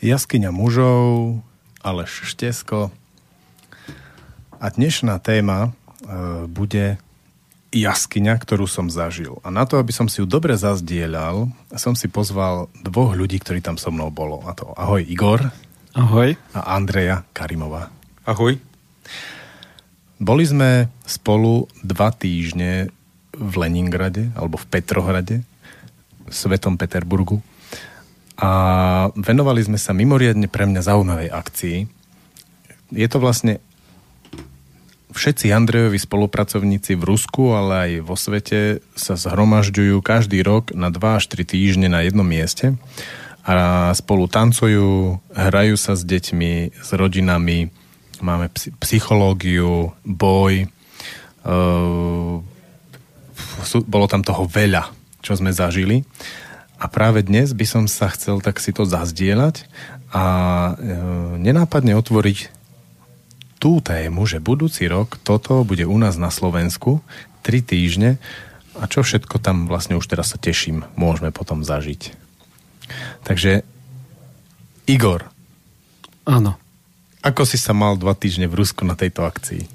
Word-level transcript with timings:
Jaskyňa 0.00 0.48
mužov, 0.48 1.44
Aleš 1.84 2.24
Štesko. 2.32 2.88
A 4.56 4.66
dnešná 4.72 5.20
téma 5.20 5.68
e, 5.68 6.48
bude 6.48 6.96
jaskyňa, 7.68 8.40
ktorú 8.40 8.64
som 8.64 8.88
zažil. 8.88 9.44
A 9.44 9.52
na 9.52 9.68
to, 9.68 9.76
aby 9.76 9.92
som 9.92 10.08
si 10.08 10.24
ju 10.24 10.26
dobre 10.26 10.56
zazdieľal, 10.56 11.52
som 11.76 11.92
si 11.92 12.08
pozval 12.08 12.72
dvoch 12.80 13.12
ľudí, 13.12 13.44
ktorí 13.44 13.60
tam 13.60 13.76
so 13.76 13.92
mnou 13.92 14.08
bolo. 14.08 14.40
A 14.48 14.56
to 14.56 14.72
ahoj 14.72 15.04
Igor. 15.04 15.52
Ahoj. 15.92 16.32
A 16.56 16.80
Andreja 16.80 17.28
Karimová. 17.36 17.92
Ahoj. 18.24 18.56
Boli 20.16 20.48
sme 20.48 20.88
spolu 21.04 21.68
dva 21.84 22.08
týždne 22.08 22.88
v 23.36 23.52
Leningrade, 23.52 24.32
alebo 24.32 24.56
v 24.56 24.64
Petrohrade, 24.64 25.36
v 26.24 26.32
Svetom 26.32 26.80
Peterburgu. 26.80 27.44
A 28.40 28.50
venovali 29.12 29.60
sme 29.60 29.76
sa 29.76 29.92
mimoriadne 29.92 30.48
pre 30.48 30.64
mňa 30.64 30.80
zaujímavej 30.80 31.28
akcii. 31.28 31.78
Je 32.96 33.06
to 33.06 33.20
vlastne 33.20 33.60
všetci 35.12 35.52
Andrejovi 35.52 35.98
spolupracovníci 36.00 36.96
v 36.96 37.04
Rusku, 37.04 37.52
ale 37.52 37.72
aj 37.76 37.92
vo 38.06 38.16
svete 38.16 38.80
sa 38.96 39.18
zhromažďujú 39.18 40.00
každý 40.00 40.40
rok 40.40 40.72
na 40.72 40.88
2 40.88 41.20
až 41.20 41.24
3 41.28 41.44
týždne 41.44 41.88
na 41.92 42.00
jednom 42.06 42.24
mieste 42.24 42.78
a 43.44 43.90
spolu 43.96 44.28
tancujú, 44.28 45.18
hrajú 45.32 45.74
sa 45.80 45.96
s 45.96 46.04
deťmi, 46.04 46.76
s 46.76 46.88
rodinami, 46.92 47.72
máme 48.20 48.52
psychológiu, 48.84 49.96
boj, 50.04 50.68
uh, 51.48 52.36
bolo 53.88 54.06
tam 54.06 54.20
toho 54.20 54.44
veľa, 54.44 54.92
čo 55.24 55.34
sme 55.40 55.50
zažili. 55.50 56.04
A 56.80 56.88
práve 56.88 57.20
dnes 57.20 57.52
by 57.52 57.66
som 57.68 57.84
sa 57.84 58.08
chcel 58.08 58.40
tak 58.40 58.56
si 58.56 58.72
to 58.72 58.88
zazdieľať 58.88 59.68
a 60.16 60.24
e, 60.24 60.72
nenápadne 61.36 61.92
otvoriť 61.92 62.48
tú 63.60 63.84
tému, 63.84 64.24
že 64.24 64.40
budúci 64.40 64.88
rok 64.88 65.20
toto 65.20 65.60
bude 65.68 65.84
u 65.84 65.96
nás 66.00 66.16
na 66.16 66.32
Slovensku, 66.32 67.04
tri 67.44 67.60
týždne 67.60 68.16
a 68.80 68.88
čo 68.88 69.04
všetko 69.04 69.36
tam 69.44 69.68
vlastne 69.68 70.00
už 70.00 70.08
teraz 70.08 70.32
sa 70.32 70.40
teším, 70.40 70.88
môžeme 70.96 71.28
potom 71.28 71.60
zažiť. 71.60 72.16
Takže 73.28 73.60
Igor. 74.88 75.28
Áno. 76.24 76.56
Ako 77.20 77.44
si 77.44 77.60
sa 77.60 77.76
mal 77.76 78.00
dva 78.00 78.16
týždne 78.16 78.48
v 78.48 78.64
Rusku 78.64 78.88
na 78.88 78.96
tejto 78.96 79.28
akcii? 79.28 79.68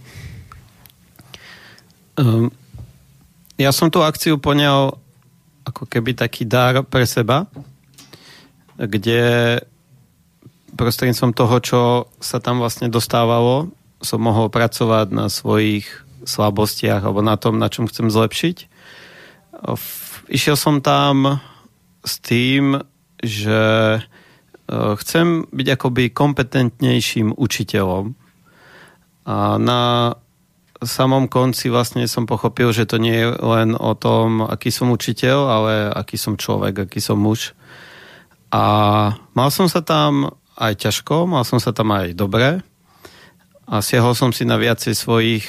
Um, 2.18 2.50
ja 3.62 3.70
som 3.70 3.94
tú 3.94 4.02
akciu 4.02 4.42
poňal 4.42 4.98
ako 5.66 5.90
keby 5.90 6.14
taký 6.14 6.46
dar 6.46 6.86
pre 6.86 7.04
seba, 7.10 7.50
kde 8.78 9.60
prostredníctvom 10.76 11.32
toho, 11.34 11.56
čo 11.64 11.82
sa 12.20 12.38
tam 12.44 12.60
vlastne 12.62 12.92
dostávalo, 12.92 13.72
som 14.04 14.20
mohol 14.20 14.52
pracovať 14.52 15.08
na 15.10 15.32
svojich 15.32 15.88
slabostiach 16.28 17.02
alebo 17.02 17.24
na 17.24 17.40
tom, 17.40 17.58
na 17.58 17.72
čom 17.72 17.88
chcem 17.88 18.12
zlepšiť. 18.12 18.58
Išiel 20.30 20.58
som 20.60 20.84
tam 20.84 21.40
s 22.06 22.20
tým, 22.22 22.82
že 23.24 23.62
e, 23.98 24.02
chcem 25.02 25.48
byť 25.50 25.68
akoby 25.80 26.04
kompetentnejším 26.14 27.34
učiteľom. 27.34 28.14
A 29.26 29.58
na 29.58 30.14
samom 30.86 31.28
konci 31.30 31.68
vlastne 31.68 32.06
som 32.08 32.30
pochopil, 32.30 32.72
že 32.72 32.88
to 32.88 33.02
nie 33.02 33.14
je 33.14 33.28
len 33.34 33.74
o 33.76 33.94
tom, 33.98 34.46
aký 34.46 34.72
som 34.72 34.94
učiteľ, 34.94 35.40
ale 35.50 35.74
aký 35.92 36.16
som 36.16 36.38
človek, 36.40 36.86
aký 36.88 37.02
som 37.02 37.20
muž. 37.20 37.58
A 38.54 38.64
mal 39.36 39.50
som 39.52 39.68
sa 39.68 39.84
tam 39.84 40.38
aj 40.56 40.80
ťažko, 40.80 41.28
mal 41.28 41.44
som 41.44 41.60
sa 41.60 41.76
tam 41.76 41.92
aj 41.92 42.16
dobre 42.16 42.64
a 43.66 43.82
siahol 43.82 44.14
som 44.14 44.30
si 44.30 44.46
na 44.46 44.56
viacej 44.62 44.94
svojich 44.94 45.46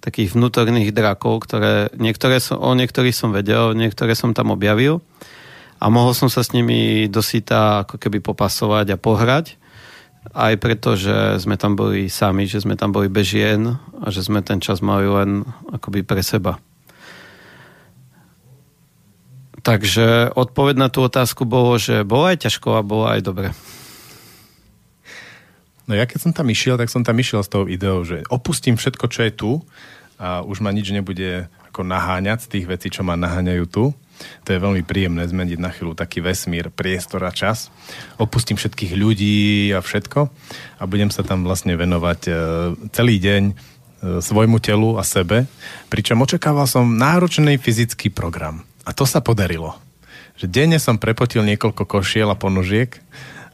takých 0.00 0.34
vnútorných 0.34 0.90
drakov, 0.96 1.44
ktoré 1.44 1.92
niektoré 1.94 2.40
som, 2.40 2.58
o 2.58 2.72
niektorých 2.72 3.14
som 3.14 3.30
vedel, 3.30 3.76
niektoré 3.76 4.16
som 4.16 4.32
tam 4.32 4.50
objavil 4.50 5.04
a 5.80 5.86
mohol 5.92 6.12
som 6.16 6.28
sa 6.32 6.44
s 6.44 6.52
nimi 6.56 7.08
dosýta 7.08 7.84
ako 7.86 7.96
keby 8.00 8.20
popasovať 8.20 8.96
a 8.96 9.00
pohrať. 9.00 9.59
Aj 10.20 10.52
preto, 10.60 11.00
že 11.00 11.40
sme 11.40 11.56
tam 11.56 11.80
boli 11.80 12.12
sami, 12.12 12.44
že 12.44 12.60
sme 12.60 12.76
tam 12.76 12.92
boli 12.92 13.08
bez 13.08 13.32
žien 13.32 13.80
a 14.04 14.06
že 14.12 14.20
sme 14.20 14.44
ten 14.44 14.60
čas 14.60 14.84
mali 14.84 15.08
len 15.08 15.48
akoby 15.72 16.04
pre 16.04 16.20
seba. 16.20 16.60
Takže 19.60 20.32
odpoveď 20.36 20.76
na 20.76 20.88
tú 20.88 21.04
otázku 21.04 21.44
bolo, 21.44 21.76
že 21.76 22.04
bolo 22.04 22.28
aj 22.28 22.48
ťažko 22.48 22.80
a 22.80 22.86
bolo 22.86 23.08
aj 23.08 23.20
dobre. 23.24 23.48
No 25.88 25.98
ja 25.98 26.06
keď 26.06 26.28
som 26.28 26.32
tam 26.36 26.46
išiel, 26.52 26.78
tak 26.78 26.92
som 26.92 27.02
tam 27.02 27.18
išiel 27.18 27.42
s 27.42 27.50
tou 27.50 27.66
ideou, 27.66 28.06
že 28.06 28.22
opustím 28.30 28.78
všetko, 28.78 29.04
čo 29.10 29.20
je 29.26 29.32
tu 29.34 29.50
a 30.20 30.44
už 30.44 30.60
ma 30.60 30.70
nič 30.70 30.92
nebude 30.92 31.48
ako 31.72 31.82
naháňať 31.82 32.46
z 32.46 32.50
tých 32.56 32.66
vecí, 32.68 32.86
čo 32.92 33.02
ma 33.02 33.16
naháňajú 33.16 33.64
tu. 33.66 33.84
To 34.44 34.48
je 34.52 34.62
veľmi 34.62 34.82
príjemné 34.84 35.24
zmeniť 35.26 35.58
na 35.60 35.70
chvíľu 35.72 35.96
taký 35.96 36.24
vesmír, 36.24 36.72
priestor 36.72 37.24
a 37.24 37.32
čas. 37.32 37.72
Opustím 38.16 38.56
všetkých 38.56 38.92
ľudí 38.96 39.70
a 39.76 39.84
všetko 39.84 40.20
a 40.80 40.82
budem 40.84 41.12
sa 41.12 41.24
tam 41.24 41.44
vlastne 41.44 41.76
venovať 41.76 42.20
e, 42.26 42.32
celý 42.94 43.16
deň 43.20 43.42
e, 43.50 43.54
svojmu 44.20 44.58
telu 44.60 44.96
a 44.96 45.04
sebe, 45.04 45.48
pričom 45.92 46.20
očakával 46.20 46.64
som 46.64 46.96
náročný 46.96 47.56
fyzický 47.60 48.12
program. 48.12 48.64
A 48.88 48.96
to 48.96 49.04
sa 49.04 49.20
podarilo. 49.20 49.76
Že 50.40 50.46
denne 50.48 50.78
som 50.80 50.96
prepotil 50.96 51.44
niekoľko 51.44 51.84
košiel 51.84 52.32
a 52.32 52.36
ponožiek 52.36 52.96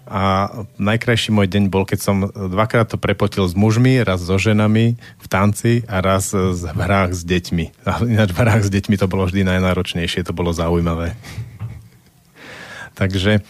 a 0.06 0.49
najkrajší 0.78 1.34
môj 1.34 1.50
deň 1.50 1.67
bol, 1.67 1.83
keď 1.83 1.99
som 1.99 2.17
dvakrát 2.31 2.87
to 2.87 2.94
prepotil 2.94 3.43
s 3.43 3.59
mužmi, 3.59 4.06
raz 4.06 4.22
so 4.22 4.39
ženami 4.39 4.94
v 4.94 5.27
tanci 5.27 5.83
a 5.91 5.99
raz 5.99 6.31
v 6.31 6.62
hrách 6.78 7.11
s 7.11 7.27
deťmi. 7.27 7.83
A 7.83 8.06
ináč 8.06 8.31
v 8.31 8.39
hrách 8.39 8.65
s 8.67 8.71
deťmi 8.71 8.94
to 8.94 9.11
bolo 9.11 9.27
vždy 9.27 9.43
najnáročnejšie, 9.43 10.22
to 10.22 10.31
bolo 10.31 10.55
zaujímavé. 10.55 11.19
Takže 12.94 13.33
e, 13.39 13.41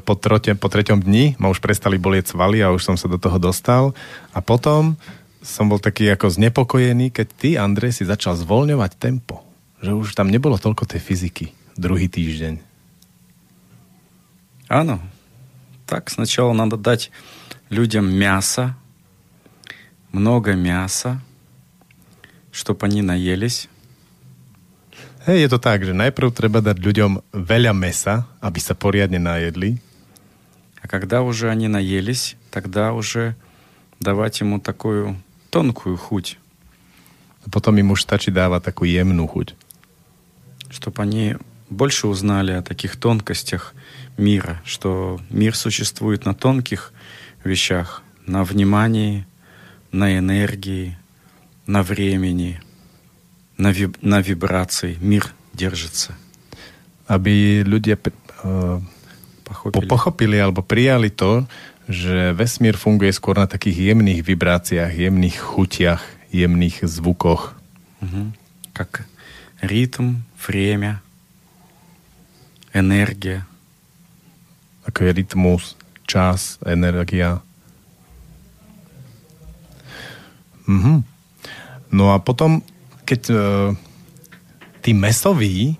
po, 0.00 0.14
trote, 0.16 0.56
po 0.56 0.72
treťom 0.72 1.04
dni 1.04 1.36
ma 1.36 1.52
už 1.52 1.60
prestali 1.60 2.00
bolieť 2.00 2.32
svaly 2.32 2.64
a 2.64 2.72
už 2.72 2.80
som 2.80 2.96
sa 2.96 3.06
do 3.06 3.20
toho 3.20 3.36
dostal. 3.36 3.92
A 4.32 4.40
potom 4.40 4.96
som 5.44 5.68
bol 5.68 5.78
taký 5.78 6.08
ako 6.08 6.32
znepokojený, 6.32 7.12
keď 7.12 7.26
ty, 7.36 7.48
Andrej, 7.60 8.00
si 8.00 8.08
začal 8.08 8.34
zvoľňovať 8.40 8.96
tempo. 8.96 9.44
Že 9.84 10.00
už 10.00 10.08
tam 10.16 10.32
nebolo 10.32 10.56
toľko 10.56 10.88
tej 10.88 11.04
fyziky 11.04 11.52
druhý 11.76 12.08
týždeň. 12.08 12.56
Áno, 14.72 14.96
так, 15.86 16.10
сначала 16.10 16.52
надо 16.52 16.76
дать 16.76 17.10
людям 17.70 18.12
мясо, 18.12 18.76
много 20.12 20.54
мяса, 20.54 21.20
чтобы 22.52 22.86
они 22.86 23.02
наелись. 23.02 23.68
Hej, 25.26 25.40
je 25.40 25.48
to 25.48 25.58
tak, 25.58 25.80
že 25.88 25.96
najprv 25.96 26.36
treba 26.36 26.60
dať 26.60 26.76
ľuďom 26.84 27.12
veľa 27.32 27.72
mesa, 27.72 28.28
aby 28.44 28.60
sa 28.60 28.76
poriadne 28.76 29.16
najedli. 29.16 29.80
А 30.84 30.88
когда 30.88 31.24
уже 31.24 31.48
они 31.48 31.66
наелись, 31.66 32.36
тогда 32.50 32.92
уже 32.92 33.34
давать 34.00 34.40
ему 34.40 34.60
такую 34.60 35.16
тонкую 35.48 35.96
хуть. 35.96 36.36
Potom 37.50 37.76
im 37.80 37.92
už 37.92 38.04
stačí 38.04 38.28
dávať 38.28 38.68
takú 38.68 38.84
jemnú 38.84 39.24
chuť. 39.24 39.56
Чтобы 40.68 41.02
они 41.02 41.36
больше 41.70 42.06
узнали 42.08 42.52
о 42.52 42.62
таких 42.62 42.96
тонкостях 42.96 43.74
мира, 44.16 44.60
что 44.64 45.20
мир 45.30 45.56
существует 45.56 46.24
на 46.24 46.34
тонких 46.34 46.92
вещах, 47.44 48.02
на 48.26 48.44
внимании, 48.44 49.26
на 49.92 50.18
энергии, 50.18 50.96
на 51.66 51.82
времени, 51.82 52.60
на, 53.56 53.70
виб- 53.70 53.98
на 54.02 54.20
вибрации. 54.20 54.96
Мир 55.00 55.32
держится. 55.52 56.16
Aby 57.06 57.62
ľudia 57.66 58.00
uh, 58.00 58.80
pochopili. 59.44 59.86
pochopili 59.86 60.36
alebo 60.40 60.64
prijali 60.64 61.12
to, 61.12 61.44
že 61.84 62.32
vesmír 62.32 62.80
funguje 62.80 63.12
skôr 63.12 63.36
na 63.36 63.44
takých 63.44 63.92
jemných 63.92 64.24
vibráciách, 64.24 64.92
jemných 64.96 65.36
chutiach, 65.36 66.02
jemných 66.32 66.80
zvukoch. 66.80 67.52
Угу. 68.00 68.22
Как 68.72 69.04
ритм, 69.60 70.24
время, 70.40 71.04
энергия, 72.72 73.46
ako 74.93 74.99
je 75.05 75.11
rytmus, 75.13 75.63
čas, 76.09 76.57
energia. 76.65 77.45
Mhm. 80.65 81.05
No 81.89 82.13
a 82.13 82.21
potom, 82.21 82.61
keď 83.05 83.21
e, 83.29 83.35
tí 84.85 84.93
mesoví 84.93 85.77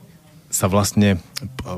sa 0.49 0.65
vlastne, 0.65 1.21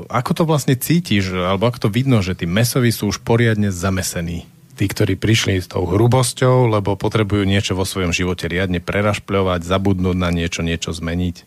ako 0.08 0.30
to 0.32 0.42
vlastne 0.48 0.72
cítiš, 0.72 1.36
alebo 1.36 1.68
ako 1.68 1.88
to 1.88 1.88
vidno, 1.92 2.24
že 2.24 2.32
tí 2.32 2.48
mesoví 2.48 2.88
sú 2.88 3.12
už 3.12 3.20
poriadne 3.20 3.68
zamesení. 3.68 4.48
Tí, 4.72 4.88
ktorí 4.88 5.20
prišli 5.20 5.60
s 5.60 5.68
tou 5.68 5.84
hrubosťou, 5.84 6.72
lebo 6.72 6.96
potrebujú 6.96 7.44
niečo 7.44 7.76
vo 7.76 7.84
svojom 7.84 8.16
živote 8.16 8.48
riadne 8.48 8.80
prerašpľovať, 8.80 9.60
zabudnúť 9.60 10.16
na 10.16 10.32
niečo, 10.32 10.64
niečo 10.64 10.96
zmeniť. 10.96 11.44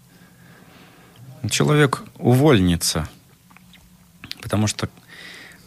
Человек 1.50 2.06
увольнится, 2.22 3.10
потому 4.42 4.70
что 4.70 4.90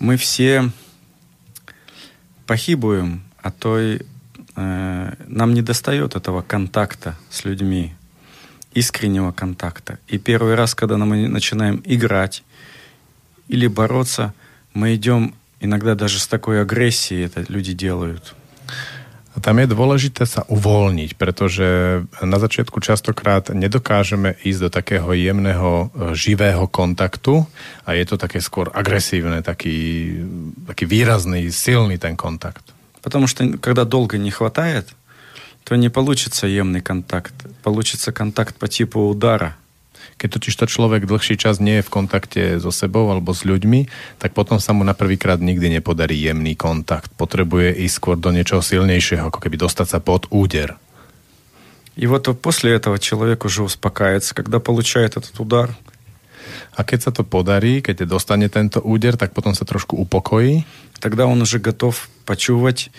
мы 0.04 0.18
все 0.18 0.70
похибуем, 2.46 3.24
а 3.42 3.52
то 3.52 3.80
и 3.80 4.02
э, 4.56 5.14
нам 5.28 5.54
не 5.54 5.62
достает 5.62 6.16
этого 6.18 6.42
контакта 6.42 7.16
с 7.30 7.46
людьми, 7.46 7.94
искреннего 8.74 9.32
контакта. 9.32 10.00
И 10.10 10.18
первый 10.18 10.56
раз, 10.56 10.76
когда 10.76 10.98
мы 10.98 11.30
начинаем 11.30 11.82
играть 11.86 12.44
или 13.48 13.68
бороться, 13.68 14.34
мы 14.74 14.94
идем 14.96 15.36
иногда 15.62 15.96
даже 15.96 16.20
с 16.20 16.28
такой 16.28 16.62
агрессией, 16.62 17.24
это 17.24 17.46
люди 17.48 17.72
делают. 17.72 18.36
Tam 19.39 19.55
je 19.63 19.71
dôležité 19.71 20.27
sa 20.27 20.43
uvoľniť, 20.51 21.15
pretože 21.15 22.03
na 22.19 22.39
začiatku 22.43 22.83
častokrát 22.83 23.55
nedokážeme 23.55 24.35
ísť 24.43 24.61
do 24.67 24.71
takého 24.73 25.09
jemného, 25.15 25.95
živého 26.17 26.67
kontaktu 26.67 27.47
a 27.87 27.95
je 27.95 28.05
to 28.09 28.19
také 28.19 28.43
skôr 28.43 28.67
agresívne, 28.75 29.47
taký, 29.47 30.11
taký 30.67 30.85
výrazný, 30.91 31.55
silný 31.55 32.03
ten 32.03 32.19
kontakt. 32.19 32.75
Потому 32.99 33.31
что 33.31 33.47
когда 33.63 33.87
долго 33.87 34.19
не 34.19 34.35
хватает, 34.35 34.91
то 35.63 35.77
не 35.77 35.89
получится 35.89 36.47
jemný 36.47 36.81
контакт. 36.81 37.35
Получится 37.63 38.11
контакт 38.11 38.57
по 38.57 38.67
типу 38.69 39.01
удара. 39.01 39.55
Keď 40.19 40.29
totiž 40.35 40.55
to 40.59 40.67
človek 40.67 41.07
dlhší 41.07 41.39
čas 41.39 41.63
nie 41.63 41.79
je 41.79 41.87
v 41.87 41.95
kontakte 41.95 42.43
so 42.59 42.75
sebou 42.75 43.07
alebo 43.11 43.31
s 43.31 43.47
ľuďmi, 43.47 43.87
tak 44.19 44.35
potom 44.35 44.59
sa 44.59 44.75
mu 44.75 44.83
na 44.83 44.95
prvýkrát 44.95 45.39
nikdy 45.39 45.79
nepodarí 45.79 46.19
jemný 46.19 46.59
kontakt. 46.59 47.11
Potrebuje 47.15 47.75
ísť 47.87 47.95
skôr 47.95 48.17
do 48.19 48.35
niečoho 48.35 48.63
silnejšieho, 48.63 49.31
ako 49.31 49.39
keby 49.39 49.57
dostať 49.59 49.87
sa 49.87 49.99
pod 50.03 50.27
úder. 50.35 50.75
И 51.99 52.07
вот 52.07 52.31
после 52.41 52.75
этого 52.79 52.99
человек 52.99 53.45
уже 53.45 53.63
успокаивается, 53.63 54.35
когда 54.35 54.61
получает 54.61 55.17
этот 55.17 55.35
удар. 55.41 55.75
A 56.79 56.87
keď 56.87 56.99
sa 57.03 57.11
to 57.11 57.27
podarí, 57.27 57.83
keď 57.83 58.07
dostane 58.07 58.47
tento 58.47 58.79
úder, 58.79 59.19
tak 59.19 59.35
potom 59.35 59.51
sa 59.51 59.67
trošku 59.67 59.99
upokojí. 59.99 60.63
Тогда 61.03 61.27
он 61.27 61.43
уже 61.43 61.59
готов 61.59 62.09
почувать 62.25 62.91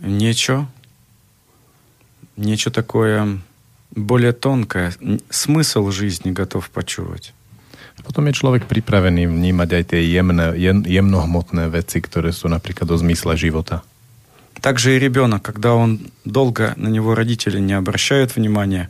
нечто, 0.00 0.68
нечто 2.36 2.70
такое 2.72 3.40
более 3.95 4.33
тонкое, 4.33 4.93
смысл 5.29 5.89
жизни 5.91 6.31
готов 6.31 6.69
почувать. 6.69 7.33
Potom 8.03 8.27
je 8.27 8.35
človek 8.35 8.67
pripravený 8.67 9.25
vnímať 9.25 9.69
aj 9.71 9.83
tie 9.95 10.01
jemné, 10.03 10.51
jem, 10.59 10.83
jemnohmotné 10.83 11.71
veci, 11.71 12.03
ktoré 12.03 12.35
sú 12.35 12.51
napríklad 12.51 12.91
o 12.91 12.97
zmysle 12.99 13.39
života. 13.39 13.81
Также 14.61 14.95
и 14.95 14.99
ребенок, 14.99 15.41
когда 15.43 15.75
он 15.75 16.11
долго 16.23 16.73
на 16.77 16.87
него 16.87 17.15
родители 17.15 17.59
не 17.59 17.73
обращают 17.73 18.35
внимания, 18.35 18.89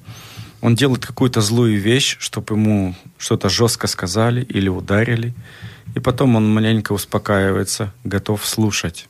он 0.61 0.75
делает 0.75 1.05
какую-то 1.05 1.41
злую 1.41 1.79
вещь, 1.79 2.17
чтобы 2.19 2.55
ему 2.55 2.95
что-то 3.17 3.49
жестко 3.49 3.87
сказали 3.87 4.41
или 4.41 4.69
ударили, 4.69 5.33
и 5.95 5.99
потом 5.99 6.35
он 6.35 6.51
маленько 6.51 6.93
успокаивается, 6.93 7.93
готов 8.03 8.45
слушать. 8.45 9.07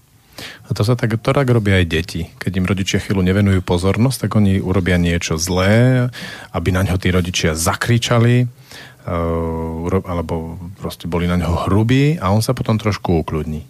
A 0.67 0.75
to 0.75 0.83
sa 0.83 0.99
tak, 0.99 1.15
to 1.19 1.31
tak 1.31 1.47
robia 1.47 1.79
aj 1.79 1.87
deti. 1.87 2.21
Keď 2.41 2.51
im 2.59 2.67
rodičia 2.67 2.99
chvíľu 2.99 3.23
nevenujú 3.23 3.63
pozornosť, 3.63 4.27
tak 4.27 4.31
oni 4.35 4.59
urobia 4.59 4.99
niečo 4.99 5.39
zlé, 5.39 6.07
aby 6.51 6.69
na 6.75 6.83
ňo 6.83 6.99
tí 6.99 7.09
rodičia 7.13 7.55
zakričali, 7.55 8.43
uh, 8.43 10.03
alebo 10.03 10.59
proste 10.79 11.07
boli 11.07 11.29
na 11.29 11.39
ňo 11.39 11.67
hrubí 11.67 12.19
a 12.19 12.35
on 12.35 12.43
sa 12.43 12.51
potom 12.51 12.75
trošku 12.75 13.23
ukľudní, 13.23 13.63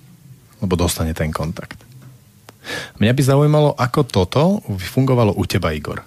lebo 0.65 0.73
dostane 0.73 1.13
ten 1.13 1.29
kontakt. 1.29 1.77
Mňa 2.97 3.13
by 3.13 3.21
zaujímalo, 3.21 3.69
ako 3.77 4.01
toto 4.09 4.41
fungovalo 4.65 5.37
u 5.37 5.45
teba, 5.45 5.69
Igor. 5.69 6.01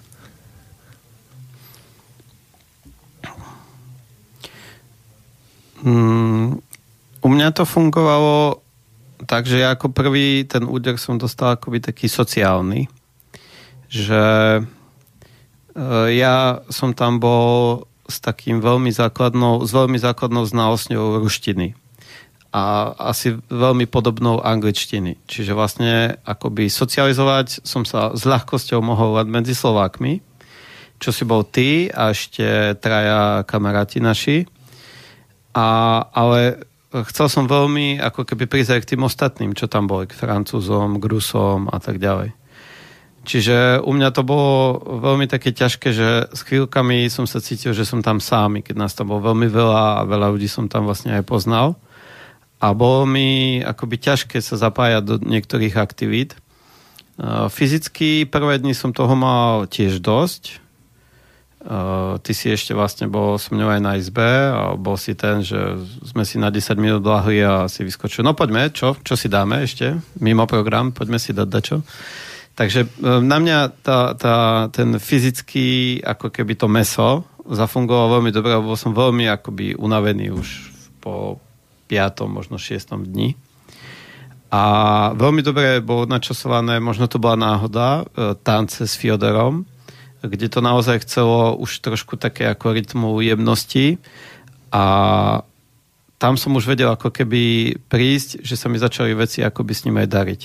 Mm, 5.79 6.59
u 7.23 7.27
mňa 7.31 7.55
to 7.55 7.63
fungovalo 7.63 8.59
takže 9.25 9.59
ja 9.59 9.75
ako 9.75 9.91
prvý 9.91 10.47
ten 10.47 10.63
úder 10.63 10.95
som 10.95 11.19
dostal 11.19 11.55
akoby 11.55 11.83
taký 11.83 12.07
sociálny, 12.07 12.87
že 13.89 14.23
e, 14.59 14.61
ja 16.15 16.63
som 16.69 16.95
tam 16.95 17.17
bol 17.19 17.83
s 18.09 18.21
takým 18.21 18.61
veľmi 18.63 18.89
základnou, 18.89 19.65
s 19.65 19.71
veľmi 19.73 19.97
základnou 20.01 20.45
znalosťou 20.45 21.21
ruštiny 21.21 21.77
a 22.49 22.93
asi 23.13 23.37
veľmi 23.53 23.85
podobnou 23.85 24.41
angličtiny. 24.41 25.21
Čiže 25.29 25.53
vlastne 25.53 26.17
akoby 26.25 26.65
socializovať 26.65 27.61
som 27.61 27.85
sa 27.85 28.09
s 28.17 28.25
ľahkosťou 28.25 28.81
mohol 28.81 29.21
len 29.21 29.29
medzi 29.29 29.53
Slovákmi, 29.53 30.25
čo 30.97 31.13
si 31.13 31.23
bol 31.29 31.45
ty 31.45 31.93
a 31.93 32.09
ešte 32.09 32.73
traja 32.81 33.45
kamaráti 33.45 34.01
naši. 34.01 34.49
A, 35.53 36.01
ale 36.09 36.65
chcel 36.89 37.27
som 37.29 37.45
veľmi 37.45 38.01
ako 38.01 38.25
keby 38.25 38.49
prísť 38.49 38.71
aj 38.75 38.81
k 38.81 38.89
tým 38.95 39.05
ostatným, 39.05 39.51
čo 39.53 39.69
tam 39.69 39.85
boli, 39.85 40.09
k 40.09 40.17
Francúzom, 40.17 40.97
k 40.97 41.05
Rusom 41.05 41.69
a 41.69 41.77
tak 41.77 42.01
ďalej. 42.01 42.33
Čiže 43.19 43.83
u 43.85 43.91
mňa 43.93 44.09
to 44.15 44.25
bolo 44.25 44.79
veľmi 45.03 45.29
také 45.29 45.53
ťažké, 45.53 45.93
že 45.93 46.31
s 46.33 46.41
chvíľkami 46.47 47.05
som 47.13 47.29
sa 47.29 47.43
cítil, 47.43 47.77
že 47.77 47.85
som 47.85 48.01
tam 48.01 48.17
sám, 48.17 48.63
keď 48.63 48.75
nás 48.79 48.95
tam 48.97 49.11
bolo 49.13 49.29
veľmi 49.29 49.45
veľa 49.51 50.01
a 50.01 50.07
veľa 50.07 50.33
ľudí 50.33 50.49
som 50.49 50.65
tam 50.71 50.89
vlastne 50.89 51.13
aj 51.13 51.27
poznal. 51.27 51.77
A 52.57 52.73
bolo 52.73 53.05
mi 53.05 53.59
akoby 53.61 54.01
ťažké 54.01 54.41
sa 54.41 54.57
zapájať 54.57 55.03
do 55.05 55.15
niektorých 55.21 55.75
aktivít. 55.77 56.39
Fyzicky 57.51 58.23
prvé 58.25 58.63
dni 58.63 58.71
som 58.71 58.95
toho 58.95 59.13
mal 59.13 59.67
tiež 59.67 59.99
dosť, 59.99 60.63
Uh, 61.59 62.15
ty 62.23 62.31
si 62.31 62.47
ešte 62.47 62.71
vlastne 62.71 63.11
bol 63.11 63.35
so 63.35 63.51
mňou 63.51 63.67
aj 63.67 63.81
na 63.83 63.99
izbe 63.99 64.23
a 64.23 64.79
bol 64.79 64.95
si 64.95 65.11
ten, 65.11 65.43
že 65.43 65.59
sme 66.07 66.23
si 66.23 66.39
na 66.39 66.47
10 66.47 66.79
minút 66.79 67.03
lahli 67.03 67.43
a 67.43 67.67
si 67.67 67.83
vyskočil. 67.83 68.23
No 68.23 68.31
poďme, 68.31 68.71
čo? 68.71 68.95
Čo 69.03 69.19
si 69.19 69.27
dáme 69.27 69.67
ešte? 69.67 69.99
Mimo 70.23 70.47
program, 70.47 70.95
poďme 70.95 71.19
si 71.19 71.35
dať 71.35 71.47
dačo. 71.51 71.83
Takže 72.55 72.87
uh, 72.87 73.19
na 73.19 73.43
mňa 73.43 73.57
tá, 73.83 74.15
tá, 74.15 74.35
ten 74.71 74.95
fyzický, 74.95 75.99
ako 75.99 76.31
keby 76.31 76.55
to 76.55 76.71
meso 76.71 77.27
zafungovalo 77.49 78.21
veľmi 78.21 78.31
dobre, 78.31 78.53
bol 78.61 78.77
som 78.77 78.93
veľmi 78.93 79.25
akoby 79.25 79.73
unavený 79.73 80.29
už 80.29 80.47
po 81.01 81.41
5. 81.89 82.29
možno 82.29 82.61
6. 82.61 82.93
dni. 83.09 83.33
A 84.49 84.61
veľmi 85.13 85.45
dobre 85.45 85.81
bolo 85.81 86.09
načasované, 86.09 86.81
možno 86.81 87.05
to 87.05 87.21
bola 87.21 87.37
náhoda, 87.37 88.05
uh, 88.05 88.33
tance 88.41 88.81
s 88.85 88.97
Fiodorom, 88.97 89.65
kde 90.23 90.47
to 90.51 90.59
naozaj 90.59 91.03
chcelo 91.07 91.55
už 91.55 91.79
trošku 91.79 92.19
také 92.19 92.47
ako 92.51 92.75
rytmu 92.75 93.09
jemnosti 93.23 93.97
a 94.69 94.83
tam 96.19 96.35
som 96.35 96.51
už 96.59 96.67
vedel 96.67 96.91
ako 96.91 97.15
keby 97.15 97.75
prísť, 97.87 98.43
že 98.43 98.59
sa 98.59 98.67
mi 98.67 98.75
začali 98.75 99.15
veci 99.15 99.39
akoby 99.39 99.71
s 99.71 99.83
ním 99.87 100.03
aj 100.03 100.07
dariť. 100.11 100.41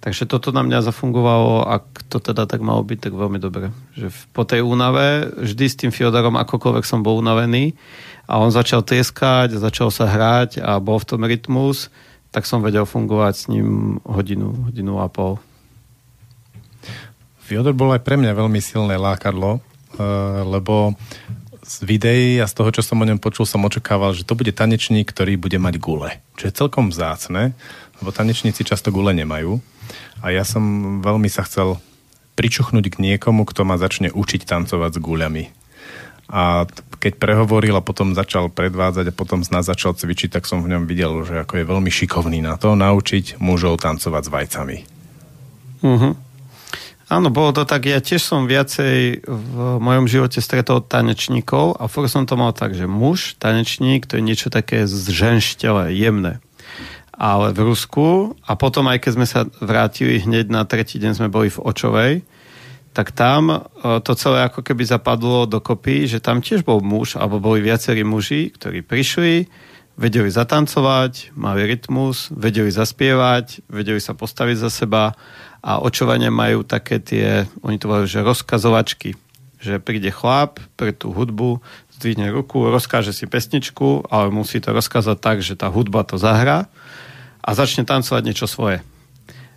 Takže 0.00 0.24
toto 0.24 0.48
na 0.48 0.64
mňa 0.64 0.80
zafungovalo, 0.88 1.68
ak 1.68 2.08
to 2.08 2.24
teda 2.24 2.48
tak 2.48 2.64
malo 2.64 2.80
byť, 2.80 2.98
tak 3.04 3.12
veľmi 3.12 3.36
dobre. 3.36 3.68
Že 3.92 4.08
po 4.32 4.48
tej 4.48 4.64
únave, 4.64 5.28
vždy 5.36 5.64
s 5.68 5.76
tým 5.76 5.92
Fiodorom 5.92 6.40
akokoľvek 6.40 6.88
som 6.88 7.04
bol 7.04 7.20
unavený 7.20 7.76
a 8.24 8.40
on 8.40 8.48
začal 8.48 8.80
tieskať, 8.80 9.60
začal 9.60 9.92
sa 9.92 10.08
hrať 10.08 10.64
a 10.64 10.80
bol 10.80 10.96
v 10.96 11.04
tom 11.04 11.20
rytmus, 11.28 11.92
tak 12.32 12.48
som 12.48 12.64
vedel 12.64 12.88
fungovať 12.88 13.34
s 13.36 13.44
ním 13.52 14.00
hodinu, 14.08 14.72
hodinu 14.72 15.04
a 15.04 15.12
pol. 15.12 15.36
Fyodor 17.50 17.74
bol 17.74 17.90
aj 17.90 18.06
pre 18.06 18.14
mňa 18.14 18.30
veľmi 18.30 18.62
silné 18.62 18.94
lákadlo, 18.94 19.58
eh, 19.58 20.02
lebo 20.46 20.94
z 21.66 21.82
videí 21.82 22.38
a 22.38 22.46
z 22.46 22.54
toho, 22.54 22.70
čo 22.70 22.86
som 22.86 23.02
o 23.02 23.06
ňom 23.06 23.18
počul, 23.18 23.42
som 23.42 23.66
očakával, 23.66 24.14
že 24.14 24.22
to 24.22 24.38
bude 24.38 24.54
tanečník, 24.54 25.10
ktorý 25.10 25.34
bude 25.34 25.58
mať 25.58 25.82
gule. 25.82 26.22
Čo 26.38 26.46
je 26.46 26.54
celkom 26.54 26.94
vzácne, 26.94 27.58
lebo 27.98 28.14
tanečníci 28.14 28.62
často 28.62 28.94
gule 28.94 29.10
nemajú. 29.18 29.58
A 30.22 30.30
ja 30.30 30.46
som 30.46 30.62
veľmi 31.02 31.26
sa 31.26 31.42
chcel 31.42 31.82
pričuchnúť 32.38 32.86
k 32.86 33.02
niekomu, 33.02 33.42
kto 33.42 33.66
ma 33.66 33.74
začne 33.74 34.14
učiť 34.14 34.46
tancovať 34.46 34.90
s 34.94 35.02
guľami. 35.02 35.44
A 36.30 36.70
keď 37.02 37.18
prehovoril 37.18 37.74
a 37.74 37.82
potom 37.82 38.14
začal 38.14 38.46
predvádzať 38.46 39.10
a 39.10 39.16
potom 39.18 39.42
z 39.42 39.50
nás 39.50 39.66
začal 39.66 39.98
cvičiť, 39.98 40.38
tak 40.38 40.46
som 40.46 40.62
v 40.62 40.70
ňom 40.70 40.86
videl, 40.86 41.26
že 41.26 41.42
ako 41.42 41.58
je 41.58 41.66
veľmi 41.66 41.90
šikovný 41.90 42.46
na 42.46 42.54
to 42.54 42.78
naučiť 42.78 43.42
mužov 43.42 43.82
tancovať 43.82 44.22
s 44.22 44.30
vajcami. 44.30 44.78
Uh-huh. 45.82 46.14
Áno, 47.10 47.26
bolo 47.26 47.50
to 47.50 47.66
tak. 47.66 47.90
Ja 47.90 47.98
tiež 47.98 48.22
som 48.22 48.46
viacej 48.46 49.26
v 49.26 49.54
mojom 49.82 50.06
živote 50.06 50.38
stretol 50.38 50.78
tanečníkov 50.78 51.82
a 51.82 51.90
furt 51.90 52.06
som 52.06 52.22
to 52.22 52.38
mal 52.38 52.54
tak, 52.54 52.70
že 52.78 52.86
muž, 52.86 53.34
tanečník, 53.42 54.06
to 54.06 54.14
je 54.14 54.22
niečo 54.22 54.46
také 54.46 54.86
zženštele, 54.86 55.90
jemné. 55.90 56.38
Ale 57.10 57.50
v 57.50 57.66
Rusku, 57.66 58.38
a 58.46 58.54
potom 58.54 58.86
aj 58.86 59.02
keď 59.02 59.12
sme 59.18 59.26
sa 59.26 59.42
vrátili 59.58 60.22
hneď 60.22 60.54
na 60.54 60.62
tretí 60.62 61.02
deň 61.02 61.18
sme 61.18 61.28
boli 61.34 61.50
v 61.50 61.58
Očovej, 61.58 62.12
tak 62.94 63.10
tam 63.10 63.50
e, 63.50 63.58
to 64.06 64.14
celé 64.14 64.46
ako 64.46 64.62
keby 64.62 64.86
zapadlo 64.86 65.50
dokopy, 65.50 66.06
že 66.06 66.22
tam 66.22 66.38
tiež 66.38 66.62
bol 66.62 66.78
muž, 66.78 67.18
alebo 67.18 67.42
boli 67.42 67.58
viacerí 67.58 68.06
muži, 68.06 68.54
ktorí 68.54 68.86
prišli, 68.86 69.50
vedeli 69.98 70.30
zatancovať, 70.30 71.34
mali 71.34 71.66
rytmus, 71.66 72.30
vedeli 72.30 72.70
zaspievať, 72.70 73.66
vedeli 73.66 73.98
sa 73.98 74.14
postaviť 74.14 74.56
za 74.62 74.70
seba 74.70 75.12
a 75.60 75.80
očovania 75.84 76.32
majú 76.32 76.64
také 76.64 77.00
tie, 77.00 77.44
oni 77.60 77.76
to 77.76 77.88
volajú, 77.88 78.06
že 78.08 78.24
rozkazovačky. 78.24 79.16
Že 79.60 79.76
príde 79.84 80.08
chlap 80.08 80.56
pre 80.80 80.96
tú 80.96 81.12
hudbu, 81.12 81.60
zdvihne 82.00 82.32
ruku, 82.32 82.72
rozkáže 82.72 83.12
si 83.12 83.28
pesničku, 83.28 84.08
ale 84.08 84.32
musí 84.32 84.56
to 84.56 84.72
rozkázať 84.72 85.16
tak, 85.20 85.44
že 85.44 85.52
tá 85.52 85.68
hudba 85.68 86.00
to 86.00 86.16
zahrá 86.16 86.72
a 87.44 87.50
začne 87.52 87.84
tancovať 87.84 88.22
niečo 88.24 88.48
svoje. 88.48 88.80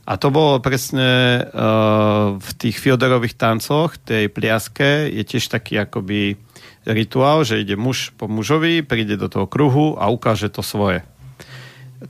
A 0.03 0.19
to 0.19 0.27
bolo 0.27 0.59
presne 0.59 1.39
uh, 1.39 2.35
v 2.35 2.49
tých 2.59 2.75
Fiodorových 2.75 3.39
tancoch, 3.39 3.95
tej 3.95 4.27
pliaske, 4.27 5.07
je 5.07 5.23
tiež 5.23 5.47
taký 5.47 5.79
akoby 5.79 6.35
rituál, 6.83 7.47
že 7.47 7.63
ide 7.63 7.79
muž 7.79 8.11
po 8.19 8.27
mužovi, 8.27 8.83
príde 8.83 9.15
do 9.15 9.31
toho 9.31 9.47
kruhu 9.47 9.95
a 9.95 10.11
ukáže 10.11 10.51
to 10.51 10.59
svoje. 10.59 11.07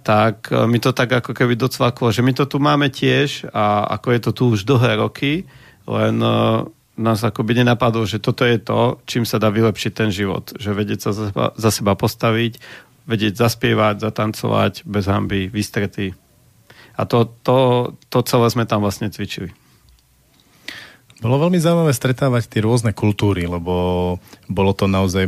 Tak 0.02 0.50
uh, 0.50 0.66
mi 0.66 0.82
to 0.82 0.90
tak 0.90 1.14
ako 1.14 1.38
keby 1.38 1.54
docvaklo, 1.54 2.10
že 2.10 2.26
my 2.26 2.34
to 2.34 2.50
tu 2.50 2.58
máme 2.58 2.90
tiež 2.90 3.46
a 3.54 3.86
ako 4.00 4.08
je 4.10 4.20
to 4.26 4.32
tu 4.34 4.44
už 4.58 4.66
dlhé 4.66 4.98
roky, 4.98 5.46
len 5.86 6.18
uh, 6.18 6.66
nás 6.98 7.22
akoby 7.22 7.62
nenapadlo, 7.62 8.10
že 8.10 8.18
toto 8.18 8.42
je 8.42 8.58
to, 8.58 8.98
čím 9.06 9.30
sa 9.30 9.38
dá 9.38 9.54
vylepšiť 9.54 9.92
ten 9.94 10.10
život. 10.10 10.50
Že 10.58 10.70
vedieť 10.74 11.00
sa 11.06 11.12
za 11.14 11.30
seba, 11.30 11.46
za 11.54 11.70
seba 11.70 11.94
postaviť, 11.94 12.58
vedieť 13.06 13.38
zaspievať, 13.38 14.02
zatancovať 14.02 14.88
bez 14.90 15.06
hamby, 15.06 15.54
vystretý 15.54 16.18
a 16.94 17.02
to, 17.10 17.26
to, 17.42 17.58
to 18.10 18.22
celé 18.22 18.48
sme 18.54 18.70
tam 18.70 18.86
vlastne 18.86 19.10
cvičili. 19.10 19.50
Bolo 21.24 21.48
veľmi 21.48 21.58
zaujímavé 21.58 21.96
stretávať 21.96 22.52
tie 22.52 22.62
rôzne 22.62 22.92
kultúry, 22.92 23.48
lebo 23.48 23.74
bolo 24.52 24.72
to 24.76 24.92
naozaj 24.92 25.24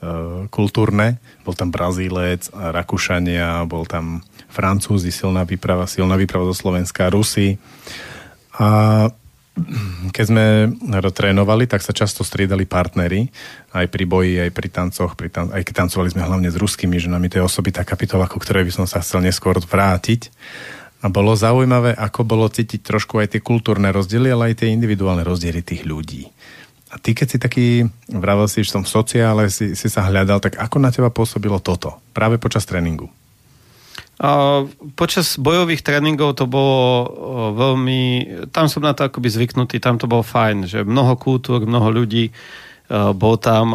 multikultúrne. 0.00 1.20
Bol 1.44 1.54
tam 1.54 1.68
Brazílec, 1.68 2.48
Rakúšania, 2.52 3.68
bol 3.68 3.84
tam 3.84 4.24
Francúzi, 4.50 5.12
silná 5.12 5.44
výprava, 5.46 5.86
silná 5.86 6.16
výprava 6.16 6.48
zo 6.50 6.56
Slovenska, 6.56 7.12
Rusy. 7.12 7.60
A 8.56 9.08
keď 10.10 10.24
sme 10.24 10.44
trénovali, 11.12 11.68
tak 11.68 11.84
sa 11.84 11.92
často 11.92 12.24
striedali 12.24 12.64
partnery, 12.64 13.28
aj 13.76 13.86
pri 13.92 14.04
boji, 14.08 14.34
aj 14.40 14.50
pri 14.56 14.68
tancoch, 14.72 15.12
pri 15.18 15.28
tan- 15.28 15.52
aj 15.52 15.62
keď 15.68 15.84
tancovali 15.84 16.08
sme 16.08 16.24
hlavne 16.24 16.48
s 16.48 16.56
ruskými 16.56 16.96
ženami, 16.96 17.28
to 17.28 17.38
je 17.42 17.44
osobitá 17.44 17.84
kapitola, 17.84 18.30
ku 18.30 18.40
ktorej 18.40 18.64
by 18.64 18.72
som 18.72 18.86
sa 18.88 19.04
chcel 19.04 19.20
neskôr 19.20 19.60
vrátiť. 19.60 20.32
A 21.00 21.08
bolo 21.08 21.32
zaujímavé, 21.32 21.96
ako 21.96 22.28
bolo 22.28 22.44
cítiť 22.48 22.84
trošku 22.84 23.20
aj 23.20 23.36
tie 23.36 23.40
kultúrne 23.40 23.88
rozdiely, 23.88 24.28
ale 24.32 24.52
aj 24.52 24.64
tie 24.64 24.72
individuálne 24.72 25.24
rozdiely 25.24 25.60
tých 25.64 25.88
ľudí. 25.88 26.28
A 26.90 26.98
ty, 26.98 27.14
keď 27.14 27.26
si 27.30 27.38
taký, 27.38 27.66
vravel 28.10 28.50
si, 28.50 28.66
že 28.66 28.74
som 28.74 28.82
v 28.82 28.90
sociále, 28.90 29.46
si, 29.46 29.78
si 29.78 29.86
sa 29.86 30.10
hľadal, 30.10 30.42
tak 30.42 30.58
ako 30.58 30.76
na 30.82 30.90
teba 30.90 31.06
pôsobilo 31.06 31.62
toto? 31.62 32.02
Práve 32.10 32.42
počas 32.42 32.66
tréningu. 32.66 33.06
A 34.20 34.62
počas 34.98 35.38
bojových 35.40 35.80
tréningov 35.80 36.36
to 36.36 36.50
bolo 36.50 37.08
veľmi... 37.56 38.00
Tam 38.52 38.68
som 38.68 38.84
na 38.84 38.92
to 38.92 39.06
akoby 39.06 39.32
zvyknutý, 39.32 39.78
tam 39.80 39.96
to 39.96 40.10
bolo 40.10 40.20
fajn, 40.20 40.68
že 40.68 40.78
mnoho 40.84 41.16
kultúr, 41.16 41.64
mnoho 41.64 41.88
ľudí, 41.94 42.34
bol 42.90 43.38
tam 43.38 43.72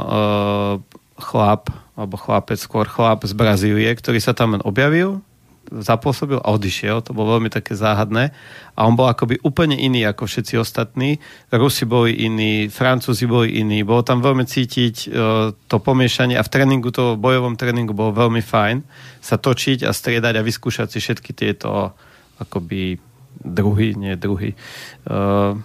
chlap, 1.16 1.72
alebo 1.96 2.20
chlapec, 2.20 2.60
skôr 2.60 2.86
chlap 2.86 3.24
z 3.24 3.32
Brazílie, 3.32 3.90
ktorý 3.96 4.20
sa 4.20 4.36
tam 4.36 4.60
objavil, 4.62 5.24
zapôsobil 5.72 6.38
a 6.42 6.52
odišiel. 6.54 7.02
To 7.06 7.16
bolo 7.16 7.38
veľmi 7.38 7.50
také 7.50 7.74
záhadné. 7.74 8.36
A 8.76 8.80
on 8.86 8.94
bol 8.94 9.10
akoby 9.10 9.40
úplne 9.42 9.78
iný 9.78 10.06
ako 10.06 10.28
všetci 10.28 10.60
ostatní. 10.60 11.18
Rusi 11.50 11.88
boli 11.88 12.16
iní, 12.26 12.68
Francúzi 12.68 13.26
boli 13.26 13.58
iní. 13.58 13.82
Bolo 13.82 14.06
tam 14.06 14.22
veľmi 14.22 14.46
cítiť 14.46 14.96
uh, 15.08 15.56
to 15.56 15.78
pomiešanie 15.80 16.36
a 16.38 16.46
v 16.46 16.52
tréningu, 16.52 16.90
to 16.92 17.18
bojovom 17.18 17.58
tréningu 17.58 17.96
bolo 17.96 18.14
veľmi 18.14 18.44
fajn 18.44 18.86
sa 19.24 19.42
točiť 19.42 19.88
a 19.88 19.92
striedať 19.92 20.38
a 20.38 20.46
vyskúšať 20.46 20.88
si 20.94 21.00
všetky 21.02 21.32
tieto 21.34 21.98
akoby 22.38 23.02
druhy, 23.42 23.98
nie 23.98 24.14
druhy. 24.14 24.54
Uh, 25.08 25.58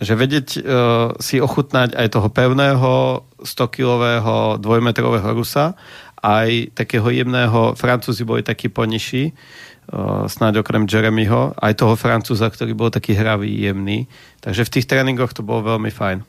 že 0.00 0.16
vedieť 0.16 0.48
uh, 0.56 1.12
si 1.20 1.36
ochutnať 1.36 1.92
aj 1.92 2.06
toho 2.08 2.28
pevného 2.32 3.20
100-kilového 3.44 4.56
dvojmetrového 4.56 5.28
Rusa 5.36 5.76
aj 6.20 6.76
takého 6.76 7.08
jemného, 7.08 7.72
Francúzi 7.76 8.22
boli 8.28 8.44
takí 8.44 8.68
ponižší, 8.68 9.32
uh, 9.32 10.28
snáď 10.28 10.60
okrem 10.60 10.84
Jeremyho, 10.84 11.56
aj 11.56 11.80
toho 11.80 11.96
Francúza, 11.96 12.48
ktorý 12.52 12.76
bol 12.76 12.92
taký 12.92 13.16
hravý, 13.16 13.48
jemný. 13.48 14.04
Takže 14.44 14.68
v 14.68 14.72
tých 14.78 14.88
tréningoch 14.88 15.32
to 15.32 15.40
bolo 15.40 15.76
veľmi 15.76 15.88
fajn. 15.88 16.22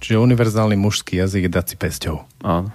Čiže 0.00 0.16
univerzálny 0.16 0.80
mužský 0.80 1.20
jazyk 1.20 1.46
je 1.46 1.52
dať 1.52 1.66
si 1.68 1.76
pesťou. 1.76 2.24
Áno. 2.40 2.72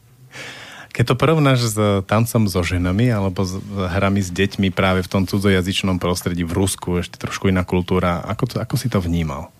Keď 0.94 1.04
to 1.10 1.14
porovnáš 1.18 1.74
s 1.74 1.76
tancom 2.06 2.46
so 2.46 2.62
ženami 2.62 3.10
alebo 3.10 3.42
s 3.42 3.58
hrami 3.74 4.22
s 4.22 4.30
deťmi 4.30 4.70
práve 4.70 5.02
v 5.02 5.10
tom 5.10 5.26
cudzojazyčnom 5.26 5.98
prostredí 5.98 6.46
v 6.46 6.54
Rusku, 6.54 7.02
ešte 7.02 7.18
trošku 7.18 7.50
iná 7.50 7.66
kultúra, 7.66 8.22
ako, 8.22 8.54
to, 8.54 8.56
ako 8.62 8.74
si 8.78 8.86
to 8.86 9.02
vnímal? 9.02 9.50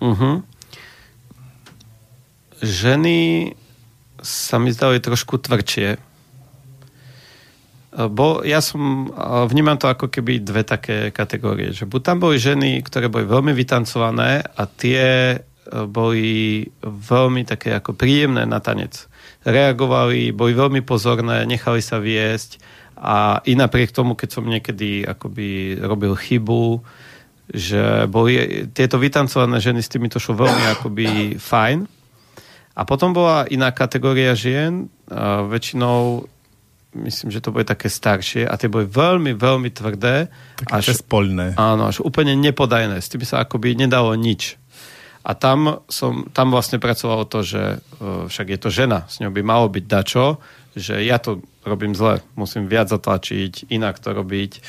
Uh-huh. 0.00 0.40
Ženy 2.64 3.52
sa 4.26 4.58
mi 4.58 4.74
zdali 4.74 4.98
trošku 4.98 5.38
tvrdšie. 5.38 6.02
Bo 7.96 8.44
ja 8.44 8.60
som, 8.60 9.08
vnímam 9.48 9.80
to 9.80 9.88
ako 9.88 10.12
keby 10.12 10.44
dve 10.44 10.68
také 10.68 11.08
kategórie, 11.08 11.72
že 11.72 11.88
buď 11.88 12.00
tam 12.04 12.18
boli 12.20 12.36
ženy, 12.36 12.84
ktoré 12.84 13.08
boli 13.08 13.24
veľmi 13.24 13.56
vytancované 13.56 14.44
a 14.44 14.62
tie 14.68 15.32
e, 15.32 15.36
boli 15.88 16.60
veľmi 16.84 17.48
také 17.48 17.72
ako 17.72 17.96
príjemné 17.96 18.44
na 18.44 18.60
tanec. 18.60 19.08
Reagovali, 19.48 20.36
boli 20.36 20.52
veľmi 20.52 20.84
pozorné, 20.84 21.48
nechali 21.48 21.80
sa 21.80 21.96
viesť 21.96 22.60
a 23.00 23.40
i 23.48 23.56
napriek 23.56 23.96
tomu, 23.96 24.12
keď 24.12 24.28
som 24.28 24.44
niekedy 24.44 25.08
akoby 25.08 25.80
robil 25.80 26.12
chybu, 26.20 26.84
že 27.48 28.04
boli 28.12 28.66
tieto 28.76 29.00
vytancované 29.00 29.56
ženy 29.56 29.80
s 29.80 29.88
tými 29.88 30.12
to 30.12 30.20
šlo 30.20 30.44
veľmi 30.44 30.64
akoby 30.76 31.08
fajn, 31.40 31.95
a 32.76 32.84
potom 32.84 33.16
bola 33.16 33.48
iná 33.48 33.72
kategória 33.72 34.36
žien, 34.36 34.92
a 35.08 35.48
väčšinou 35.48 36.28
myslím, 36.96 37.28
že 37.32 37.40
to 37.40 37.52
boli 37.52 37.64
také 37.64 37.88
staršie 37.88 38.44
a 38.44 38.56
tie 38.56 38.68
boli 38.68 38.84
veľmi, 38.88 39.36
veľmi 39.36 39.68
tvrdé. 39.72 40.28
Také 40.60 40.92
až, 40.92 41.00
spoľné. 41.00 41.56
Áno, 41.56 41.88
až 41.88 42.00
úplne 42.00 42.32
nepodajné. 42.36 43.00
S 43.00 43.12
tým 43.12 43.24
sa 43.24 43.44
akoby 43.44 43.76
nedalo 43.76 44.12
nič. 44.16 44.56
A 45.26 45.34
tam, 45.34 45.82
som, 45.90 46.30
tam 46.30 46.54
vlastne 46.54 46.78
pracovalo 46.78 47.26
to, 47.26 47.42
že 47.42 47.62
uh, 47.82 48.30
však 48.30 48.46
je 48.56 48.58
to 48.62 48.70
žena, 48.70 49.10
s 49.10 49.18
ňou 49.18 49.34
by 49.34 49.42
malo 49.42 49.66
byť 49.66 49.84
dačo, 49.84 50.38
že 50.76 51.02
ja 51.02 51.18
to 51.18 51.42
robím 51.66 51.98
zle, 51.98 52.22
musím 52.38 52.70
viac 52.70 52.86
zatlačiť, 52.86 53.72
inak 53.74 53.98
to 53.98 54.14
robiť. 54.14 54.62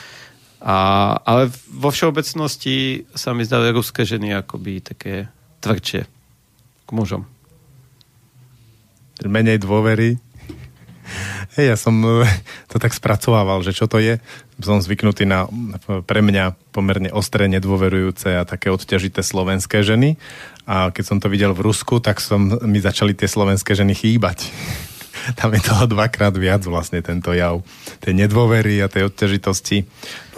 A, 0.65 0.77
ale 1.21 1.53
vo 1.69 1.93
všeobecnosti 1.93 3.05
sa 3.13 3.37
mi 3.37 3.45
zdali 3.45 3.69
ruské 3.69 4.01
ženy 4.01 4.33
akoby 4.33 4.81
také 4.81 5.29
tvrdšie 5.61 6.01
k 6.87 6.89
mužom 6.89 7.36
menej 9.25 9.57
dôvery. 9.57 10.21
Hej, 11.57 11.73
ja 11.73 11.77
som 11.79 11.97
e, 12.03 12.27
to 12.69 12.77
tak 12.77 12.93
spracovával, 12.93 13.65
že 13.65 13.73
čo 13.73 13.89
to 13.89 13.97
je. 13.97 14.21
Som 14.61 14.83
zvyknutý 14.83 15.25
na 15.25 15.49
pre 16.05 16.21
mňa 16.21 16.53
pomerne 16.69 17.09
ostré, 17.09 17.49
nedôverujúce 17.49 18.37
a 18.37 18.45
také 18.45 18.69
odťažité 18.69 19.25
slovenské 19.25 19.81
ženy. 19.81 20.21
A 20.67 20.93
keď 20.93 21.03
som 21.07 21.17
to 21.17 21.31
videl 21.31 21.55
v 21.55 21.65
Rusku, 21.65 22.03
tak 22.03 22.19
som, 22.19 22.59
mi 22.67 22.77
začali 22.77 23.15
tie 23.15 23.25
slovenské 23.25 23.73
ženy 23.73 23.95
chýbať 23.95 24.51
tam 25.35 25.51
je 25.51 25.61
toho 25.65 25.89
dvakrát 25.89 26.31
viac 26.37 26.63
vlastne 26.63 27.03
tento 27.03 27.33
jav. 27.35 27.65
Tej 27.99 28.13
nedôvery 28.15 28.79
a 28.79 28.87
tej 28.87 29.11
odťažitosti. 29.11 29.83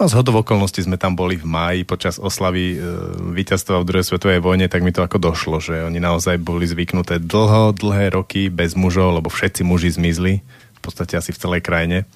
No 0.00 0.08
z 0.08 0.16
okolností 0.16 0.82
sme 0.82 0.96
tam 0.96 1.14
boli 1.14 1.36
v 1.36 1.46
máji 1.46 1.80
počas 1.84 2.16
oslavy 2.16 2.74
e, 2.74 2.76
víťazstva 3.36 3.84
v 3.84 3.86
druhej 3.86 4.08
svetovej 4.08 4.40
vojne, 4.40 4.66
tak 4.66 4.82
mi 4.82 4.90
to 4.90 5.04
ako 5.04 5.20
došlo, 5.20 5.60
že 5.60 5.84
oni 5.86 6.00
naozaj 6.00 6.40
boli 6.40 6.64
zvyknuté 6.64 7.20
dlho, 7.20 7.76
dlhé 7.76 8.16
roky 8.16 8.48
bez 8.48 8.74
mužov, 8.74 9.20
lebo 9.20 9.28
všetci 9.28 9.62
muži 9.62 9.94
zmizli, 9.94 10.40
v 10.42 10.80
podstate 10.80 11.20
asi 11.20 11.30
v 11.30 11.40
celej 11.40 11.60
krajine. 11.62 12.08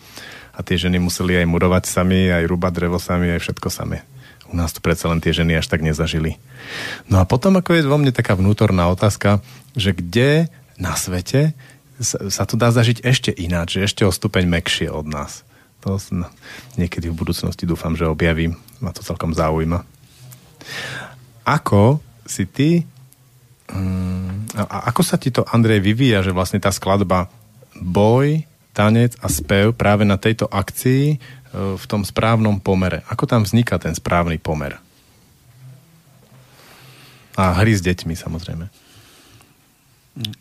A 0.55 0.63
tie 0.63 0.79
ženy 0.79 1.03
museli 1.03 1.37
aj 1.39 1.51
murovať 1.51 1.85
sami, 1.91 2.31
aj 2.31 2.47
rúbať 2.47 2.73
drevo 2.73 2.99
sami, 3.03 3.35
aj 3.35 3.43
všetko 3.43 3.69
sami. 3.69 3.99
U 4.49 4.55
nás 4.55 4.71
to 4.71 4.79
predsa 4.79 5.11
len 5.11 5.19
tie 5.19 5.35
ženy 5.35 5.59
až 5.59 5.67
tak 5.67 5.83
nezažili. 5.83 6.39
No 7.11 7.19
a 7.19 7.27
potom, 7.27 7.59
ako 7.59 7.75
je 7.75 7.83
vo 7.85 7.99
mne 7.99 8.15
taká 8.15 8.39
vnútorná 8.39 8.87
otázka, 8.87 9.43
že 9.75 9.91
kde 9.91 10.47
na 10.79 10.95
svete 10.95 11.59
sa, 12.03 12.43
to 12.47 12.59
dá 12.59 12.75
zažiť 12.75 13.07
ešte 13.07 13.31
ináč, 13.31 13.79
ešte 13.79 14.03
o 14.03 14.11
stupeň 14.11 14.49
mekšie 14.49 14.91
od 14.91 15.07
nás. 15.07 15.47
To 15.85 16.01
no, 16.17 16.27
niekedy 16.81 17.13
v 17.13 17.19
budúcnosti 17.19 17.69
dúfam, 17.69 17.93
že 17.93 18.09
objavím. 18.09 18.57
Ma 18.81 18.91
to 18.91 19.05
celkom 19.05 19.37
zaujíma. 19.37 19.85
Ako 21.45 22.01
si 22.25 22.49
ty 22.49 22.89
um, 23.69 24.49
a 24.57 24.89
ako 24.89 25.03
sa 25.05 25.21
ti 25.21 25.29
to, 25.29 25.45
Andrej, 25.51 25.83
vyvíja, 25.83 26.23
že 26.23 26.33
vlastne 26.33 26.63
tá 26.63 26.71
skladba 26.71 27.29
boj, 27.75 28.47
tanec 28.71 29.19
a 29.19 29.27
spev 29.27 29.75
práve 29.75 30.07
na 30.07 30.15
tejto 30.15 30.47
akcii 30.47 31.05
e, 31.15 31.17
v 31.75 31.85
tom 31.91 32.07
správnom 32.07 32.63
pomere. 32.63 33.03
Ako 33.11 33.27
tam 33.27 33.43
vzniká 33.43 33.79
ten 33.83 33.95
správny 33.95 34.39
pomer? 34.39 34.79
A 37.35 37.51
hry 37.59 37.75
s 37.75 37.83
deťmi, 37.83 38.15
samozrejme. 38.15 38.71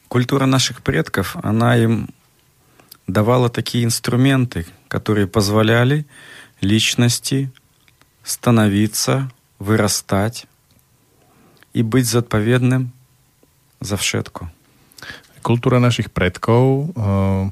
Культура 0.08 0.46
наших 0.46 0.82
предков, 0.82 1.36
она 1.42 1.76
им 1.76 2.08
давала 3.06 3.48
такие 3.48 3.84
инструменты, 3.84 4.66
которые 4.88 5.26
позволяли 5.26 6.06
личности 6.60 7.50
становиться, 8.24 9.30
вырастать 9.58 10.46
и 11.72 11.82
быть 11.82 12.06
зodpovedným 12.06 12.90
za 13.80 13.96
všetko. 13.96 14.50
Kultúra 15.42 15.78
našich 15.78 16.10
predkov 16.10 16.92
uh, 16.92 17.48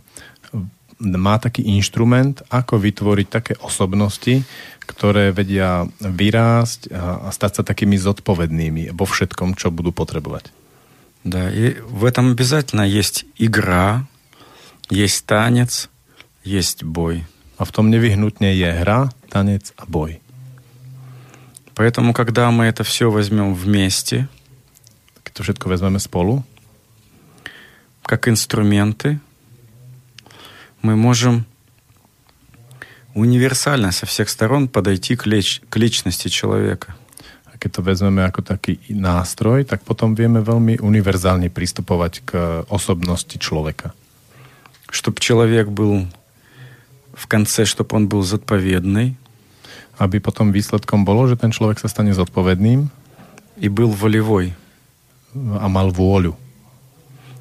má 0.99 1.37
taký 1.38 1.62
inštrument, 1.76 2.42
ako 2.50 2.80
vytvoriť 2.80 3.26
také 3.28 3.52
osobnosti, 3.62 4.42
ktoré 4.85 5.30
vedia 5.30 5.85
vyrásť 6.00 6.88
a 6.92 7.28
stať 7.30 7.61
sa 7.61 7.62
takými 7.66 8.00
zodpovednými 8.00 8.97
vo 8.97 9.04
všetkom, 9.04 9.59
čo 9.59 9.68
budú 9.68 9.92
potrebovať. 9.92 10.60
Да, 11.24 11.51
и 11.51 11.80
в 11.82 12.06
этом 12.06 12.32
обязательно 12.32 12.82
есть 12.82 13.25
игра, 13.38 14.08
есть 14.90 15.25
танец, 15.25 15.90
есть 16.44 16.84
бой. 16.84 17.25
A 17.58 17.66
v 17.66 17.72
tom 17.72 17.90
nevyhnutne 17.90 18.58
je 18.58 18.74
hra, 18.74 19.12
tanec 19.30 19.74
a 19.78 19.86
boj. 19.86 20.20
Поэтому, 21.75 22.13
когда 22.13 22.50
мы 22.51 22.66
это 22.66 22.84
все 22.84 23.12
возьмем 23.12 23.54
вместе, 23.54 24.28
to 25.42 25.44
všetko 25.44 25.70
vezmeme 25.70 26.00
spolu, 26.00 26.44
как 28.04 28.28
инструменты, 28.28 29.20
мы 30.82 30.96
можем 30.96 31.46
универсально 33.13 33.92
со 33.92 34.06
всех 34.06 34.30
сторон 34.30 34.68
подойти 34.68 35.16
к, 35.16 35.25
лич, 35.25 35.62
к 35.70 35.78
личности 35.78 36.28
человека. 36.28 36.96
a 37.61 37.61
keď 37.61 37.71
to 37.76 37.80
vezmeme 37.85 38.23
ako 38.25 38.40
taký 38.40 38.80
nástroj, 38.88 39.68
tak 39.68 39.85
potom 39.85 40.16
vieme 40.16 40.40
veľmi 40.40 40.80
univerzálne 40.80 41.52
pristupovať 41.52 42.12
k 42.25 42.30
osobnosti 42.73 43.37
človeka. 43.37 43.92
Чтобы 44.88 45.21
человек 45.21 45.68
был 45.68 46.09
в 47.12 47.25
конце, 47.28 47.64
чтобы 47.68 47.97
он 47.97 48.09
был 48.09 48.23
заповедный 48.23 49.16
Aby 49.97 50.21
potom 50.21 50.52
výsledkom 50.52 51.09
bolo, 51.09 51.25
že 51.25 51.40
ten 51.40 51.56
človek 51.56 51.80
sa 51.80 51.88
stane 51.88 52.12
zodpovedným 52.12 52.92
и 53.56 53.68
был 53.73 53.88
волевой. 53.88 54.52
a 55.37 55.68
mal 55.68 55.92
vôľu. 55.92 56.33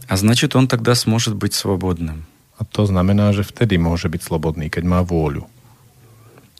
А 0.07 0.13
значит, 0.17 0.55
он 0.55 0.67
тогда 0.67 0.93
сможет 0.95 1.33
быть 1.33 1.55
свободным. 1.55 2.27
A 2.59 2.63
to 2.63 2.85
znamená, 2.85 3.33
že 3.33 3.43
vtedy 3.43 3.75
môže 3.79 4.07
byť 4.07 4.21
slobodný, 4.21 4.67
keď 4.69 4.83
má 4.83 4.99
vôľu. 5.01 5.47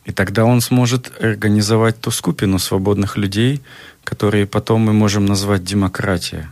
И 0.06 0.12
тогда 0.12 0.44
он 0.44 0.60
сможет 0.60 1.10
организовать 1.18 2.00
ту 2.00 2.10
скупину 2.10 2.58
свободных 2.58 3.16
людей, 3.16 3.60
которые 4.04 4.46
потом 4.46 4.86
мы 4.86 4.92
можем 4.92 5.26
назвать 5.26 5.64
демократия. 5.64 6.46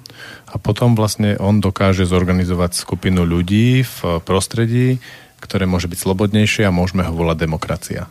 A 0.51 0.59
potom 0.59 0.99
vlastne 0.99 1.39
on 1.39 1.63
dokáže 1.63 2.07
zorganizovať 2.07 2.75
skupinu 2.75 3.23
ľudí 3.23 3.87
v 3.87 3.99
prostredí, 4.27 4.99
ktoré 5.39 5.67
môže 5.67 5.87
byť 5.87 5.99
slobodnejšie 5.99 6.67
a 6.67 6.75
môžeme 6.75 7.07
ho 7.07 7.15
volať 7.15 7.47
demokracia. 7.47 8.03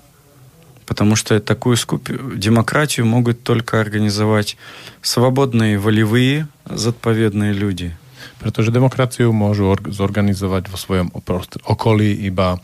Потому 0.86 1.15
что 1.15 1.39
такую 1.39 1.75
скупи... 1.75 2.15
демократию 2.36 3.05
могут 3.05 3.43
только 3.43 3.79
организовать 3.79 4.55
свободные, 5.01 5.79
волевые, 5.79 6.48
заповедные 6.67 7.51
люди. 7.51 7.96
Pretože 8.39 8.72
demokraciu 8.72 9.32
môžu 9.32 9.72
or- 9.72 9.91
zorganizovať 9.91 10.67
vo 10.67 10.77
svojom 10.79 11.12
oprost- 11.15 11.60
okolí 11.63 12.12
iba 12.12 12.60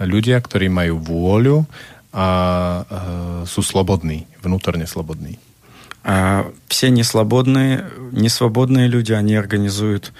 ľudia, 0.00 0.40
ktorí 0.40 0.68
majú 0.68 1.00
vôľu 1.00 1.64
a 2.16 2.26
e, 2.84 3.46
sú 3.48 3.64
slobodní, 3.64 4.28
vnútorne 4.44 4.86
slobodní. 4.86 5.38
А 6.04 6.50
все 6.68 6.90
неслободные, 6.90 7.86
несвободные 8.10 8.88
люди, 8.88 9.12
они 9.12 9.36
организуют 9.36 10.12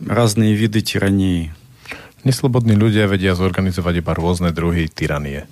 разные 0.00 0.54
виды 0.54 0.80
тирании. 0.80 1.52
Neslobodní 2.24 2.74
ľudia 2.74 3.06
vedia 3.06 3.38
zorganizovať 3.38 4.02
iba 4.02 4.12
rôzne 4.16 4.50
druhy 4.50 4.90
tyranie. 4.90 5.46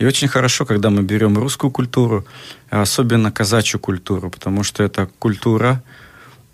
И 0.00 0.04
очень 0.04 0.28
хорошо, 0.28 0.64
когда 0.64 0.88
мы 0.88 1.02
берем 1.02 1.36
русскую 1.36 1.70
культуру, 1.70 2.24
а 2.70 2.82
особенно 2.82 3.30
казачью 3.30 3.80
культуру, 3.80 4.30
потому 4.30 4.62
что 4.64 4.82
это 4.82 5.08
культура 5.18 5.82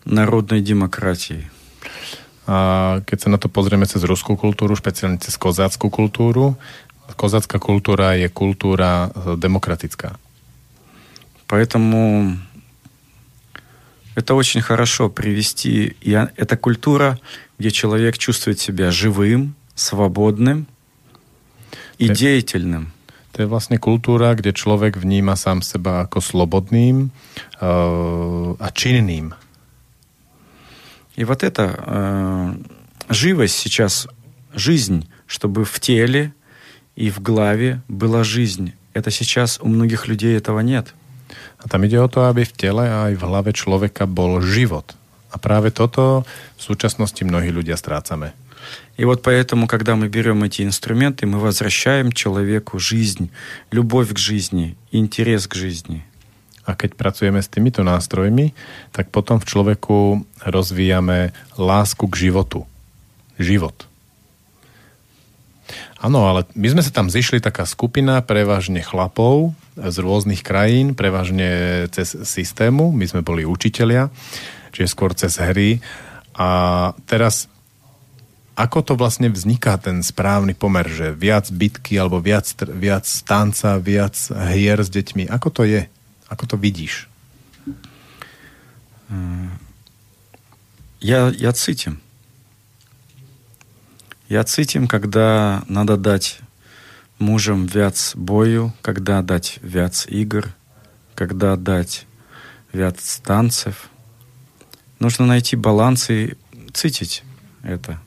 народной 0.04 0.60
демократии. 0.60 1.50
A 2.46 3.02
keď 3.06 3.18
sa 3.22 3.28
na 3.30 3.38
to 3.38 3.50
pozrieme 3.50 3.86
cez 3.86 4.02
ruskú 4.06 4.38
kultúru, 4.38 4.78
špeciálne 4.78 5.18
cez 5.18 5.34
kozáckú 5.38 5.90
kultúru, 5.90 6.54
Казацкая 7.17 7.59
культура 7.59 8.17
есть 8.17 8.33
культура 8.33 9.11
демократическая. 9.37 10.15
Поэтому 11.47 12.37
это 14.15 14.35
очень 14.35 14.61
хорошо 14.61 15.09
привести. 15.09 15.95
И 16.01 16.11
это 16.11 16.57
культура, 16.57 17.19
где 17.57 17.71
человек 17.71 18.17
чувствует 18.17 18.59
себя 18.59 18.91
живым, 18.91 19.55
свободным 19.75 20.67
и 21.97 22.05
это, 22.05 22.15
деятельным. 22.15 22.91
Это 23.33 23.47
власне 23.47 23.77
культура, 23.77 24.33
где 24.33 24.53
человек 24.53 24.97
внима 24.97 25.35
сам 25.35 25.61
себя 25.61 26.05
как 26.07 26.23
свободным 26.23 27.11
э, 27.59 27.61
а 27.61 28.71
чинным. 28.73 29.33
И 31.15 31.23
вот 31.23 31.43
эта 31.43 31.75
э, 31.77 32.55
живость 33.09 33.55
сейчас, 33.55 34.07
жизнь, 34.53 35.07
чтобы 35.27 35.63
в 35.63 35.79
теле, 35.79 36.33
и 36.96 37.10
в 37.10 37.20
главе 37.20 37.80
была 37.88 38.24
жизнь. 38.24 38.72
Это 38.94 39.10
сейчас 39.10 39.60
у 39.60 39.68
многих 39.68 40.08
людей 40.08 40.36
этого 40.36 40.60
нет. 40.60 40.94
A 41.58 41.68
tam 41.68 41.84
ide 41.84 42.00
o 42.00 42.08
to, 42.08 42.28
aby 42.28 42.44
v 42.44 42.52
tele 42.52 42.84
a 42.88 43.10
aj 43.10 43.14
v 43.18 43.22
hlave 43.26 43.52
človeka 43.52 44.06
bol 44.06 44.40
život. 44.40 44.96
A 45.30 45.36
práve 45.36 45.74
toto 45.74 46.24
v 46.56 46.62
súčasnosti 46.62 47.20
mnohí 47.26 47.52
ľudia 47.52 47.76
strácame. 47.76 48.32
И 48.96 49.04
вот 49.04 49.22
поэтому, 49.22 49.68
когда 49.68 49.94
мы 49.94 50.08
берем 50.08 50.42
эти 50.42 50.62
инструменты, 50.62 51.26
мы 51.26 51.38
возвращаем 51.38 52.10
человеку 52.10 52.78
жизнь, 52.78 53.30
любовь 53.70 54.12
к 54.12 54.18
жизни, 54.18 54.76
интерес 54.90 55.46
к 55.46 55.54
жизни. 55.54 56.02
A 56.66 56.74
keď 56.74 56.98
pracujeme 56.98 57.38
s 57.38 57.46
týmito 57.46 57.86
nástrojmi, 57.86 58.50
tak 58.90 59.14
potom 59.14 59.38
v 59.38 59.46
človeku 59.46 60.26
rozvíjame 60.42 61.30
lásku 61.54 62.10
k 62.10 62.26
životu. 62.26 62.66
Život. 63.38 63.86
Áno, 66.01 66.25
ale 66.25 66.49
my 66.57 66.67
sme 66.73 66.81
sa 66.81 66.89
tam 66.89 67.13
zišli 67.13 67.37
taká 67.37 67.69
skupina 67.69 68.17
prevažne 68.25 68.81
chlapov 68.81 69.53
z 69.77 69.97
rôznych 70.01 70.41
krajín, 70.41 70.97
prevažne 70.97 71.85
cez 71.93 72.17
systému. 72.25 72.89
My 72.89 73.05
sme 73.05 73.21
boli 73.21 73.45
učitelia, 73.45 74.09
čiže 74.73 74.89
skôr 74.89 75.13
cez 75.13 75.37
hry. 75.37 75.77
A 76.33 76.89
teraz 77.05 77.45
ako 78.57 78.81
to 78.81 78.93
vlastne 78.97 79.29
vzniká 79.29 79.77
ten 79.77 80.01
správny 80.01 80.57
pomer, 80.57 80.89
že 80.89 81.13
viac 81.13 81.47
bitky 81.53 81.95
alebo 82.01 82.17
viac, 82.17 82.49
viac 82.65 83.05
tanca, 83.23 83.77
viac 83.77 84.17
hier 84.57 84.81
s 84.81 84.89
deťmi? 84.89 85.29
Ako 85.29 85.53
to 85.53 85.63
je? 85.69 85.87
Ako 86.27 86.49
to 86.49 86.55
vidíš? 86.57 87.07
Mm. 89.07 89.55
Ja, 91.01 91.29
ja 91.29 91.51
cítim. 91.53 92.01
Я 94.31 94.45
цитим, 94.45 94.87
когда 94.87 95.61
надо 95.67 95.97
дать 95.97 96.39
мужам 97.19 97.65
вяц 97.65 98.15
бою, 98.15 98.71
когда 98.81 99.21
дать 99.21 99.59
вяц 99.61 100.05
игр, 100.07 100.47
когда 101.15 101.57
дать 101.57 102.05
вяц 102.71 103.19
танцев. 103.19 103.89
Нужно 104.99 105.25
найти 105.25 105.57
баланс 105.57 106.09
и 106.09 106.37
цитить 106.71 107.23
это. 107.61 107.99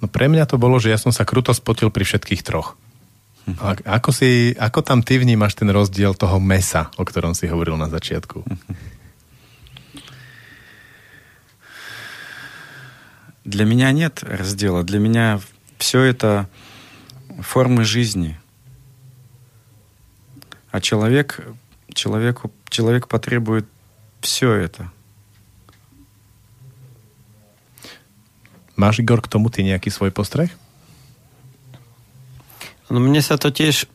No 0.00 0.06
pre 0.06 0.30
mňa 0.30 0.46
to 0.46 0.54
bolo, 0.54 0.78
že 0.78 0.94
ja 0.94 1.02
som 1.02 1.10
sa 1.10 1.26
kruto 1.26 1.50
spotil 1.50 1.90
pri 1.90 2.06
všetkých 2.06 2.46
troch. 2.46 2.78
A 3.58 3.74
ako, 3.74 4.14
si, 4.14 4.54
ako 4.54 4.86
tam 4.86 5.02
ty 5.02 5.18
vnímaš 5.18 5.58
ten 5.58 5.66
rozdiel 5.74 6.14
toho 6.14 6.38
mesa, 6.38 6.94
o 6.94 7.02
ktorom 7.02 7.34
si 7.34 7.50
hovoril 7.50 7.74
na 7.74 7.90
začiatku? 7.90 8.46
Для 13.42 13.64
меня 13.64 13.90
нет 13.90 14.22
раздела. 14.22 14.82
Для 14.82 14.98
меня 14.98 15.42
все 15.77 16.03
это 16.03 16.47
формы 17.41 17.83
жизни. 17.83 18.37
А 20.71 20.79
человек, 20.79 21.41
человеку, 21.93 22.51
человек 22.69 23.07
потребует 23.07 23.65
все 24.21 24.53
это. 24.53 24.91
Máš, 28.77 29.03
Igor, 29.03 29.21
k 29.21 29.27
tomu 29.29 29.53
ty 29.53 29.61
nejaký 29.61 29.93
svoj 29.93 30.09
postreh? 30.09 30.49
No 32.89 32.99
mne 32.99 33.21
sa 33.21 33.37
to 33.37 33.53
tiež 33.53 33.85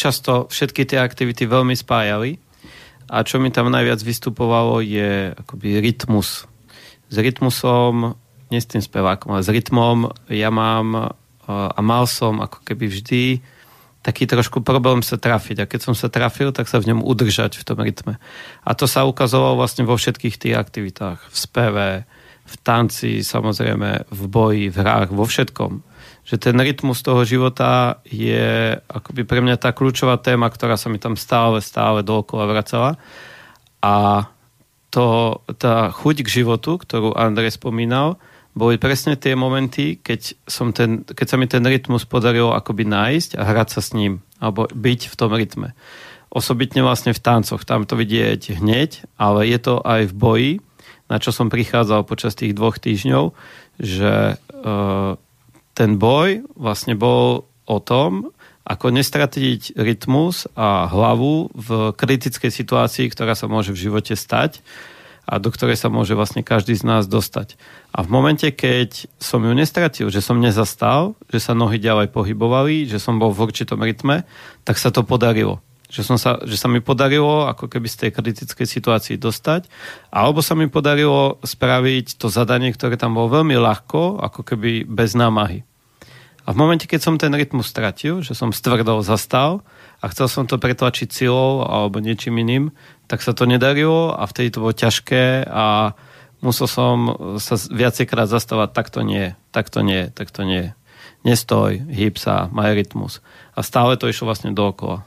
často 0.00 0.48
všetky 0.48 0.88
tie 0.88 0.98
aktivity 1.02 1.44
veľmi 1.46 1.76
spájali 1.76 2.40
a 3.10 3.26
čo 3.26 3.42
mi 3.42 3.50
tam 3.50 3.70
najviac 3.70 3.98
vystupovalo 4.02 4.82
je 4.82 5.34
akoby 5.34 5.82
rytmus. 5.82 6.46
S 7.10 7.16
rytmusom, 7.18 8.14
nie 8.54 8.60
s 8.62 8.70
tým 8.70 8.82
spevákom, 8.82 9.34
ale 9.34 9.42
s 9.42 9.50
rytmom 9.50 10.14
ja 10.30 10.50
mám 10.50 11.14
a 11.49 11.79
mal 11.81 12.09
som 12.09 12.41
ako 12.41 12.65
keby 12.65 12.85
vždy 12.89 13.23
taký 14.05 14.29
trošku 14.29 14.61
problém 14.61 15.01
sa 15.01 15.17
trafiť. 15.17 15.65
A 15.65 15.69
keď 15.69 15.89
som 15.89 15.95
sa 15.97 16.13
trafil, 16.13 16.53
tak 16.53 16.69
sa 16.69 16.77
v 16.77 16.93
ňom 16.93 17.01
udržať 17.01 17.57
v 17.57 17.65
tom 17.65 17.81
rytme. 17.81 18.21
A 18.61 18.71
to 18.77 18.85
sa 18.85 19.01
ukazovalo 19.09 19.57
vlastne 19.57 19.81
vo 19.81 19.97
všetkých 19.97 20.37
tých 20.37 20.53
aktivitách. 20.53 21.25
V 21.25 21.35
speve, 21.35 21.89
v 22.45 22.55
tanci, 22.61 23.25
samozrejme, 23.25 24.05
v 24.05 24.21
boji, 24.29 24.69
v 24.69 24.77
hrách, 24.77 25.09
vo 25.09 25.25
všetkom. 25.25 25.81
Že 26.21 26.35
ten 26.37 26.57
rytmus 26.61 27.01
toho 27.01 27.25
života 27.25 27.97
je 28.05 28.77
akoby 28.77 29.25
pre 29.25 29.41
mňa 29.41 29.57
tá 29.57 29.73
kľúčová 29.73 30.21
téma, 30.21 30.53
ktorá 30.53 30.77
sa 30.77 30.93
mi 30.93 31.01
tam 31.01 31.17
stále, 31.17 31.57
stále 31.65 32.05
dookola 32.05 32.45
vracala. 32.45 33.01
A 33.81 34.29
to, 34.93 35.41
tá 35.57 35.89
chuť 35.89 36.21
k 36.21 36.45
životu, 36.45 36.77
ktorú 36.77 37.17
Andrej 37.17 37.57
spomínal, 37.57 38.21
boli 38.55 38.79
presne 38.79 39.19
tie 39.19 39.35
momenty, 39.35 39.99
keď, 39.99 40.39
som 40.47 40.71
ten, 40.71 41.03
keď 41.03 41.27
sa 41.27 41.35
mi 41.35 41.45
ten 41.45 41.61
rytmus 41.61 42.07
podarilo 42.07 42.55
akoby 42.55 42.87
nájsť 42.87 43.35
a 43.35 43.43
hrať 43.43 43.67
sa 43.75 43.81
s 43.83 43.91
ním, 43.91 44.23
alebo 44.39 44.71
byť 44.71 45.11
v 45.11 45.15
tom 45.19 45.31
rytme. 45.35 45.75
Osobitne 46.31 46.79
vlastne 46.79 47.11
v 47.11 47.19
tancoch, 47.19 47.67
tam 47.67 47.83
to 47.83 47.99
vidieť 47.99 48.55
hneď, 48.55 49.03
ale 49.19 49.51
je 49.51 49.59
to 49.59 49.83
aj 49.83 50.07
v 50.07 50.13
boji, 50.15 50.51
na 51.11 51.19
čo 51.19 51.35
som 51.35 51.51
prichádzal 51.51 52.07
počas 52.07 52.33
tých 52.33 52.55
dvoch 52.55 52.79
týždňov, 52.79 53.35
že 53.77 54.39
uh, 54.39 55.19
ten 55.75 55.91
boj 55.99 56.47
vlastne 56.55 56.95
bol 56.95 57.51
o 57.67 57.77
tom, 57.83 58.31
ako 58.65 58.89
nestratiť 58.89 59.77
rytmus 59.77 60.49
a 60.57 60.89
hlavu 60.89 61.53
v 61.53 61.69
kritickej 61.93 62.49
situácii, 62.49 63.05
ktorá 63.13 63.37
sa 63.37 63.45
môže 63.45 63.69
v 63.75 63.91
živote 63.91 64.17
stať 64.17 64.63
a 65.25 65.41
do 65.41 65.49
ktorej 65.49 65.75
sa 65.75 65.89
môže 65.89 66.13
vlastne 66.13 66.45
každý 66.45 66.77
z 66.77 66.85
nás 66.85 67.09
dostať. 67.09 67.57
A 67.91 68.05
v 68.05 68.09
momente, 68.13 68.45
keď 68.53 69.09
som 69.17 69.41
ju 69.41 69.51
nestratil, 69.57 70.13
že 70.13 70.21
som 70.21 70.37
nezastal, 70.37 71.17
že 71.33 71.41
sa 71.41 71.57
nohy 71.57 71.81
ďalej 71.81 72.13
pohybovali, 72.13 72.85
že 72.85 73.01
som 73.01 73.17
bol 73.17 73.33
v 73.33 73.49
určitom 73.49 73.81
rytme, 73.81 74.23
tak 74.61 74.77
sa 74.77 74.93
to 74.93 75.01
podarilo. 75.01 75.59
Že, 75.89 76.01
som 76.01 76.17
sa, 76.17 76.41
že 76.45 76.57
sa 76.57 76.65
mi 76.65 76.81
podarilo 76.81 77.45
ako 77.45 77.69
keby 77.69 77.87
z 77.89 77.97
tej 78.05 78.11
kritickej 78.13 78.67
situácii 78.69 79.15
dostať, 79.21 79.69
alebo 80.09 80.41
sa 80.41 80.57
mi 80.57 80.69
podarilo 80.69 81.37
spraviť 81.45 82.17
to 82.17 82.29
zadanie, 82.29 82.73
ktoré 82.73 82.97
tam 82.97 83.17
bolo 83.17 83.41
veľmi 83.41 83.53
ľahko, 83.57 84.21
ako 84.21 84.41
keby 84.45 84.85
bez 84.85 85.13
námahy. 85.13 85.61
A 86.45 86.53
v 86.53 86.61
momente, 86.61 86.85
keď 86.85 87.01
som 87.01 87.17
ten 87.17 87.33
rytmus 87.33 87.65
stratil, 87.65 88.21
že 88.21 88.37
som 88.37 88.53
stvrdol, 88.53 89.01
zastal 89.01 89.65
a 89.97 90.05
chcel 90.13 90.29
som 90.29 90.45
to 90.45 90.61
pretlačiť 90.61 91.09
silou 91.09 91.65
alebo 91.65 91.97
niečím 91.97 92.37
iným, 92.37 92.69
tak 93.05 93.21
sa 93.21 93.31
to 93.37 93.45
nedarilo 93.45 94.13
a 94.13 94.25
vtedy 94.25 94.53
to 94.53 94.61
bolo 94.61 94.73
ťažké 94.73 95.45
a 95.45 95.93
musel 96.41 96.69
som 96.69 96.97
sa 97.41 97.57
viacejkrát 97.57 98.29
zastávať, 98.29 98.69
tak 98.73 98.87
to 98.93 99.01
nie, 99.01 99.33
tak 99.49 99.69
to 99.69 99.81
nie, 99.81 100.09
tak 100.13 100.29
to 100.29 100.45
nie. 100.45 100.73
Nestoj, 101.25 101.81
hýb 101.89 102.21
sa, 102.21 102.45
maj 102.53 102.77
rytmus. 102.77 103.17
A 103.57 103.65
stále 103.65 103.97
to 103.97 104.05
išlo 104.05 104.29
vlastne 104.29 104.53
dookola. 104.53 105.01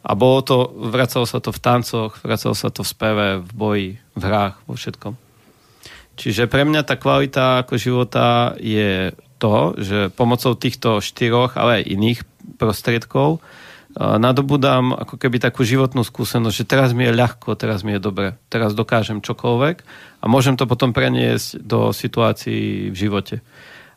A 0.00 0.14
bolo 0.14 0.40
to, 0.40 0.70
vracalo 0.70 1.26
sa 1.26 1.42
to 1.42 1.50
v 1.50 1.60
tancoch, 1.60 2.22
vracalo 2.22 2.54
sa 2.54 2.70
to 2.70 2.86
v 2.86 2.88
speve, 2.88 3.26
v 3.42 3.50
boji, 3.52 3.90
v 4.16 4.22
hrách, 4.22 4.62
vo 4.64 4.78
všetkom. 4.78 5.14
Čiže 6.16 6.46
pre 6.46 6.62
mňa 6.64 6.86
tá 6.86 6.94
kvalita 7.00 7.64
ako 7.64 7.74
života 7.80 8.54
je 8.60 9.12
to, 9.40 9.74
že 9.80 10.12
pomocou 10.12 10.52
týchto 10.54 11.00
štyroch, 11.00 11.56
ale 11.56 11.82
aj 11.82 11.90
iných 11.96 12.20
prostriedkov 12.60 13.40
nadobudám 13.98 14.94
ako 14.94 15.18
keby 15.18 15.42
takú 15.42 15.66
životnú 15.66 16.06
skúsenosť, 16.06 16.54
že 16.54 16.68
teraz 16.68 16.94
mi 16.94 17.10
je 17.10 17.16
ľahko, 17.16 17.58
teraz 17.58 17.82
mi 17.82 17.98
je 17.98 18.00
dobre, 18.02 18.38
teraz 18.46 18.74
dokážem 18.76 19.18
čokoľvek 19.18 19.76
a 20.22 20.24
môžem 20.30 20.54
to 20.54 20.70
potom 20.70 20.94
preniesť 20.94 21.58
do 21.58 21.90
situácií 21.90 22.94
v 22.94 22.96
živote. 22.96 23.36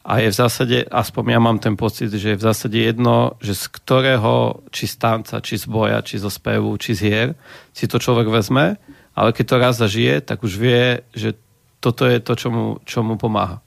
A 0.04 0.20
je 0.20 0.36
v 0.36 0.36
zásade, 0.36 0.78
aspoň 0.84 1.24
ja 1.32 1.40
mám 1.40 1.64
ten 1.64 1.80
pocit, 1.80 2.12
že 2.12 2.36
je 2.36 2.40
v 2.40 2.44
zásade 2.44 2.76
jedno, 2.76 3.40
že 3.40 3.56
z 3.56 3.72
ktorého, 3.72 4.68
či 4.68 4.84
z 4.84 5.00
tanca, 5.00 5.40
či 5.40 5.56
z 5.56 5.66
boja, 5.72 6.04
či 6.04 6.20
zo 6.20 6.28
spevu, 6.28 6.76
či 6.76 6.92
z 6.92 7.00
hier, 7.00 7.30
si 7.72 7.88
to 7.88 8.04
človek 8.04 8.28
vezme, 8.28 8.76
ale 9.16 9.30
keď 9.32 9.46
to 9.48 9.56
raz 9.62 9.76
zažije, 9.80 10.20
tak 10.20 10.44
už 10.44 10.60
vie, 10.60 11.08
že 11.16 11.40
toto 11.80 12.04
je 12.04 12.20
to, 12.20 12.34
čo 12.36 12.48
mu, 12.52 12.66
čo 12.84 13.00
mu 13.00 13.16
pomáha. 13.16 13.64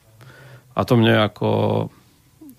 A 0.77 0.85
to 0.85 1.01
mne 1.01 1.25
ako 1.25 1.49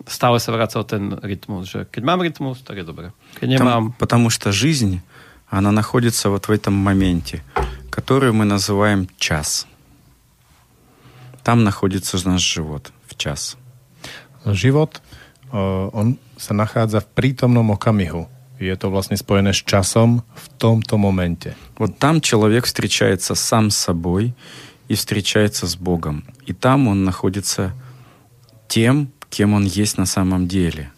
stále 0.08 0.40
sa 0.40 0.56
vracal 0.56 0.84
ten 0.88 1.20
rytmus, 1.20 1.68
že 1.68 1.86
keď 1.92 2.02
mám 2.04 2.24
rytmus, 2.24 2.64
так 2.64 2.80
je 2.80 2.84
добре. 2.88 3.12
Keď 3.40 3.48
немам... 3.48 3.68
Там, 3.68 3.84
потому 4.00 4.30
что 4.32 4.52
жизнь, 4.52 5.04
она 5.52 5.72
находится 5.72 6.30
вот 6.30 6.48
в 6.48 6.52
этом 6.52 6.74
моменте, 6.74 7.44
который 7.92 8.32
мы 8.32 8.46
называем 8.46 9.08
час. 9.20 9.68
Там 11.44 11.64
находится 11.64 12.18
наш 12.28 12.42
живот 12.42 12.92
в 13.08 13.16
час. 13.16 13.56
Život, 14.46 15.02
on 15.52 16.20
sa 16.38 16.54
nachádza 16.54 17.00
v 17.04 17.08
prítomnom 17.16 17.72
okamihu. 17.72 18.28
Je 18.60 18.74
to 18.76 18.90
vlastne 18.90 19.16
spojené 19.16 19.54
s 19.54 19.62
časom 19.62 20.24
v 20.24 20.46
tomto 20.58 20.98
momente. 20.98 21.56
Вот 21.78 22.00
там 22.00 22.22
человек 22.22 22.66
встречается 22.66 23.36
сам 23.36 23.70
с 23.70 23.78
собой 23.78 24.34
и 24.88 24.96
встречается 24.96 25.68
с 25.68 25.76
Богом. 25.76 26.26
И 26.46 26.54
там 26.54 26.88
он 26.88 27.04
находится 27.04 27.74
тем, 28.68 29.12
кем 29.30 29.54
он 29.54 29.66
есть 29.66 29.98
на 29.98 30.06
самом 30.06 30.48
деле. 30.48 30.92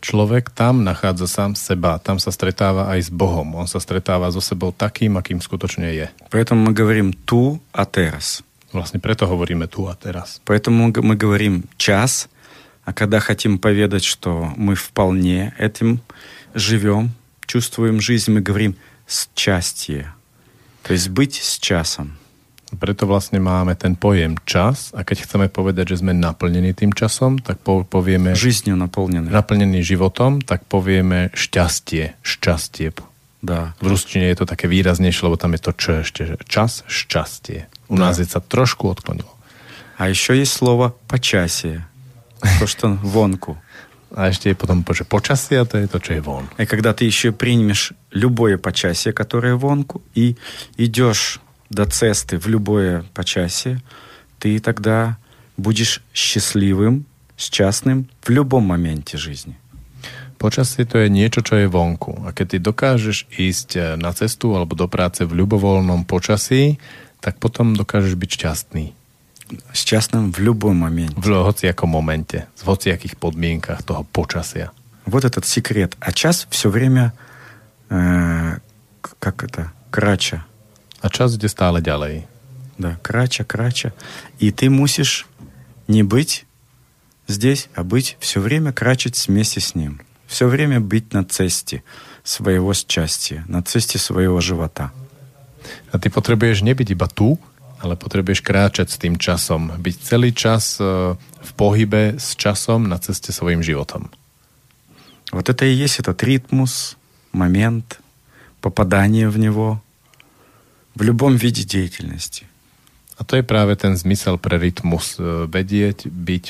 Človek 0.00 0.54
tam 0.54 0.84
nachádza 0.84 1.26
sám 1.26 1.52
seba, 1.56 1.98
tam 1.98 2.20
sa 2.20 2.30
stretáva 2.30 2.92
aj 2.94 3.08
s 3.08 3.10
Bohom. 3.10 3.56
On 3.58 3.66
sa 3.66 3.80
stretáva 3.80 4.30
so 4.30 4.44
sebou 4.44 4.70
takým, 4.70 5.16
akým 5.18 5.40
skutočne 5.40 5.88
je. 5.90 6.06
Поэтому 6.30 6.68
мы 6.68 6.72
говорим 6.76 7.10
ту, 7.10 7.58
а 7.72 7.88
терас. 7.88 8.44
Vlastne 8.70 9.00
preto 9.00 9.26
hovoríme 9.26 9.66
tu 9.66 9.88
a 9.88 9.96
teraz. 9.96 10.38
Поэтому 10.44 10.92
мы 10.92 11.16
говорим 11.16 11.64
час, 11.80 12.28
а 12.84 12.92
когда 12.92 13.18
хотим 13.18 13.58
поведать, 13.58 14.04
что 14.04 14.52
мы 14.56 14.76
вполне 14.76 15.54
этим 15.58 16.00
живем, 16.54 17.10
чувствуем 17.46 18.00
жизнь, 18.00 18.30
мы 18.30 18.40
говорим 18.40 18.76
счастье. 19.08 20.12
То 20.82 20.92
есть 20.92 21.08
быть 21.08 21.34
с 21.34 21.58
часом. 21.58 22.18
Preto 22.75 23.03
vlastne 23.03 23.43
máme 23.43 23.75
ten 23.75 23.99
pojem 23.99 24.39
čas 24.47 24.95
a 24.95 25.03
keď 25.03 25.27
chceme 25.27 25.47
povedať, 25.51 25.91
že 25.91 25.99
sme 25.99 26.15
naplnení 26.15 26.71
tým 26.71 26.95
časom, 26.95 27.35
tak 27.35 27.59
po, 27.59 27.83
povieme... 27.83 28.31
Жизнью 28.31 28.79
наполнены. 28.79 29.27
Naplnený 29.27 29.83
životom, 29.83 30.39
tak 30.39 30.63
povieme 30.71 31.35
šťastie, 31.35 32.15
šťastie. 32.23 32.95
Да. 33.43 33.75
V 33.83 33.91
ruštine 33.91 34.31
je 34.31 34.37
to 34.39 34.45
také 34.47 34.71
výraznejšie, 34.71 35.27
lebo 35.27 35.35
tam 35.35 35.51
je 35.57 35.61
to 35.67 35.71
č 35.75 35.83
ešte, 36.07 36.21
že 36.23 36.35
čas, 36.47 36.87
šťastie. 36.87 37.67
U 37.91 37.99
Да. 37.99 38.07
nás 38.07 38.23
je 38.23 38.25
sa 38.29 38.39
trošku 38.39 38.87
odklonilo. 38.87 39.35
А 39.99 40.07
еще 40.07 40.39
есть 40.39 40.53
слово 40.53 40.95
почасие. 41.11 41.83
То, 42.59 42.65
что 42.65 42.97
вонку. 43.03 43.57
A 44.15 44.27
ešte 44.31 44.49
je 44.49 44.55
potom 44.55 44.83
že 44.87 45.03
počasie, 45.03 45.59
a 45.59 45.65
to 45.67 45.77
je 45.77 45.87
to, 45.87 45.99
čo 45.99 46.11
je 46.17 46.21
von. 46.23 46.47
И 46.57 46.65
когда 46.65 46.93
ты 46.93 47.03
еще 47.05 47.31
примешь 47.31 47.93
любое 48.11 48.57
почасие, 48.57 49.13
которое 49.13 49.55
вонку, 49.55 50.01
и 50.15 50.35
идешь 50.77 51.39
до 51.69 51.85
цесты 51.85 52.37
в 52.37 52.47
любое 52.47 53.03
почасие, 53.13 53.81
ты 54.39 54.59
тогда 54.59 55.17
будешь 55.57 56.01
счастливым, 56.13 57.05
счастным 57.37 58.09
в 58.21 58.29
любом 58.29 58.63
моменте 58.63 59.17
жизни. 59.17 59.57
Počasie 60.41 60.89
to 60.89 60.97
je 60.97 61.05
niečo, 61.05 61.45
čo 61.45 61.53
je 61.53 61.69
vonku. 61.69 62.25
A 62.25 62.33
keď 62.33 62.45
ty 62.49 62.57
dokážeš 62.57 63.29
ísť 63.29 63.69
eh, 63.77 63.81
na 63.93 64.09
cestu 64.09 64.57
alebo 64.57 64.73
do 64.73 64.89
práce 64.89 65.21
v 65.21 65.37
ľubovoľnom 65.37 66.09
počasí, 66.09 66.81
tak 67.21 67.37
potom 67.37 67.77
dokážeš 67.77 68.17
byť 68.17 68.29
šťastný. 68.41 68.85
Счастным 69.69 70.33
в 70.33 70.41
любом 70.41 70.81
моменте. 70.81 71.13
V 71.13 71.29
hociakom 71.29 71.93
momente, 71.93 72.49
v 72.57 72.63
hociakých 72.65 73.21
podmienkach 73.21 73.85
toho 73.85 74.01
počasia. 74.09 74.73
Вот 75.05 75.29
этот 75.29 75.45
секрет. 75.45 75.93
А 76.01 76.09
час 76.09 76.49
все 76.49 76.73
время, 76.73 77.13
э, 77.93 78.57
к- 79.01 79.13
как 79.21 79.45
это, 79.45 79.69
крача. 79.93 80.41
A 81.05 81.09
čas 81.09 81.33
ide 81.35 81.49
stále 81.49 81.81
ďalej. 81.81 82.29
Да, 82.77 82.97
крача, 83.01 83.43
крача. 83.43 83.93
И 84.39 84.51
ты 84.51 84.69
мусишь 84.69 85.27
не 85.87 86.03
быть 86.03 86.45
здесь, 87.27 87.69
а 87.75 87.83
быть 87.83 88.17
все 88.19 88.39
время 88.39 88.71
крачить 88.73 89.17
вместе 89.27 89.59
с 89.59 89.75
ним. 89.75 90.01
Все 90.27 90.47
время 90.47 90.79
быть 90.79 91.13
на 91.13 91.25
цесте 91.25 91.83
своего 92.23 92.73
счастья, 92.73 93.43
на 93.47 93.61
цесте 93.61 93.97
своего 93.97 94.39
живота. 94.41 94.91
A 95.91 95.99
ty 96.01 96.09
potrebuješ 96.09 96.65
nebyť 96.65 96.87
iba 96.97 97.05
tu, 97.05 97.37
ale 97.81 97.97
potrebuješ 97.97 98.41
kráčať 98.45 98.87
s 98.93 98.97
tým 98.97 99.17
časom. 99.17 99.73
Byť 99.77 99.95
celý 100.01 100.29
čas 100.33 100.77
eh, 100.77 101.17
v 101.17 101.51
pohybe 101.57 102.21
s 102.21 102.37
časom 102.37 102.85
na 102.85 103.01
ceste 103.01 103.33
svojim 103.33 103.65
životom. 103.65 104.13
Вот 105.31 105.49
это 105.49 105.65
и 105.65 105.73
есть 105.73 105.99
этот 105.99 106.23
ритмус, 106.23 106.97
момент, 107.31 107.99
попадание 108.59 109.29
в 109.29 109.39
него 109.39 109.81
в 110.96 111.02
любом 111.02 111.36
виде 111.36 111.62
деятельности. 111.62 112.48
A 113.16 113.24
to 113.24 113.36
je 113.36 113.44
práve 113.44 113.76
ten 113.76 113.96
zmysel 113.96 114.36
pre 114.40 114.56
rytmus. 114.56 115.16
eh, 115.20 115.44
Vedieť, 115.48 116.08
byť 116.08 116.44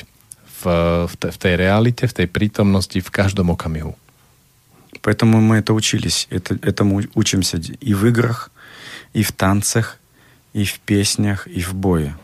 v, 0.57 0.63
v, 1.07 1.13
te, 1.19 1.27
v 1.31 1.37
tej 1.37 1.53
realite, 1.55 2.03
v 2.07 2.13
tej 2.23 2.27
prítomnosti 2.27 2.97
v 2.97 3.09
každom 3.11 3.51
okamihu. 3.51 3.95
Поэтому 5.03 5.39
мы 5.39 5.57
это 5.61 5.73
учились, 5.73 6.27
это, 6.31 6.57
этому 6.63 7.03
учимся 7.13 7.57
и 7.59 7.93
в 7.93 8.07
играх, 8.07 8.49
и 9.13 9.21
в 9.21 9.31
танцах, 9.31 9.99
и 10.53 10.65
в 10.65 10.79
песнях, 10.79 11.47
и 11.47 11.61
в 11.61 11.75
бое. 11.75 12.15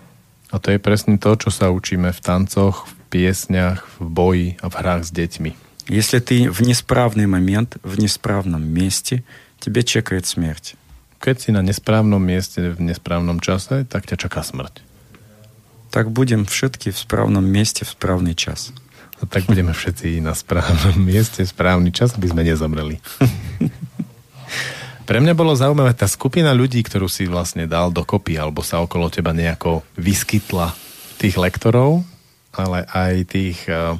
A 0.49 0.59
to 0.59 0.71
je 0.71 0.79
presne 0.79 1.17
to, 1.17 1.35
čo 1.37 1.49
sa 1.49 1.69
učíme 1.69 2.13
v 2.13 2.19
tancoch, 2.21 2.85
v 2.85 2.93
piesňach, 3.09 3.85
v 3.99 4.05
boji 4.05 4.47
a 4.61 4.69
v 4.69 4.75
hrách 4.79 5.03
s 5.05 5.11
deťmi. 5.11 5.51
Если 5.89 6.19
ты 6.19 6.49
в 6.49 6.61
несправный 6.61 7.27
момент, 7.27 7.77
в 7.83 7.99
несправном 7.99 8.63
месте, 8.63 9.23
тебе 9.59 9.83
чекает 9.83 10.25
смерть. 10.25 10.75
keď 11.23 11.35
si 11.39 11.49
na 11.55 11.63
nesprávnom 11.63 12.19
mieste 12.19 12.75
v 12.75 12.83
nesprávnom 12.83 13.39
čase, 13.39 13.87
tak 13.87 14.03
ťa 14.03 14.27
čaká 14.27 14.43
smrť. 14.43 14.83
Tak 15.87 16.11
budem 16.11 16.43
všetky 16.43 16.91
v 16.91 16.97
správnom 16.99 17.39
mieste 17.39 17.87
v 17.87 17.95
správny 17.95 18.35
čas. 18.35 18.75
A 19.23 19.23
tak 19.23 19.47
budeme 19.47 19.71
všetci 19.71 20.19
na 20.19 20.35
správnom 20.35 20.99
mieste, 21.07 21.47
správny 21.47 21.95
čas, 21.95 22.19
aby 22.19 22.27
sme 22.27 22.43
nezomreli. 22.43 22.99
Pre 25.07 25.19
mňa 25.19 25.35
bolo 25.35 25.55
zaujímavé 25.55 25.95
tá 25.95 26.11
skupina 26.11 26.51
ľudí, 26.51 26.83
ktorú 26.83 27.07
si 27.07 27.27
vlastne 27.27 27.71
dal 27.71 27.91
dokopy, 27.91 28.35
alebo 28.35 28.59
sa 28.59 28.83
okolo 28.83 29.07
teba 29.07 29.31
nejako 29.31 29.83
vyskytla 29.95 30.75
tých 31.19 31.39
lektorov, 31.39 32.03
ale 32.51 32.83
aj 32.91 33.13
tých 33.31 33.63
eh, 33.71 33.95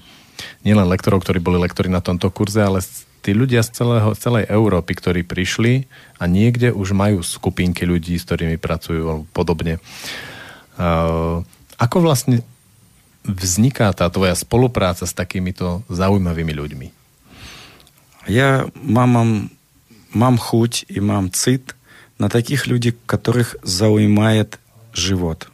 nielen 0.67 0.91
lektorov, 0.91 1.23
ktorí 1.23 1.39
boli 1.39 1.59
lektori 1.59 1.87
na 1.87 2.03
tomto 2.03 2.27
kurze, 2.31 2.59
ale 2.59 2.83
tí 3.22 3.34
ľudia 3.34 3.60
z 3.60 3.82
celého, 3.82 4.14
celej 4.16 4.48
Európy, 4.48 4.96
ktorí 4.96 5.20
prišli 5.26 5.84
a 6.16 6.24
niekde 6.24 6.72
už 6.72 6.96
majú 6.96 7.20
skupinky 7.20 7.84
ľudí, 7.84 8.16
s 8.16 8.24
ktorými 8.24 8.56
pracujú 8.56 9.26
podobne. 9.36 9.82
Uh, 10.78 11.42
ako 11.76 12.08
vlastne 12.08 12.46
vzniká 13.26 13.90
tá 13.92 14.08
tvoja 14.08 14.32
spolupráca 14.38 15.04
s 15.04 15.12
takýmito 15.12 15.82
zaujímavými 15.90 16.54
ľuďmi? 16.54 16.88
Ja 18.30 18.68
mám, 18.76 19.50
mám 20.12 20.36
chuť 20.36 20.88
и 20.88 21.00
mám 21.00 21.32
cit 21.32 21.74
на 22.18 22.28
таких 22.28 22.66
людей, 22.66 22.94
которых 23.06 23.56
зaujíмает 23.62 24.58
живот. 24.92 25.48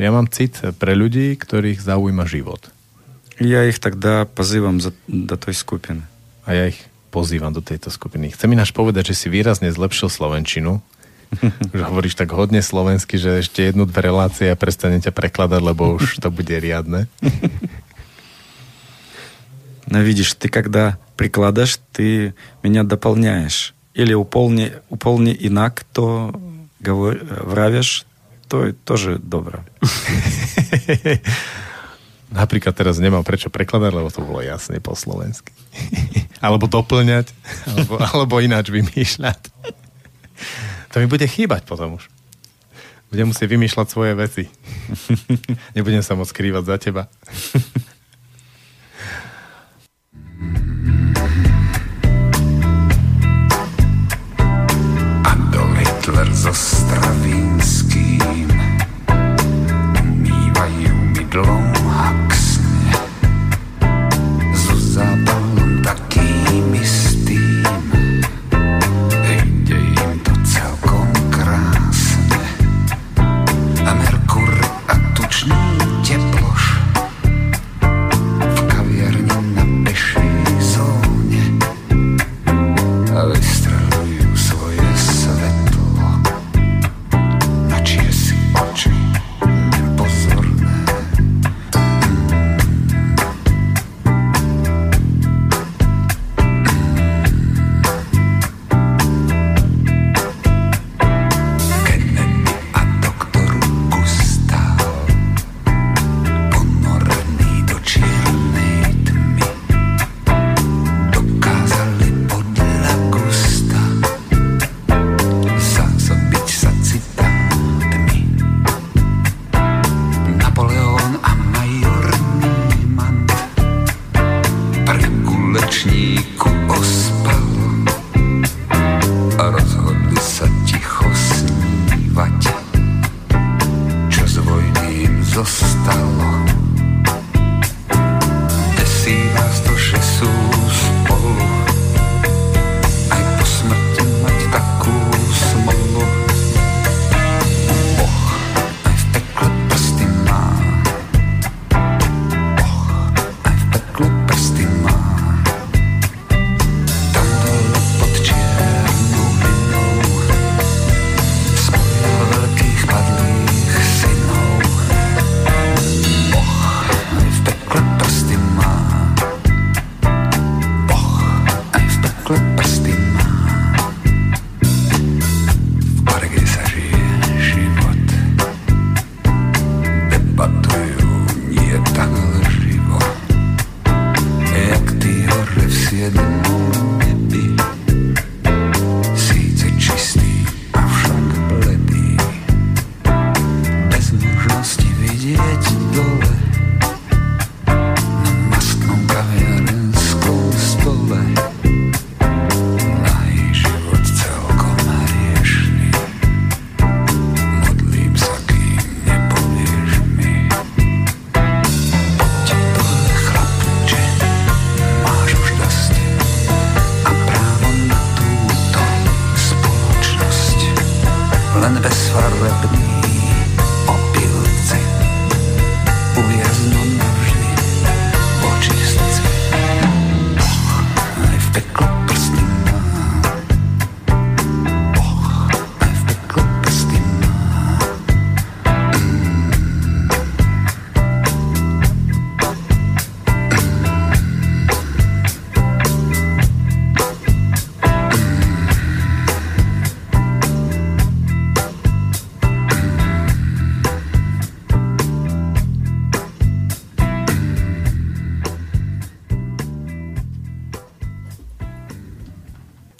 Ja 0.00 0.10
mám 0.10 0.32
cit 0.32 0.56
pre 0.80 0.96
ľudí, 0.96 1.36
ktorých 1.36 1.80
zaujíma 1.80 2.24
život. 2.24 2.72
Я 3.40 3.64
их 3.64 3.80
тогда 3.80 4.24
позывам 4.24 4.80
за, 4.80 4.92
до 5.08 5.36
той 5.36 5.54
skupiny. 5.56 6.04
A 6.46 6.54
ja 6.56 6.64
ich 6.70 6.80
pozývam 7.10 7.50
do 7.52 7.60
tejto 7.60 7.90
skupiny. 7.90 8.30
Chcem 8.30 8.54
ináč 8.54 8.70
povedať, 8.70 9.12
že 9.12 9.26
si 9.26 9.26
výrazne 9.28 9.70
zlepšil 9.70 10.08
Slovenčinu. 10.08 10.80
Už 11.74 11.80
hovoríš 11.86 12.18
tak 12.18 12.34
hodne 12.34 12.58
slovensky, 12.58 13.14
že 13.18 13.42
ešte 13.42 13.62
jednu, 13.62 13.86
dve 13.86 14.02
relácie 14.10 14.50
a 14.50 14.58
prestane 14.58 14.98
ťa 14.98 15.14
prekladať, 15.14 15.60
lebo 15.62 15.94
už 15.98 16.18
to 16.18 16.30
bude 16.30 16.50
riadne. 16.50 17.06
Но 19.90 20.06
видишь, 20.06 20.34
ты 20.38 20.48
когда 20.48 20.98
прикладываешь, 21.18 21.82
ты 21.90 22.34
меня 22.62 22.86
дополняешь. 22.86 23.74
Или 23.94 24.14
уполни, 24.14 24.70
уполни 24.88 25.34
инак, 25.34 25.82
то 25.92 26.30
говор, 26.78 27.18
вравишь, 27.42 28.06
to 28.46 28.66
je 28.66 28.72
тоже 28.72 29.18
dobré. 29.18 29.62
Napríklad 32.33 32.73
teraz 32.73 32.97
nemám 32.97 33.21
prečo 33.21 33.53
prekladať, 33.53 33.91
lebo 33.93 34.09
to 34.09 34.25
bolo 34.25 34.41
jasne 34.41 34.81
po 34.81 34.97
slovensky. 34.97 35.53
alebo 36.45 36.65
doplňať, 36.65 37.29
alebo, 37.69 37.93
alebo 38.01 38.35
ináč 38.41 38.69
vymýšľať. 38.73 39.39
to 40.91 40.95
mi 41.01 41.07
bude 41.09 41.25
chýbať 41.25 41.65
potom 41.65 41.97
už. 42.01 42.09
Budem 43.13 43.29
musieť 43.29 43.47
vymýšľať 43.53 43.87
svoje 43.87 44.13
veci. 44.17 44.43
Nebudem 45.77 46.01
sa 46.01 46.17
moc 46.17 46.27
skrývať 46.27 46.63
za 46.65 46.75
teba. 46.81 47.07
A 55.23 55.31
do 55.53 55.63
Hitler 55.79 56.29
so 56.33 56.51
Stravínským 56.51 58.49
umývajú 60.01 60.93
mi 61.15 61.23
dlom 61.29 61.64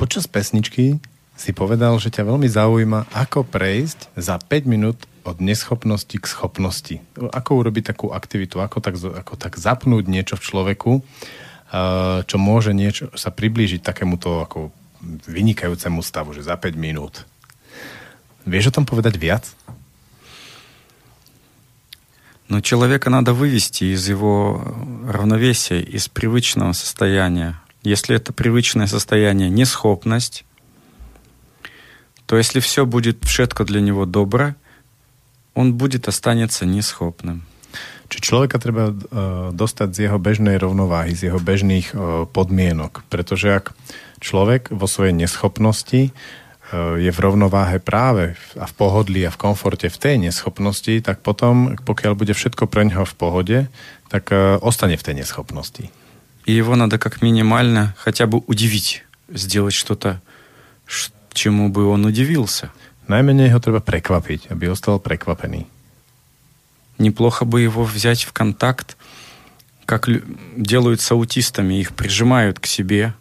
Počas 0.05 0.25
pesničky 0.25 1.01
si 1.40 1.51
povedal, 1.57 1.96
že 1.96 2.12
ťa 2.12 2.29
veľmi 2.29 2.49
zaujíma, 2.49 3.12
ako 3.16 3.49
prejsť 3.49 4.12
za 4.16 4.37
5 4.37 4.68
minút 4.68 4.99
od 5.25 5.40
neschopnosti 5.40 6.12
k 6.12 6.25
schopnosti. 6.25 6.96
Ako 7.16 7.64
urobiť 7.64 7.96
takú 7.96 8.12
aktivitu, 8.12 8.61
ako 8.61 8.79
tak, 8.81 8.96
ako 8.96 9.35
tak 9.37 9.57
zapnúť 9.57 10.05
niečo 10.09 10.37
v 10.37 10.44
človeku, 10.44 10.92
uh, 11.01 12.25
čo 12.25 12.37
môže 12.37 12.77
niečo 12.77 13.09
sa 13.16 13.33
priblížiť 13.33 13.81
takémuto 13.81 14.44
ako 14.44 14.73
vynikajúcemu 15.29 16.01
stavu, 16.05 16.37
že 16.37 16.44
za 16.44 16.57
5 16.61 16.77
minút. 16.77 17.25
Vieš 18.44 18.73
o 18.73 18.75
tom 18.81 18.85
povedať 18.85 19.16
viac? 19.16 19.44
Но 22.51 22.61
человека 22.61 23.11
надо 23.11 23.33
вывести 23.33 23.94
из 23.94 24.09
его 24.09 24.61
равновесия, 25.07 25.79
из 25.79 26.09
привычного 26.09 26.73
состояния. 26.73 27.62
Если 27.85 28.16
это 28.16 28.33
привычное 28.33 28.87
состояние 28.87 29.49
несхопность, 29.49 30.44
то 32.27 32.37
если 32.37 32.61
все 32.61 32.87
будет 32.87 33.25
všetko 33.25 33.64
для 33.64 33.81
него 33.81 34.05
добро, 34.07 34.55
он 35.55 35.75
будет 35.75 36.07
останется 36.07 36.66
несхопным. 36.66 37.42
Či 38.11 38.23
človeka 38.27 38.59
treba 38.59 38.90
uh, 38.90 38.96
dostať 39.55 39.88
z 39.94 39.99
jeho 40.11 40.18
bežnej 40.18 40.59
rovnováhy, 40.59 41.14
z 41.14 41.31
jeho 41.31 41.38
bežných 41.38 41.94
uh, 41.94 42.27
podmienok. 42.27 43.07
Pretože 43.07 43.62
ak 43.62 43.66
človek 44.18 44.75
vo 44.75 44.90
svojej 44.90 45.14
neschopnosti 45.14 46.11
uh, 46.11 46.99
je 46.99 47.07
v 47.07 47.18
rovnováhe 47.23 47.79
práve 47.79 48.35
a 48.59 48.66
v 48.66 48.73
pohodlí 48.75 49.23
a 49.27 49.31
v 49.31 49.38
komforte 49.38 49.87
v 49.87 49.99
tej 49.99 50.18
neschopnosti, 50.18 50.90
tak 51.07 51.23
potom, 51.23 51.79
pokiaľ 51.87 52.18
bude 52.18 52.35
všetko 52.35 52.66
pre 52.66 52.83
neho 52.90 53.07
v 53.07 53.14
pohode, 53.14 53.59
tak 54.11 54.35
uh, 54.35 54.59
ostane 54.59 54.99
v 54.99 55.07
tej 55.07 55.23
neschopnosti. 55.23 55.87
И 56.45 56.53
его 56.53 56.75
надо 56.75 56.97
как 56.97 57.21
минимально 57.21 57.95
хотя 57.97 58.27
бы 58.27 58.43
удивить, 58.47 59.03
сделать 59.29 59.73
что-то, 59.73 60.21
чему 61.34 61.69
бы 61.69 61.86
он 61.86 62.05
удивился. 62.05 62.71
Najmenej 63.05 63.53
ho 63.53 63.62
treba 63.62 63.86
prekvapiť, 63.86 64.49
aby 64.49 64.65
ostal 64.65 64.97
prekvapený. 64.97 65.69
Неплохо 66.97 67.45
бы 67.45 67.62
его 67.62 67.84
взять 67.84 68.23
в 68.23 68.34
контакт, 68.34 68.97
как 69.86 70.10
делают 70.58 71.01
с 71.01 71.12
аутистами, 71.12 71.75
их 71.75 71.93
прижимают 71.93 72.58
к 72.58 72.65
себе. 72.65 73.13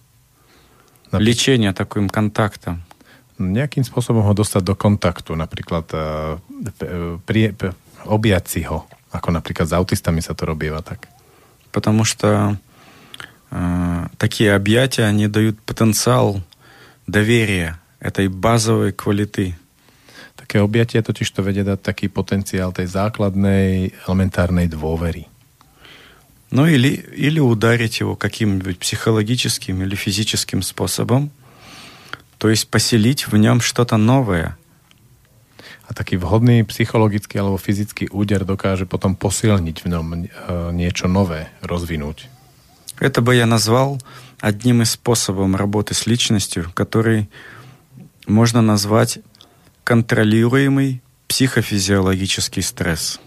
Напríklad, 1.13 1.21
Лечение 1.21 1.73
таким 1.75 2.09
контактом. 2.09 2.81
Nejakým 3.37 3.85
spôsobom 3.85 4.25
ho 4.25 4.33
dostať 4.33 4.63
do 4.63 4.73
kontaktu, 4.79 5.35
napríklad 5.37 5.85
uh, 5.93 6.39
pri, 7.27 7.53
pri, 7.53 7.75
objať 8.07 8.45
si 8.49 8.61
ho, 8.65 8.87
ako 9.11 9.29
napríklad 9.35 9.69
s 9.69 9.75
autistami 9.75 10.23
sa 10.23 10.33
to 10.33 10.47
tak. 10.81 11.11
Потому 11.75 12.07
что 12.07 12.57
такие 14.19 14.55
объятия, 14.55 15.05
они 15.05 15.29
дают 15.29 15.61
потенциал 15.63 16.43
доверия 17.07 17.81
этой 18.01 18.29
базовой 18.29 18.93
квалиты. 18.93 19.57
Také 20.35 20.61
objatie 20.61 21.01
totiž 21.01 21.31
to 21.31 21.41
vedie 21.41 21.65
dať 21.65 21.81
taký 21.81 22.13
potenciál 22.13 22.75
tej 22.75 22.91
základnej 22.91 23.97
elementárnej 24.05 24.69
dôvery. 24.69 25.31
Ну 26.51 26.67
или, 26.67 27.01
или 27.17 27.41
ударить 27.41 27.99
его 27.99 28.15
каким-нибудь 28.15 28.79
психологическим 28.79 29.83
или 29.83 29.95
физическим 29.95 30.63
способом, 30.63 31.31
то 32.39 32.51
есть 32.51 32.69
поселить 32.69 33.27
в 33.27 33.37
нем 33.37 33.61
что-то 33.61 33.97
новое. 33.97 34.59
A 35.89 35.95
taký 35.95 36.17
vhodný 36.17 36.65
psychologický 36.65 37.41
alebo 37.41 37.57
fyzický 37.57 38.09
úder 38.13 38.45
dokáže 38.45 38.85
potom 38.85 39.17
posilniť 39.17 39.77
v 39.85 39.87
ňom 39.89 40.07
niečo 40.77 41.09
nové, 41.09 41.49
rozvinúť. 41.61 42.29
Это 43.01 43.21
бы 43.21 43.35
я 43.35 43.47
назвал 43.47 44.01
одним 44.41 44.83
из 44.83 44.93
способов 44.93 45.55
работы 45.55 45.95
с 45.95 46.07
личностью, 46.07 46.71
который 46.75 47.29
можно 48.27 48.63
назвать 48.63 49.19
контролируемый 49.85 51.03
psychoфизиологический 51.29 52.63
стресс. 52.63 53.21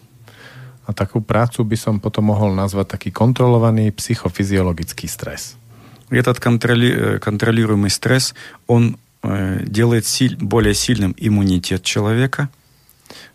A 0.88 0.96
takú 0.96 1.20
prácu 1.20 1.68
by 1.68 1.76
som 1.76 2.00
potom 2.00 2.32
mohol 2.32 2.56
nazvať 2.56 2.96
taký 2.96 3.10
kontrolovaný 3.12 3.92
psychofyziologický 3.92 5.12
stres. 5.12 5.60
Этот 6.08 6.40
контроли, 6.40 7.20
контролируемый 7.20 7.92
стресс, 7.92 8.32
он 8.68 8.96
э, 9.22 9.68
делает 9.68 10.08
силь, 10.08 10.38
более 10.40 10.74
сильным 10.74 11.14
иммунитет 11.20 11.84
человека. 11.84 12.48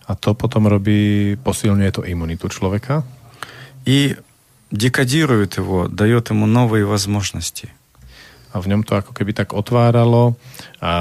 A 0.08 0.16
to 0.16 0.32
potom 0.32 0.64
robí, 0.66 1.36
posilňuje 1.44 1.90
to 1.92 2.02
imunitu 2.08 2.48
človeka. 2.48 3.04
И 3.84 4.16
декодирует 4.71 5.57
его, 5.57 5.87
дает 5.87 6.29
ему 6.29 6.45
новые 6.45 6.85
возможности – 6.85 7.81
a 8.57 8.63
v 8.63 8.73
ňom 8.73 8.81
to 8.81 8.97
ako 8.97 9.11
keby 9.13 9.37
tak 9.37 9.53
otváralo 9.53 10.33
a 10.81 10.91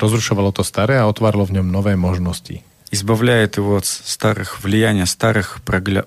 rozrušovalo 0.00 0.54
to 0.54 0.64
staré 0.64 0.96
a 0.96 1.10
otváralo 1.10 1.44
v 1.44 1.60
ňom 1.60 1.68
nové 1.68 1.98
možnosti. 1.98 2.64
Избавляет 2.88 3.60
его 3.60 3.76
от 3.76 3.84
старых 3.84 4.62
влияния, 4.62 5.04
старых 5.04 5.60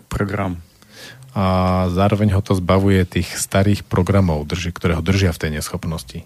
программ. 0.10 0.64
A 1.38 1.86
zároveň 1.94 2.34
ho 2.34 2.42
to 2.42 2.58
zbavuje 2.58 3.06
tých 3.06 3.38
starých 3.38 3.86
programov, 3.86 4.50
drži, 4.50 4.74
ktoré 4.74 4.98
ho 4.98 5.06
držia 5.06 5.30
v 5.30 5.42
tej 5.46 5.52
neschopnosti. 5.62 6.20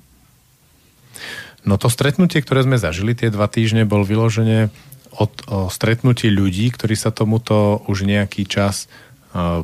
No 1.68 1.76
to 1.76 1.92
stretnutie, 1.92 2.40
ktoré 2.40 2.64
sme 2.64 2.80
zažili 2.80 3.12
tie 3.12 3.28
dva 3.28 3.52
týždne, 3.52 3.84
bol 3.84 4.08
vyložené 4.08 4.72
od, 5.12 5.32
o 5.50 5.68
stretnutí 5.68 6.32
ľudí, 6.32 6.72
ktorí 6.72 6.96
sa 6.96 7.12
tomuto 7.12 7.84
už 7.88 8.08
nejaký 8.08 8.48
čas 8.48 8.88
uh, 8.88 9.07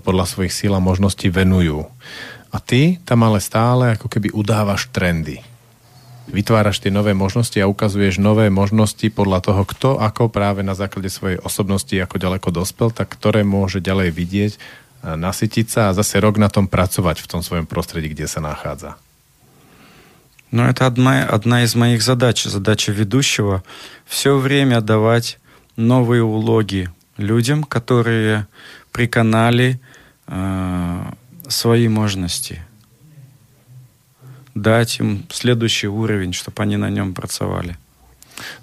podľa 0.01 0.25
svojich 0.25 0.53
síl 0.53 0.73
a 0.73 0.82
možností 0.82 1.29
venujú. 1.29 1.86
A 2.49 2.58
ty 2.58 2.97
tam 3.05 3.21
ale 3.21 3.38
stále 3.38 3.93
ako 3.93 4.10
keby 4.10 4.34
udávaš 4.34 4.89
trendy. 4.89 5.45
Vytváraš 6.29 6.82
tie 6.82 6.93
nové 6.93 7.17
možnosti 7.17 7.58
a 7.58 7.69
ukazuješ 7.69 8.21
nové 8.21 8.53
možnosti 8.53 9.05
podľa 9.10 9.41
toho, 9.41 9.62
kto 9.65 9.89
ako 9.97 10.29
práve 10.29 10.62
na 10.62 10.77
základe 10.77 11.10
svojej 11.10 11.41
osobnosti 11.41 11.93
ako 11.93 12.21
ďaleko 12.21 12.49
dospel, 12.53 12.93
tak 12.93 13.13
ktoré 13.13 13.41
môže 13.41 13.82
ďalej 13.82 14.10
vidieť, 14.13 14.53
nasytiť 15.05 15.65
sa 15.69 15.82
a 15.89 15.95
zase 15.97 16.21
rok 16.21 16.38
na 16.38 16.49
tom 16.49 16.69
pracovať 16.69 17.25
v 17.25 17.29
tom 17.29 17.41
svojom 17.41 17.65
prostredí, 17.65 18.13
kde 18.13 18.29
sa 18.29 18.41
nachádza. 18.41 18.97
Но 20.51 20.65
это 20.65 20.89
одна, 20.89 21.29
одна 21.29 21.62
из 21.62 21.77
моих 21.77 22.01
задач, 22.01 22.43
задача 22.45 22.91
ведущего, 22.91 23.62
все 24.05 24.38
время 24.38 24.82
давать 24.82 25.38
новые 25.77 26.23
улоги 26.23 26.89
людям, 27.17 27.63
которые 27.63 28.47
приканали 28.93 29.79
э, 30.27 31.12
свои 31.47 31.88
можности, 31.88 32.62
дать 34.55 34.99
им 34.99 35.25
следующий 35.32 35.88
уровень, 35.88 36.34
чтобы 36.34 36.63
они 36.63 36.77
на 36.77 36.89
нем 36.89 37.13
pracovali. 37.13 37.75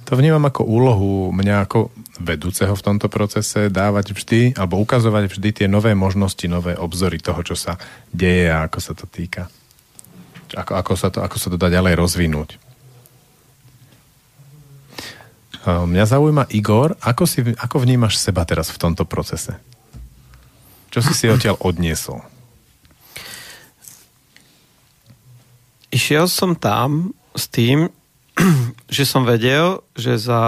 To 0.08 0.16
vnímam 0.16 0.40
ako 0.48 0.64
úlohu 0.64 1.28
mňa 1.36 1.68
ako 1.68 1.92
vedúceho 2.16 2.72
v 2.72 2.84
tomto 2.84 3.12
procese 3.12 3.68
dávať 3.68 4.16
vždy, 4.16 4.40
alebo 4.56 4.80
ukazovať 4.80 5.28
vždy 5.28 5.48
tie 5.52 5.66
nové 5.68 5.92
možnosti, 5.92 6.48
nové 6.48 6.72
obzory 6.72 7.20
toho, 7.20 7.44
čo 7.44 7.52
sa 7.58 7.76
deje 8.08 8.48
a 8.48 8.64
ako 8.64 8.78
sa 8.80 8.92
to 8.96 9.04
týka. 9.04 9.52
Ako, 10.56 10.72
ako, 10.78 10.92
sa, 10.96 11.08
to, 11.12 11.20
ako 11.20 11.36
sa 11.36 11.48
to 11.52 11.60
dá 11.60 11.68
ďalej 11.68 11.98
rozvinúť. 11.98 12.56
Mňa 15.66 16.04
zaujíma 16.06 16.46
Igor, 16.54 16.94
ako, 17.02 17.26
si, 17.26 17.42
ako 17.42 17.82
vnímaš 17.82 18.22
seba 18.22 18.46
teraz 18.46 18.70
v 18.70 18.78
tomto 18.78 19.02
procese? 19.02 19.58
Čo 20.91 20.99
si 20.99 21.15
si 21.15 21.25
odtiaľ 21.31 21.55
odniesol? 21.63 22.19
išiel 25.91 26.25
som 26.31 26.55
tam 26.55 27.11
s 27.35 27.51
tým, 27.51 27.91
že 28.95 29.03
som 29.03 29.27
vedel, 29.27 29.83
že, 29.93 30.15
za, 30.17 30.43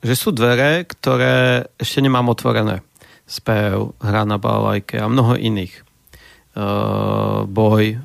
že 0.00 0.14
sú 0.16 0.32
dvere, 0.32 0.88
ktoré 0.88 1.68
ešte 1.76 2.00
nemám 2.00 2.32
otvorené. 2.32 2.80
Spev, 3.30 3.94
hra 4.02 4.26
na 4.26 4.40
balajke 4.40 4.98
a 4.98 5.06
mnoho 5.06 5.38
iných. 5.38 5.86
Uh, 6.50 7.46
boj. 7.46 8.02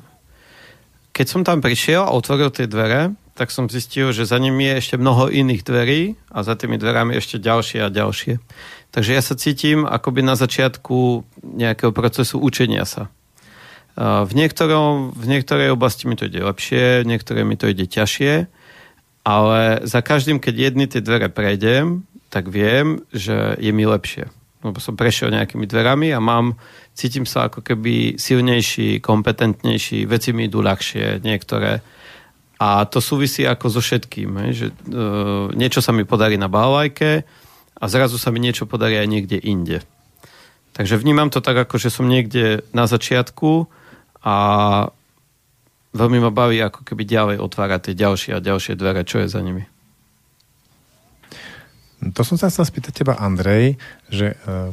Keď 1.10 1.26
som 1.26 1.42
tam 1.42 1.58
prišiel 1.58 2.06
a 2.06 2.14
otvoril 2.14 2.54
tie 2.54 2.70
dvere, 2.70 3.10
tak 3.34 3.50
som 3.50 3.66
zistil, 3.66 4.14
že 4.14 4.22
za 4.22 4.38
nimi 4.38 4.70
je 4.70 4.78
ešte 4.78 4.96
mnoho 4.96 5.26
iných 5.28 5.66
dverí 5.66 6.14
a 6.30 6.46
za 6.46 6.54
tými 6.54 6.78
dverami 6.78 7.18
ešte 7.18 7.42
ďalšie 7.42 7.82
a 7.82 7.90
ďalšie. 7.90 8.38
Takže 8.96 9.12
ja 9.12 9.20
sa 9.20 9.36
cítim 9.36 9.84
akoby 9.84 10.24
na 10.24 10.40
začiatku 10.40 11.28
nejakého 11.44 11.92
procesu 11.92 12.40
učenia 12.40 12.88
sa. 12.88 13.12
V, 14.00 14.32
niektorom, 14.32 15.12
v 15.12 15.36
niektorej 15.36 15.76
oblasti 15.76 16.08
mi 16.08 16.16
to 16.16 16.32
ide 16.32 16.40
lepšie, 16.40 17.04
v 17.04 17.08
niektorej 17.12 17.44
mi 17.44 17.60
to 17.60 17.68
ide 17.68 17.84
ťažšie, 17.84 18.48
ale 19.20 19.84
za 19.84 20.00
každým, 20.00 20.40
keď 20.40 20.54
jedny 20.56 20.88
tie 20.88 21.04
dvere 21.04 21.28
prejdem, 21.28 22.08
tak 22.32 22.48
viem, 22.48 23.04
že 23.12 23.60
je 23.60 23.68
mi 23.68 23.84
lepšie. 23.84 24.32
Lebo 24.64 24.80
som 24.80 24.96
prešiel 24.96 25.28
nejakými 25.28 25.68
dverami 25.68 26.16
a 26.16 26.20
mám, 26.20 26.56
cítim 26.96 27.28
sa 27.28 27.52
ako 27.52 27.60
keby 27.60 28.16
silnejší, 28.16 29.04
kompetentnejší, 29.04 30.08
veci 30.08 30.32
mi 30.32 30.48
idú 30.48 30.64
ľahšie, 30.64 31.20
niektoré. 31.20 31.84
A 32.56 32.88
to 32.88 33.04
súvisí 33.04 33.44
ako 33.44 33.76
so 33.76 33.84
všetkým, 33.84 34.56
že 34.56 34.72
uh, 34.72 35.52
niečo 35.52 35.84
sa 35.84 35.92
mi 35.92 36.08
podarí 36.08 36.40
na 36.40 36.48
balajke 36.48 37.28
a 37.76 37.84
zrazu 37.86 38.16
sa 38.16 38.32
mi 38.32 38.40
niečo 38.40 38.64
podarí 38.64 38.96
aj 38.96 39.08
niekde 39.08 39.38
inde. 39.40 39.84
Takže 40.76 41.00
vnímam 41.00 41.32
to 41.32 41.40
tak, 41.40 41.56
ako 41.56 41.80
že 41.80 41.88
som 41.88 42.08
niekde 42.08 42.64
na 42.76 42.84
začiatku 42.84 43.68
a 44.20 44.36
veľmi 45.96 46.18
ma 46.20 46.28
baví 46.28 46.60
ako 46.60 46.84
keby 46.84 47.08
ďalej 47.08 47.36
otvárať 47.40 47.80
tie 47.90 47.94
ďalšie 47.96 48.30
a 48.36 48.44
ďalšie 48.44 48.76
dvere, 48.76 49.00
čo 49.08 49.24
je 49.24 49.28
za 49.32 49.40
nimi. 49.40 49.64
To 52.12 52.20
som 52.20 52.36
sa 52.36 52.52
chcel 52.52 52.68
spýtať 52.68 52.92
teba, 52.92 53.16
Andrej, 53.16 53.80
že 54.12 54.36
uh, 54.44 54.68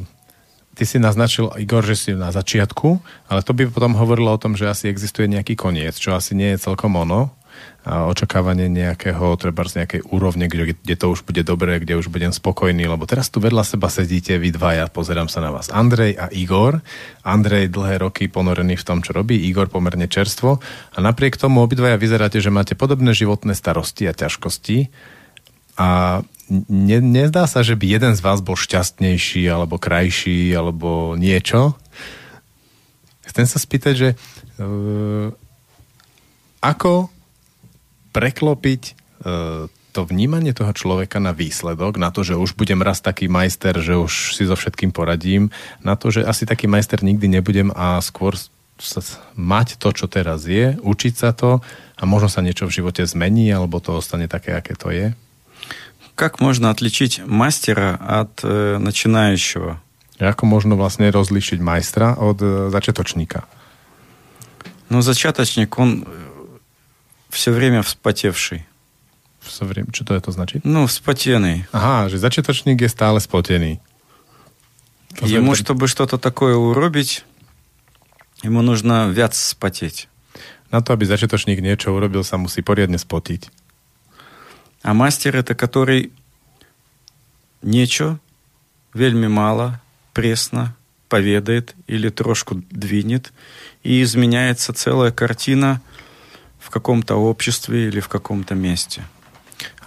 ty 0.76 0.84
si 0.84 1.00
naznačil, 1.00 1.48
Igor, 1.56 1.80
že 1.80 1.96
si 1.96 2.10
na 2.12 2.28
začiatku, 2.28 3.00
ale 3.32 3.40
to 3.40 3.56
by 3.56 3.64
potom 3.72 3.96
hovorilo 3.96 4.28
o 4.28 4.40
tom, 4.40 4.52
že 4.60 4.68
asi 4.68 4.92
existuje 4.92 5.24
nejaký 5.32 5.56
koniec, 5.56 5.96
čo 5.96 6.12
asi 6.12 6.36
nie 6.36 6.52
je 6.52 6.62
celkom 6.68 6.92
ono 7.00 7.32
očakávanie 7.84 8.72
nejakého, 8.72 9.36
treba 9.36 9.60
z 9.68 9.84
nejakej 9.84 10.08
úrovne, 10.08 10.48
kde, 10.48 10.72
kde 10.72 10.94
to 10.96 11.12
už 11.12 11.20
bude 11.28 11.44
dobré, 11.44 11.76
kde 11.76 12.00
už 12.00 12.08
budem 12.08 12.32
spokojný, 12.32 12.88
lebo 12.88 13.04
teraz 13.04 13.28
tu 13.28 13.44
vedľa 13.44 13.60
seba 13.60 13.92
sedíte 13.92 14.40
vy 14.40 14.56
dvaja, 14.56 14.88
pozerám 14.88 15.28
sa 15.28 15.44
na 15.44 15.52
vás. 15.52 15.68
Andrej 15.68 16.16
a 16.16 16.32
Igor. 16.32 16.80
Andrej 17.20 17.68
dlhé 17.68 18.00
roky 18.00 18.32
ponorený 18.32 18.80
v 18.80 18.86
tom, 18.88 19.04
čo 19.04 19.12
robí, 19.12 19.36
Igor 19.36 19.68
pomerne 19.68 20.08
čerstvo 20.08 20.64
a 20.96 20.98
napriek 21.04 21.36
tomu 21.36 21.60
obidvaja 21.60 22.00
vyzeráte, 22.00 22.40
že 22.40 22.48
máte 22.48 22.72
podobné 22.72 23.12
životné 23.12 23.52
starosti 23.52 24.08
a 24.08 24.16
ťažkosti 24.16 24.88
a 25.76 26.20
ne, 26.68 26.98
nezdá 27.04 27.44
sa, 27.44 27.60
že 27.60 27.76
by 27.76 27.84
jeden 27.84 28.12
z 28.16 28.24
vás 28.24 28.40
bol 28.40 28.56
šťastnejší 28.56 29.44
alebo 29.44 29.76
krajší 29.76 30.56
alebo 30.56 31.20
niečo. 31.20 31.76
Chcem 33.28 33.44
sa 33.44 33.60
spýtať, 33.60 33.94
že 33.96 34.08
uh, 34.60 35.28
ako 36.64 37.12
preklopiť 38.13 38.81
e, 38.89 38.91
to 39.89 40.01
vnímanie 40.05 40.53
toho 40.53 40.69
človeka 40.71 41.17
na 41.17 41.33
výsledok, 41.33 41.97
na 41.97 42.13
to, 42.13 42.21
že 42.21 42.37
už 42.37 42.53
budem 42.53 42.79
raz 42.85 43.01
taký 43.01 43.25
majster, 43.25 43.73
že 43.81 43.97
už 43.97 44.37
si 44.37 44.45
so 44.45 44.53
všetkým 44.53 44.93
poradím, 44.93 45.49
na 45.81 45.97
to, 45.97 46.13
že 46.13 46.21
asi 46.25 46.45
taký 46.45 46.69
majster 46.69 47.01
nikdy 47.01 47.25
nebudem 47.25 47.73
a 47.73 47.97
skôr 47.99 48.37
mať 49.35 49.75
to, 49.75 49.89
čo 49.91 50.05
teraz 50.07 50.47
je, 50.47 50.79
učiť 50.79 51.13
sa 51.13 51.35
to 51.35 51.59
a 51.99 52.03
možno 52.07 52.31
sa 52.31 52.39
niečo 52.39 52.69
v 52.69 52.79
živote 52.79 53.03
zmení, 53.03 53.51
alebo 53.51 53.83
to 53.83 53.99
ostane 53.99 54.31
také, 54.31 54.55
aké 54.55 54.77
to 54.77 54.93
je? 54.93 55.11
Как 56.15 56.39
можно 56.39 56.69
отличить 56.69 57.23
мастера 57.23 57.95
от 57.95 58.43
э, 58.43 58.75
начинающего? 58.79 59.79
Ako 60.19 60.43
možno 60.43 60.75
vlastne 60.75 61.07
rozlíšiť 61.11 61.59
majstra 61.63 62.19
od 62.19 62.37
e, 62.43 62.47
začiatočníka? 62.71 63.47
Ну, 64.91 64.99
зачаточник, 64.99 65.79
он 65.79 66.03
все 67.34 67.50
время 67.50 67.82
вспотевший. 67.82 68.64
Все 69.40 69.64
время, 69.64 69.88
je 69.92 70.20
to 70.20 70.32
značí? 70.32 70.60
Ну, 70.64 70.86
вспотенный. 70.86 71.66
Aha, 71.72 72.08
že 72.08 72.16
začiatočník 72.16 72.80
je 72.80 72.88
stále 72.88 73.20
spotený. 73.20 73.82
To 75.20 75.26
ему, 75.26 75.52
znamená... 75.52 75.54
чтобы 75.54 75.88
что-то 75.88 76.16
такое 76.16 76.54
уробить, 76.56 77.24
ему 78.42 78.62
нужно 78.62 79.10
viac 79.12 79.34
спотеть. 79.34 80.08
На 80.70 80.80
to, 80.80 80.94
aby 80.94 81.04
začiatočník 81.04 81.60
niečo 81.60 81.92
urobil, 81.92 82.24
sa 82.24 82.38
musí 82.38 82.62
poriadne 82.62 82.96
spotiť. 82.96 83.50
А 84.82 84.94
мастер 84.94 85.36
это 85.36 85.54
который 85.54 86.12
нечо, 87.62 88.18
вельми 88.94 89.28
мало, 89.28 89.80
пресно 90.12 90.74
поведает 91.08 91.74
или 91.86 92.08
трошку 92.08 92.62
двинет, 92.70 93.32
и 93.82 94.02
изменяется 94.02 94.72
целая 94.72 95.10
картина– 95.10 95.82
каком-то 96.73 97.15
обществе 97.15 97.87
или 97.87 97.99
в 97.99 98.07
каком-то 98.07 98.55
месте. 98.55 99.03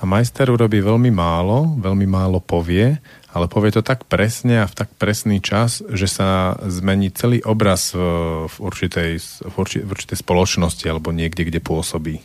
A 0.02 0.04
majster 0.04 0.50
urobí 0.50 0.82
veľmi 0.82 1.14
málo, 1.14 1.78
veľmi 1.78 2.04
málo 2.10 2.42
povie, 2.42 2.98
ale 3.32 3.46
povie 3.48 3.72
to 3.72 3.86
tak 3.86 4.04
presne 4.04 4.60
a 4.60 4.68
v 4.68 4.74
tak 4.74 4.90
presný 4.98 5.40
čas, 5.40 5.78
že 5.78 6.10
sa 6.10 6.58
zmení 6.66 7.08
celý 7.14 7.40
obraz 7.40 7.94
v, 7.94 8.02
v, 8.50 8.54
určitej, 8.60 9.10
v, 9.46 9.54
určitej, 9.56 9.86
v 9.86 9.90
určitej 9.94 10.18
spoločnosti 10.20 10.84
alebo 10.90 11.14
niekde, 11.14 11.46
kde 11.48 11.62
pôsobí. 11.62 12.20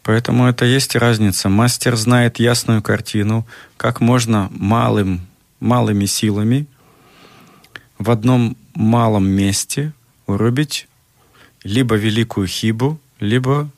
Поэтому 0.00 0.48
это 0.48 0.64
есть 0.64 0.96
разница. 0.96 1.50
Мастер 1.50 1.96
знает 1.96 2.38
ясную 2.38 2.80
картину, 2.80 3.44
как 3.76 4.00
можно 4.00 4.48
малым, 4.54 5.26
малыми 5.60 6.06
силами 6.06 6.66
в 7.98 8.10
одном 8.10 8.56
малом 8.74 9.28
месте 9.28 9.92
урубить 10.26 10.88
либо 11.64 11.96
великую 11.96 12.46
хибу, 12.46 12.98
lebo 13.20 13.68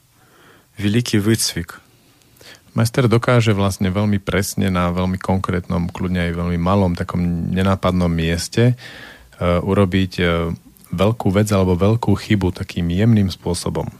veľký 0.78 1.18
výcvik. 1.18 1.82
Majster 2.72 3.04
dokáže 3.04 3.52
vlastne 3.52 3.92
veľmi 3.92 4.16
presne 4.16 4.72
na 4.72 4.88
veľmi 4.88 5.20
konkrétnom, 5.20 5.92
kľudne 5.92 6.30
aj 6.30 6.32
veľmi 6.32 6.56
malom, 6.56 6.96
takom 6.96 7.52
nenápadnom 7.52 8.08
mieste 8.08 8.72
uh, 8.72 9.60
urobiť 9.60 10.12
uh, 10.24 10.48
veľkú 10.88 11.28
vec 11.32 11.52
alebo 11.52 11.76
veľkú 11.76 12.16
chybu 12.16 12.52
takým 12.56 12.88
jemným 12.88 13.28
spôsobom. 13.28 13.92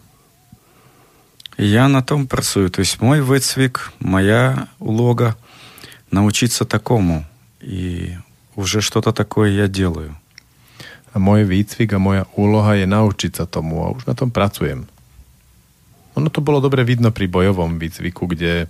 Я 1.58 1.88
на 1.88 2.00
том 2.00 2.26
працюю. 2.26 2.70
То 2.70 2.80
есть 2.80 3.00
мой 3.00 3.20
выцвик, 3.20 3.92
моя 4.00 4.68
улога 4.80 5.36
научиться 6.10 6.64
такому. 6.64 7.24
И 7.60 8.16
уже 8.56 8.80
что-то 8.80 9.12
такое 9.12 9.50
я 9.52 9.68
делаю. 9.68 10.16
A 11.12 11.20
môj 11.20 11.44
výcvik 11.44 11.92
a 11.92 12.00
moja 12.00 12.24
úloha 12.36 12.72
je 12.80 12.88
naučiť 12.88 13.36
sa 13.36 13.44
tomu 13.44 13.84
a 13.84 13.92
už 13.92 14.08
na 14.08 14.16
tom 14.16 14.32
pracujem. 14.32 14.88
Ono 16.16 16.28
to 16.28 16.44
bolo 16.44 16.60
dobre 16.60 16.84
vidno 16.84 17.08
pri 17.08 17.24
bojovom 17.24 17.80
výcviku, 17.80 18.28
kde 18.28 18.52
e, 18.64 18.66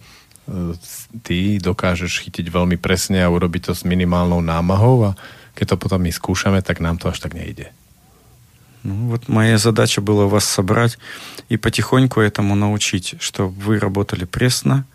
ty 1.26 1.59
dokážeš 1.59 2.22
chytiť 2.22 2.46
veľmi 2.46 2.78
presne 2.78 3.18
a 3.26 3.32
urobiť 3.32 3.70
to 3.70 3.72
s 3.74 3.82
minimálnou 3.82 4.38
námahou 4.38 5.11
a 5.11 5.18
keď 5.59 5.74
to 5.74 5.76
potom 5.76 6.00
my 6.07 6.12
skúšame, 6.14 6.62
tak 6.62 6.78
nám 6.78 7.03
to 7.03 7.11
až 7.11 7.18
tak 7.18 7.34
nejde. 7.34 7.74
Ну, 8.82 9.14
вот 9.14 9.28
моя 9.28 9.59
задача 9.59 10.00
была 10.03 10.26
вас 10.26 10.44
собрать 10.44 10.98
и 11.48 11.57
потихоньку 11.57 12.20
этому 12.20 12.55
научить, 12.55 13.14
чтобы 13.20 13.55
вы 13.55 13.78
работали 13.78 14.24
пресно, 14.24 14.86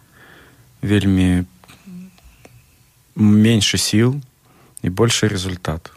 вельми 0.81 1.45
меньше 3.15 3.77
сил 3.77 4.21
и 4.81 4.89
больше 4.89 5.27
результат. 5.27 5.91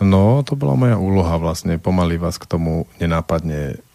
No, 0.00 0.42
to 0.42 0.56
bola 0.56 0.74
moja 0.74 0.96
úloha 0.98 1.38
vlastne, 1.38 1.78
pomaly 1.78 2.16
vás 2.16 2.34
k 2.40 2.48
tomu 2.48 2.88
nenápadne 2.98 3.76
Eh, 3.76 3.85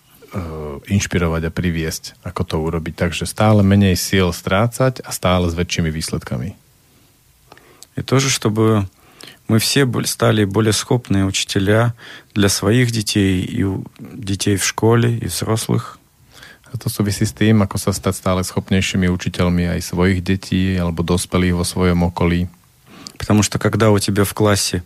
inšpirovať 0.87 1.47
a 1.47 1.51
priviesť, 1.51 2.19
ako 2.23 2.41
to 2.43 2.55
urobiť. 2.59 2.93
Takže 2.95 3.23
stále 3.23 3.63
menej 3.63 3.95
síl 3.95 4.29
strácať 4.35 4.99
a 5.01 5.09
stále 5.15 5.47
s 5.47 5.55
väčšími 5.55 5.87
výsledkami. 5.87 6.59
И 7.97 8.01
тоже, 8.05 8.29
чтобы 8.29 8.85
мы 9.47 9.57
все 9.59 9.87
стали 10.05 10.45
более 10.45 10.73
схопные 10.73 11.25
учителя 11.25 11.95
для 12.35 12.49
своих 12.49 12.91
детей 12.91 13.41
и 13.41 13.65
детей 13.97 14.57
в 14.57 14.65
школе, 14.65 15.17
и 15.17 15.25
взрослых. 15.25 15.97
A 16.67 16.77
to 16.77 16.91
súvisí 16.91 17.23
s 17.23 17.31
tým, 17.31 17.63
ako 17.63 17.79
sa 17.79 17.95
stať 17.95 18.19
stále 18.19 18.41
schopnejšími 18.43 19.07
učiteľmi 19.07 19.71
aj 19.71 19.87
svojich 19.87 20.19
detí 20.19 20.75
alebo 20.75 20.99
dospelých 20.99 21.55
vo 21.55 21.63
svojom 21.63 22.11
okolí. 22.11 22.51
Потому 23.17 23.41
что 23.41 23.57
когда 23.57 23.89
у 23.89 23.97
тебя 23.97 24.27
в 24.27 24.35
классе 24.35 24.83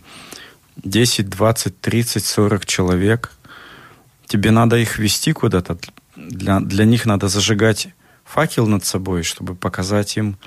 10, 0.80 1.28
20, 1.28 1.80
30, 1.82 2.24
40 2.24 2.64
человек, 2.64 3.34
тебе 4.27 4.51
надо 4.51 4.77
их 4.77 4.99
вести 4.99 5.33
куда-то. 5.33 5.77
Для, 6.15 6.59
для 6.59 6.85
них 6.85 7.05
надо 7.05 7.27
зажигать 7.27 7.89
факел 8.25 8.67
над 8.67 8.85
собой, 8.85 9.23
чтобы 9.23 9.55
показать 9.55 10.17
им 10.17 10.37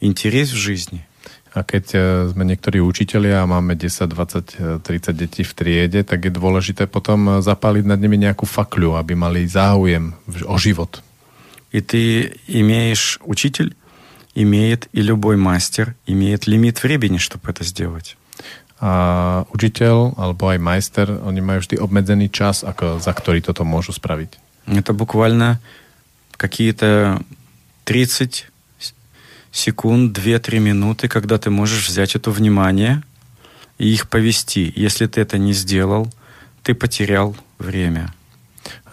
интерес 0.00 0.50
в 0.50 0.56
жизни. 0.56 1.06
A 1.54 1.62
keď 1.62 1.84
e, 1.94 1.98
sme 2.34 2.42
niektorí 2.42 2.82
učiteľia 2.82 3.46
a 3.46 3.46
máme 3.46 3.78
10, 3.78 4.10
20, 4.10 4.82
30 4.82 5.14
detí 5.14 5.46
v 5.46 5.52
triede, 5.54 6.02
tak 6.02 6.26
je 6.26 6.34
dôležité 6.34 6.90
potom 6.90 7.38
e, 7.38 7.46
zapáliť 7.46 7.86
nad 7.86 8.02
nimi 8.02 8.18
nejakú 8.18 8.42
fakľu, 8.42 8.98
aby 8.98 9.14
mali 9.14 9.46
záujem 9.46 10.18
o 10.50 10.56
život. 10.58 10.98
И 11.70 11.80
ты 11.80 12.34
имеешь, 12.50 13.18
учитель 13.22 13.74
имеет, 14.34 14.88
и 14.92 15.00
любой 15.02 15.36
мастер 15.36 15.94
имеет 16.06 16.46
лимит 16.46 16.82
времени, 16.82 17.18
чтобы 17.18 17.50
это 17.50 17.62
сделать. 17.62 18.16
a 18.83 19.43
učiteľ 19.51 20.15
alebo 20.15 20.47
aj 20.47 20.59
majster, 20.59 21.07
oni 21.11 21.43
majú 21.43 21.59
vždy 21.59 21.75
obmedzený 21.83 22.31
čas, 22.31 22.63
ako, 22.63 23.03
za 23.03 23.11
ktorý 23.11 23.43
toto 23.43 23.67
môžu 23.67 23.91
spraviť. 23.91 24.39
Это 24.71 24.95
буквально 24.95 25.59
какие-то 26.39 27.19
30 27.83 28.47
секунд, 29.51 30.15
2-3 30.15 30.59
минуты, 30.59 31.07
когда 31.07 31.37
ты 31.37 31.49
можешь 31.49 31.89
взять 31.89 32.15
это 32.15 32.31
внимание 32.31 33.03
и 33.77 33.91
их 33.91 34.07
повести. 34.07 34.71
Если 34.75 35.07
ты 35.07 35.21
это 35.21 35.37
не 35.37 35.53
сделал, 35.53 36.07
ты 36.63 36.73
потерял 36.73 37.35
время. 37.57 38.13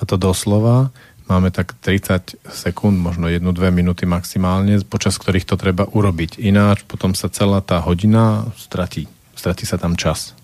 A 0.00 0.06
to 0.06 0.16
doslova 0.16 0.90
máme 1.28 1.50
tak 1.50 1.74
30 1.74 2.38
sekúnd, 2.50 2.98
možno 2.98 3.26
1-2 3.26 3.70
minúty 3.74 4.06
maximálne, 4.06 4.80
počas 4.86 5.18
ktorých 5.18 5.46
to 5.46 5.58
treba 5.58 5.84
urobiť. 5.86 6.38
Ináč 6.38 6.86
potom 6.86 7.14
sa 7.14 7.26
celá 7.28 7.60
tá 7.60 7.82
hodina 7.82 8.46
stratí. 8.56 9.10
Стратí 9.41 9.65
sa 9.65 9.81
там 9.81 9.97
час. 9.97 10.37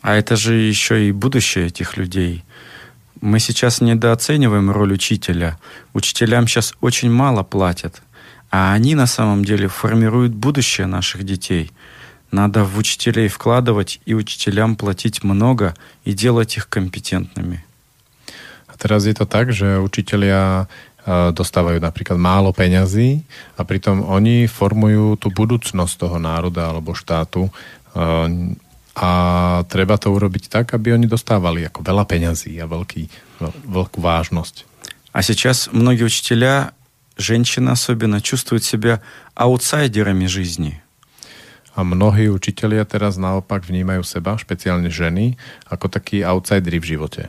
А 0.00 0.16
это 0.16 0.32
же 0.34 0.54
еще 0.56 1.06
и 1.06 1.12
будущее 1.12 1.66
этих 1.66 1.98
людей. 1.98 2.44
Мы 3.20 3.38
сейчас 3.40 3.82
недооцениваем 3.82 4.70
роль 4.70 4.94
учителя. 4.94 5.58
Учителям 5.92 6.48
сейчас 6.48 6.72
очень 6.80 7.10
мало 7.12 7.42
платят. 7.42 8.00
А 8.50 8.72
они 8.72 8.94
на 8.94 9.06
самом 9.06 9.44
деле 9.44 9.68
формируют 9.68 10.32
будущее 10.32 10.86
наших 10.86 11.24
детей. 11.24 11.72
Надо 12.32 12.64
в 12.64 12.78
учителей 12.78 13.28
вкладывать 13.28 14.00
и 14.06 14.14
учителям 14.14 14.76
платить 14.76 15.22
много 15.22 15.74
и 16.06 16.14
делать 16.14 16.56
их 16.56 16.70
компетентными. 16.70 17.66
A 18.66 18.78
teraz 18.80 19.04
je 19.04 19.12
to 19.12 19.26
tak, 19.26 19.52
že 19.52 19.76
učitelia 19.76 20.66
dostávajú 21.08 21.80
napríklad 21.80 22.20
málo 22.20 22.52
peňazí 22.52 23.24
a 23.56 23.64
pritom 23.64 24.04
oni 24.04 24.44
formujú 24.44 25.16
tú 25.16 25.32
budúcnosť 25.32 25.94
toho 25.96 26.20
národa 26.20 26.68
alebo 26.68 26.92
štátu 26.92 27.48
a 28.95 29.09
treba 29.67 29.95
to 29.99 30.07
urobiť 30.15 30.47
tak, 30.47 30.71
aby 30.71 30.95
oni 30.95 31.07
dostávali 31.07 31.67
ako 31.67 31.83
veľa 31.83 32.07
peňazí 32.07 32.55
a 32.63 32.65
veľký, 32.67 33.03
veľkú 33.67 33.99
vážnosť. 33.99 34.63
А 35.11 35.23
сейчас 35.23 35.71
многие 35.71 36.07
учителя, 36.07 36.71
женщины 37.19 37.71
особенно, 37.71 38.19
чувствуют 38.19 38.63
себя 38.63 38.99
аутсайдерами 39.35 40.27
жизни. 40.27 40.79
A 41.75 41.83
mnohí 41.83 42.31
učitelia 42.31 42.87
teraz 42.87 43.19
naopak 43.19 43.67
vnímajú 43.67 44.03
seba, 44.07 44.39
špeciálne 44.39 44.87
ženy, 44.87 45.35
ako 45.67 45.91
takí 45.91 46.23
outsidery 46.23 46.79
v 46.79 46.95
živote. 46.95 47.23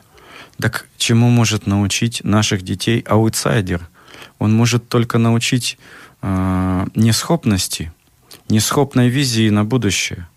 Так 0.59 0.87
чему 0.97 1.29
может 1.29 1.67
научить 1.67 2.23
наших 2.23 2.63
детей 2.63 3.03
аутсайдер? 3.03 3.87
Он 4.39 4.55
может 4.55 4.87
только 4.87 5.17
научить 5.19 5.77
э, 6.21 6.85
неschopности, 6.95 7.91
неschopной 8.49 9.09
визии 9.09 9.49
на 9.49 9.65
будущее. 9.65 10.27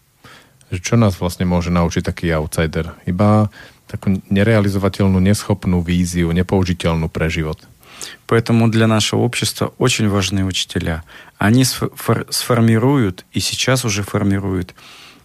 Čo 0.70 0.95
nás 0.95 1.18
vlastne 1.18 1.43
môže 1.49 1.74
naučiť 1.74 2.07
taký 2.07 2.31
outsider? 2.31 2.95
Iba 3.03 3.51
takú 3.91 4.22
нереализовательную, 4.31 5.18
неschopnú 5.18 5.83
víziu, 5.83 6.31
nepoužiteľnú 6.31 7.11
pre 7.11 7.26
život. 7.26 7.59
Поэтому 8.26 8.70
для 8.70 8.87
нашего 8.87 9.20
общества 9.20 9.74
очень 9.76 10.09
важны 10.09 10.45
учителя. 10.45 11.03
Они 11.39 11.64
сформируют 11.64 13.26
и 13.33 13.41
сейчас 13.41 13.85
уже 13.85 14.03
формируют 14.03 14.74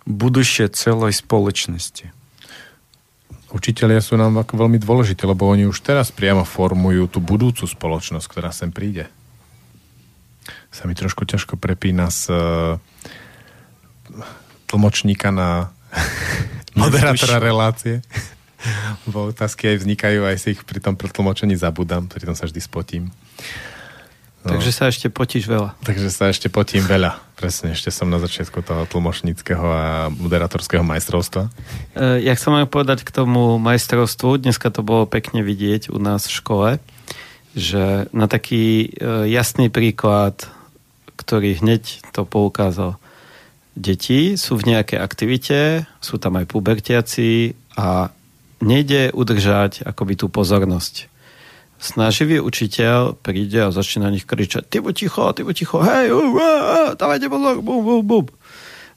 будущее 0.06 0.68
целой 0.68 1.14
сполочности. 1.14 2.12
Učiteľia 3.54 4.02
sú 4.04 4.20
nám 4.20 4.44
veľmi 4.52 4.82
dôležití, 4.82 5.24
lebo 5.24 5.48
oni 5.48 5.64
už 5.70 5.80
teraz 5.80 6.12
priamo 6.12 6.44
formujú 6.44 7.08
tú 7.08 7.24
budúcu 7.24 7.64
spoločnosť, 7.64 8.28
ktorá 8.28 8.52
sem 8.52 8.74
príde. 8.74 9.08
Sa 10.76 10.90
mi 10.90 10.98
trošku 10.98 11.24
ťažko 11.24 11.56
prepína 11.56 12.12
z 12.12 12.36
uh, 12.36 12.76
tlmočníka 14.71 15.35
na 15.35 15.75
moderátora 16.79 17.43
relácie. 17.43 18.07
Bo 19.11 19.35
otázky 19.35 19.75
aj 19.75 19.83
vznikajú, 19.83 20.21
aj 20.23 20.37
si 20.39 20.49
ich 20.55 20.63
pri 20.63 20.79
tom 20.79 20.95
tlmočení 20.95 21.59
zabudám, 21.59 22.07
pri 22.07 22.31
tom 22.31 22.37
sa 22.39 22.47
vždy 22.47 22.61
spotím. 22.63 23.11
No. 24.41 24.57
Takže 24.57 24.73
sa 24.73 24.89
ešte 24.89 25.13
potíš 25.13 25.45
veľa. 25.53 25.77
Takže 25.85 26.09
sa 26.09 26.33
ešte 26.33 26.49
potím 26.49 26.81
veľa. 26.81 27.21
Presne, 27.37 27.77
ešte 27.77 27.93
som 27.93 28.09
na 28.09 28.17
začiatku 28.17 28.65
toho 28.65 28.89
tlmočníckého 28.89 29.67
a 29.69 30.09
moderatorského 30.09 30.81
majstrovstva. 30.81 31.53
E, 31.93 32.25
ja 32.25 32.33
chcem 32.33 32.57
aj 32.57 32.73
povedať 32.73 33.05
k 33.05 33.13
tomu 33.13 33.61
majstrovstvu, 33.61 34.41
dneska 34.41 34.73
to 34.73 34.81
bolo 34.81 35.05
pekne 35.05 35.45
vidieť 35.45 35.93
u 35.93 36.01
nás 36.01 36.25
v 36.25 36.37
škole, 36.41 36.69
že 37.53 38.09
na 38.17 38.33
taký 38.33 38.89
e, 38.89 39.29
jasný 39.29 39.69
príklad, 39.69 40.49
ktorý 41.21 41.61
hneď 41.61 42.01
to 42.17 42.25
poukázal. 42.25 42.97
Deti 43.79 44.35
sú 44.35 44.59
v 44.59 44.75
nejakej 44.75 44.99
aktivite, 44.99 45.59
sú 46.03 46.19
tam 46.19 46.37
aj 46.37 46.51
pubertiaci 46.51 47.55
a 47.79 48.11
nejde 48.61 49.15
udržať 49.15 49.87
akoby 49.87 50.19
tú 50.21 50.27
pozornosť 50.29 51.11
snaživý 51.81 52.45
učiteľ 52.45 53.17
príde 53.17 53.65
a 53.65 53.73
začne 53.73 54.05
na 54.05 54.13
nich 54.13 54.29
kričať 54.29 54.69
ty 54.69 54.85
buď 54.85 54.95
ticho, 54.95 55.25
ty 55.33 55.41
buď 55.43 55.55
ticho, 55.57 55.81
hej, 55.81 56.13
uh, 56.13 56.21
uh, 56.21 56.89
dávajte 56.93 57.33
pozor, 57.33 57.65
bum, 57.65 57.81
bum, 57.81 58.03
bum. 58.05 58.27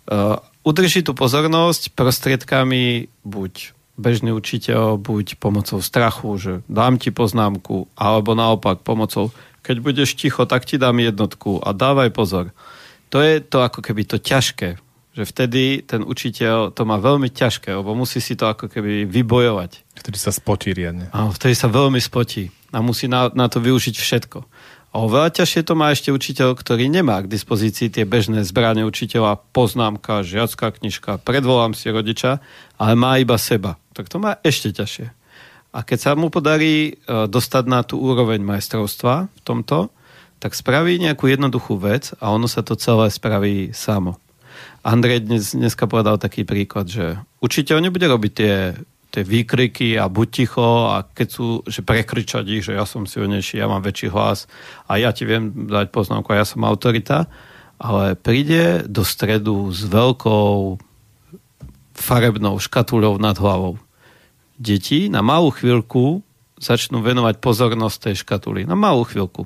Uh, 0.03 0.35
udrží 0.67 0.99
tú 0.99 1.15
pozornosť 1.15 1.95
prostriedkami 1.95 3.07
buď 3.23 3.71
bežný 3.95 4.35
učiteľ, 4.35 4.99
buď 4.99 5.39
pomocou 5.39 5.79
strachu, 5.79 6.29
že 6.35 6.53
dám 6.67 6.99
ti 6.99 7.15
poznámku, 7.15 7.87
alebo 7.95 8.35
naopak 8.35 8.83
pomocou, 8.83 9.31
keď 9.63 9.79
budeš 9.79 10.19
ticho, 10.19 10.43
tak 10.43 10.67
ti 10.67 10.75
dám 10.75 10.99
jednotku 10.99 11.63
a 11.63 11.71
dávaj 11.71 12.11
pozor. 12.11 12.51
To 13.13 13.21
je 13.21 13.45
to 13.45 13.61
ako 13.61 13.85
keby 13.85 14.09
to 14.09 14.17
ťažké, 14.17 14.81
že 15.13 15.23
vtedy 15.29 15.85
ten 15.85 16.01
učiteľ 16.01 16.73
to 16.73 16.81
má 16.81 16.97
veľmi 16.97 17.29
ťažké, 17.29 17.69
lebo 17.69 17.93
musí 17.93 18.17
si 18.17 18.33
to 18.33 18.49
ako 18.49 18.65
keby 18.65 19.05
vybojovať. 19.05 19.85
Vtedy 20.01 20.17
sa 20.17 20.33
spotí 20.33 20.73
riadne. 20.73 21.13
Áno, 21.13 21.29
vtedy 21.29 21.53
sa 21.53 21.69
veľmi 21.69 22.01
spotí 22.01 22.49
a 22.73 22.81
musí 22.81 23.05
na, 23.05 23.29
na 23.37 23.45
to 23.45 23.61
využiť 23.61 23.93
všetko. 23.93 24.39
A 24.93 25.01
oveľa 25.01 25.41
ťažšie 25.41 25.61
to 25.65 25.73
má 25.73 25.89
ešte 25.89 26.13
učiteľ, 26.13 26.57
ktorý 26.57 26.85
nemá 26.89 27.21
k 27.21 27.29
dispozícii 27.29 27.93
tie 27.93 28.05
bežné 28.05 28.45
zbranie 28.45 28.85
učiteľa, 28.85 29.41
poznámka, 29.53 30.25
žiacká 30.25 30.73
knižka, 30.73 31.21
predvolám 31.21 31.77
si 31.77 31.89
rodiča, 31.89 32.41
ale 32.77 32.93
má 32.97 33.17
iba 33.17 33.37
seba. 33.37 33.77
Tak 33.93 34.09
to 34.09 34.21
má 34.21 34.41
ešte 34.45 34.73
ťažšie. 34.73 35.13
A 35.73 35.81
keď 35.81 35.97
sa 35.97 36.11
mu 36.13 36.29
podarí 36.29 36.93
e, 36.93 37.25
dostať 37.25 37.63
na 37.65 37.81
tú 37.81 37.97
úroveň 37.97 38.45
majstrovstva 38.45 39.33
v 39.33 39.41
tomto, 39.41 39.89
tak 40.43 40.59
spraví 40.59 40.99
nejakú 40.99 41.31
jednoduchú 41.31 41.79
vec 41.79 42.11
a 42.19 42.35
ono 42.35 42.51
sa 42.51 42.59
to 42.59 42.75
celé 42.75 43.07
spraví 43.07 43.71
samo. 43.71 44.19
Andrej 44.83 45.23
dnes, 45.23 45.55
dneska 45.55 45.87
povedal 45.87 46.19
taký 46.19 46.43
príklad, 46.43 46.91
že 46.91 47.15
učiteľ 47.39 47.79
nebude 47.79 48.03
robiť 48.11 48.33
tie 48.35 48.55
tie 49.13 49.21
výkriky 49.21 49.93
a 49.93 50.09
buď 50.09 50.27
ticho 50.33 50.89
a 50.89 51.05
keď 51.05 51.27
sú, 51.29 51.61
že 51.69 51.85
prekričať 51.85 52.49
ich, 52.49 52.65
že 52.65 52.73
ja 52.73 52.81
som 52.81 53.05
silnejší, 53.05 53.61
ja 53.61 53.69
mám 53.69 53.85
väčší 53.85 54.09
hlas 54.09 54.49
a 54.89 54.97
ja 54.97 55.13
ti 55.13 55.29
viem 55.29 55.69
dať 55.69 55.93
poznámku 55.93 56.33
a 56.33 56.41
ja 56.41 56.45
som 56.49 56.65
autorita, 56.65 57.29
ale 57.77 58.17
príde 58.17 58.89
do 58.89 59.05
stredu 59.05 59.69
s 59.69 59.85
veľkou 59.85 60.81
farebnou 61.93 62.57
škatulou 62.57 63.21
nad 63.21 63.37
hlavou. 63.37 63.77
Deti 64.57 65.13
na 65.13 65.21
malú 65.21 65.53
chvíľku 65.53 66.25
začnú 66.57 67.05
venovať 67.05 67.37
pozornosť 67.37 67.97
tej 68.09 68.15
škatuly. 68.25 68.65
Na 68.65 68.73
malú 68.73 69.05
chvíľku 69.05 69.45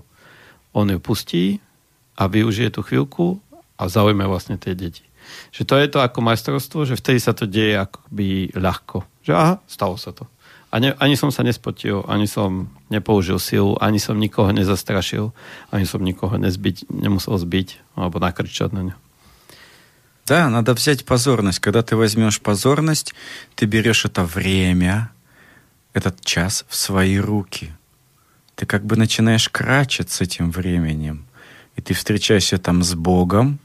On 0.77 0.89
ju 0.89 0.99
pustí 0.99 1.61
a 2.17 2.29
využije 2.29 2.75
tú 2.75 2.81
chvíľku 2.85 3.41
a 3.77 3.89
zaujme 3.89 4.25
vlastne 4.25 4.57
tie 4.57 4.73
deti. 4.73 5.05
Že 5.55 5.63
to 5.65 5.75
je 5.79 5.87
to 5.89 5.99
ako 6.03 6.19
majstrovstvo, 6.21 6.85
že 6.85 6.99
vtedy 6.99 7.19
sa 7.23 7.33
to 7.33 7.47
deje 7.47 7.79
akoby 7.79 8.53
ľahko 8.57 9.07
že 9.23 9.33
aha, 9.33 9.63
stalo 9.71 9.95
sa 9.95 10.11
to. 10.11 10.27
A 10.73 10.81
ne, 10.81 10.97
ani 10.99 11.21
som 11.21 11.29
sa 11.29 11.45
nespotil, 11.45 12.03
ani 12.09 12.25
som 12.27 12.73
nepoužil 12.89 13.37
silu, 13.37 13.77
ani 13.79 14.01
som 14.01 14.17
nikoho 14.17 14.51
nezastrašil, 14.51 15.31
ani 15.69 15.85
som 15.85 16.01
nikoho 16.01 16.41
nezbiť, 16.41 16.89
nemusel 16.89 17.37
zbiť 17.37 17.95
alebo 17.95 18.19
nakričať 18.19 18.71
na 18.75 18.83
ňo. 18.93 18.97
Да, 20.23 20.49
надо 20.49 20.73
взять 20.75 21.05
позорность. 21.05 21.59
Когда 21.59 21.83
ты 21.83 21.97
возьмешь 21.97 22.41
позорность, 22.41 23.13
ты 23.57 23.67
берешь 23.67 24.05
это 24.05 24.25
время, 24.25 25.11
этот 25.95 26.25
час 26.25 26.65
в 26.69 26.77
свои 26.77 27.19
руки. 27.19 27.75
Ты 28.57 28.67
как 28.67 28.85
бы 28.85 28.97
начинаешь 28.97 29.49
крачать 29.49 30.11
с 30.11 30.21
этим 30.21 30.51
временем. 30.51 31.27
И 31.77 31.81
ты 31.81 31.95
встречаешься 31.95 32.59
там 32.59 32.83
с 32.83 32.95
Богом, 32.95 33.59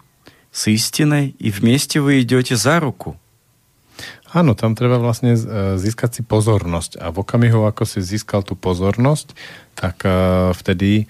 с 0.51 0.67
истиной, 0.67 1.35
и 1.39 1.51
вместе 1.51 1.99
вы 1.99 2.21
идете 2.21 2.55
за 2.55 2.79
руку. 2.79 3.19
Áno, 4.33 4.53
tam 4.53 4.75
treba 4.75 4.99
vlastne 4.99 5.33
e, 5.33 5.41
získať 5.79 6.19
si 6.19 6.21
pozornosť 6.21 6.99
a 6.99 7.15
v 7.15 7.23
okamihu, 7.23 7.63
ako 7.63 7.87
si 7.87 8.03
získal 8.03 8.43
tú 8.43 8.59
pozornosť, 8.59 9.31
tak 9.71 10.03
e, 10.03 10.51
vtedy 10.51 10.91
e, 10.99 11.05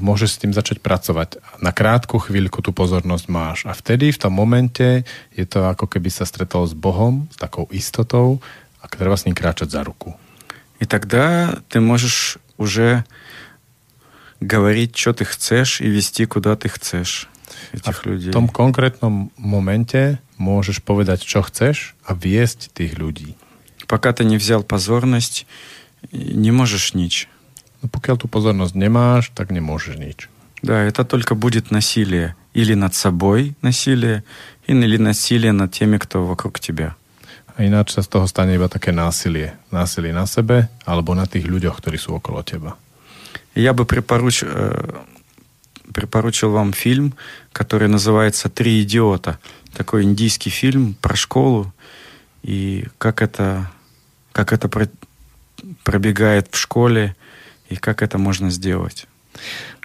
môžeš 0.00 0.30
s 0.34 0.40
tým 0.40 0.52
začať 0.56 0.80
pracovať. 0.80 1.36
Na 1.60 1.70
krátku 1.70 2.16
chvíľku 2.16 2.64
tú 2.64 2.72
pozornosť 2.72 3.26
máš 3.28 3.58
a 3.68 3.76
vtedy 3.76 4.08
v 4.08 4.18
tom 4.18 4.32
momente 4.32 5.04
je 5.36 5.44
to 5.44 5.68
ako 5.68 5.84
keby 5.84 6.08
sa 6.08 6.24
stretol 6.24 6.64
s 6.64 6.72
Bohom, 6.72 7.28
s 7.28 7.36
takou 7.36 7.68
istotou 7.68 8.40
a 8.80 8.88
treba 8.88 9.14
s 9.14 9.28
ním 9.28 9.36
kráčať 9.36 9.68
za 9.68 9.84
ruku. 9.84 10.16
И 10.79 10.85
тогда 10.85 11.59
ты 11.69 11.79
можешь 11.79 12.37
уже 12.57 13.05
говорить, 14.39 14.97
что 14.97 15.13
ты 15.13 15.25
chcешь 15.25 15.81
и 15.81 15.87
вести, 15.87 16.25
куда 16.25 16.55
ты 16.55 16.69
chcешь 16.69 17.27
этих 17.71 18.05
людей. 18.05 18.29
В 18.29 18.33
том 18.33 18.49
konkrétnom 18.49 19.31
momente 19.37 20.19
môžeš 20.37 20.83
povedať, 20.83 21.23
čo 21.23 21.41
chceš 21.41 21.95
a 22.03 22.13
viesť 22.13 22.73
tých 22.73 22.97
ľudí. 22.99 23.35
Пока 23.87 24.13
ты 24.13 24.25
не 24.25 24.37
взял 24.37 24.63
позорность, 24.63 25.45
не 26.11 26.51
можешь 26.51 26.93
нич. 26.93 27.29
No 27.81 27.87
pokiaľ 27.87 28.17
tú 28.17 28.27
pozornosť 28.27 28.75
nemáš, 28.75 29.29
tak 29.31 29.51
nemôžeš 29.51 29.95
nič. 29.97 30.19
Да, 30.65 30.81
это 30.81 31.05
только 31.05 31.35
будет 31.35 31.69
насилие. 31.69 32.35
Или 32.53 32.73
над 32.73 32.95
собой 32.95 33.53
насилие, 33.61 34.23
или 34.65 34.97
насилие 34.97 35.51
над 35.51 35.71
теми, 35.71 35.97
кто 35.97 36.25
вокруг 36.25 36.59
тебя. 36.59 36.95
A 37.58 37.66
ináč 37.66 37.92
sa 37.92 38.00
z 38.00 38.08
toho 38.08 38.26
stane 38.30 38.56
iba 38.56 38.70
také 38.70 38.94
násilie. 38.94 39.58
Násilie 39.74 40.14
na 40.14 40.24
sebe 40.24 40.70
alebo 40.86 41.12
na 41.12 41.26
tých 41.26 41.44
ľuďoch, 41.44 41.78
ktorí 41.82 41.98
sú 41.98 42.16
okolo 42.16 42.40
teba. 42.46 42.78
Я 43.54 43.74
бы 43.74 43.84
припоруч... 43.84 44.46
припоручил 45.92 46.50
вам 46.50 46.72
фильм, 46.72 47.14
который 47.52 47.88
называется 47.88 48.48
«Три 48.48 48.82
идиота» 48.82 49.38
такой 49.74 50.02
индийский 50.02 50.50
фильм 50.50 50.94
про 51.00 51.14
школу 51.14 51.72
и 52.42 52.86
как 52.98 53.22
это, 53.22 53.70
как 54.32 54.52
это 54.52 54.68
про, 54.68 54.88
пробегает 55.84 56.48
в 56.50 56.56
школе 56.56 57.14
и 57.68 57.76
как 57.76 58.02
это 58.02 58.18
можно 58.18 58.50
сделать. 58.50 59.06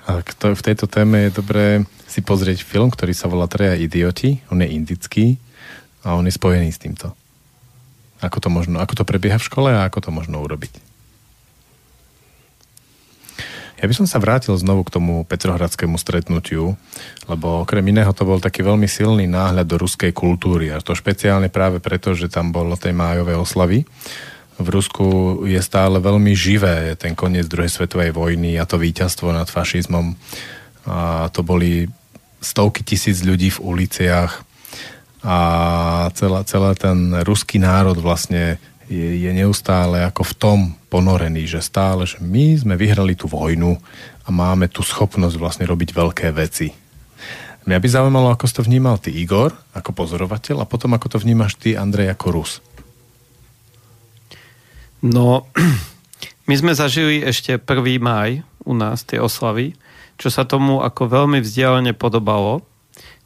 A 0.06 0.22
v 0.22 0.62
tejto 0.62 0.86
téme 0.86 1.26
je 1.26 1.32
dobré 1.34 1.86
si 2.06 2.22
pozrieť 2.22 2.62
film, 2.62 2.94
ktorý 2.94 3.14
sa 3.18 3.26
volá 3.26 3.50
Treja 3.50 3.74
idioti. 3.74 4.38
On 4.54 4.62
je 4.62 4.70
indický 4.70 5.42
a 6.06 6.14
on 6.14 6.30
je 6.30 6.34
spojený 6.34 6.70
s 6.70 6.78
týmto. 6.78 7.18
Ako 8.21 8.39
to, 8.41 8.49
možno, 8.53 8.81
ako 8.81 9.01
to 9.01 9.05
prebieha 9.09 9.41
v 9.41 9.47
škole 9.49 9.71
a 9.73 9.89
ako 9.89 10.09
to 10.09 10.11
možno 10.13 10.41
urobiť. 10.45 10.91
Ja 13.81 13.89
by 13.89 13.97
som 13.97 14.05
sa 14.05 14.21
vrátil 14.21 14.53
znovu 14.61 14.85
k 14.85 14.93
tomu 14.93 15.25
petrohradskému 15.25 15.97
stretnutiu, 15.97 16.77
lebo 17.25 17.65
okrem 17.65 17.81
iného 17.89 18.13
to 18.13 18.29
bol 18.29 18.37
taký 18.37 18.61
veľmi 18.61 18.85
silný 18.85 19.25
náhľad 19.25 19.65
do 19.65 19.81
ruskej 19.81 20.13
kultúry 20.13 20.69
a 20.69 20.85
to 20.85 20.93
špeciálne 20.93 21.49
práve 21.49 21.81
preto, 21.81 22.13
že 22.13 22.29
tam 22.29 22.53
bolo 22.53 22.77
tej 22.77 22.93
májové 22.93 23.33
oslavy. 23.41 23.89
V 24.61 24.69
Rusku 24.69 25.05
je 25.49 25.57
stále 25.65 25.97
veľmi 25.97 26.37
živé 26.37 26.93
ten 27.01 27.17
koniec 27.17 27.49
druhej 27.49 27.73
svetovej 27.73 28.13
vojny 28.13 28.61
a 28.61 28.69
to 28.69 28.77
víťazstvo 28.77 29.33
nad 29.33 29.49
fašizmom. 29.49 30.13
A 30.85 31.33
to 31.33 31.41
boli 31.41 31.89
stovky 32.45 32.85
tisíc 32.85 33.25
ľudí 33.25 33.49
v 33.49 33.65
uliciach 33.65 34.45
a 35.21 35.39
celá, 36.17 36.41
celá 36.49 36.73
ten 36.73 37.13
ruský 37.25 37.61
národ 37.61 37.97
vlastne 38.01 38.57
je, 38.91 39.23
je 39.23 39.31
neustále 39.31 40.03
ako 40.03 40.23
v 40.27 40.35
tom 40.35 40.59
ponorený, 40.91 41.47
že 41.47 41.63
stále, 41.63 42.09
že 42.09 42.19
my 42.19 42.59
sme 42.59 42.75
vyhrali 42.75 43.15
tú 43.15 43.31
vojnu 43.31 43.79
a 44.25 44.29
máme 44.33 44.67
tú 44.67 44.83
schopnosť 44.83 45.37
vlastne 45.39 45.65
robiť 45.69 45.95
veľké 45.95 46.29
veci. 46.35 46.75
Mňa 47.69 47.79
by 47.79 47.89
zaujímalo, 47.89 48.33
ako 48.33 48.45
si 48.49 48.57
to 48.57 48.67
vnímal 48.67 48.97
ty, 48.97 49.13
Igor, 49.13 49.53
ako 49.77 49.93
pozorovateľ, 49.93 50.65
a 50.65 50.71
potom 50.71 50.97
ako 50.97 51.07
to 51.13 51.19
vnímaš 51.21 51.61
ty, 51.61 51.77
Andrej, 51.77 52.11
ako 52.11 52.27
Rus. 52.33 52.53
No, 55.05 55.47
my 56.49 56.55
sme 56.57 56.73
zažili 56.73 57.21
ešte 57.21 57.61
1. 57.61 58.01
maj 58.01 58.41
u 58.65 58.73
nás, 58.73 59.05
tie 59.05 59.21
oslavy, 59.21 59.77
čo 60.17 60.29
sa 60.33 60.49
tomu 60.49 60.81
ako 60.81 61.09
veľmi 61.09 61.41
vzdialene 61.41 61.93
podobalo. 61.97 62.65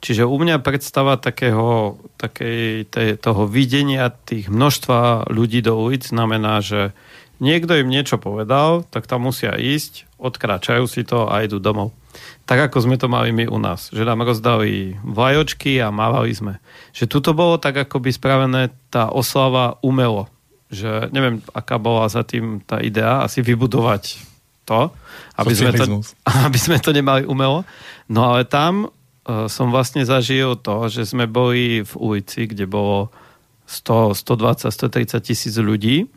Čiže 0.04 0.28
u 0.28 0.36
mňa 0.36 0.60
predstava 0.60 1.16
takého, 1.16 1.96
takej, 2.20 2.92
tej, 2.92 3.16
toho 3.16 3.48
videnia 3.48 4.12
tých 4.12 4.52
množstva 4.52 5.32
ľudí 5.32 5.64
do 5.64 5.80
ulic 5.80 6.04
znamená, 6.04 6.60
že 6.60 6.92
niekto 7.40 7.72
im 7.80 7.88
niečo 7.88 8.20
povedal, 8.20 8.84
tak 8.92 9.08
tam 9.08 9.24
musia 9.24 9.56
ísť, 9.56 10.04
odkráčajú 10.20 10.84
si 10.84 11.08
to 11.08 11.24
a 11.32 11.40
idú 11.40 11.56
domov. 11.56 11.96
Tak 12.44 12.68
ako 12.68 12.84
sme 12.84 13.00
to 13.00 13.08
mali 13.08 13.32
my 13.32 13.48
u 13.48 13.56
nás. 13.56 13.88
Že 13.96 14.04
nám 14.04 14.28
rozdali 14.28 15.00
vlajočky 15.00 15.80
a 15.80 15.88
mávali 15.88 16.36
sme. 16.36 16.60
Že 16.92 17.08
tuto 17.08 17.32
bolo 17.32 17.56
tak 17.56 17.88
ako 17.88 18.04
by 18.04 18.10
spravené 18.12 18.62
tá 18.92 19.08
oslava 19.08 19.80
umelo. 19.80 20.28
Že 20.68 21.08
neviem, 21.16 21.40
aká 21.56 21.80
bola 21.80 22.12
za 22.12 22.20
tým 22.28 22.60
tá 22.60 22.76
idea, 22.84 23.24
asi 23.24 23.40
vybudovať 23.40 24.20
to, 24.68 24.92
aby 25.40 25.54
sme 25.56 25.72
to, 25.72 25.84
aby 26.46 26.58
sme 26.60 26.76
to 26.76 26.92
nemali 26.92 27.24
umelo. 27.24 27.64
No 28.12 28.36
ale 28.36 28.44
tam 28.44 28.92
som 29.24 29.72
vlastne 29.72 30.04
zažil 30.04 30.56
to, 30.60 30.92
že 30.92 31.08
sme 31.08 31.24
boli 31.24 31.80
v 31.80 31.92
ulici, 31.96 32.44
kde 32.44 32.68
bolo 32.68 33.08
100, 33.64 34.12
120, 34.12 34.68
130 34.68 35.24
tisíc 35.24 35.54
ľudí 35.56 36.12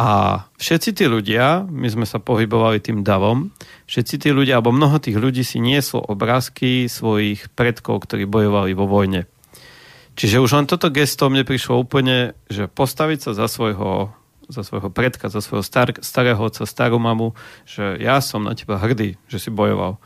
a 0.00 0.42
všetci 0.56 0.96
tí 0.96 1.04
ľudia, 1.04 1.68
my 1.68 1.84
sme 1.92 2.08
sa 2.08 2.16
pohybovali 2.16 2.80
tým 2.80 3.04
davom, 3.04 3.52
všetci 3.84 4.14
tí 4.16 4.28
ľudia, 4.32 4.56
alebo 4.56 4.72
mnoho 4.72 4.96
tých 4.96 5.20
ľudí 5.20 5.44
si 5.44 5.60
nieslo 5.60 6.00
obrázky 6.00 6.88
svojich 6.88 7.52
predkov, 7.52 8.08
ktorí 8.08 8.24
bojovali 8.24 8.72
vo 8.72 8.88
vojne. 8.88 9.28
Čiže 10.16 10.40
už 10.40 10.56
len 10.56 10.64
toto 10.64 10.88
gesto 10.88 11.28
mne 11.28 11.44
prišlo 11.44 11.84
úplne, 11.84 12.32
že 12.48 12.64
postaviť 12.64 13.28
sa 13.28 13.30
za 13.36 13.46
svojho, 13.52 14.08
za 14.48 14.64
svojho 14.64 14.88
predka, 14.88 15.28
za 15.28 15.44
svojho 15.44 15.60
star, 15.60 15.92
starého 16.00 16.40
otca, 16.40 16.64
starú 16.64 16.96
mamu, 16.96 17.36
že 17.68 18.00
ja 18.00 18.24
som 18.24 18.48
na 18.48 18.56
teba 18.56 18.80
hrdý, 18.80 19.20
že 19.28 19.36
si 19.36 19.52
bojoval 19.52 20.00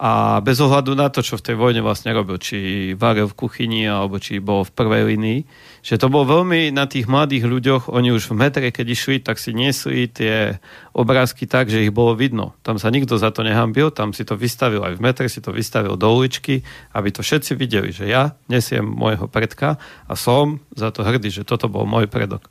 a 0.00 0.40
bez 0.40 0.56
ohľadu 0.56 0.96
na 0.96 1.12
to, 1.12 1.20
čo 1.20 1.36
v 1.36 1.44
tej 1.44 1.56
vojne 1.60 1.84
vlastne 1.84 2.16
robil, 2.16 2.40
či 2.40 2.56
varil 2.96 3.28
v 3.28 3.36
kuchyni, 3.36 3.84
alebo 3.84 4.16
či 4.16 4.40
bol 4.40 4.64
v 4.64 4.72
prvej 4.72 5.12
linii, 5.12 5.44
že 5.84 6.00
to 6.00 6.08
bolo 6.08 6.40
veľmi 6.40 6.72
na 6.72 6.88
tých 6.88 7.04
mladých 7.04 7.44
ľuďoch, 7.44 7.92
oni 7.92 8.08
už 8.08 8.32
v 8.32 8.40
metre, 8.40 8.64
keď 8.72 8.86
išli, 8.96 9.20
tak 9.20 9.36
si 9.36 9.52
niesli 9.52 10.08
tie 10.08 10.56
obrázky 10.96 11.44
tak, 11.44 11.68
že 11.68 11.84
ich 11.84 11.92
bolo 11.92 12.16
vidno. 12.16 12.56
Tam 12.64 12.80
sa 12.80 12.88
nikto 12.88 13.20
za 13.20 13.28
to 13.28 13.44
nehambil, 13.44 13.92
tam 13.92 14.16
si 14.16 14.24
to 14.24 14.40
vystavil 14.40 14.80
aj 14.88 14.96
v 14.96 15.04
metre, 15.04 15.28
si 15.28 15.44
to 15.44 15.52
vystavil 15.52 16.00
do 16.00 16.08
uličky, 16.08 16.64
aby 16.96 17.12
to 17.12 17.20
všetci 17.20 17.52
videli, 17.60 17.92
že 17.92 18.08
ja 18.08 18.40
nesiem 18.48 18.88
môjho 18.88 19.28
predka 19.28 19.76
a 20.08 20.16
som 20.16 20.64
za 20.72 20.88
to 20.96 21.04
hrdý, 21.04 21.28
že 21.28 21.44
toto 21.44 21.68
bol 21.68 21.84
môj 21.84 22.08
predok. 22.08 22.48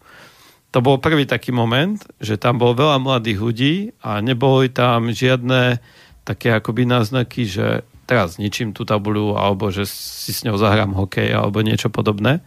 To 0.69 0.85
bol 0.85 1.01
prvý 1.01 1.25
taký 1.25 1.49
moment, 1.49 1.97
že 2.21 2.37
tam 2.37 2.61
bolo 2.61 2.77
veľa 2.77 3.01
mladých 3.01 3.39
ľudí 3.41 3.73
a 4.05 4.21
neboli 4.21 4.69
tam 4.69 5.09
žiadne 5.09 5.81
také 6.29 6.53
akoby 6.53 6.85
náznaky, 6.85 7.49
že 7.49 7.81
teraz 8.05 8.37
zničím 8.37 8.77
tú 8.77 8.85
tabuľu 8.85 9.33
alebo 9.33 9.73
že 9.73 9.89
si 9.89 10.29
s 10.29 10.45
ňou 10.45 10.61
zahrám 10.61 10.93
hokej 10.93 11.33
alebo 11.33 11.65
niečo 11.65 11.89
podobné. 11.89 12.45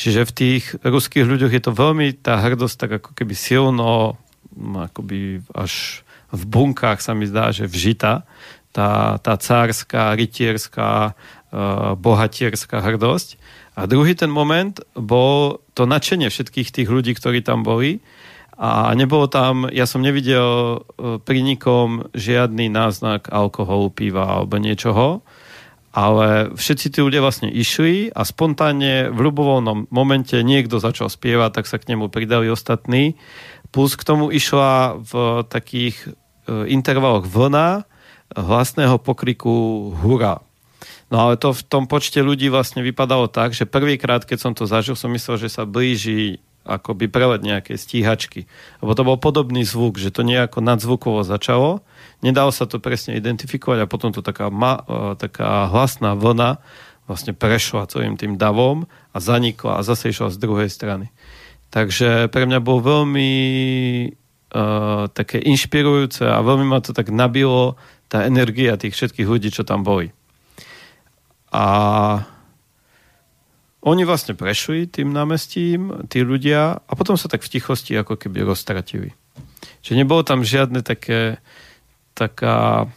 Čiže 0.00 0.24
v 0.24 0.32
tých 0.32 0.64
ruských 0.80 1.28
ľuďoch 1.28 1.52
je 1.52 1.62
to 1.64 1.72
veľmi 1.76 2.16
tá 2.24 2.40
hrdosť 2.40 2.76
tak 2.80 2.90
ako 3.04 3.10
keby 3.12 3.34
silno 3.36 4.16
akoby 4.56 5.44
až 5.52 6.04
v 6.28 6.42
bunkách 6.44 7.00
sa 7.00 7.12
mi 7.16 7.24
zdá, 7.24 7.52
že 7.52 7.64
vžita 7.68 8.24
tá, 8.72 9.16
tá 9.16 9.34
cárska, 9.40 10.12
rytierská, 10.12 11.16
uh, 11.16 11.96
bohatierská 11.96 12.84
hrdosť. 12.84 13.40
A 13.78 13.88
druhý 13.88 14.12
ten 14.12 14.28
moment 14.28 14.76
bol 14.92 15.64
to 15.72 15.88
nadšenie 15.88 16.28
všetkých 16.28 16.68
tých 16.68 16.88
ľudí, 16.90 17.16
ktorí 17.16 17.40
tam 17.40 17.64
boli, 17.64 18.04
a 18.58 18.90
nebolo 18.98 19.30
tam, 19.30 19.70
ja 19.70 19.86
som 19.86 20.02
nevidel 20.02 20.42
e, 20.42 21.22
pri 21.22 21.46
nikom 21.46 22.10
žiadny 22.10 22.66
náznak 22.66 23.30
alkoholu, 23.30 23.94
piva 23.94 24.42
alebo 24.42 24.58
niečoho, 24.58 25.22
ale 25.94 26.50
všetci 26.58 26.90
tí 26.90 26.98
ľudia 26.98 27.22
vlastne 27.22 27.46
išli 27.46 28.10
a 28.10 28.26
spontánne 28.26 29.14
v 29.14 29.18
ľubovolnom 29.30 29.86
momente 29.94 30.34
niekto 30.42 30.82
začal 30.82 31.06
spievať, 31.06 31.62
tak 31.62 31.70
sa 31.70 31.78
k 31.78 31.94
nemu 31.94 32.10
pridali 32.10 32.50
ostatní. 32.50 33.14
Plus 33.70 33.94
k 33.94 34.02
tomu 34.02 34.34
išla 34.34 34.98
v 35.06 35.46
takých 35.46 35.94
e, 36.02 36.08
intervaloch 36.66 37.30
vlna 37.30 37.86
hlasného 38.34 38.98
pokriku 38.98 39.94
hurá. 40.02 40.42
No 41.14 41.30
ale 41.30 41.38
to 41.38 41.54
v 41.54 41.62
tom 41.62 41.86
počte 41.86 42.20
ľudí 42.20 42.50
vlastne 42.50 42.82
vypadalo 42.82 43.30
tak, 43.30 43.54
že 43.54 43.70
prvýkrát, 43.70 44.26
keď 44.26 44.38
som 44.42 44.52
to 44.52 44.66
zažil, 44.66 44.98
som 44.98 45.14
myslel, 45.14 45.40
že 45.40 45.48
sa 45.48 45.62
blíži 45.62 46.42
akoby 46.68 47.08
prelet 47.08 47.40
nejakej 47.40 47.80
stíhačky. 47.80 48.40
Lebo 48.84 48.92
to 48.92 49.02
bol 49.08 49.16
podobný 49.16 49.64
zvuk, 49.64 49.96
že 49.96 50.12
to 50.12 50.20
nejako 50.20 50.60
nadzvukovo 50.60 51.24
začalo, 51.24 51.80
nedalo 52.20 52.52
sa 52.52 52.68
to 52.68 52.76
presne 52.76 53.16
identifikovať 53.16 53.78
a 53.82 53.90
potom 53.90 54.12
to 54.12 54.20
taká, 54.20 54.52
ma, 54.52 54.84
e, 54.84 55.16
taká 55.16 55.72
hlasná 55.72 56.12
vlna 56.12 56.60
vlastne 57.08 57.32
prešla 57.32 57.88
celým 57.88 58.20
tým 58.20 58.36
davom 58.36 58.84
a 59.10 59.18
zanikla 59.18 59.80
a 59.80 59.86
zase 59.86 60.12
išla 60.12 60.28
z 60.28 60.38
druhej 60.38 60.68
strany. 60.68 61.08
Takže 61.72 62.28
pre 62.28 62.44
mňa 62.44 62.60
bol 62.64 62.80
veľmi 62.84 63.30
uh, 64.52 65.08
také 65.12 65.40
inšpirujúce 65.40 66.24
a 66.24 66.40
veľmi 66.40 66.64
ma 66.68 66.80
to 66.80 66.96
tak 66.96 67.12
nabilo 67.12 67.76
tá 68.08 68.24
energia 68.24 68.80
tých 68.80 68.96
všetkých 68.96 69.28
ľudí, 69.28 69.48
čo 69.52 69.68
tam 69.68 69.84
boli. 69.84 70.12
A 71.52 71.64
oni 73.78 74.02
vlastne 74.02 74.34
prešli 74.34 74.90
tým 74.90 75.14
námestím, 75.14 76.06
tí 76.10 76.26
ľudia, 76.26 76.82
a 76.82 76.92
potom 76.98 77.14
sa 77.14 77.30
tak 77.30 77.46
v 77.46 77.52
tichosti 77.58 77.94
ako 77.94 78.18
keby 78.18 78.42
roztratili. 78.42 79.14
Čiže 79.86 79.98
nebolo 80.02 80.26
tam 80.26 80.42
žiadne 80.42 80.82
také, 80.82 81.38
taká 82.18 82.90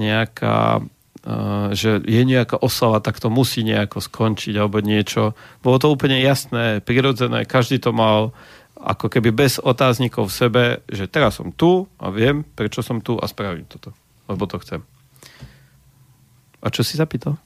nejaká, 0.00 0.80
uh, 0.80 1.68
že 1.76 2.00
je 2.02 2.22
nejaká 2.24 2.56
oslava, 2.56 3.04
tak 3.04 3.20
to 3.20 3.28
musí 3.28 3.60
nejako 3.62 4.00
skončiť 4.00 4.54
alebo 4.56 4.80
niečo. 4.80 5.36
Bolo 5.60 5.76
to 5.76 5.92
úplne 5.92 6.16
jasné, 6.24 6.80
prirodzené, 6.80 7.44
každý 7.44 7.76
to 7.76 7.92
mal 7.92 8.32
ako 8.74 9.08
keby 9.08 9.32
bez 9.32 9.60
otáznikov 9.60 10.28
v 10.28 10.36
sebe, 10.36 10.64
že 10.88 11.08
teraz 11.08 11.40
som 11.40 11.52
tu 11.52 11.88
a 12.00 12.10
viem, 12.12 12.44
prečo 12.44 12.84
som 12.84 13.00
tu 13.00 13.16
a 13.16 13.24
spravím 13.28 13.64
toto, 13.68 13.96
lebo 14.28 14.44
to 14.48 14.60
chcem. 14.60 14.80
A 16.64 16.72
čo 16.72 16.80
si 16.80 16.96
zapýtal? 16.96 17.36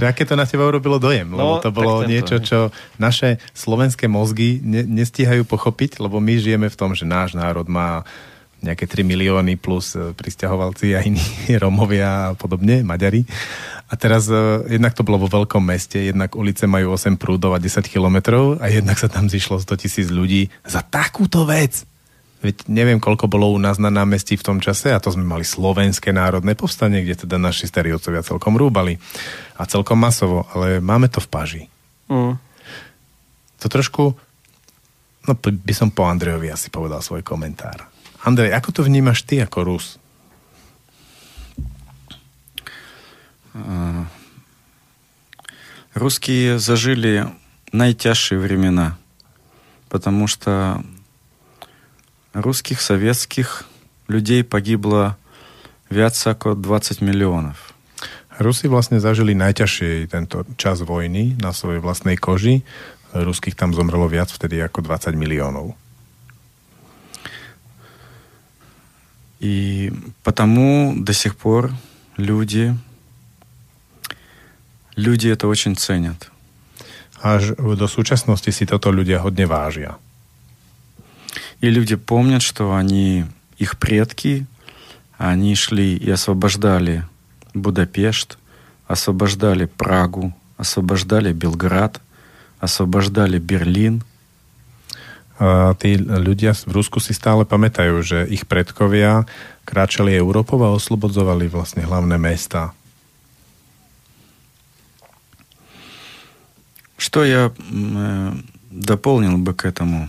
Že 0.00 0.04
aké 0.08 0.24
to 0.24 0.32
na 0.32 0.48
teba 0.48 0.64
urobilo 0.64 0.96
dojem, 0.96 1.28
lebo 1.28 1.60
no, 1.60 1.62
to 1.62 1.68
bolo 1.68 2.08
niečo, 2.08 2.40
čo 2.40 2.72
naše 2.96 3.36
slovenské 3.52 4.08
mozgy 4.08 4.60
ne, 4.64 4.80
nestíhajú 4.86 5.44
pochopiť, 5.44 6.00
lebo 6.00 6.20
my 6.24 6.40
žijeme 6.40 6.68
v 6.72 6.78
tom, 6.78 6.96
že 6.96 7.04
náš 7.04 7.36
národ 7.36 7.68
má 7.68 8.04
nejaké 8.60 8.84
3 8.84 9.04
milióny 9.08 9.56
plus 9.56 9.96
e, 9.96 10.12
pristahovalci 10.12 10.92
a 10.92 11.00
iní 11.00 11.20
Romovia 11.62 12.32
a 12.32 12.36
podobne, 12.36 12.84
Maďari. 12.84 13.24
A 13.90 13.98
teraz 13.98 14.30
uh, 14.30 14.62
jednak 14.70 14.94
to 14.94 15.02
bolo 15.02 15.26
vo 15.26 15.42
veľkom 15.42 15.66
meste, 15.66 15.98
jednak 15.98 16.38
ulice 16.38 16.62
majú 16.70 16.94
8 16.94 17.18
prúdov 17.18 17.58
a 17.58 17.58
10 17.58 17.90
kilometrov 17.90 18.62
a 18.62 18.70
jednak 18.70 18.94
sa 18.94 19.10
tam 19.10 19.26
zišlo 19.26 19.58
100 19.58 19.82
tisíc 19.82 20.06
ľudí 20.14 20.46
za 20.62 20.78
takúto 20.86 21.42
vec. 21.42 21.89
Veď 22.45 22.69
neviem, 22.69 23.01
koľko 23.01 23.25
bolo 23.25 23.49
u 23.49 23.57
nás 23.57 23.81
na 23.81 23.89
námestí 23.89 24.37
v 24.37 24.45
tom 24.45 24.57
čase 24.61 24.93
a 24.93 25.01
to 25.01 25.09
sme 25.09 25.25
mali 25.25 25.41
slovenské 25.41 26.13
národné 26.13 26.53
povstanie, 26.53 27.01
kde 27.01 27.25
teda 27.25 27.41
naši 27.41 27.65
starí 27.65 27.89
otcovia 27.89 28.21
celkom 28.21 28.53
rúbali 28.53 29.01
a 29.57 29.65
celkom 29.65 29.97
masovo, 29.97 30.45
ale 30.53 30.77
máme 30.77 31.09
to 31.09 31.17
v 31.17 31.31
paži. 31.31 31.63
Mm. 32.05 32.37
To 33.61 33.65
trošku, 33.65 34.13
no 35.25 35.31
by 35.41 35.73
som 35.73 35.89
po 35.89 36.05
Andrejovi 36.05 36.53
asi 36.53 36.69
povedal 36.69 37.01
svoj 37.01 37.25
komentár. 37.25 37.89
Andrej, 38.21 38.53
ako 38.53 38.69
to 38.77 38.81
vnímaš 38.85 39.25
ty 39.25 39.41
ako 39.41 39.65
Rus? 39.65 39.97
Русские 45.95 46.59
зажили 46.59 47.25
наитяжшие 47.71 48.37
времена, 48.37 48.99
потому 49.89 50.27
что 50.27 50.83
русских, 52.33 52.81
советских 52.81 53.63
людей 54.07 54.43
погибло 54.43 55.17
viac 55.89 56.15
ako 56.15 56.57
20 56.57 57.01
miliónov. 57.01 57.55
Rusi 58.35 58.67
vlastne 58.67 58.99
zažili 58.99 59.31
najťažšie 59.31 60.11
tento 60.11 60.43
čas 60.59 60.83
vojny 60.83 61.39
na 61.39 61.55
svojej 61.55 61.79
vlastnej 61.79 62.19
koži. 62.19 62.67
Ruských 63.15 63.55
tam 63.55 63.71
zomrelo 63.71 64.11
viac 64.11 64.27
vtedy 64.27 64.59
ako 64.59 64.83
20 64.83 65.15
miliónov. 65.15 65.79
И 69.39 69.91
потому 70.23 70.95
до 70.97 71.13
сих 71.13 71.35
пор 71.35 71.71
люди, 72.17 72.75
люди 74.97 75.27
это 75.27 75.47
очень 75.47 75.75
ценят. 75.75 76.31
Až 77.21 77.55
do 77.55 77.87
súčasnosti 77.87 78.51
si 78.51 78.65
toto 78.67 78.91
ľudia 78.91 79.23
hodne 79.23 79.47
vážia. 79.47 79.95
И 81.61 81.69
люди 81.69 81.95
помнят, 81.95 82.41
что 82.41 82.75
они, 82.75 83.25
их 83.57 83.77
предки, 83.77 84.45
они 85.17 85.55
шли 85.55 85.95
и 85.95 86.09
освобождали 86.11 87.05
Будапешт, 87.53 88.37
освобождали 88.87 89.65
Прагу, 89.65 90.35
освобождали 90.57 91.33
Белград, 91.33 92.01
освобождали 92.59 93.39
Берлин. 93.39 94.03
A 95.35 95.75
tí 95.75 95.99
ľudia 95.99 96.55
v 96.55 96.71
Rusku 96.79 97.03
si 97.03 97.11
stále 97.11 97.43
pamätajú, 97.43 97.99
že 97.99 98.23
ich 98.23 98.47
predkovia 98.47 99.27
kráčali 99.67 100.15
Európou 100.15 100.63
a 100.63 100.71
oslobodzovali 100.71 101.51
vlastne 101.51 101.83
hlavné 101.83 102.15
mesta. 102.15 102.71
Что 106.95 107.27
я 107.27 107.51
э, 107.51 108.31
дополнил 108.71 109.37
бы 109.37 109.53
к 109.53 109.67
этому? 109.67 110.07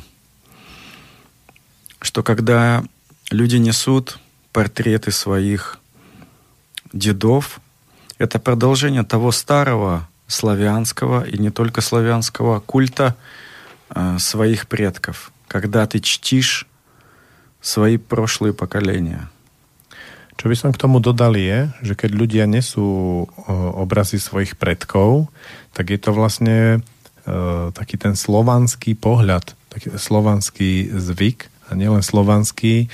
Что 2.02 2.24
когда 2.24 2.84
люди 3.30 3.58
несут 3.58 4.18
портреты 4.52 5.12
своих 5.12 5.78
дедов, 6.92 7.62
это 8.18 8.40
продолжение 8.40 9.04
того 9.04 9.32
старого 9.32 10.10
славянского 10.28 11.24
и 11.24 11.38
не 11.38 11.52
только 11.52 11.82
славянского 11.82 12.60
культа 12.60 13.16
э, 13.94 14.18
своих 14.18 14.68
предков, 14.68 15.32
когда 15.48 15.86
ты 15.86 16.00
чтишь 16.00 16.68
свои 17.62 17.98
прошлые 17.98 18.54
поколения. 18.54 19.30
Čo 20.42 20.50
by 20.50 20.56
som 20.58 20.74
k 20.74 20.82
tomu 20.82 20.98
dodal 20.98 21.38
je, 21.38 21.70
že 21.86 21.94
keď 21.94 22.18
ľudia 22.18 22.46
nesú 22.50 23.30
obrazy 23.78 24.18
svojich 24.18 24.58
predkov, 24.58 25.30
tak 25.78 25.94
je 25.94 26.00
to 26.02 26.18
vlastne 26.18 26.82
taký 27.78 28.02
ten 28.02 28.18
slovanský 28.18 28.98
pohľad, 28.98 29.54
taký 29.70 29.94
slovanský 30.02 30.90
zvyk 30.98 31.51
a 31.72 31.74
nielen 31.80 32.04
slovanský 32.04 32.92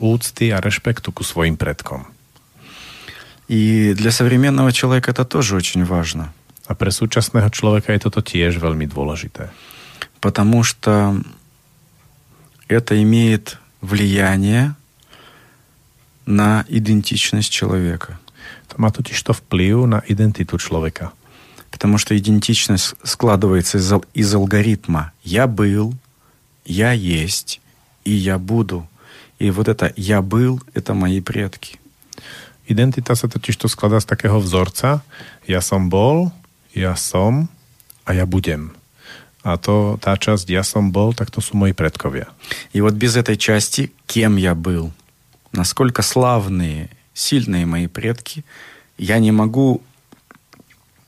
úcty 0.00 0.48
a 0.48 0.64
rešpektu 0.64 1.12
ku 1.12 1.20
svojim 1.20 1.60
predkom. 1.60 2.08
И 3.48 3.94
для 3.96 4.12
современного 4.12 4.72
человека 4.72 5.10
это 5.12 5.24
тоже 5.24 5.56
очень 5.56 5.84
важно. 5.84 6.32
Pre 6.68 6.92
súčasného 6.92 7.48
človeka 7.48 7.96
je 7.96 8.00
toto 8.04 8.20
tiež 8.20 8.60
veľmi 8.60 8.84
dôležité. 8.84 9.48
Потому 10.20 10.60
что 10.64 11.16
это 12.68 13.00
имеет 13.00 13.56
влияние 13.80 14.76
на 16.28 16.68
идентичность 16.68 17.48
человека. 17.48 18.20
To 18.68 18.76
má 18.76 18.92
totiž 18.92 19.16
to 19.16 19.32
vplyv 19.32 19.88
na 19.88 20.04
identitu 20.04 20.60
človeka. 20.60 21.16
Потому 21.72 21.96
что 21.96 22.12
идентичность 22.12 22.96
складывается 23.00 23.80
из, 23.80 23.88
из 24.12 24.28
алгоритма 24.34 25.12
«я 25.24 25.46
был», 25.46 25.96
«я 26.64 26.92
есть» 26.92 27.60
и 28.08 28.12
«я 28.16 28.38
буду». 28.38 28.88
И 29.38 29.50
вот 29.50 29.68
это 29.68 29.92
«я 29.96 30.22
был»— 30.22 30.60
это 30.74 30.94
мои 30.94 31.20
предки. 31.20 31.76
Identita 32.68 33.16
sa 33.16 33.28
totiž 33.28 33.56
to 33.56 33.68
skladá 33.68 34.00
z 34.00 34.08
takého 34.08 34.40
vzorca 34.40 35.00
ja 35.48 35.60
som 35.60 35.88
bol, 35.88 36.32
ja 36.76 36.96
som 36.96 37.48
a 38.04 38.12
ja 38.12 38.24
budem. 38.28 38.72
To, 39.44 39.96
tá 39.96 40.12
časť 40.12 40.44
ja 40.52 40.60
som 40.60 40.92
bol, 40.92 41.16
tak 41.16 41.32
to 41.32 41.40
sú 41.40 41.56
moji 41.56 41.72
predkovia. 41.72 42.28
И 42.76 42.80
вот 42.80 42.92
без 42.92 43.16
этой 43.16 43.36
части 43.36 43.92
«кем 44.04 44.36
я 44.36 44.52
был», 44.52 44.92
насколько 45.52 46.02
славные, 46.02 46.92
сильные 47.14 47.64
мои 47.64 47.88
предки, 47.88 48.44
я 48.98 49.18
не 49.18 49.32
могу 49.32 49.80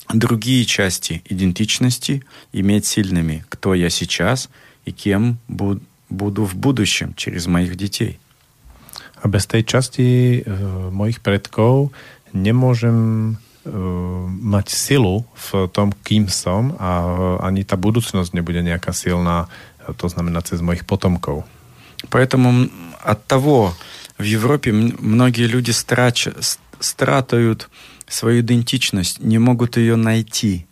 другие 0.08 0.64
части 0.64 1.22
идентичности 1.28 2.24
иметь 2.52 2.86
сильными, 2.86 3.44
кто 3.48 3.74
я 3.74 3.90
сейчас 3.90 4.48
и 4.86 4.92
кем 4.92 5.36
буду 5.48 5.84
в 6.09 6.55
будущем 6.55 7.13
через 7.15 7.47
моих 7.47 7.75
детей. 7.75 8.19
A 9.21 9.27
bez 9.27 9.49
tej 9.49 9.65
časti 9.65 10.07
e, 10.37 10.39
mojich 10.93 11.17
predkov 11.23 11.89
nemôžem 12.29 13.33
e, 13.33 13.71
mať 14.29 14.69
silu 14.69 15.25
v 15.33 15.65
tom, 15.73 15.89
kým 16.05 16.29
som 16.29 16.77
a 16.77 16.89
ani 17.41 17.65
tá 17.65 17.73
budúcnosť 17.73 18.37
nebude 18.37 18.61
nejaká 18.61 18.93
silná, 18.93 19.49
to 19.97 20.05
znamená 20.05 20.45
cez 20.45 20.61
mojich 20.61 20.85
potomkov. 20.85 21.41
Поэтому 22.13 22.69
от 23.01 23.25
того 23.25 23.73
в 24.17 24.23
Европе 24.23 24.71
многие 24.71 25.47
люди 25.47 25.71
страч, 25.71 26.29
стратают 26.79 27.69
свою 28.07 28.41
идентичность, 28.41 29.19
не 29.19 29.39
могут 29.39 29.77
ее 29.77 29.95
найти. 29.95 30.67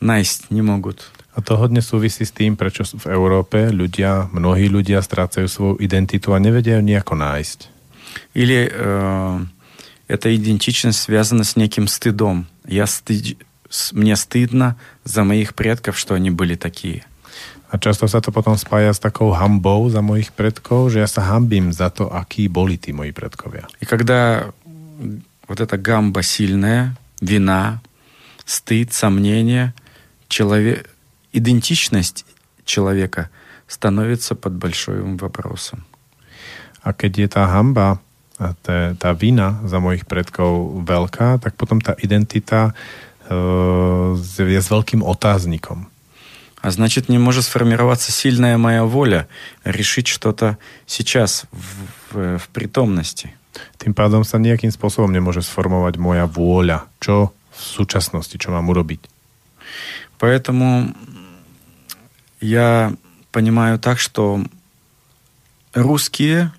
Найсть 0.00 0.50
не 0.50 0.62
могут. 0.62 1.10
A 1.34 1.44
to 1.44 1.54
hodne 1.54 1.78
súvisí 1.78 2.26
s 2.26 2.34
tým, 2.34 2.58
prečo 2.58 2.82
v 2.82 3.14
Európe 3.14 3.70
ľudia, 3.70 4.26
mnohí 4.34 4.66
ľudia 4.66 4.98
strácajú 4.98 5.46
svoju 5.46 5.74
identitu 5.78 6.34
a 6.34 6.42
nevedia 6.42 6.80
ju 6.80 6.82
nejako 6.82 7.14
nájsť. 7.14 7.58
Или 8.34 8.66
э, 8.66 9.36
эта 10.08 10.34
идентичность 10.34 10.98
связана 10.98 11.44
с 11.44 11.54
неким 11.54 11.86
стыдом. 11.86 12.46
Я 12.66 12.86
стыд... 12.86 13.38
Мне 13.92 14.16
стыдно 14.16 14.80
за 15.04 15.22
моих 15.22 15.54
предков, 15.54 15.98
что 15.98 16.14
они 16.14 16.30
были 16.30 16.56
такие. 16.56 17.04
A 17.68 17.76
často 17.76 18.08
sa 18.08 18.24
to 18.24 18.32
potom 18.32 18.56
spája 18.56 18.96
s 18.96 18.98
takou 18.98 19.28
hambou 19.36 19.92
za 19.92 20.00
mojich 20.00 20.32
predkov, 20.32 20.88
že 20.88 21.04
ja 21.04 21.08
sa 21.08 21.20
hambím 21.36 21.68
za 21.68 21.92
to, 21.92 22.08
akí 22.08 22.48
boli 22.48 22.80
tí 22.80 22.96
moji 22.96 23.12
predkovia. 23.12 23.68
И 23.78 23.84
когда 23.84 24.48
вот 25.46 25.60
эта 25.60 25.76
гамба 25.76 26.24
сильная, 26.24 26.96
вина, 27.20 27.80
стыд, 28.48 28.96
сомнение, 28.96 29.74
человек, 30.28 30.88
идентичность 31.32 32.24
человека 32.64 33.30
становится 33.66 34.34
под 34.34 34.54
большим 34.54 35.16
вопросом. 35.16 35.84
A 36.82 36.92
keď 36.92 37.12
je 37.18 37.28
tá 37.28 37.44
hamba, 37.52 38.00
a 38.38 38.54
tá, 38.62 38.94
tá 38.94 39.10
vina 39.12 39.58
za 39.66 39.82
mojich 39.82 40.06
predkov 40.06 40.80
veľká, 40.86 41.42
tak 41.42 41.58
potom 41.58 41.82
tá 41.82 41.98
identita 41.98 42.70
uh, 43.28 44.14
je 44.38 44.60
s 44.62 44.68
veľkým 44.70 45.02
otáznikom. 45.02 45.90
А 46.58 46.70
значит, 46.70 47.08
не 47.08 47.18
может 47.18 47.44
сформироваться 47.44 48.10
сильная 48.10 48.58
моя 48.58 48.84
воля 48.84 49.28
решить 49.62 50.08
что-то 50.08 50.58
сейчас 50.86 51.46
в, 51.52 51.66
в, 52.10 52.38
в 52.38 52.48
притомности. 52.50 53.30
Tým 53.78 53.94
pádom 53.94 54.26
sa 54.26 54.42
nejakým 54.42 54.70
spôsobom 54.70 55.10
nemôže 55.10 55.42
sformovať 55.42 55.98
moja 56.02 56.26
vôľa. 56.26 56.90
Čo 56.98 57.30
v 57.30 57.62
súčasnosti, 57.62 58.38
čo 58.38 58.54
mám 58.54 58.70
urobiť. 58.70 59.02
Поэтому 60.18 60.94
я 62.43 62.91
понимаю 63.31 63.79
так, 63.79 63.99
что 63.99 64.43
русские 65.73 66.51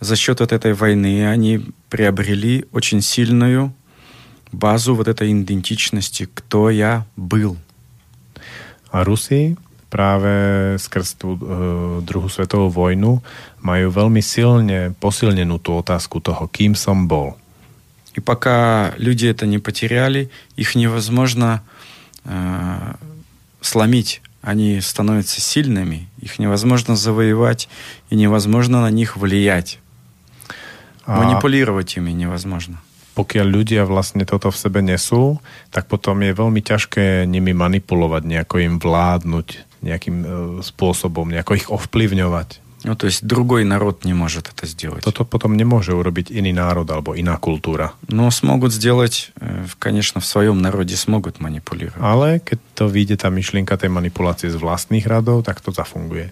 за 0.00 0.16
счет 0.16 0.40
вот 0.40 0.52
этой 0.52 0.72
войны, 0.72 1.28
они 1.28 1.64
приобрели 1.88 2.64
очень 2.72 3.00
сильную 3.00 3.72
базу 4.52 4.94
вот 4.94 5.08
этой 5.08 5.32
идентичности, 5.32 6.28
кто 6.32 6.68
я 6.68 7.06
был– 7.16 7.56
a 8.90 9.04
Rusi 9.04 9.56
práve 9.90 10.76
skrz 10.78 11.18
tú 11.18 11.34
e, 11.34 11.38
druhú 12.06 12.30
svetovú 12.30 12.70
vojnu 12.70 13.22
majú 13.62 13.86
veľmi 13.90 14.22
silne 14.22 14.94
posilnenú 14.98 15.58
tú 15.58 15.78
otázku 15.78 16.22
toho, 16.22 16.46
kým 16.46 16.74
som 16.74 17.06
bol. 17.10 17.38
И 18.14 18.20
пока 18.20 18.92
люди 18.98 19.26
это 19.26 19.46
не 19.46 19.58
потеряли, 19.58 20.30
их 20.56 20.74
невозможно 20.74 21.62
э, 22.24 22.94
сломить. 23.60 24.20
Они 24.41 24.79
становятся 24.81 25.41
сильными, 25.41 26.07
их 26.21 26.37
невозможно 26.37 26.95
завоевать 26.95 27.67
и 28.09 28.15
невозможно 28.15 28.81
на 28.81 28.91
них 28.91 29.17
влиять. 29.17 29.79
А... 31.05 31.23
Манипулировать 31.23 31.97
ими 31.97 32.11
невозможно 32.11 32.79
pokiaľ 33.15 33.47
ľudia 33.47 33.87
vlastne 33.87 34.27
toto 34.27 34.51
v 34.51 34.59
sebe 34.59 34.83
nesú, 34.83 35.39
tak 35.71 35.87
potom 35.87 36.19
je 36.19 36.35
veľmi 36.35 36.59
ťažké 36.59 37.23
nimi 37.23 37.55
manipulovať, 37.55 38.27
nejako 38.27 38.55
im 38.59 38.75
vládnuť 38.77 39.47
nejakým 39.81 40.17
e, 40.19 40.25
spôsobom, 40.59 41.31
nejako 41.31 41.55
ich 41.55 41.67
ovplyvňovať. 41.71 42.59
No 42.85 42.93
to 42.93 43.09
есть 43.09 43.25
другой 43.25 43.65
народ 43.65 44.05
не 44.05 44.13
может 44.13 44.45
это 44.53 44.69
сделать. 44.69 45.01
Toto 45.01 45.25
potom 45.25 45.57
nemôže 45.57 45.89
urobiť 45.97 46.29
iný 46.29 46.53
národ 46.53 46.85
alebo 46.85 47.17
iná 47.17 47.33
kultúra. 47.41 47.97
Но 48.05 48.29
смогут 48.29 48.69
сделать, 48.73 49.33
э, 49.41 49.65
конечно, 49.81 50.21
в 50.21 50.25
своем 50.29 50.61
народе 50.61 50.93
смогут 50.93 51.41
манипулировать. 51.41 51.97
Ale 51.97 52.37
keď 52.37 52.59
to 52.77 52.85
vyjde 52.85 53.25
tá 53.25 53.33
myšlienka 53.33 53.73
tej 53.73 53.89
manipulácie 53.89 54.53
z 54.53 54.57
vlastných 54.61 55.01
radov, 55.09 55.41
tak 55.41 55.65
to 55.65 55.73
zafunguje. 55.73 56.29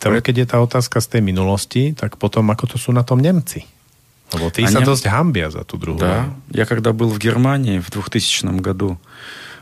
To, 0.00 0.08
keď 0.14 0.34
je 0.38 0.46
tá 0.48 0.62
otázka 0.62 1.02
z 1.02 1.18
tej 1.18 1.22
minulosti, 1.26 1.92
tak 1.92 2.16
potom 2.16 2.46
ako 2.48 2.64
to 2.72 2.76
sú 2.78 2.94
na 2.94 3.02
tom 3.02 3.18
Nemci? 3.20 3.66
Lebo 4.32 4.48
tí 4.48 4.64
A 4.64 4.70
sa 4.70 4.80
Nem- 4.80 4.88
dosť 4.88 5.04
hambia 5.12 5.50
za 5.52 5.62
tú 5.66 5.76
druhú 5.76 5.98
Да, 6.00 6.32
vojnu. 6.32 6.56
я 6.56 6.64
когда 6.64 6.96
был 6.96 7.10
в 7.12 7.18
Германии 7.18 7.78
в 7.78 7.90
2000 7.90 8.64
году, 8.64 8.96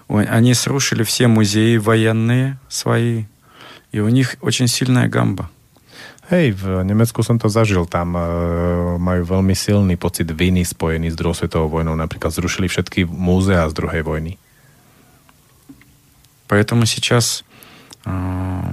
ой, 0.09 0.25
они 0.31 0.55
срушили 0.55 1.03
все 1.03 1.27
музеи 1.27 1.77
военные 1.77 2.57
свои, 2.69 3.25
и 3.98 4.00
у 4.00 4.10
них 4.10 4.38
очень 4.42 4.68
сильная 4.70 5.10
гамба. 5.10 5.50
Hej, 6.30 6.60
v 6.60 6.84
Nemecku 6.84 7.24
som 7.24 7.40
to 7.40 7.50
zažil. 7.50 7.88
Tam 7.88 8.14
e, 8.14 8.22
majú 9.00 9.24
veľmi 9.24 9.56
silný 9.56 9.96
pocit 9.98 10.28
viny 10.28 10.62
spojený 10.68 11.10
s 11.10 11.16
druhou 11.16 11.34
svetovou 11.34 11.82
vojnou. 11.82 11.96
Napríklad 11.96 12.30
zrušili 12.30 12.68
všetky 12.68 13.10
múzea 13.10 13.66
z 13.66 13.74
druhej 13.74 14.04
vojny. 14.04 14.38
Поэтому 16.52 16.86
сейчас 16.86 17.44
а, 18.06 18.72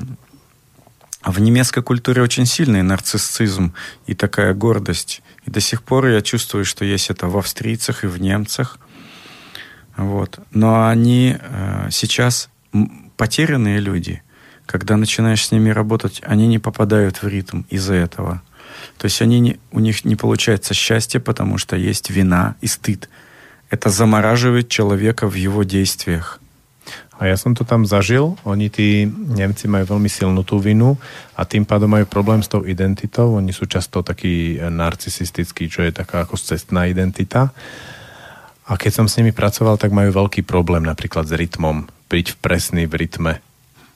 в 1.24 1.40
немецкой 1.40 1.82
культуре 1.82 2.22
очень 2.22 2.44
сильный 2.44 2.82
нарциссизм 2.82 3.72
и 4.06 4.14
такая 4.14 4.52
гордость. 4.52 5.22
И 5.46 5.50
до 5.50 5.60
сих 5.60 5.82
пор 5.82 6.06
я 6.06 6.22
чувствую, 6.22 6.64
что 6.64 6.84
есть 6.84 7.08
это 7.08 7.28
в 7.28 7.38
австрийцах 7.38 8.04
и 8.04 8.08
в 8.08 8.20
немцах. 8.20 8.78
Вот. 9.96 10.40
Но 10.50 10.88
они 10.88 11.36
э, 11.38 11.88
сейчас 11.90 12.50
потерянные 13.16 13.78
люди. 13.78 14.23
Когда 14.66 14.96
начинаешь 14.96 15.46
с 15.46 15.52
ними 15.52 15.70
работать, 15.70 16.20
они 16.24 16.46
не 16.46 16.58
попадают 16.58 17.22
в 17.22 17.28
ритм 17.28 17.62
из-за 17.70 17.94
этого. 17.94 18.42
То 18.98 19.06
есть 19.06 19.20
они 19.22 19.40
не, 19.40 19.60
у 19.72 19.80
них 19.80 20.04
не 20.04 20.16
получается 20.16 20.74
счастье, 20.74 21.20
потому 21.20 21.58
что 21.58 21.76
есть 21.76 22.10
вина 22.10 22.56
и 22.60 22.66
стыд. 22.66 23.08
Это 23.70 23.90
замораживает 23.90 24.68
человека 24.68 25.28
в 25.28 25.34
его 25.34 25.64
действиях. 25.64 26.40
A 27.14 27.30
ja 27.30 27.38
som 27.38 27.54
to 27.54 27.62
tam 27.62 27.86
zažil. 27.86 28.34
Oni, 28.42 28.66
tí 28.66 29.06
Nemci, 29.06 29.70
majú 29.70 29.96
veľmi 29.96 30.10
silnú 30.10 30.42
tú 30.42 30.58
vinu 30.58 30.98
a 31.38 31.46
tým 31.46 31.62
pádom 31.62 31.86
majú 31.86 32.10
problém 32.10 32.42
s 32.42 32.50
tou 32.50 32.66
identitou. 32.66 33.38
Oni 33.38 33.54
sú 33.54 33.70
často 33.70 34.02
takí 34.02 34.58
e, 34.58 34.66
narcisistickí, 34.66 35.70
čo 35.70 35.86
je 35.86 35.94
taká 35.94 36.26
ako 36.26 36.34
cestná 36.34 36.90
identita. 36.90 37.54
A 38.66 38.74
keď 38.74 38.90
som 38.98 39.06
s 39.06 39.14
nimi 39.14 39.30
pracoval, 39.30 39.78
tak 39.78 39.94
majú 39.94 40.10
veľký 40.26 40.42
problém 40.42 40.82
napríklad 40.82 41.30
s 41.30 41.36
rytmom. 41.38 41.86
Byť 42.10 42.42
presný 42.42 42.90
v 42.90 43.06
rytme. 43.06 43.32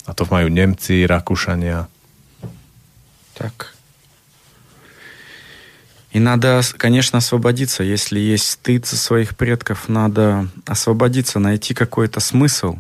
A 0.09 0.17
to 0.17 0.25
majú 0.25 0.49
Nemci, 0.49 1.05
Rakúšania. 1.05 1.85
Так. 3.37 3.77
И 6.11 6.19
надо, 6.19 6.63
конечно, 6.79 7.19
освободиться. 7.19 7.85
Если 7.85 8.19
есть 8.19 8.51
стыд 8.51 8.87
за 8.87 8.97
своих 8.97 9.37
предков, 9.37 9.89
надо 9.89 10.49
освободиться, 10.67 11.39
найти 11.39 11.75
какой-то 11.75 12.21
смысл, 12.21 12.79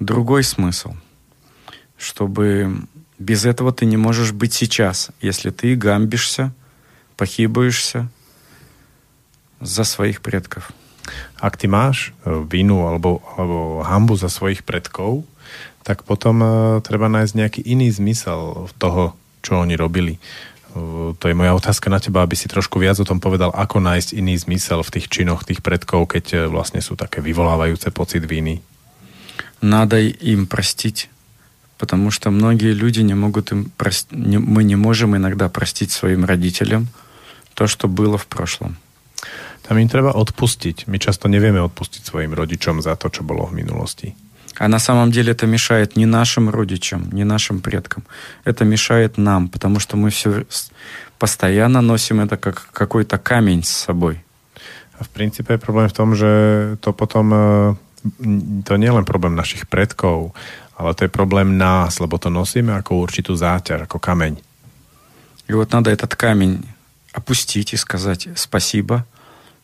другой 0.00 0.42
смысл, 0.42 0.96
чтобы 1.98 2.88
без 3.18 3.44
этого 3.44 3.70
ты 3.70 3.84
не 3.84 3.98
можешь 3.98 4.32
быть 4.32 4.54
сейчас, 4.54 5.10
если 5.20 5.50
ты 5.50 5.76
гамбишься, 5.76 6.52
похибаешься 7.16 8.08
за 9.60 9.84
своих 9.84 10.22
предков. 10.22 10.72
Ak 11.36 11.58
ty 11.58 11.66
máš 11.66 12.14
e, 12.24 12.30
vinu 12.46 12.86
alebo, 12.86 13.22
alebo 13.36 13.82
hambu 13.82 14.14
za 14.14 14.30
svojich 14.30 14.62
predkov, 14.62 15.26
tak 15.83 16.03
potom 16.03 16.43
e, 16.43 16.47
treba 16.83 17.07
nájsť 17.07 17.33
nejaký 17.33 17.61
iný 17.63 17.91
zmysel 17.91 18.67
toho, 18.75 19.15
čo 19.41 19.59
oni 19.61 19.79
robili. 19.79 20.17
E, 20.17 20.21
To 21.17 21.25
je 21.25 21.33
moja 21.33 21.55
otázka 21.57 21.89
na 21.89 21.97
teba, 21.97 22.21
aby 22.21 22.35
si 22.37 22.45
trošku 22.51 22.77
viac 22.77 22.99
o 23.01 23.07
tom 23.07 23.17
povedal, 23.17 23.49
ako 23.49 23.81
nájsť 23.81 24.13
iný 24.13 24.37
zmysel 24.37 24.85
v 24.85 24.93
tých 24.99 25.07
činoch 25.09 25.47
tých 25.47 25.65
predkov, 25.65 26.11
keď 26.11 26.25
e, 26.33 26.37
vlastne 26.51 26.83
sú 26.83 26.93
také 26.93 27.23
vyvolávajúce 27.23 27.89
pocit 27.89 28.21
viny. 28.27 28.61
Надо 29.61 29.97
им 29.97 30.45
простить, 30.45 31.09
потому 31.81 32.11
что 32.11 32.29
многие 32.29 32.77
люди 32.77 33.01
не 33.01 33.15
могут 33.15 33.51
им 33.51 33.71
прос- 33.77 34.05
не- 34.11 34.37
мы 34.37 34.61
не 34.63 34.75
можем 34.77 35.17
иногда 35.17 35.49
простить 35.49 35.89
своим 35.89 36.25
родителям 36.25 36.87
то, 37.57 37.65
что 37.65 37.87
было 37.87 38.17
в 38.17 38.27
прошлом. 38.29 38.77
Tam 39.65 39.81
im 39.81 39.89
treba 39.89 40.13
odpustiť. 40.15 40.87
My 40.87 40.95
často 41.01 41.27
nevieme 41.27 41.59
odpustiť 41.59 42.05
svojim 42.05 42.31
rodičom 42.31 42.79
za 42.79 42.95
to, 42.95 43.09
čo 43.09 43.25
bolo 43.25 43.49
v 43.49 43.65
minulosti. 43.65 44.15
А 44.58 44.68
на 44.68 44.78
самом 44.78 45.10
деле 45.10 45.32
это 45.32 45.46
мешает 45.46 45.96
не 45.96 46.06
нашим 46.06 46.50
родичам, 46.50 47.08
не 47.12 47.24
нашим 47.24 47.60
предкам. 47.60 48.04
Это 48.44 48.64
мешает 48.64 49.18
нам, 49.18 49.48
потому 49.48 49.80
что 49.80 49.96
мы 49.96 50.10
все 50.10 50.44
постоянно 51.18 51.80
носим 51.80 52.20
это 52.20 52.36
как 52.36 52.68
какой-то 52.72 53.18
камень 53.18 53.62
с 53.62 53.70
собой. 53.70 54.24
A 54.98 55.04
v 55.04 55.08
princípe 55.08 55.52
je 55.52 55.58
problém 55.58 55.88
v 55.88 55.92
tom, 55.92 56.14
že 56.14 56.30
to 56.80 56.92
potom, 56.92 57.78
to 58.62 58.72
nie 58.76 58.86
je 58.86 58.96
len 58.98 59.04
problém 59.04 59.34
našich 59.34 59.66
predkov, 59.66 60.34
ale 60.76 60.94
to 60.94 61.04
je 61.04 61.10
problém 61.10 61.58
nás, 61.58 61.98
lebo 61.98 62.18
to 62.18 62.30
nosíme 62.30 62.74
ako 62.76 63.02
určitú 63.02 63.34
záťaž, 63.34 63.86
ako 63.88 63.98
kameň. 63.98 64.38
И 65.48 65.52
вот 65.54 65.72
надо 65.72 65.90
этот 65.90 66.14
камень 66.14 66.62
опустить 67.12 67.72
и 67.72 67.76
сказать 67.76 68.28
спасибо, 68.36 69.06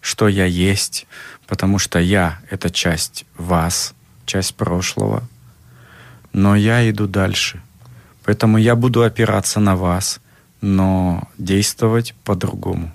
что 0.00 0.28
я 0.28 0.44
есть, 0.44 1.06
потому 1.46 1.78
что 1.78 1.98
я— 1.98 2.40
это 2.50 2.70
часть 2.70 3.26
вас, 3.36 3.94
часть 4.27 4.55
прошлого, 4.55 5.23
но 6.33 6.55
я 6.55 6.89
иду 6.89 7.07
дальше. 7.07 7.61
Поэтому 8.25 8.57
я 8.57 8.75
буду 8.75 9.03
опираться 9.03 9.59
на 9.59 9.75
вас, 9.75 10.19
но 10.61 11.27
действовать 11.37 12.15
по-другому. 12.23 12.91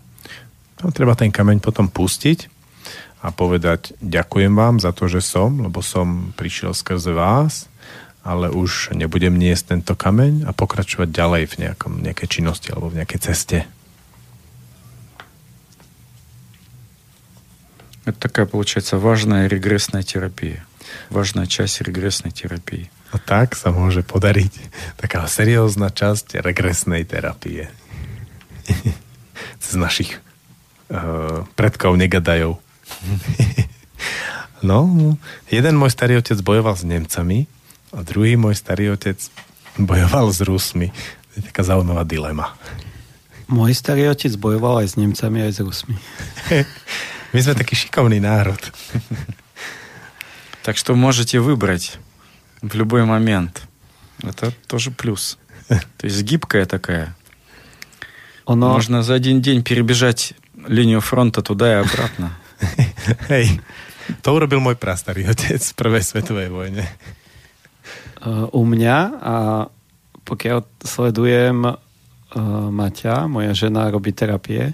No, 0.81 0.95
treba 0.95 1.19
ten 1.19 1.35
kameň 1.35 1.61
potom 1.61 1.91
pustiť 1.91 2.49
a 3.21 3.35
povedať 3.35 3.99
ďakujem 3.99 4.55
vám 4.55 4.79
za 4.79 4.95
to, 4.95 5.11
že 5.11 5.21
som, 5.21 5.59
lebo 5.59 5.83
som 5.83 6.33
prišiel 6.39 6.71
skrze 6.73 7.11
vás, 7.12 7.66
ale 8.23 8.49
už 8.49 8.95
nebudem 8.95 9.35
niesť 9.35 9.75
tento 9.75 9.99
kameň 9.99 10.47
a 10.47 10.55
pokračovať 10.55 11.09
ďalej 11.11 11.43
v 11.51 11.55
nejakom, 11.66 11.93
nejakej 11.99 12.29
činnosti 12.31 12.71
alebo 12.71 12.89
v 12.89 13.03
nejakej 13.03 13.21
ceste. 13.21 13.59
Это 18.09 18.16
такая, 18.16 18.47
получается, 18.47 18.97
важная 18.97 19.49
регрессная 19.53 20.03
терапия. 20.03 20.64
Важная 21.11 21.47
часть 21.47 21.81
регрессной 21.81 22.33
терапии. 22.33 22.91
A 23.12 23.16
tak 23.16 23.57
sa 23.57 23.73
môže 23.73 24.05
podariť 24.05 24.53
taká 25.01 25.25
seriózna 25.25 25.89
časť 25.89 26.45
regresnej 26.45 27.09
terapie. 27.09 27.73
Z 29.64 29.81
našich 29.81 30.21
uh, 30.93 31.49
predkov 31.57 31.97
negadajov. 31.97 32.61
no, 34.69 34.79
jeden 35.49 35.75
môj 35.77 35.93
starý 35.93 36.21
otec 36.21 36.37
bojoval 36.45 36.77
s 36.77 36.85
Nemcami 36.85 37.49
a 37.97 38.05
druhý 38.05 38.37
môj 38.37 38.57
starý 38.57 38.93
otec 38.93 39.16
bojoval 39.81 40.29
s 40.29 40.45
Rusmi. 40.45 40.93
To 40.93 41.33
je 41.41 41.43
taká 41.49 41.64
zaujímavá 41.64 42.05
dilema. 42.05 42.53
Môj 43.49 43.73
starý 43.73 44.12
otec 44.12 44.37
bojoval 44.37 44.85
aj 44.85 44.93
s 44.93 44.95
Nemcami, 45.01 45.49
aj 45.49 45.53
s 45.57 45.61
Rusmi. 45.64 45.97
My 47.33 47.39
sme 47.41 47.57
taký 47.57 47.73
šikovný 47.77 48.21
národ. 48.21 48.61
Так 50.64 50.78
что 50.78 50.95
можете 50.95 51.39
выбрать 51.39 51.99
в 52.61 52.74
любой 52.76 53.03
момент. 53.03 53.68
Это 54.24 54.53
тоже 54.68 54.91
плюс. 54.91 55.38
То 55.68 56.07
есть 56.07 56.24
гибкая 56.24 56.66
такая. 56.66 57.16
Ono, 58.45 58.74
Можно 58.74 59.03
за 59.03 59.14
один 59.14 59.41
день 59.41 59.64
перебежать 59.64 60.34
линию 60.68 61.01
фронта 61.01 61.41
туда 61.41 61.72
и 61.72 61.76
обратно. 61.76 62.38
Hej, 63.30 63.59
to 64.24 64.36
urobil 64.36 64.64
môj 64.64 64.80
prastarý 64.80 65.28
otec 65.28 65.59
v 65.59 65.76
prvej 65.76 66.03
svetovej 66.03 66.47
vojne. 66.47 66.88
Uh, 68.24 68.47
u 68.55 68.64
mňa 68.64 68.97
a 69.20 69.36
pokiaľ 70.24 70.64
sledujem 70.80 71.76
Maťa, 72.74 73.28
moja 73.30 73.53
žena 73.53 73.91
robí 73.93 74.09
terapie, 74.16 74.74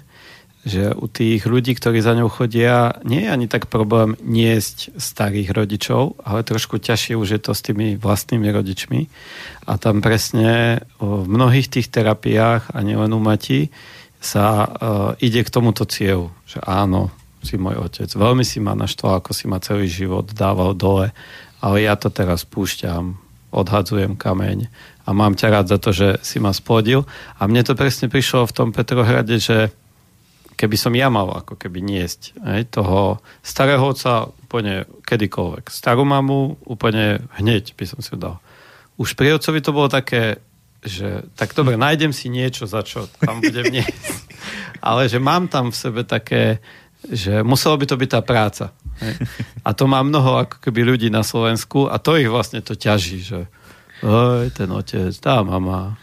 že 0.60 0.92
u 0.92 1.08
tých 1.08 1.48
ľudí, 1.48 1.72
ktorí 1.72 2.04
za 2.04 2.12
ňou 2.12 2.28
chodia, 2.28 3.00
nie 3.00 3.24
je 3.24 3.32
ani 3.32 3.48
tak 3.48 3.72
problém 3.72 4.12
niesť 4.20 4.92
starých 5.00 5.56
rodičov, 5.56 6.20
ale 6.20 6.44
trošku 6.44 6.76
ťažšie 6.76 7.16
už 7.16 7.28
je 7.32 7.40
to 7.40 7.52
s 7.56 7.64
tými 7.64 7.96
vlastnými 7.96 8.44
rodičmi. 8.52 9.08
A 9.64 9.80
tam 9.80 10.04
presne 10.04 10.84
v 11.00 11.24
mnohých 11.24 11.72
tých 11.72 11.88
terapiách, 11.88 12.76
a 12.76 12.78
nielen 12.84 13.16
u 13.16 13.20
Mati, 13.20 13.72
sa 14.20 14.68
uh, 14.68 14.68
ide 15.16 15.40
k 15.40 15.48
tomuto 15.48 15.88
cieľu, 15.88 16.28
že 16.44 16.60
áno, 16.60 17.08
si 17.40 17.56
môj 17.56 17.80
otec. 17.80 18.12
Veľmi 18.12 18.44
si 18.44 18.60
ma 18.60 18.76
naštval, 18.76 19.24
ako 19.24 19.32
si 19.32 19.48
ma 19.48 19.64
celý 19.64 19.88
život 19.88 20.28
dával 20.36 20.76
dole, 20.76 21.16
ale 21.64 21.76
ja 21.88 21.96
to 21.96 22.12
teraz 22.12 22.44
púšťam, 22.44 23.16
odhadzujem 23.48 24.14
kameň 24.20 24.68
a 25.04 25.16
mám 25.16 25.34
ťa 25.34 25.48
rád 25.48 25.66
za 25.72 25.78
to, 25.80 25.90
že 25.90 26.20
si 26.20 26.38
ma 26.38 26.52
splodil. 26.52 27.08
A 27.40 27.48
mne 27.48 27.64
to 27.64 27.74
presne 27.74 28.06
prišlo 28.12 28.46
v 28.46 28.54
tom 28.54 28.68
Petrohrade, 28.70 29.40
že 29.40 29.72
keby 30.59 30.77
som 30.79 30.95
ja 30.95 31.11
mal 31.11 31.27
ako 31.43 31.59
keby 31.59 31.83
niesť 31.83 32.35
hej, 32.39 32.61
toho 32.71 33.19
starého 33.43 33.83
otca 33.83 34.31
úplne 34.47 34.87
kedykoľvek. 35.03 35.67
Starú 35.67 36.07
mamu 36.07 36.63
úplne 36.63 37.27
hneď 37.35 37.75
by 37.75 37.85
som 37.85 37.99
si 37.99 38.15
ho 38.15 38.17
dal. 38.17 38.35
Už 38.95 39.19
pri 39.19 39.35
otcovi 39.35 39.59
to 39.59 39.75
bolo 39.75 39.91
také, 39.91 40.39
že 40.79 41.27
tak 41.35 41.51
dobre, 41.51 41.75
nájdem 41.75 42.15
si 42.15 42.31
niečo, 42.31 42.63
za 42.63 42.87
čo 42.87 43.11
tam 43.19 43.43
budem 43.43 43.67
niesť. 43.67 44.15
Ale 44.79 45.11
že 45.11 45.19
mám 45.19 45.51
tam 45.51 45.75
v 45.75 45.77
sebe 45.77 46.01
také, 46.07 46.63
že 47.03 47.43
muselo 47.43 47.75
by 47.75 47.85
to 47.91 47.99
byť 47.99 48.09
tá 48.15 48.21
práca. 48.23 48.65
Hej. 49.03 49.27
A 49.67 49.75
to 49.75 49.91
má 49.91 49.99
mnoho 49.99 50.39
ako 50.47 50.63
keby 50.63 50.87
ľudí 50.87 51.11
na 51.11 51.27
Slovensku 51.27 51.91
a 51.91 51.99
to 51.99 52.15
ich 52.15 52.31
vlastne 52.31 52.63
to 52.63 52.79
ťaží, 52.79 53.19
že 53.19 53.51
Oj, 54.03 54.51
ten 54.51 54.67
otec, 54.75 55.15
tá 55.23 55.39
mama. 55.41 55.95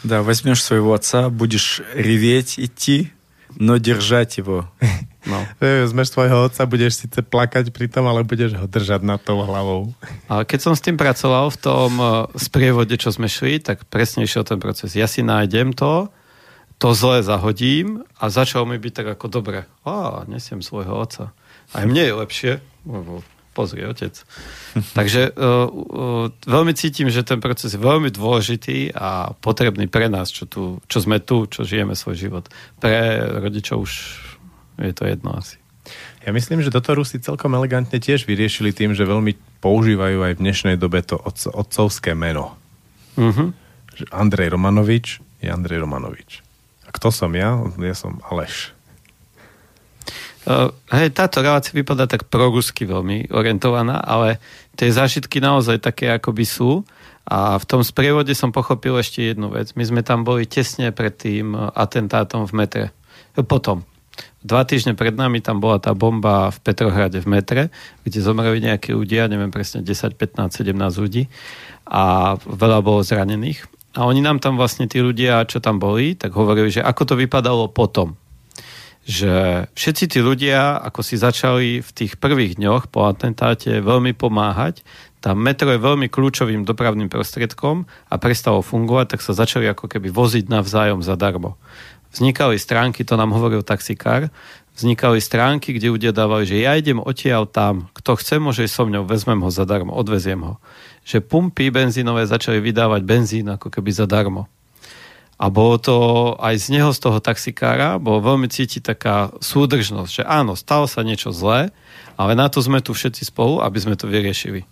Да, 0.00 0.22
возьмешь 0.22 0.62
своего 0.62 0.94
отца, 0.94 1.28
будешь 1.28 1.82
реветь, 1.94 2.58
идти, 2.58 3.12
No 3.59 3.79
držať 3.79 4.43
ho. 4.45 4.67
No. 5.25 5.41
Vezmeš 5.57 6.13
svojho 6.13 6.45
otca, 6.45 6.69
budeš 6.69 7.01
síce 7.01 7.17
plakať 7.25 7.73
pri 7.73 7.89
tom, 7.89 8.05
ale 8.05 8.21
budeš 8.21 8.61
ho 8.61 8.69
držať 8.69 9.01
nad 9.01 9.17
tou 9.17 9.41
hlavou. 9.41 9.89
A 10.29 10.45
keď 10.45 10.69
som 10.69 10.73
s 10.77 10.85
tým 10.85 11.01
pracoval 11.01 11.49
v 11.49 11.57
tom 11.57 11.91
e, 11.97 12.05
sprievode, 12.37 12.93
čo 12.93 13.09
sme 13.09 13.25
šli, 13.25 13.57
tak 13.57 13.89
presne 13.89 14.29
o 14.29 14.45
ten 14.45 14.61
proces. 14.61 14.93
Ja 14.93 15.09
si 15.09 15.25
nájdem 15.25 15.73
to, 15.73 16.13
to 16.77 16.93
zle 16.93 17.25
zahodím 17.25 18.05
a 18.21 18.29
začal 18.29 18.69
mi 18.69 18.77
byť 18.77 18.93
tak 18.93 19.07
ako 19.17 19.25
dobre. 19.33 19.65
Á, 19.81 20.29
nesiem 20.29 20.61
svojho 20.61 20.93
otca. 20.93 21.33
Aj 21.73 21.83
mne 21.89 22.05
je 22.05 22.13
lepšie, 22.13 22.53
lebo 22.85 23.25
pozri, 23.55 23.87
otec. 23.87 24.11
Takže 24.99 25.31
uh, 25.31 25.71
uh, 25.71 26.27
veľmi 26.43 26.75
cítim, 26.75 27.07
že 27.07 27.23
ten 27.23 27.39
proces 27.39 27.71
je 27.71 27.79
veľmi 27.79 28.11
dôležitý 28.11 28.91
a 28.91 29.31
potrebný 29.39 29.87
pre 29.87 30.11
nás, 30.11 30.27
čo, 30.27 30.43
tu, 30.43 30.83
čo 30.91 30.99
sme 30.99 31.23
tu, 31.23 31.47
čo 31.47 31.63
žijeme 31.63 31.95
svoj 31.95 32.19
život. 32.19 32.45
Pre 32.83 32.91
rodičov 33.39 33.87
už 33.87 33.91
je 34.83 34.91
to 34.91 35.07
jedno 35.07 35.39
asi. 35.39 35.55
Ja 36.25 36.33
myslím, 36.33 36.59
že 36.59 36.73
toto 36.73 36.97
Rusi 36.97 37.21
celkom 37.21 37.53
elegantne 37.55 38.01
tiež 38.01 38.25
vyriešili 38.25 38.75
tým, 38.75 38.97
že 38.97 39.07
veľmi 39.07 39.61
používajú 39.61 40.25
aj 40.25 40.33
v 40.35 40.41
dnešnej 40.41 40.75
dobe 40.75 41.05
to 41.05 41.15
otco, 41.15 41.53
otcovské 41.53 42.17
meno. 42.17 42.57
Uh-huh. 43.15 43.55
Andrej 44.11 44.51
Romanovič 44.51 45.23
je 45.39 45.47
Andrej 45.47 45.85
Romanovič. 45.85 46.43
A 46.83 46.89
kto 46.91 47.13
som 47.13 47.31
ja? 47.37 47.55
Ja 47.79 47.95
som 47.95 48.19
Aleš. 48.27 48.74
Uh, 50.45 50.69
hej, 50.93 51.09
táto 51.09 51.41
relácia 51.41 51.73
vypadá 51.73 52.05
tak 52.05 52.29
prorusky 52.29 52.85
veľmi 52.85 53.33
orientovaná, 53.33 53.97
ale 53.97 54.37
tie 54.77 54.93
zážitky 54.93 55.41
naozaj 55.41 55.81
také 55.81 56.13
akoby 56.13 56.45
sú. 56.45 56.85
A 57.25 57.57
v 57.57 57.65
tom 57.65 57.81
sprievode 57.81 58.29
som 58.37 58.53
pochopil 58.53 58.93
ešte 59.01 59.33
jednu 59.33 59.49
vec. 59.49 59.73
My 59.73 59.81
sme 59.81 60.05
tam 60.05 60.21
boli 60.21 60.45
tesne 60.45 60.93
pred 60.93 61.09
tým 61.17 61.57
atentátom 61.57 62.45
v 62.45 62.53
metre. 62.53 62.85
Potom. 63.49 63.81
Dva 64.45 64.61
týždne 64.61 64.93
pred 64.93 65.17
nami 65.17 65.41
tam 65.41 65.57
bola 65.57 65.81
tá 65.81 65.97
bomba 65.97 66.53
v 66.53 66.61
Petrohrade 66.61 67.17
v 67.17 67.27
metre, 67.27 67.61
kde 68.05 68.21
zomreli 68.21 68.61
nejakí 68.61 68.93
ľudia, 68.93 69.25
neviem 69.25 69.49
presne, 69.49 69.81
10, 69.81 70.13
15, 70.13 70.61
17 70.61 71.01
ľudí 71.01 71.25
a 71.89 72.37
veľa 72.37 72.85
bolo 72.85 73.01
zranených. 73.01 73.65
A 73.97 74.05
oni 74.05 74.21
nám 74.21 74.37
tam 74.37 74.53
vlastne 74.53 74.85
tí 74.85 75.01
ľudia, 75.01 75.49
čo 75.49 75.57
tam 75.57 75.81
boli, 75.81 76.13
tak 76.13 76.37
hovorili, 76.37 76.69
že 76.69 76.85
ako 76.85 77.01
to 77.09 77.15
vypadalo 77.17 77.73
potom 77.73 78.13
že 79.05 79.65
všetci 79.77 80.17
tí 80.17 80.19
ľudia, 80.19 80.81
ako 80.81 81.05
si 81.05 81.13
začali 81.13 81.77
v 81.85 81.89
tých 81.93 82.17
prvých 82.17 82.57
dňoch 82.57 82.89
po 82.89 83.05
atentáte 83.05 83.77
veľmi 83.77 84.17
pomáhať, 84.17 84.81
tam 85.21 85.41
metro 85.41 85.69
je 85.69 85.81
veľmi 85.81 86.09
kľúčovým 86.09 86.65
dopravným 86.65 87.09
prostriedkom 87.09 87.85
a 87.85 88.15
prestalo 88.17 88.65
fungovať, 88.65 89.17
tak 89.17 89.21
sa 89.21 89.37
začali 89.37 89.69
ako 89.69 89.89
keby 89.89 90.09
voziť 90.09 90.49
navzájom 90.49 91.05
zadarmo. 91.05 91.57
Vznikali 92.13 92.57
stránky, 92.57 93.05
to 93.05 93.13
nám 93.13 93.33
hovoril 93.33 93.61
taxikár, 93.61 94.33
vznikali 94.73 95.21
stránky, 95.21 95.77
kde 95.77 95.93
ľudia 95.93 96.11
dávali, 96.13 96.49
že 96.49 96.65
ja 96.65 96.73
idem 96.73 96.97
odtiaľ 96.97 97.45
tam, 97.45 97.89
kto 97.93 98.17
chce, 98.17 98.41
môže 98.41 98.65
so 98.69 98.89
mňou, 98.89 99.05
vezmem 99.05 99.37
ho 99.41 99.49
zadarmo, 99.53 99.93
odveziem 99.93 100.41
ho. 100.41 100.61
Že 101.05 101.25
pumpy 101.25 101.69
benzínové 101.69 102.25
začali 102.25 102.57
vydávať 102.57 103.01
benzín 103.05 103.49
ako 103.49 103.69
keby 103.69 103.93
zadarmo. 103.93 104.49
A 105.40 105.48
bolo 105.48 105.80
to 105.80 105.96
aj 106.36 106.54
z 106.60 106.66
neho, 106.76 106.92
z 106.92 107.00
toho 107.00 107.16
taxikára, 107.16 107.96
bolo 107.96 108.20
veľmi 108.20 108.44
cítiť 108.44 108.92
taká 108.92 109.32
súdržnosť, 109.40 110.20
že 110.20 110.24
áno, 110.28 110.52
stalo 110.52 110.84
sa 110.84 111.00
niečo 111.00 111.32
zlé, 111.32 111.72
ale 112.20 112.36
na 112.36 112.52
to 112.52 112.60
sme 112.60 112.84
tu 112.84 112.92
všetci 112.92 113.32
spolu, 113.32 113.64
aby 113.64 113.80
sme 113.80 113.96
to 113.96 114.04
vyriešili. 114.04 114.68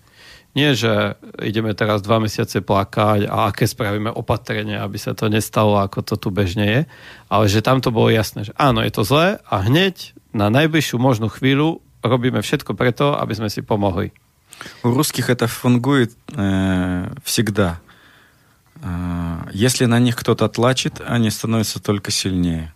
Nie, 0.53 0.77
že 0.77 1.17
ideme 1.41 1.73
teraz 1.73 2.05
dva 2.05 2.21
mesiace 2.21 2.61
plakať 2.61 3.29
a 3.29 3.49
aké 3.49 3.65
spravíme 3.65 4.13
opatrenie, 4.13 4.77
aby 4.77 5.01
sa 5.01 5.17
to 5.17 5.33
nestalo, 5.33 5.81
ako 5.81 6.05
to 6.05 6.15
tu 6.21 6.29
bežne 6.29 6.65
je, 6.69 6.81
ale 7.33 7.45
že 7.49 7.65
tam 7.65 7.81
to 7.81 7.89
bolo 7.89 8.13
jasné, 8.13 8.49
že 8.49 8.53
áno, 8.61 8.85
je 8.85 8.93
to 8.93 9.09
zlé 9.09 9.41
a 9.49 9.65
hneď 9.65 10.17
na 10.37 10.53
najbližšiu 10.53 11.01
možnú 11.01 11.33
chvíľu 11.33 11.81
robíme 12.05 12.45
všetko 12.45 12.77
preto, 12.77 13.17
aby 13.17 13.33
sme 13.37 13.49
si 13.49 13.65
pomohli. 13.65 14.13
У 14.83 14.91
русских 14.91 15.31
это 15.31 15.47
фунгует 15.47 16.13
э, 16.35 17.07
всегда. 17.23 17.79
Если 19.53 19.87
на 19.87 19.99
них 19.99 20.15
кто-то 20.15 20.49
тлачит, 20.49 21.01
они 21.01 21.31
становятся 21.31 21.81
только 21.83 22.11
сильнее. 22.11 22.73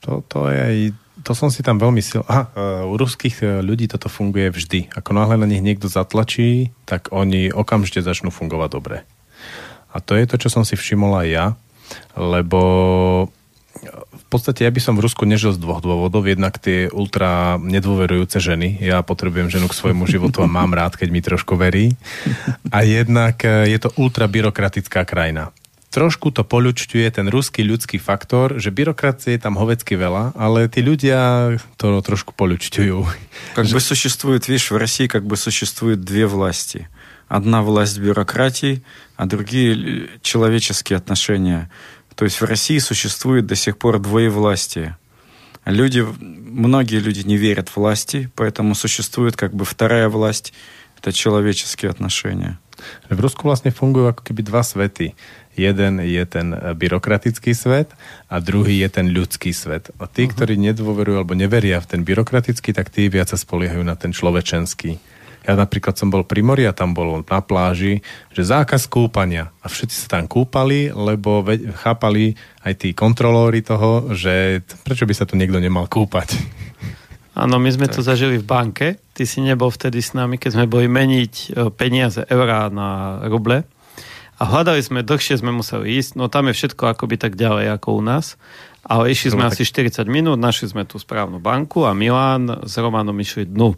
To, 0.00 0.22
to 0.28 0.48
je 0.48 0.58
aj 0.60 0.78
to 1.20 1.36
som 1.36 1.52
si 1.52 1.60
tam 1.60 1.76
veľmi 1.76 2.00
sil... 2.00 2.24
Aha, 2.24 2.48
u 2.88 2.96
ruských 2.96 3.36
e, 3.44 3.46
ľudí 3.60 3.84
toto 3.92 4.08
funguje 4.08 4.48
vždy. 4.48 4.88
Ako 4.96 5.12
náhle 5.12 5.36
na 5.36 5.44
nich 5.44 5.60
niekto 5.60 5.84
zatlačí, 5.84 6.72
tak 6.88 7.12
oni 7.12 7.52
okamžite 7.52 8.00
začnú 8.00 8.32
fungovať 8.32 8.68
dobre. 8.72 8.96
A 9.92 10.00
to 10.00 10.16
je 10.16 10.24
to, 10.24 10.40
čo 10.40 10.48
som 10.48 10.64
si 10.64 10.80
všimol 10.80 11.12
aj 11.20 11.28
ja, 11.28 11.46
lebo 12.16 12.60
v 14.24 14.24
podstate 14.32 14.64
ja 14.64 14.70
by 14.70 14.80
som 14.80 14.94
v 14.96 15.04
Rusku 15.04 15.28
nežil 15.28 15.52
z 15.52 15.60
dvoch 15.60 15.84
dôvodov. 15.84 16.24
Jednak 16.24 16.56
tie 16.56 16.88
ultra 16.88 17.60
nedôverujúce 17.60 18.40
ženy. 18.40 18.80
Ja 18.80 19.04
potrebujem 19.04 19.52
ženu 19.52 19.68
k 19.68 19.78
svojmu 19.78 20.08
životu 20.08 20.40
a 20.40 20.50
mám 20.50 20.72
rád, 20.72 20.96
keď 20.96 21.08
mi 21.12 21.20
trošku 21.20 21.58
verí. 21.58 21.94
A 22.74 22.82
jednak 22.86 23.42
e, 23.44 23.70
je 23.70 23.78
to 23.78 23.92
ultra 24.00 24.26
byrokratická 24.26 25.04
krajina. 25.04 25.54
Trošku 25.90 26.30
to 26.30 26.46
poľučťuje 26.46 27.06
ten 27.10 27.26
ruský 27.26 27.66
ľudský 27.66 27.98
faktor, 27.98 28.62
že 28.62 28.70
byrokracie 28.70 29.34
je 29.34 29.42
tam 29.42 29.58
hovecky 29.58 29.98
veľa, 29.98 30.38
ale 30.38 30.70
tí 30.70 30.86
ľudia 30.86 31.58
to 31.74 31.98
trošku 31.98 32.30
poľučťujú. 32.38 32.96
Как 33.58 33.66
бы 33.66 33.80
существует, 33.82 34.46
видишь, 34.46 34.70
в 34.70 34.78
России 34.78 35.10
как 35.10 35.26
бы 35.26 35.34
существует 35.34 36.06
две 36.06 36.30
власти. 36.30 36.86
Одна 37.26 37.62
власть 37.62 37.98
бюрократии, 37.98 38.82
а 39.16 39.26
другие 39.26 40.06
человеческие 40.22 40.98
отношения – 40.98 41.80
то 42.14 42.24
есть 42.24 42.40
в 42.40 42.44
России 42.44 42.78
существует 42.78 43.46
до 43.46 43.56
сих 43.56 43.78
пор 43.78 43.98
двоевластие. 43.98 44.96
Люди, 45.64 46.04
многие 46.20 46.98
люди 46.98 47.20
не 47.20 47.36
верят 47.36 47.68
в 47.68 47.76
власти, 47.76 48.30
поэтому 48.34 48.74
существует 48.74 49.36
как 49.36 49.54
бы 49.54 49.64
вторая 49.64 50.08
власть, 50.08 50.52
это 50.98 51.12
человеческие 51.12 51.90
отношения. 51.90 52.58
V 53.12 53.18
Rusku 53.20 53.44
vlastne 53.44 53.72
fungujú 53.72 54.08
ako 54.08 54.22
keby 54.24 54.40
dva 54.40 54.64
svety. 54.64 55.12
Jeden 55.52 56.00
je 56.00 56.22
ten 56.24 56.56
byrokratický 56.76 57.52
svet 57.52 57.92
a 58.32 58.40
druhý 58.40 58.80
je 58.80 58.88
ten 58.88 59.12
ľudský 59.12 59.52
svet. 59.52 59.92
A 60.00 60.08
tí, 60.08 60.24
uh-huh. 60.24 60.32
ktorí 60.32 60.56
nedôverujú 60.56 61.20
alebo 61.20 61.36
neveria 61.36 61.82
v 61.84 61.88
ten 61.92 62.00
byrokratický, 62.06 62.72
tak 62.72 62.88
tí 62.88 63.12
viac 63.12 63.28
sa 63.28 63.36
spoliehajú 63.36 63.84
na 63.84 64.00
ten 64.00 64.16
človečenský. 64.16 64.96
Ja 65.45 65.53
napríklad 65.53 65.93
som 65.93 66.09
bol 66.09 66.25
pri 66.25 66.41
mori 66.41 66.65
a 66.65 66.73
tam 66.73 66.97
bol 66.97 67.21
na 67.21 67.39
pláži, 67.45 68.01
že 68.33 68.41
zákaz 68.41 68.89
kúpania. 68.89 69.53
A 69.61 69.69
všetci 69.69 69.95
sa 69.95 70.17
tam 70.17 70.25
kúpali, 70.25 70.89
lebo 70.89 71.45
chápali 71.85 72.33
aj 72.65 72.73
tí 72.81 72.89
kontrolóri 72.97 73.61
toho, 73.61 74.09
že 74.17 74.65
prečo 74.81 75.05
by 75.05 75.13
sa 75.13 75.29
tu 75.29 75.37
niekto 75.37 75.61
nemal 75.61 75.85
kúpať. 75.85 76.33
Áno, 77.35 77.59
my 77.61 77.69
sme 77.69 77.85
tak. 77.91 77.99
to 77.99 78.01
zažili 78.01 78.41
v 78.41 78.47
banke. 78.47 78.87
Ty 79.13 79.23
si 79.27 79.43
nebol 79.43 79.69
vtedy 79.69 79.99
s 80.01 80.17
nami, 80.17 80.39
keď 80.39 80.55
sme 80.55 80.65
boli 80.71 80.87
meniť 80.87 81.33
e, 81.35 81.47
peniaze 81.69 82.23
eurá 82.31 82.71
na 82.71 83.19
ruble. 83.27 83.67
A 84.39 84.43
hľadali 84.47 84.79
sme, 84.79 85.03
dlhšie 85.03 85.39
sme 85.39 85.51
museli 85.51 85.99
ísť, 85.99 86.19
no 86.19 86.27
tam 86.27 86.51
je 86.51 86.55
všetko 86.55 86.95
akoby 86.95 87.15
tak 87.15 87.39
ďalej 87.39 87.75
ako 87.75 87.99
u 87.99 88.01
nás. 88.03 88.39
Ale 88.87 89.11
išli 89.11 89.35
sme 89.35 89.47
no, 89.47 89.51
asi 89.51 89.67
40 89.67 90.07
minút, 90.07 90.39
našli 90.39 90.71
sme 90.71 90.87
tú 90.87 90.95
správnu 90.95 91.43
banku 91.43 91.83
a 91.83 91.91
Milan 91.91 92.63
s 92.63 92.75
Romanom 92.79 93.15
išli 93.19 93.47
dnu. 93.47 93.75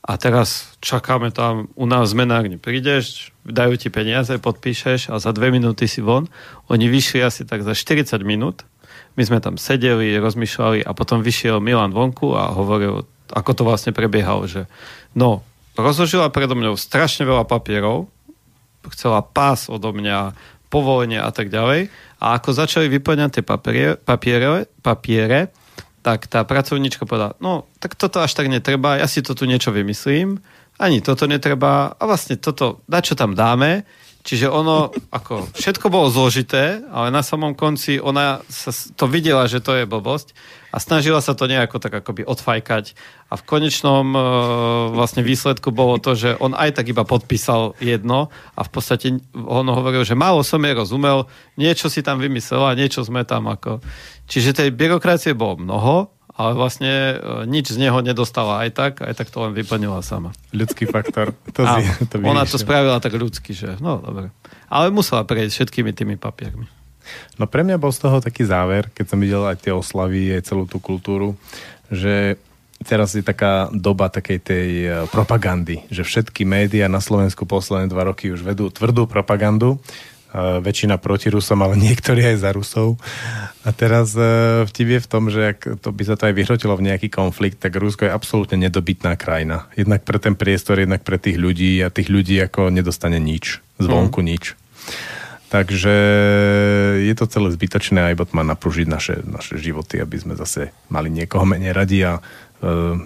A 0.00 0.16
teraz 0.16 0.72
čakáme 0.80 1.28
tam, 1.28 1.68
u 1.76 1.84
nás 1.84 2.16
zmenárne 2.16 2.56
prídeš, 2.56 3.36
dajú 3.44 3.76
ti 3.76 3.92
peniaze, 3.92 4.32
podpíšeš 4.40 5.12
a 5.12 5.20
za 5.20 5.30
dve 5.36 5.52
minúty 5.52 5.84
si 5.84 6.00
von. 6.00 6.24
Oni 6.72 6.88
vyšli 6.88 7.20
asi 7.20 7.44
tak 7.44 7.60
za 7.60 7.76
40 7.76 8.16
minút. 8.24 8.64
My 9.20 9.28
sme 9.28 9.44
tam 9.44 9.60
sedeli, 9.60 10.16
rozmýšľali 10.16 10.88
a 10.88 10.90
potom 10.96 11.20
vyšiel 11.20 11.60
Milan 11.60 11.92
vonku 11.92 12.32
a 12.32 12.48
hovoril, 12.48 13.04
ako 13.28 13.50
to 13.52 13.62
vlastne 13.68 13.92
prebiehalo, 13.92 14.48
že 14.48 14.64
no, 15.12 15.44
rozložila 15.76 16.32
predo 16.32 16.56
mňou 16.56 16.80
strašne 16.80 17.28
veľa 17.28 17.44
papierov, 17.44 18.08
chcela 18.96 19.20
pás 19.20 19.68
odo 19.68 19.92
mňa, 19.92 20.32
povolenie 20.72 21.20
a 21.20 21.28
tak 21.34 21.50
ďalej. 21.52 21.90
A 22.22 22.38
ako 22.38 22.56
začali 22.56 22.86
vyplňať 22.88 23.40
tie 23.40 23.44
papiere, 23.44 23.98
papiere, 24.00 24.70
papiere 24.80 25.50
tak 26.00 26.26
tá 26.26 26.44
pracovníčka 26.44 27.04
povedala, 27.04 27.36
no 27.40 27.68
tak 27.80 27.96
toto 27.96 28.20
až 28.24 28.32
tak 28.32 28.48
netreba, 28.48 28.96
ja 28.96 29.06
si 29.08 29.20
to 29.20 29.36
tu 29.36 29.44
niečo 29.44 29.72
vymyslím, 29.72 30.40
ani 30.80 31.04
toto 31.04 31.28
netreba 31.28 31.92
a 31.92 32.02
vlastne 32.08 32.40
toto, 32.40 32.80
na 32.88 33.04
čo 33.04 33.12
tam 33.12 33.36
dáme, 33.36 33.84
Čiže 34.20 34.52
ono, 34.52 34.92
ako 35.18 35.48
všetko 35.56 35.86
bolo 35.88 36.12
zložité, 36.12 36.84
ale 36.92 37.08
na 37.08 37.24
samom 37.24 37.56
konci 37.56 37.96
ona 37.96 38.44
sa 38.48 38.72
to 38.72 39.08
videla, 39.08 39.48
že 39.48 39.64
to 39.64 39.72
je 39.76 39.88
blbosť 39.88 40.36
a 40.70 40.78
snažila 40.78 41.18
sa 41.18 41.34
to 41.34 41.50
nejako 41.50 41.82
tak 41.82 42.04
akoby 42.04 42.22
odfajkať. 42.22 42.94
A 43.26 43.34
v 43.34 43.46
konečnom 43.46 44.06
e, 44.14 44.18
vlastne 44.94 45.26
výsledku 45.26 45.74
bolo 45.74 45.98
to, 45.98 46.14
že 46.14 46.38
on 46.38 46.54
aj 46.54 46.78
tak 46.78 46.92
iba 46.92 47.02
podpísal 47.02 47.74
jedno 47.82 48.30
a 48.54 48.60
v 48.62 48.70
podstate 48.70 49.18
on 49.34 49.66
hovoril, 49.66 50.06
že 50.06 50.14
málo 50.14 50.46
som 50.46 50.62
jej 50.62 50.76
rozumel, 50.76 51.26
niečo 51.58 51.90
si 51.90 52.04
tam 52.04 52.22
vymyslela, 52.22 52.78
niečo 52.78 53.02
sme 53.02 53.26
tam 53.26 53.50
ako... 53.50 53.82
Čiže 54.30 54.54
tej 54.54 54.70
byrokracie 54.70 55.34
bolo 55.34 55.58
mnoho, 55.58 55.96
ale 56.40 56.56
vlastne 56.56 56.88
e, 56.88 57.14
nič 57.50 57.74
z 57.74 57.82
neho 57.82 57.98
nedostala 58.00 58.64
aj 58.64 58.70
tak, 58.72 58.92
aj 59.02 59.12
tak 59.12 59.28
to 59.28 59.42
len 59.44 59.52
vyplnila 59.52 60.00
sama. 60.00 60.30
Ľudský 60.54 60.88
faktor. 60.88 61.36
To, 61.52 61.66
si, 61.66 61.82
to 62.08 62.22
ona 62.22 62.46
to 62.46 62.56
spravila 62.56 63.02
tak 63.02 63.18
ľudsky, 63.18 63.52
že 63.52 63.76
no 63.82 64.00
dobre. 64.00 64.30
Ale 64.70 64.94
musela 64.94 65.26
prejsť 65.26 65.52
všetkými 65.52 65.90
tými 65.92 66.14
papiermi. 66.16 66.64
No 67.36 67.50
pre 67.50 67.66
mňa 67.66 67.76
bol 67.76 67.90
z 67.90 68.06
toho 68.06 68.22
taký 68.22 68.46
záver, 68.46 68.86
keď 68.94 69.04
som 69.10 69.18
videl 69.18 69.42
aj 69.42 69.66
tie 69.66 69.74
oslavy, 69.74 70.30
aj 70.38 70.46
celú 70.46 70.64
tú 70.70 70.78
kultúru, 70.78 71.34
že 71.90 72.38
teraz 72.86 73.12
je 73.12 73.20
taká 73.20 73.68
doba 73.74 74.08
takej 74.08 74.38
tej 74.40 74.68
e, 74.86 74.88
propagandy, 75.12 75.84
že 75.92 76.06
všetky 76.06 76.48
médiá 76.48 76.88
na 76.88 77.04
Slovensku 77.04 77.44
posledné 77.44 77.90
dva 77.92 78.08
roky 78.08 78.32
už 78.32 78.40
vedú 78.40 78.72
tvrdú 78.72 79.04
propagandu, 79.04 79.76
väčšina 80.34 80.96
proti 81.02 81.28
Rusom, 81.30 81.58
ale 81.62 81.74
niektorí 81.86 82.22
aj 82.22 82.36
za 82.38 82.50
Rusov. 82.54 82.96
A 83.60 83.76
teraz 83.76 84.16
e, 84.16 84.64
vtip 84.64 84.88
je 84.96 85.00
v 85.04 85.10
tom, 85.10 85.28
že 85.28 85.52
ak 85.52 85.84
to 85.84 85.92
by 85.92 86.02
sa 86.06 86.16
to 86.16 86.30
aj 86.30 86.34
vyhrotilo 86.34 86.74
v 86.78 86.86
nejaký 86.88 87.12
konflikt, 87.12 87.60
tak 87.60 87.76
Rusko 87.76 88.08
je 88.08 88.14
absolútne 88.14 88.56
nedobytná 88.56 89.18
krajina. 89.20 89.68
Jednak 89.76 90.06
pre 90.06 90.16
ten 90.16 90.32
priestor, 90.38 90.80
jednak 90.80 91.04
pre 91.04 91.20
tých 91.20 91.36
ľudí 91.36 91.82
a 91.84 91.92
tých 91.92 92.08
ľudí 92.08 92.40
ako 92.40 92.72
nedostane 92.72 93.20
nič, 93.20 93.60
zvonku 93.76 94.24
nič. 94.24 94.56
Takže 95.50 95.94
je 97.02 97.14
to 97.18 97.26
celé 97.26 97.50
zbytočné 97.50 97.98
a 98.06 98.14
iba 98.14 98.22
to 98.22 98.38
má 98.38 98.46
napružiť 98.46 98.86
naše, 98.86 99.18
naše 99.26 99.58
životy, 99.58 99.98
aby 99.98 100.14
sme 100.14 100.38
zase 100.38 100.70
mali 100.86 101.10
niekoho 101.10 101.42
menej 101.42 101.74
radi 101.74 102.06
a 102.06 102.16
e, 102.16 102.22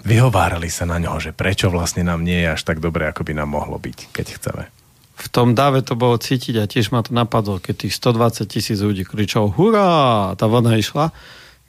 vyhovárali 0.05 0.69
sa 0.69 0.85
na 0.85 1.01
ňoho, 1.01 1.17
že 1.17 1.31
prečo 1.33 1.73
vlastne 1.73 2.05
nám 2.05 2.21
nie 2.21 2.45
je 2.45 2.53
až 2.53 2.61
tak 2.61 2.77
dobre, 2.77 3.09
ako 3.09 3.25
by 3.25 3.33
nám 3.33 3.49
mohlo 3.49 3.81
byť, 3.81 4.13
keď 4.13 4.25
chceme. 4.37 4.74
V 5.15 5.27
tom 5.31 5.55
dáve 5.55 5.79
to 5.79 5.95
bolo 5.95 6.19
cítiť 6.19 6.55
a 6.59 6.67
tiež 6.67 6.91
ma 6.91 6.99
to 6.99 7.15
napadlo, 7.15 7.63
keď 7.63 7.87
tých 7.87 7.95
120 7.95 8.51
tisíc 8.51 8.79
ľudí 8.83 9.07
kričalo 9.07 9.47
hurá, 9.47 10.35
tá 10.35 10.45
vlna 10.51 10.75
išla, 10.75 11.15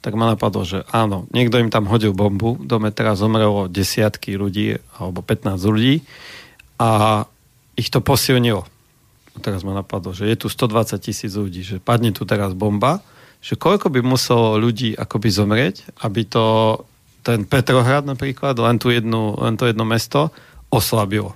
tak 0.03 0.13
ma 0.19 0.35
napadlo, 0.35 0.67
že 0.67 0.83
áno, 0.91 1.25
niekto 1.31 1.57
im 1.59 1.71
tam 1.71 1.87
hodil 1.87 2.11
bombu, 2.11 2.59
v 2.59 2.67
dome 2.67 2.91
teraz 2.91 3.23
zomrelo 3.23 3.71
desiatky 3.71 4.35
ľudí 4.35 4.77
alebo 4.99 5.23
15 5.23 5.57
ľudí 5.63 6.03
a 6.77 7.23
ich 7.79 7.87
to 7.87 8.03
posilnilo. 8.03 8.67
A 9.33 9.37
teraz 9.39 9.63
ma 9.63 9.71
napadlo, 9.71 10.11
že 10.11 10.27
je 10.27 10.35
tu 10.35 10.47
120 10.49 10.97
tisíc 10.99 11.31
ľudí, 11.33 11.63
že 11.63 11.77
padne 11.79 12.11
tu 12.11 12.27
teraz 12.27 12.51
bomba, 12.51 12.99
že 13.39 13.55
koľko 13.55 13.93
by 13.93 14.01
muselo 14.01 14.57
ľudí 14.57 14.97
akoby 14.97 15.29
zomrieť, 15.29 15.75
aby 16.03 16.25
to 16.25 16.45
ten 17.21 17.43
Petrohrad 17.43 18.07
napríklad, 18.07 18.55
len, 18.57 18.79
tu 18.79 18.87
jednu, 18.87 19.35
len 19.37 19.59
to 19.59 19.67
jedno 19.67 19.83
mesto 19.83 20.31
oslabilo. 20.71 21.35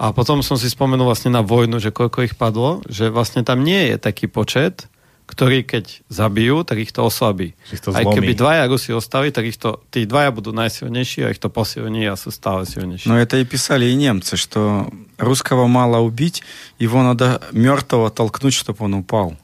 A 0.00 0.16
potom 0.16 0.40
som 0.40 0.56
si 0.56 0.72
spomenul 0.72 1.04
vlastne 1.12 1.28
na 1.28 1.44
vojnu, 1.44 1.76
že 1.76 1.92
koľko 1.92 2.24
ich 2.24 2.34
padlo, 2.34 2.80
že 2.88 3.12
vlastne 3.12 3.44
tam 3.44 3.60
nie 3.60 3.92
je 3.92 3.96
taký 4.00 4.32
počet, 4.32 4.88
ktorý 5.28 5.62
keď 5.62 6.02
zabijú, 6.10 6.66
tak 6.66 6.82
ich 6.82 6.90
to 6.90 7.06
oslabí. 7.06 7.54
Že 7.68 7.72
ich 7.76 7.82
to 7.84 7.90
Aj 7.94 8.02
zlomí. 8.02 8.16
keby 8.18 8.32
dvaja 8.34 8.64
Rusi 8.66 8.90
ostali, 8.90 9.30
tak 9.30 9.46
ich 9.46 9.60
to, 9.60 9.78
tí 9.94 10.02
dvaja 10.02 10.34
budú 10.34 10.50
najsilnejší 10.50 11.22
a 11.22 11.30
ich 11.30 11.38
to 11.38 11.46
posilní 11.46 12.02
a 12.10 12.18
sú 12.18 12.34
stále 12.34 12.66
silnejší. 12.66 13.06
Но 13.06 13.14
это 13.14 13.38
и 13.38 13.46
писали 13.46 13.86
и 13.86 13.94
немцы, 13.94 14.34
что 14.34 14.90
русского 15.22 15.70
мало 15.70 16.02
убить, 16.02 16.42
его 16.82 17.04
надо 17.06 17.38
мертвого 17.52 18.10
толкнуть, 18.10 18.58
чтобы 18.58 18.90
он 18.90 18.94
упал. 18.98 19.36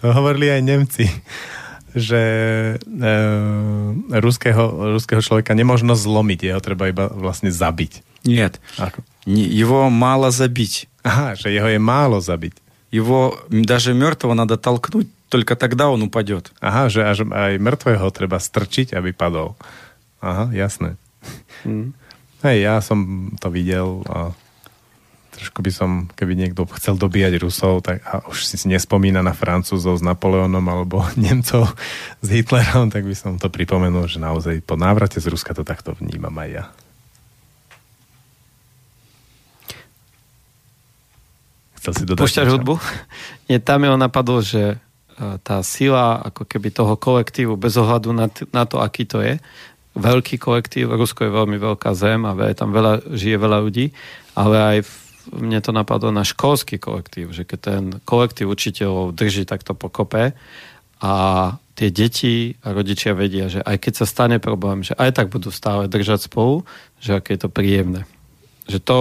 To 0.00 0.12
hovorili 0.12 0.52
aj 0.52 0.60
Nemci, 0.60 1.08
že 1.96 2.22
e, 2.76 3.10
ruského, 4.12 4.92
ruského 4.92 5.24
človeka 5.24 5.56
nemožno 5.56 5.96
zlomiť, 5.96 6.52
jeho 6.52 6.60
treba 6.60 6.92
iba 6.92 7.08
vlastne 7.08 7.48
zabiť. 7.48 8.07
Нет, 8.24 8.60
Ako? 8.80 9.04
не- 9.26 9.44
его 9.44 9.90
мало 9.90 10.30
забить. 10.32 10.88
Aha, 11.04 11.36
že 11.36 11.52
jeho 11.52 11.68
je 11.68 11.76
málo 11.78 12.24
zabiť. 12.24 12.56
Его 12.94 13.36
м, 13.52 13.62
даже 13.64 13.92
мертвого 13.92 14.32
надо 14.34 14.56
толкнуть, 14.56 15.08
только 15.28 15.56
тогда 15.56 15.90
он 15.90 16.02
упадет. 16.02 16.52
Aha, 16.62 16.88
že 16.88 17.04
až 17.04 17.26
aj 17.28 17.58
mŕtvého 17.60 18.06
treba 18.14 18.38
strčiť, 18.40 18.94
aby 18.96 19.12
padol. 19.12 19.58
Aha, 20.24 20.48
jasné. 20.54 20.96
Hm. 21.68 21.92
Hej, 22.44 22.56
ja 22.60 22.80
som 22.80 23.32
to 23.40 23.48
videl 23.52 24.04
a 24.08 24.32
trošku 25.34 25.60
by 25.60 25.72
som, 25.74 25.90
keby 26.14 26.38
niekto 26.38 26.62
chcel 26.78 26.94
dobíjať 26.94 27.42
Rusov, 27.42 27.82
tak 27.82 28.00
a 28.06 28.22
už 28.30 28.46
si 28.46 28.56
nespomína 28.70 29.20
na 29.20 29.34
Francúzov 29.34 29.98
s 29.98 30.04
Napoleonom 30.06 30.62
alebo 30.62 31.02
Nemcov 31.18 31.74
s 32.22 32.28
Hitlerom, 32.30 32.88
tak 32.94 33.02
by 33.04 33.16
som 33.18 33.36
to 33.36 33.50
pripomenul, 33.50 34.06
že 34.06 34.22
naozaj 34.22 34.62
po 34.62 34.78
návrate 34.78 35.18
z 35.18 35.26
Ruska 35.28 35.52
to 35.52 35.66
takto 35.66 35.92
vnímam 35.98 36.32
aj 36.38 36.48
ja. 36.48 36.64
Chcel 41.79 41.93
si 41.95 42.03
dodať 42.03 42.21
Púšťaš 42.21 42.47
hudbu? 42.51 42.75
Nie, 43.47 43.63
tam 43.63 43.81
mi 43.81 43.87
len 43.87 43.99
napadlo, 43.99 44.43
že 44.43 44.75
e, 44.75 44.77
tá 45.39 45.63
sila 45.63 46.19
ako 46.27 46.43
keby 46.43 46.75
toho 46.75 46.99
kolektívu 46.99 47.55
bez 47.55 47.79
ohľadu 47.79 48.11
na, 48.11 48.27
t- 48.27 48.47
na 48.51 48.67
to, 48.67 48.83
aký 48.83 49.07
to 49.07 49.23
je, 49.23 49.39
veľký 49.95 50.37
kolektív, 50.37 50.93
Rusko 50.93 51.27
je 51.27 51.31
veľmi 51.33 51.57
veľká 51.57 51.91
zem 51.97 52.23
a 52.27 52.35
je 52.47 52.57
tam 52.57 52.69
veľa, 52.75 53.15
žije 53.15 53.37
veľa 53.39 53.57
ľudí, 53.63 53.95
ale 54.37 54.55
aj 54.57 54.77
v, 54.85 54.91
mne 55.39 55.59
to 55.63 55.71
napadlo 55.73 56.13
na 56.13 56.21
školský 56.23 56.77
kolektív, 56.77 57.33
že 57.33 57.43
keď 57.43 57.59
ten 57.59 57.83
kolektív 58.05 58.53
učiteľov 58.53 59.17
drží 59.17 59.47
takto 59.47 59.73
pokope 59.73 60.37
a 60.99 61.13
tie 61.79 61.89
deti 61.95 62.59
a 62.59 62.75
rodičia 62.75 63.15
vedia, 63.15 63.47
že 63.47 63.63
aj 63.63 63.77
keď 63.79 63.93
sa 64.03 64.05
stane 64.05 64.37
problém, 64.37 64.83
že 64.83 64.95
aj 64.99 65.15
tak 65.15 65.27
budú 65.31 65.47
stále 65.47 65.87
držať 65.87 66.27
spolu, 66.27 66.67
že 66.99 67.15
aké 67.15 67.39
je 67.39 67.47
to 67.47 67.49
príjemné. 67.49 68.03
Že 68.67 68.79
to, 68.83 68.99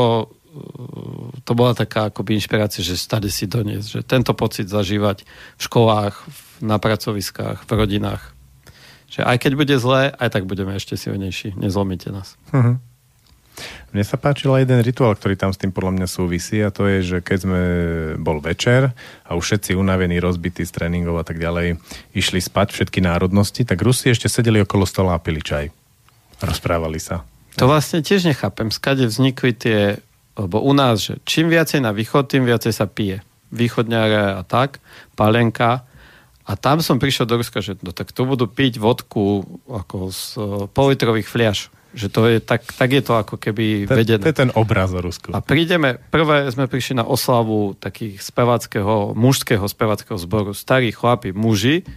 to 1.44 1.52
bola 1.56 1.72
taká 1.72 2.12
akoby 2.12 2.36
inšpirácia, 2.38 2.84
že 2.84 2.98
stade 2.98 3.30
si 3.32 3.48
doniesť, 3.48 3.88
že 3.88 4.00
tento 4.04 4.32
pocit 4.32 4.68
zažívať 4.68 5.24
v 5.56 5.62
školách, 5.62 6.14
na 6.60 6.76
pracoviskách, 6.82 7.64
v 7.66 7.70
rodinách. 7.70 8.34
Že 9.08 9.24
aj 9.24 9.36
keď 9.40 9.52
bude 9.54 9.76
zlé, 9.78 10.12
aj 10.18 10.28
tak 10.34 10.44
budeme 10.44 10.74
ešte 10.76 10.98
silnejší. 10.98 11.56
Nezlomíte 11.56 12.12
nás. 12.12 12.36
Mhm. 12.52 12.82
Mne 13.90 14.04
sa 14.06 14.20
páčil 14.20 14.54
aj 14.54 14.68
jeden 14.68 14.80
rituál, 14.86 15.18
ktorý 15.18 15.34
tam 15.34 15.50
s 15.50 15.58
tým 15.58 15.74
podľa 15.74 15.98
mňa 15.98 16.06
súvisí 16.06 16.62
a 16.62 16.70
to 16.70 16.86
je, 16.86 16.98
že 17.02 17.18
keď 17.24 17.38
sme 17.42 17.62
bol 18.20 18.38
večer 18.38 18.94
a 19.26 19.30
už 19.34 19.42
všetci 19.50 19.74
unavení, 19.74 20.22
rozbití 20.22 20.62
z 20.62 20.70
tréningov 20.70 21.18
a 21.18 21.26
tak 21.26 21.42
ďalej, 21.42 21.80
išli 22.14 22.38
spať 22.38 22.70
všetky 22.70 23.02
národnosti, 23.02 23.66
tak 23.66 23.82
Rusi 23.82 24.14
ešte 24.14 24.30
sedeli 24.30 24.62
okolo 24.62 24.86
stola 24.86 25.18
a 25.18 25.22
pili 25.22 25.42
čaj. 25.42 25.74
Rozprávali 26.38 27.02
sa. 27.02 27.26
To 27.58 27.66
vlastne 27.66 27.98
tiež 27.98 28.30
nechápem, 28.30 28.70
skade 28.70 29.10
vznikli 29.10 29.50
tie, 29.50 29.98
lebo 30.38 30.62
u 30.62 30.70
nás, 30.70 31.02
že 31.02 31.18
čím 31.26 31.50
viacej 31.50 31.82
na 31.82 31.90
východ, 31.90 32.30
tým 32.30 32.46
viacej 32.46 32.70
sa 32.70 32.86
pije. 32.86 33.26
Východňare 33.50 34.38
a 34.38 34.42
tak, 34.46 34.78
palenka. 35.18 35.82
A 36.48 36.56
tam 36.56 36.80
som 36.80 36.96
prišiel 37.02 37.26
do 37.26 37.36
Ruska, 37.36 37.58
že 37.60 37.76
no, 37.82 37.90
tak 37.90 38.14
tu 38.14 38.24
budú 38.24 38.46
piť 38.46 38.78
vodku 38.80 39.44
ako 39.68 40.08
z 40.08 40.22
uh, 40.38 40.44
politrových 40.70 41.28
fliaž. 41.28 41.58
Že 41.96 42.08
to 42.12 42.20
je, 42.28 42.36
tak, 42.44 42.62
tak 42.68 42.92
je 42.92 43.02
to 43.02 43.16
ako 43.16 43.40
keby 43.40 43.88
To, 43.88 43.96
vedené. 43.96 44.20
to 44.20 44.30
je 44.30 44.40
ten 44.44 44.52
obraz 44.52 44.92
o 44.92 45.00
Rusku. 45.00 45.32
A 45.32 45.40
prídeme, 45.40 45.96
prvé 46.12 46.44
sme 46.52 46.68
prišli 46.68 47.00
na 47.00 47.04
oslavu 47.08 47.74
takých 47.80 48.20
speváckého, 48.20 49.16
mužského 49.16 49.64
speváckého 49.64 50.20
zboru. 50.20 50.52
Starí 50.52 50.92
chlapi, 50.92 51.32
muži, 51.32 51.88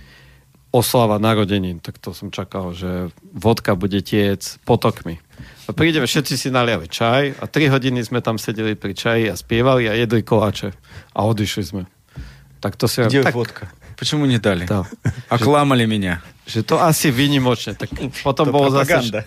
oslava 0.71 1.19
narodenín. 1.19 1.83
Tak 1.83 1.99
to 1.99 2.15
som 2.15 2.31
čakal, 2.31 2.71
že 2.71 3.11
vodka 3.35 3.75
bude 3.75 3.99
tiec 3.99 4.57
potokmi. 4.63 5.19
A 5.70 5.74
prídeme, 5.74 6.06
všetci 6.06 6.34
si 6.38 6.48
naliali 6.50 6.86
čaj 6.86 7.42
a 7.42 7.44
tri 7.50 7.66
hodiny 7.66 7.98
sme 8.06 8.22
tam 8.22 8.38
sedeli 8.38 8.78
pri 8.78 8.94
čaji 8.94 9.24
a 9.30 9.34
spievali 9.34 9.90
a 9.90 9.98
jedli 9.98 10.22
koláče. 10.22 10.70
A 11.14 11.26
odišli 11.26 11.62
sme. 11.66 11.82
Tak 12.62 12.78
to 12.78 12.86
si... 12.86 13.02
Где 13.02 13.22
tak, 13.26 13.34
водка? 13.34 13.66
Почему 13.96 14.26
не 14.26 14.38
дали? 14.38 14.66
Да. 14.66 14.84
Окламали 15.30 15.86
меня. 15.86 16.20
že 16.46 16.62
to 16.62 16.78
asi 16.78 17.10
výnimočne. 17.10 17.74
Tak 17.74 17.90
potom 18.22 18.46
To 18.46 18.52
bolo 18.54 18.68
zase, 18.70 18.86
propaganda. 18.86 19.20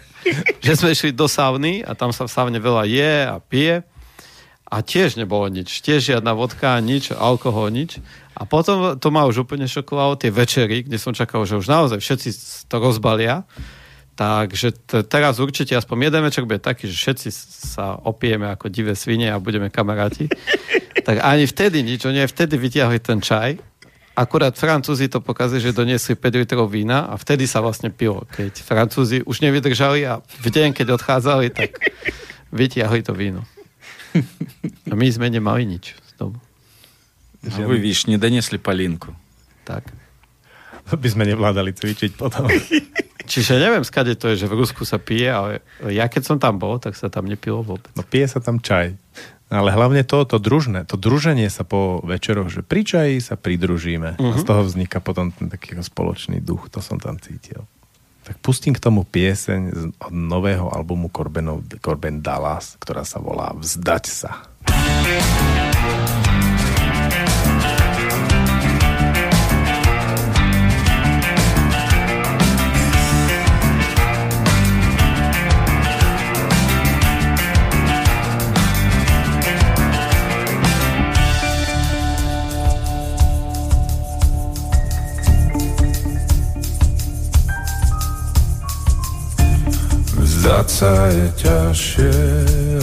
že 0.63 0.71
sme 0.79 0.95
išli 0.95 1.11
do 1.11 1.27
sauny 1.27 1.83
a 1.83 1.91
tam 1.97 2.15
sa 2.15 2.23
v 2.23 2.31
saune 2.31 2.59
veľa 2.61 2.87
je 2.87 3.13
a 3.27 3.35
pije 3.43 3.83
a 4.69 4.75
tiež 4.79 5.17
nebolo 5.17 5.49
nič. 5.49 5.81
Tiež 5.81 6.13
žiadna 6.15 6.37
vodka, 6.37 6.77
nič, 6.79 7.09
alkohol, 7.11 7.73
nič. 7.73 7.97
A 8.37 8.45
potom 8.47 8.95
to 8.95 9.09
ma 9.11 9.25
už 9.27 9.43
úplne 9.43 9.65
šokovalo, 9.67 10.15
tie 10.15 10.31
večery, 10.31 10.85
kde 10.87 10.95
som 11.01 11.11
čakal, 11.11 11.43
že 11.43 11.57
už 11.59 11.67
naozaj 11.67 11.99
všetci 11.99 12.29
to 12.69 12.75
rozbalia. 12.79 13.43
Takže 14.14 14.70
t- 14.70 15.02
teraz 15.02 15.42
určite 15.42 15.74
aspoň 15.74 16.06
jeden 16.06 16.22
večer 16.22 16.46
bude 16.46 16.62
taký, 16.62 16.86
že 16.86 16.94
všetci 16.94 17.28
sa 17.74 17.98
opijeme 17.98 18.46
ako 18.46 18.70
divé 18.70 18.94
svine 18.94 19.34
a 19.34 19.42
budeme 19.42 19.74
kamaráti. 19.74 20.30
tak 21.06 21.18
ani 21.18 21.50
vtedy 21.50 21.82
nič, 21.82 22.06
nie, 22.06 22.22
vtedy 22.22 22.54
vyťahli 22.54 23.02
ten 23.02 23.18
čaj. 23.18 23.58
Akurát 24.14 24.54
Francúzi 24.54 25.10
to 25.10 25.18
pokazali, 25.18 25.58
že 25.58 25.74
doniesli 25.74 26.14
5 26.14 26.42
litrov 26.46 26.70
vína 26.70 27.10
a 27.10 27.18
vtedy 27.18 27.50
sa 27.50 27.58
vlastne 27.58 27.90
pilo. 27.90 28.22
Keď 28.30 28.62
Francúzi 28.62 29.26
už 29.26 29.42
nevydržali 29.42 30.06
a 30.06 30.22
v 30.22 30.46
deň, 30.46 30.70
keď 30.70 30.94
odchádzali, 30.94 31.50
tak 31.50 31.74
vytiahli 32.54 33.02
to 33.02 33.10
víno. 33.10 33.42
A 34.90 34.94
my 34.94 35.10
sme 35.10 35.26
nemali 35.26 35.66
nič 35.66 35.98
z 35.98 36.12
domu. 36.14 36.38
No, 37.42 37.66
vy 37.66 37.82
vidíš, 37.82 38.06
nedonesli 38.06 38.62
palinku. 38.62 39.10
Tak. 39.66 39.90
By 40.94 41.08
sme 41.10 41.26
nevládali 41.26 41.74
cvičiť 41.74 42.14
potom. 42.14 42.46
Čiže 43.24 43.56
neviem, 43.56 43.84
skade 43.84 44.14
to 44.14 44.28
je, 44.32 44.44
že 44.44 44.46
v 44.46 44.58
Rusku 44.60 44.84
sa 44.84 44.96
pije, 44.96 45.28
ale 45.28 45.50
ja 45.88 46.06
keď 46.06 46.22
som 46.24 46.36
tam 46.36 46.60
bol, 46.60 46.76
tak 46.76 46.92
sa 46.92 47.08
tam 47.08 47.24
nepilo 47.24 47.64
vôbec. 47.64 47.88
No 47.96 48.04
pije 48.04 48.28
sa 48.28 48.40
tam 48.40 48.60
čaj. 48.60 48.96
Ale 49.48 49.70
hlavne 49.70 50.02
to, 50.02 50.24
to 50.24 50.40
družné, 50.40 50.88
to 50.88 50.96
druženie 50.96 51.46
sa 51.48 51.62
po 51.62 52.00
večeroch, 52.02 52.48
že 52.48 52.64
pri 52.64 52.82
čaji 52.82 53.16
sa 53.20 53.36
pridružíme. 53.36 54.16
Uh-huh. 54.16 54.32
A 54.32 54.36
z 54.36 54.42
Mhm. 54.42 54.48
toho 54.48 54.62
vzniká 54.64 54.98
potom 55.00 55.30
ten 55.30 55.48
taký 55.48 55.76
spoločný 55.78 56.40
duch, 56.40 56.68
to 56.68 56.80
som 56.84 56.96
tam 57.00 57.20
cítil. 57.20 57.64
Tak 58.24 58.40
pustím 58.40 58.72
k 58.72 58.80
tomu 58.80 59.04
pieseň 59.04 59.60
z 59.68 59.82
od 60.00 60.12
nového 60.12 60.72
albumu 60.72 61.12
Corbenov, 61.12 61.60
Corben 61.84 62.24
Dallas, 62.24 62.80
ktorá 62.80 63.04
sa 63.04 63.20
volá 63.20 63.52
Vzdať 63.52 64.04
sa. 64.08 64.30
Vzdať 90.44 90.68
sa 90.68 91.08
je 91.08 91.26
ťažšie, 91.40 92.16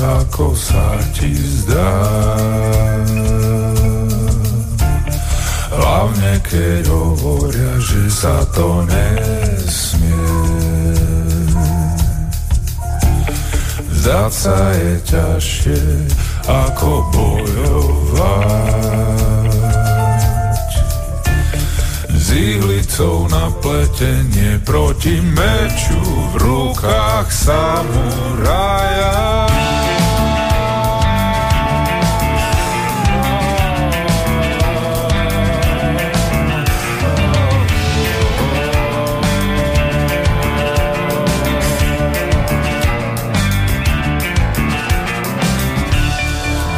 ako 0.01 0.57
sa 0.57 0.97
ti 1.13 1.29
zdá. 1.29 1.93
Hlavne 5.69 6.41
keď 6.41 6.89
hovoria, 6.89 7.77
že 7.77 8.09
sa 8.09 8.41
to 8.57 8.81
nesmie. 8.89 10.41
Vzdať 13.93 14.31
sa 14.33 14.57
je 14.73 14.93
ťažšie, 15.05 15.81
ako 16.49 16.89
bojovať. 17.13 19.30
S 22.31 22.33
ihlicou 22.33 23.27
na 23.27 23.51
pletenie 23.59 24.55
proti 24.63 25.19
meču 25.19 25.99
v 26.31 26.39
rukách 26.39 27.27
samuraja. 27.27 29.11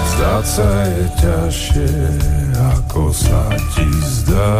Vzdať 0.02 0.46
sa 0.50 0.70
je 0.90 1.06
ťažšie, 1.22 2.33
ako 2.94 3.10
sa 3.10 3.50
ti 3.74 3.90
zdá. 4.06 4.54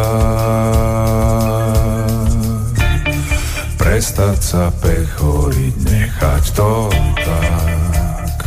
Prestať 3.78 4.38
sa 4.42 4.74
pecholiť, 4.74 5.74
nechať 5.86 6.44
to 6.58 6.90
tak. 7.22 8.38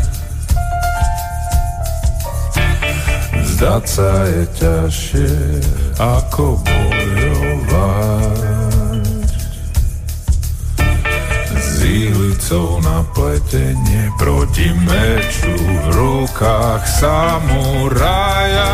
Vzdať 3.32 3.84
sa 3.88 4.12
je 4.28 4.44
ťažšie, 4.60 5.40
ako 5.96 6.60
bojovať. 6.68 8.44
S 11.64 11.80
ihlicou 11.80 12.84
na 12.84 13.08
pletenie 13.16 14.12
proti 14.20 14.68
meču 14.84 15.56
v 15.56 15.96
rukách 15.96 16.84
samuraja. 16.84 18.68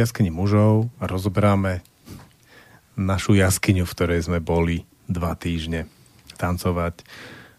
jaskyni 0.00 0.32
mužov 0.32 0.88
a 0.96 1.04
rozoberáme 1.04 1.84
našu 2.96 3.36
jaskyňu, 3.36 3.84
v 3.84 3.92
ktorej 3.92 4.24
sme 4.24 4.40
boli 4.40 4.88
dva 5.04 5.36
týždne. 5.36 5.84
Tancovať, 6.40 7.04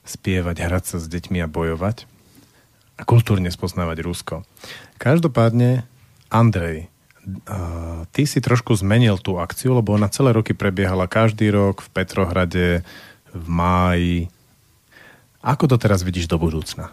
spievať, 0.02 0.56
hrať 0.58 0.84
sa 0.84 0.98
s 0.98 1.06
deťmi 1.06 1.46
a 1.46 1.48
bojovať 1.48 2.10
a 2.98 3.02
kultúrne 3.06 3.54
spoznávať 3.54 4.02
Rusko. 4.02 4.36
Každopádne 4.98 5.86
Andrej 6.34 6.90
uh, 6.90 8.10
ty 8.10 8.26
si 8.26 8.42
trošku 8.42 8.74
zmenil 8.74 9.22
tú 9.22 9.38
akciu, 9.38 9.78
lebo 9.78 9.94
ona 9.94 10.10
celé 10.10 10.34
roky 10.34 10.58
prebiehala 10.58 11.06
každý 11.06 11.54
rok 11.54 11.86
v 11.86 11.90
Petrohrade, 11.94 12.82
v 13.30 13.46
máji. 13.46 14.18
Ako 15.46 15.70
to 15.70 15.78
teraz 15.78 16.02
vidíš 16.02 16.26
do 16.26 16.42
budúcna? 16.42 16.90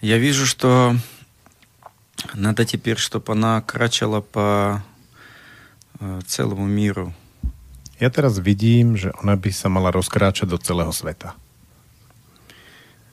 Я 0.00 0.16
вижу, 0.16 0.48
что 0.48 0.96
надо 2.33 2.65
теперь, 2.65 2.97
чтобы 2.97 3.33
она 3.33 3.61
крачала 3.61 4.21
по 4.21 4.83
э, 5.99 6.21
целому 6.25 6.65
миру. 6.65 7.13
Ja 7.99 8.11
teraz 8.11 8.39
vidím, 8.39 8.97
že 8.99 9.15
ona 9.23 9.39
by 9.39 9.51
sa 9.55 9.71
mala 9.71 9.91
rozkráčať 9.91 10.49
do 10.49 10.57
celého 10.59 10.91
sveta. 10.91 11.35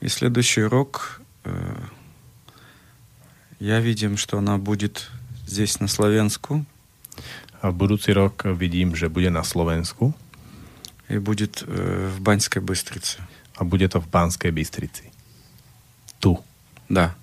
И 0.01 0.07
следующий 0.07 0.63
урок 0.63 1.21
э, 1.45 1.51
я 3.59 3.79
видим, 3.79 4.17
что 4.17 4.39
она 4.39 4.57
будет 4.57 5.07
здесь 5.47 5.79
на 5.79 5.87
Славянску 5.87 6.65
A 7.63 7.71
v 7.71 7.75
budúci 7.79 8.11
rok 8.11 8.43
vidím, 8.43 8.91
že 8.91 9.07
bude 9.07 9.31
na 9.31 9.43
Slovensku 9.47 10.11
и 11.07 11.17
будет 11.17 11.63
э, 11.63 12.11
в 12.11 12.19
Баньской 12.19 12.61
Быстрице. 12.61 13.23
a 13.55 13.63
bude 13.63 13.87
to 13.89 14.01
v 14.01 14.07
Banskej 14.07 14.51
Bystrici. 14.51 15.05
Tu. 16.19 16.37
Да. 16.89 17.15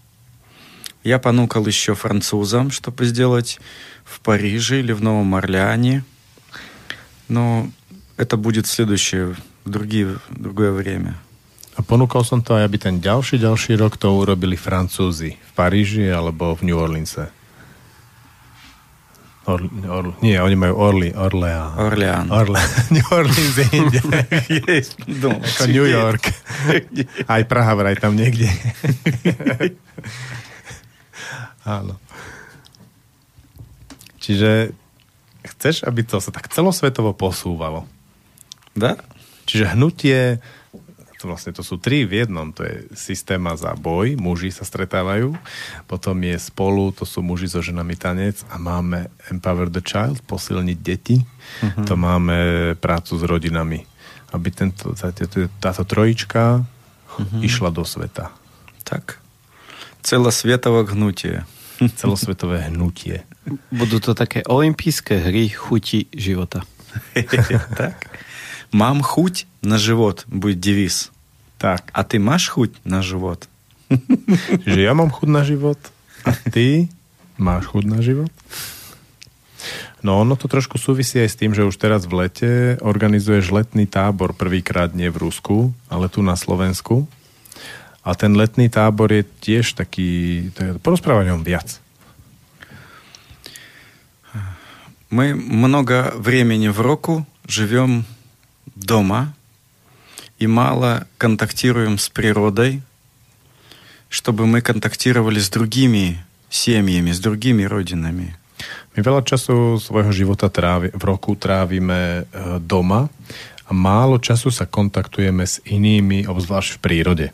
Я 1.03 1.19
понукал 1.19 1.67
еще 1.67 1.95
французам, 1.95 2.71
чтобы 2.71 3.07
сделать 3.07 3.59
в 4.05 4.21
Париже 4.21 4.81
или 4.81 4.93
в 4.93 5.03
Новом 5.03 5.35
Орлеане. 5.35 6.05
Но 7.29 7.71
это 8.17 8.37
будет 8.37 8.67
следующее, 8.67 9.37
в 9.65 9.71
другие, 9.71 10.19
в 10.29 10.43
другое 10.43 10.73
время. 10.73 11.17
A 11.79 11.81
ponúkol 11.81 12.27
som 12.29 12.45
to 12.45 12.53
aj, 12.53 12.69
aby 12.69 12.77
ten 12.77 13.01
ďalší, 13.01 13.41
ďalší 13.41 13.81
rok 13.81 13.97
to 13.97 14.13
urobili 14.13 14.53
Francúzi 14.53 15.41
v 15.41 15.51
Paríži 15.57 16.05
alebo 16.13 16.53
v 16.53 16.69
New 16.69 16.77
Orleanse. 16.77 17.33
Or, 19.49 19.65
or, 19.89 20.13
nie, 20.21 20.37
oni 20.37 20.53
majú 20.53 20.77
Orly, 20.77 21.17
Orleán. 21.17 21.73
Орлеан. 21.81 22.29
Orle, 22.29 22.61
New 22.95 23.09
Orleans 23.09 23.57
je 23.57 23.67
inde. 23.73 23.99
Есть. 24.69 25.01
Думал, 25.09 25.41
Ako 25.41 25.65
New 25.73 25.89
York. 25.89 26.29
Aj 27.25 27.43
Praha 27.49 27.73
vraj 27.73 27.97
tam 27.97 28.21
niekde. 28.21 28.53
Áno. 31.65 32.01
Čiže 34.21 34.73
chceš, 35.45 35.85
aby 35.89 36.05
to 36.05 36.21
sa 36.21 36.33
tak 36.33 36.53
celosvetovo 36.53 37.17
posúvalo. 37.17 37.89
Da? 38.77 39.01
Čiže 39.49 39.75
hnutie, 39.75 40.39
to 41.21 41.29
vlastne 41.29 41.53
to 41.53 41.61
sú 41.61 41.77
tri 41.77 42.09
v 42.09 42.25
jednom, 42.25 42.49
to 42.49 42.65
je 42.65 42.89
systéma 42.97 43.53
za 43.53 43.77
boj, 43.77 44.17
muži 44.17 44.49
sa 44.49 44.65
stretávajú, 44.65 45.37
potom 45.85 46.17
je 46.25 46.41
spolu, 46.41 46.97
to 46.97 47.05
sú 47.05 47.21
muži 47.21 47.53
so 47.53 47.61
ženami 47.61 47.93
tanec 47.93 48.41
a 48.49 48.57
máme 48.57 49.13
Empower 49.29 49.69
the 49.69 49.85
Child, 49.85 50.25
posilniť 50.25 50.79
deti, 50.81 51.21
uh-huh. 51.21 51.85
to 51.85 51.93
máme 51.93 52.73
prácu 52.81 53.21
s 53.21 53.23
rodinami, 53.29 53.85
aby 54.33 54.49
tento, 54.49 54.97
táto, 54.97 55.83
trojička 55.85 56.65
uh-huh. 56.65 57.41
išla 57.45 57.69
do 57.69 57.85
sveta. 57.85 58.33
Tak. 58.89 59.21
Целосветово 60.02 60.86
гнутие. 60.86 61.44
Celosvetové 62.00 62.72
hnutie. 62.72 63.28
Budú 63.74 64.00
to 64.00 64.16
také 64.16 64.42
olympijské 64.48 65.20
hry 65.20 65.52
chuti 65.52 66.08
života. 66.16 66.64
Так. 67.76 68.08
Мам 68.72 69.04
хуть 69.04 69.48
на 69.62 69.78
живот 69.78 70.24
будет 70.28 70.60
девиз. 70.60 71.12
Tak, 71.60 71.92
А 71.92 72.04
ты 72.04 72.20
маш 72.20 72.48
хуть 72.48 72.76
на 72.86 73.02
живот? 73.04 73.48
že 74.66 74.80
ja 74.82 74.98
mám 74.98 75.12
chud 75.14 75.30
na 75.30 75.46
život 75.46 75.78
a 76.26 76.34
ty 76.52 76.90
máš 77.38 77.70
chud 77.70 77.86
na 77.86 78.02
život? 78.02 78.32
No 80.06 80.22
ono 80.22 80.38
to 80.38 80.46
trošku 80.46 80.78
súvisí 80.78 81.18
aj 81.22 81.30
s 81.34 81.40
tým, 81.40 81.54
že 81.54 81.66
už 81.66 81.78
teraz 81.82 82.06
v 82.06 82.26
lete 82.26 82.52
organizuješ 82.82 83.50
letný 83.50 83.90
tábor 83.90 84.38
prvýkrát 84.38 84.94
nie 84.94 85.10
v 85.10 85.18
Rusku, 85.30 85.74
ale 85.90 86.10
tu 86.10 86.22
na 86.22 86.38
Slovensku. 86.38 87.10
A 88.06 88.14
ten 88.14 88.38
letný 88.38 88.70
tábor 88.70 89.10
je 89.10 89.26
tiež 89.26 89.74
taký, 89.74 90.52
to 90.54 90.60
je 90.62 90.72
porozprávať 90.78 91.26
o 91.26 91.30
ňom 91.36 91.42
viac. 91.42 91.82
Мы 95.10 95.34
много 95.34 96.12
времени 96.18 96.68
в 96.70 96.82
року 96.82 97.26
живем 97.48 98.06
дома 98.76 99.34
и 100.40 100.48
мало 100.48 101.08
контактируем 101.18 101.98
с 101.98 102.10
природой, 102.10 102.82
чтобы 104.10 104.46
мы 104.46 104.62
контактировали 104.62 105.40
с 105.40 105.50
другими 105.50 106.26
семьями, 106.50 107.12
с 107.12 107.20
другими 107.20 107.64
родинами. 107.64 108.36
My 108.96 109.04
veľa 109.04 109.28
času 109.28 109.76
svojho 109.76 110.16
života 110.16 110.48
trávi, 110.48 110.92
v 110.96 111.04
roku 111.04 111.36
trávime 111.36 112.24
e, 112.24 112.60
doma 112.64 113.12
a 113.68 113.72
málo 113.76 114.24
času 114.24 114.48
sa 114.50 114.64
kontaktujeme 114.64 115.44
s 115.44 115.60
inými, 115.68 116.24
obzvlášť 116.28 116.80
v 116.80 116.82
prírode. 116.82 117.28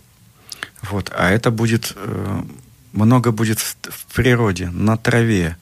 Вот. 0.82 1.12
А 1.15 1.31
это 1.31 1.51
будет, 1.51 1.93
э, 1.97 2.43
много 2.93 3.32
будет 3.32 3.61
в, 3.61 3.77
в 3.82 4.07
природе, 4.15 4.70
на 4.70 4.97
траве, 4.97 5.57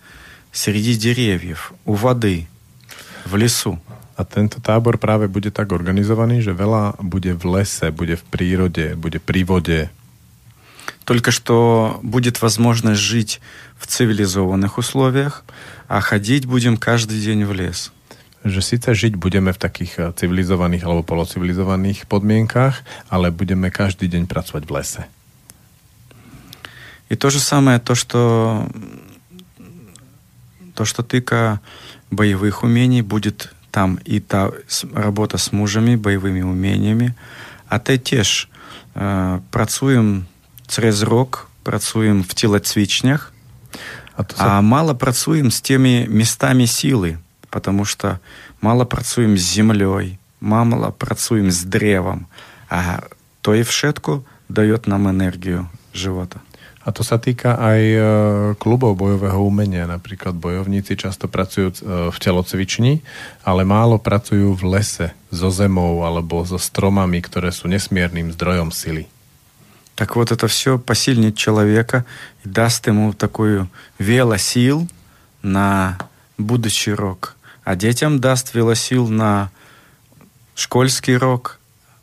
среди 0.53 0.97
деревьев, 0.97 1.73
у 1.85 1.95
воды, 1.95 2.47
в 3.25 3.37
лесу. 3.37 3.81
A 4.17 4.23
tento 4.23 4.63
tábor 4.63 4.95
práve 4.95 5.27
bude 5.27 5.51
tak 5.51 5.75
organizovaný, 5.75 6.39
že 6.39 6.55
veľa 6.55 7.03
bude 7.03 7.35
v 7.35 7.45
lese, 7.51 7.91
bude 7.91 8.15
v 8.15 8.25
prírode, 8.31 8.95
bude 8.95 9.19
pri 9.19 9.43
vode. 9.43 9.91
Только 11.05 11.33
что 11.33 11.99
будет 12.03 12.41
возможность 12.41 13.01
жить 13.01 13.41
в 13.77 13.87
цивилизованных 13.87 14.79
условиях, 14.79 15.45
а 15.89 16.01
ходить 16.01 16.47
будем 16.47 16.77
каждый 16.77 17.21
день 17.21 17.45
в 17.45 17.53
лес. 17.53 17.93
Že 18.44 18.62
síce 18.62 18.90
žiť 18.96 19.14
budeme 19.20 19.52
v 19.52 19.60
takých 19.60 19.94
eh, 20.00 20.04
civilizovaných 20.16 20.84
alebo 20.88 21.04
polocivilizovaných 21.04 22.08
podmienkách, 22.08 22.76
ale 23.12 23.32
budeme 23.32 23.68
každý 23.72 24.08
deň 24.08 24.28
pracovať 24.28 24.64
v 24.64 24.72
lese. 24.72 25.04
И 27.10 27.16
то 27.16 27.30
же 27.30 27.40
самое, 27.40 27.80
то, 27.80 27.96
что, 27.96 28.70
то, 30.76 30.86
что 30.86 31.02
тыка 31.02 31.60
боевых 32.12 32.64
умений 32.64 33.02
будет 33.02 33.52
там 33.72 33.98
и 34.06 34.20
та 34.20 34.52
с- 34.68 34.86
работа 34.94 35.38
с 35.38 35.52
мужами, 35.52 35.96
боевыми 35.96 36.42
умениями, 36.42 37.16
а 37.68 37.80
те 37.80 37.98
теж 37.98 38.48
е, 38.96 39.40
працюємо 39.50 40.22
через 40.68 41.02
рок, 41.02 41.50
працюємо 41.64 42.24
в 42.28 42.34
тілецвічнях, 42.34 43.34
A 44.18 44.24
to 44.24 44.36
sa, 44.36 44.44
а 44.44 44.62
мало 44.62 44.96
працюємо 44.96 45.52
з 45.52 45.62
теми 45.62 46.08
местами 46.10 46.68
силы, 46.68 47.18
потому 47.54 47.86
что 47.86 48.20
мало 48.62 48.86
працюємо 48.86 49.38
з 49.38 49.42
землей, 49.42 50.18
мало 50.42 50.92
працюємо 50.92 51.52
з 51.52 51.64
древом, 51.64 52.26
а 52.70 53.00
то 53.42 53.56
и 53.56 53.62
вшетку 53.62 54.24
дает 54.50 54.88
нам 54.88 55.08
энергию 55.08 55.68
живота. 55.94 56.40
a 56.90 56.90
to 56.90 57.06
sa 57.06 57.22
týka 57.22 57.54
aj 57.54 57.82
eh, 57.86 58.04
klubov 58.58 58.98
bojového 58.98 59.38
umenia. 59.46 59.86
Napríklad 59.86 60.34
bojovníci 60.34 60.98
často 60.98 61.30
pracujú 61.30 61.68
eh, 61.70 61.78
v 62.10 62.18
telocvični, 62.18 63.06
ale 63.46 63.62
málo 63.62 64.02
pracujú 64.02 64.58
v 64.58 64.64
lese 64.80 65.08
so 65.30 65.54
zemou 65.54 66.02
alebo 66.02 66.42
so 66.48 66.58
stromami, 66.58 67.22
ktoré 67.22 67.54
sú 67.54 67.70
nesmiernym 67.70 68.34
zdrojom 68.34 68.74
sily. 68.74 69.06
Так 69.94 70.16
вот, 70.16 70.32
это 70.32 70.48
все 70.48 70.80
посильнит 70.80 71.36
человека 71.36 72.06
и 72.46 72.48
даст 72.48 72.88
ему 72.88 73.12
такую 73.12 73.68
велосил 74.00 74.88
на 75.44 76.00
будущий 76.38 76.96
рок. 76.96 77.33
А 77.64 77.76
детям 77.76 78.20
даст 78.20 78.54
велосил 78.54 79.08
на 79.08 79.52
школьский 80.56 81.18
рок, 81.18 81.60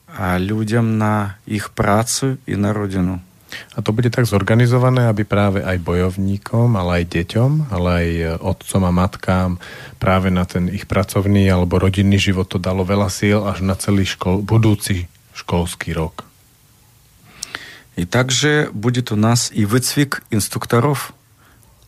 а 0.07 0.39
людям 0.39 0.99
на 0.99 1.37
их 1.47 1.71
працу 1.71 2.39
и 2.47 2.57
на 2.57 2.73
родину. 2.73 3.21
A 3.77 3.83
to 3.83 3.93
bude 3.93 4.11
tak 4.11 4.27
zorganizované, 4.27 5.07
aby 5.07 5.23
práve 5.23 5.63
aj 5.63 5.79
bojovníkom, 5.79 6.77
ale 6.77 7.03
aj 7.03 7.05
deťom, 7.15 7.51
ale 7.71 7.89
aj 7.89 8.09
e, 8.11 8.25
otcom 8.43 8.83
a 8.85 8.93
matkám 8.93 9.51
práve 10.03 10.35
na 10.35 10.45
ten 10.45 10.67
ich 10.67 10.85
pracovný 10.91 11.47
alebo 11.47 11.79
rodinný 11.79 12.19
život 12.19 12.51
to 12.51 12.59
dalo 12.59 12.83
veľa 12.83 13.07
síl 13.07 13.47
až 13.47 13.63
na 13.63 13.79
celý 13.79 14.03
škol, 14.03 14.43
budúci 14.43 15.07
školský 15.33 15.95
rok. 15.95 16.27
И 17.97 18.05
также 18.05 18.69
будет 18.73 19.11
у 19.11 19.17
нас 19.17 19.49
и 19.55 19.65
выцвик 19.65 20.23
инструкторов, 20.31 21.15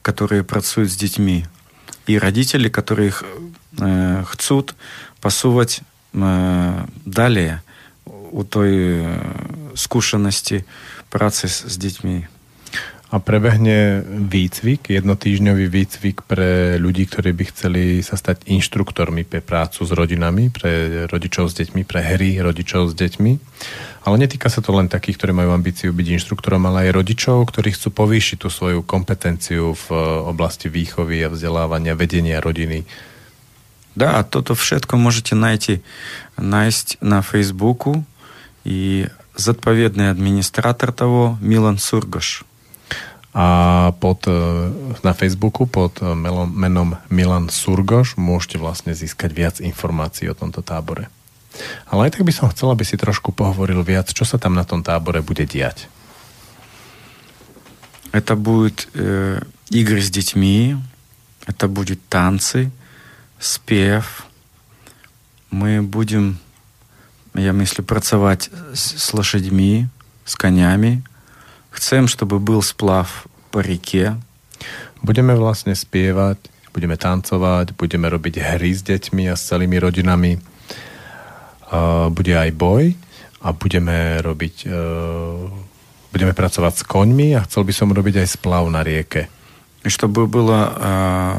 которые 0.00 0.42
працуют 0.42 0.90
с 0.90 0.96
детьми, 0.96 1.44
и 2.07 2.17
родители, 2.17 2.69
которые 2.69 3.11
х- 3.11 3.25
э, 3.79 4.23
chcут 4.27 4.75
посувать 5.21 5.81
э, 6.13 6.85
далее 7.05 7.61
у 8.05 8.43
той 8.43 8.71
э, 8.75 9.71
скушенности 9.75 10.65
працы 11.09 11.47
с, 11.47 11.61
с 11.61 11.77
детьми. 11.77 12.27
A 13.12 13.24
prebehne 13.24 14.04
výcvik, 14.04 14.92
jednotýždňový 14.92 15.66
výcvik 15.72 16.28
pre 16.28 16.76
ľudí, 16.76 17.08
ktorí 17.08 17.32
by 17.32 17.44
chceli 17.48 17.84
sa 18.04 18.20
stať 18.20 18.44
inštruktormi 18.52 19.24
pre 19.24 19.40
prácu 19.40 19.80
s 19.88 19.90
rodinami, 19.96 20.52
pre 20.52 21.08
rodičov 21.08 21.48
s 21.48 21.56
deťmi, 21.56 21.88
pre 21.88 22.04
hry 22.04 22.36
rodičov 22.36 22.92
s 22.92 22.94
deťmi. 23.00 23.32
Ale 24.04 24.16
netýka 24.20 24.52
sa 24.52 24.60
to 24.60 24.76
len 24.76 24.92
takých, 24.92 25.24
ktorí 25.24 25.32
majú 25.32 25.56
ambíciu 25.56 25.88
byť 25.96 26.20
inštruktorom, 26.20 26.68
ale 26.68 26.92
aj 26.92 27.00
rodičov, 27.00 27.48
ktorí 27.48 27.72
chcú 27.72 27.88
povýšiť 27.96 28.44
tú 28.44 28.52
svoju 28.52 28.84
kompetenciu 28.84 29.72
v 29.72 29.86
oblasti 30.28 30.68
výchovy 30.68 31.24
a 31.24 31.32
vzdelávania, 31.32 31.96
vedenia 31.96 32.44
rodiny. 32.44 32.84
Да, 33.96 34.20
toto 34.20 34.52
všetko 34.52 35.00
можете 35.00 35.32
найти, 35.32 35.80
найти 36.36 37.00
на 37.00 37.24
Фейсбуку. 37.24 38.04
И 38.68 39.08
зodpovedný 39.32 40.12
администратор 40.12 40.92
того 40.92 41.38
Милан 41.40 41.80
Сургош. 41.80 42.44
A 43.36 43.92
pod, 44.00 44.24
e, 44.26 44.32
na 45.04 45.12
Facebooku 45.12 45.68
pod 45.68 46.00
e, 46.00 46.16
menom 46.48 46.96
Milan 47.12 47.52
Surgoš 47.52 48.16
môžete 48.16 48.56
vlastne 48.56 48.96
získať 48.96 49.30
viac 49.30 49.56
informácií 49.60 50.26
o 50.32 50.34
tomto 50.34 50.64
tábore. 50.64 51.12
Ale 51.86 52.08
aj 52.08 52.18
tak 52.18 52.24
by 52.24 52.32
som 52.32 52.50
chcel, 52.50 52.72
aby 52.72 52.84
si 52.88 52.96
trošku 52.96 53.36
pohovoril 53.36 53.84
viac, 53.84 54.08
čo 54.10 54.24
sa 54.24 54.40
tam 54.40 54.56
na 54.56 54.64
tom 54.64 54.80
tábore 54.80 55.20
bude 55.20 55.44
diať. 55.44 55.86
Это 58.12 58.36
будет 58.36 58.88
э, 58.94 59.40
игры 59.68 60.00
с 60.00 60.10
детьми, 60.10 60.76
это 61.46 61.68
будет 61.68 62.00
танцы, 62.08 62.70
спев. 63.38 64.26
Мы 65.50 65.82
будем, 65.82 66.38
я 67.34 67.52
мыслю, 67.52 67.84
працаваць 67.84 68.50
с, 68.72 68.96
с 68.96 69.14
лошадьми, 69.14 69.88
с 70.24 70.36
конями, 70.36 71.04
Chcem, 71.72 72.08
чтобы 72.08 72.40
был 72.40 72.62
сплав 72.62 73.28
по 73.50 73.60
реке. 73.60 74.16
Budeme 75.02 75.38
vlastne 75.38 75.78
spievať, 75.78 76.38
budeme 76.74 76.98
tancovať, 76.98 77.76
budeme 77.78 78.10
robiť 78.10 78.34
hry 78.42 78.74
s 78.74 78.82
deťmi 78.82 79.30
a 79.30 79.38
s 79.38 79.46
celými 79.46 79.78
rodinami. 79.78 80.42
Uh, 81.68 82.08
bude 82.08 82.32
aj 82.32 82.50
boj 82.56 82.96
a 83.44 83.52
budeme 83.52 84.18
robiť 84.24 84.54
uh, 84.66 85.46
budeme 86.08 86.32
pracovať 86.32 86.72
s 86.72 86.82
koňmi 86.88 87.36
a 87.36 87.44
chcel 87.44 87.62
by 87.68 87.72
som 87.76 87.92
robiť 87.92 88.24
aj 88.24 88.28
splav 88.40 88.64
na 88.72 88.80
rieke. 88.80 89.28
Чтобы 89.84 90.26
была 90.26 90.62
uh, 90.72 91.38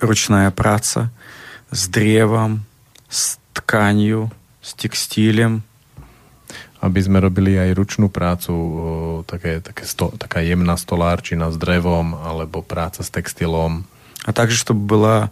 ручная 0.00 0.50
праца 0.50 1.10
с 1.70 1.88
древом, 1.88 2.64
с 3.08 3.38
тканью, 3.52 4.30
с 4.62 4.74
текстилем, 4.74 5.62
aby 6.84 7.00
sme 7.00 7.20
robili 7.20 7.60
aj 7.60 7.76
ručnú 7.76 8.08
prácu, 8.08 8.54
také, 9.28 9.60
také 9.60 9.84
sto, 9.84 10.08
taká 10.16 10.40
jemná 10.40 10.80
stolárčina 10.80 11.52
s 11.52 11.60
drevom 11.60 12.16
alebo 12.16 12.64
práca 12.64 13.04
s 13.04 13.12
textilom. 13.12 13.84
А 14.24 14.32
также, 14.32 14.56
чтобы 14.56 14.84
была, 14.84 15.30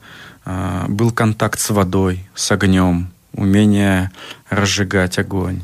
был 0.89 1.13
контакт 1.13 1.61
с 1.61 1.69
водой, 1.69 2.25
с 2.35 2.49
огнем, 2.53 3.13
умение 3.33 4.11
разжигать 4.49 5.19
огонь. 5.19 5.61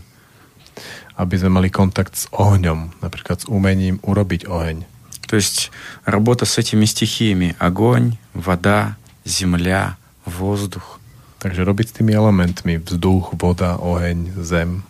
Aby 1.16 1.38
sme 1.40 1.62
mali 1.62 1.70
kontakt 1.70 2.18
s 2.18 2.28
ohňom, 2.34 2.98
napríklad 3.00 3.40
s 3.40 3.46
umením 3.46 4.02
urobiť 4.02 4.50
oheň. 4.50 4.84
То 5.24 5.40
есть 5.40 5.72
работа 6.04 6.44
с 6.44 6.58
этими 6.58 6.84
стихиями. 6.84 7.56
Огонь, 7.56 8.18
вода, 8.34 9.00
земля, 9.24 9.96
воздух. 10.26 11.00
Takže 11.40 11.64
robiť 11.64 11.86
s 11.88 11.96
tými 11.96 12.12
elementmi 12.12 12.76
vzduch, 12.80 13.32
voda, 13.40 13.80
oheň, 13.80 14.36
zem. 14.44 14.84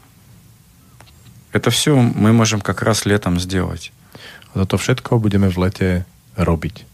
Это 1.51 1.69
все 1.69 1.95
мы 1.95 2.33
можем 2.33 2.61
как 2.61 2.81
раз 2.81 3.05
летом 3.05 3.39
сделать. 3.39 3.91
A 4.53 4.65
toto 4.65 4.77
všetko 4.77 5.21
budeme 5.21 5.49
v 5.49 5.57
lete 5.57 5.89
robiť. 6.37 6.85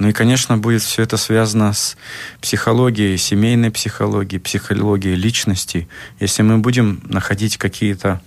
Ну 0.00 0.08
и, 0.08 0.12
конечно, 0.12 0.56
будет 0.56 0.80
все 0.82 1.02
это 1.02 1.16
связано 1.16 1.72
с 1.72 1.96
психологией, 2.40 3.18
семейной 3.18 3.70
психологией, 3.70 4.40
психологией 4.40 5.14
личности. 5.14 5.88
Если 6.20 6.42
мы 6.42 6.58
будем 6.58 7.02
находить 7.04 7.58
какие-то 7.58 8.20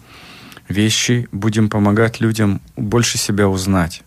вещи, 0.70 1.28
будем 1.32 1.70
помогать 1.70 2.22
людям 2.22 2.62
больше 2.76 3.18
себя 3.18 3.48
узнать. 3.50 4.04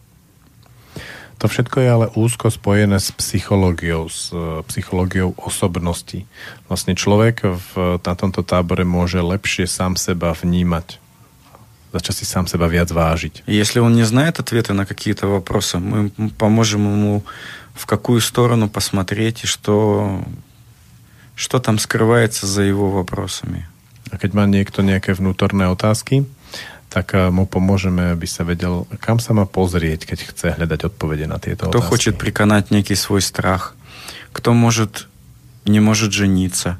To 1.38 1.52
všetko 1.52 1.80
je 1.80 1.90
ale 1.90 2.06
úzko 2.16 2.48
spojené 2.48 2.96
s 2.96 3.12
psychológiou, 3.12 4.08
s 4.08 4.32
psychológiou 4.72 5.36
osobnosti. 5.36 6.24
Vlastne 6.64 6.96
človek 6.96 7.44
v, 7.44 8.00
na 8.00 8.14
tomto 8.16 8.40
tábore 8.40 8.88
môže 8.88 9.20
lepšie 9.20 9.68
sám 9.68 10.00
seba 10.00 10.32
vnímať 10.32 10.96
začať 11.92 12.14
si 12.22 12.24
sám 12.24 12.46
seba 12.46 12.66
viac 12.66 12.90
vážiť. 12.90 13.44
Если 13.46 13.78
он 13.78 13.94
не 13.94 14.04
знает 14.04 14.38
ответы 14.38 14.72
на 14.72 14.86
какие-то 14.86 15.26
вопросы, 15.26 15.78
мы 15.78 16.10
поможем 16.38 16.86
ему 16.86 17.24
в 17.74 17.84
какую 17.86 18.20
сторону 18.20 18.68
посмотреть 18.68 19.44
и 19.44 19.46
что, 19.46 20.24
что 21.36 21.58
там 21.58 21.78
скрывается 21.78 22.46
за 22.46 22.62
его 22.62 22.90
вопросами. 22.90 23.68
A 24.10 24.18
keď 24.18 24.30
má 24.32 24.44
niekto 24.46 24.86
nejaké 24.86 25.12
vnútorné 25.12 25.66
otázky, 25.66 26.24
tak 26.88 27.12
mu 27.12 27.44
pomôžeme, 27.44 28.14
aby 28.14 28.24
sa 28.30 28.46
vedel, 28.46 28.86
kam 29.02 29.18
sa 29.18 29.34
má 29.34 29.44
pozrieť, 29.44 30.06
keď 30.06 30.18
chce 30.32 30.46
hľadať 30.56 30.88
odpovede 30.88 31.26
na 31.26 31.36
tieto 31.42 31.68
Кто 31.68 31.82
otázky. 31.82 31.90
хочет 31.90 32.14
приканать 32.16 32.70
некий 32.70 32.94
свой 32.94 33.20
страх, 33.20 33.74
кто 34.32 34.54
может, 34.54 35.08
не 35.66 35.80
может 35.80 36.12
жениться, 36.12 36.78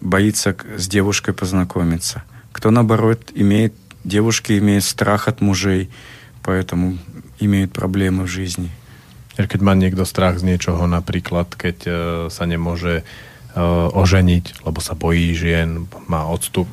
боится 0.00 0.56
с 0.78 0.86
девушкой 0.88 1.34
познакомиться, 1.34 2.22
кто, 2.52 2.70
наоборот, 2.70 3.30
имеет 3.34 3.74
Девушки 4.07 4.57
имеют 4.57 4.83
страх 4.83 5.27
от 5.27 5.41
мужей, 5.41 5.89
поэтому 6.43 6.97
имеют 7.39 7.73
проблемы 7.73 8.23
в 8.23 8.31
жизни. 8.31 8.71
Keď 9.35 9.59
má 9.61 9.75
niekto 9.75 10.07
strach 10.07 10.39
z 10.39 10.47
niečoho, 10.47 10.87
napríklad 10.87 11.53
keď 11.53 11.77
uh, 11.85 11.93
sa 12.31 12.47
nemôže 12.47 13.03
uh, 13.03 13.91
oženiť, 13.91 14.65
lebo 14.65 14.79
sa 14.79 14.95
bojí 14.95 15.35
žien, 15.35 15.85
má 16.07 16.25
odstup, 16.25 16.71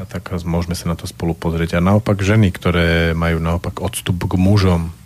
a 0.00 0.08
tak 0.08 0.32
môžeme 0.48 0.72
sa 0.72 0.88
na 0.88 0.96
to 0.96 1.04
spolu 1.04 1.36
pozrieť. 1.36 1.76
A 1.76 1.84
naopak 1.84 2.24
ženy, 2.24 2.50
ktoré 2.50 3.12
majú 3.12 3.36
naopak 3.36 3.84
odstup 3.84 4.24
k 4.24 4.40
mužom. 4.40 4.96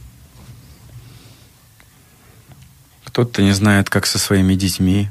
Кто-то 3.10 3.42
не 3.42 3.52
знает, 3.52 3.90
как 3.90 4.06
со 4.06 4.22
своими 4.22 4.54
детьми. 4.54 5.10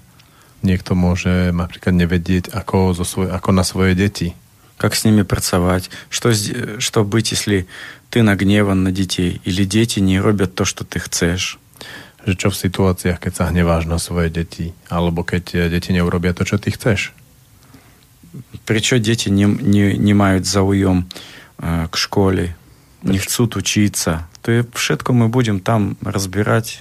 Niekto 0.64 0.96
môže 0.96 1.52
napríklad 1.52 1.94
nevedieť, 1.94 2.56
ako, 2.56 2.96
zo 2.96 3.04
svoj, 3.04 3.28
ako 3.36 3.50
na 3.52 3.68
svoje 3.68 3.94
deti 3.94 4.34
Как 4.81 4.97
с 4.97 5.05
ними 5.05 5.29
pracovať, 5.29 5.93
что, 6.09 6.33
что 6.81 7.05
быть, 7.05 7.37
если 7.37 7.69
ты 8.09 8.23
нагневан 8.23 8.83
на 8.83 8.91
детей, 8.91 9.41
или 9.45 9.65
дети 9.65 10.01
не 10.01 10.19
робят 10.19 10.55
то, 10.55 10.65
что 10.65 10.89
ты 10.89 10.99
chceš. 10.99 11.61
Že 12.25 12.33
čo 12.37 12.49
v 12.49 12.57
situáciách, 12.57 13.21
keď 13.21 13.33
sa 13.37 13.45
hneváš 13.53 13.85
na 13.85 14.01
svoje 14.01 14.33
deti, 14.33 14.73
alebo 14.89 15.21
keď 15.21 15.69
deti 15.69 15.93
neurobia 15.93 16.33
to, 16.33 16.49
čo 16.49 16.57
ty 16.57 16.73
chceš. 16.73 17.13
Prečo 18.65 18.97
deti 18.97 19.29
не, 19.29 19.45
не, 19.45 20.01
не 20.01 20.15
мають 20.17 20.49
зауjem 20.49 21.05
uh, 21.05 21.85
к 21.93 21.97
школе, 22.01 22.57
не 23.05 23.21
chcут 23.21 23.61
учиться. 23.61 24.25
To 24.41 24.49
je 24.49 24.61
všetko 24.65 25.13
my 25.13 25.29
budem 25.29 25.61
tam 25.61 26.01
rozbierať. 26.01 26.81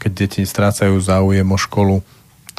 Keď 0.00 0.12
deti 0.16 0.40
strácajú 0.48 0.96
záujem 0.96 1.44
o 1.44 1.60
školu, 1.60 2.00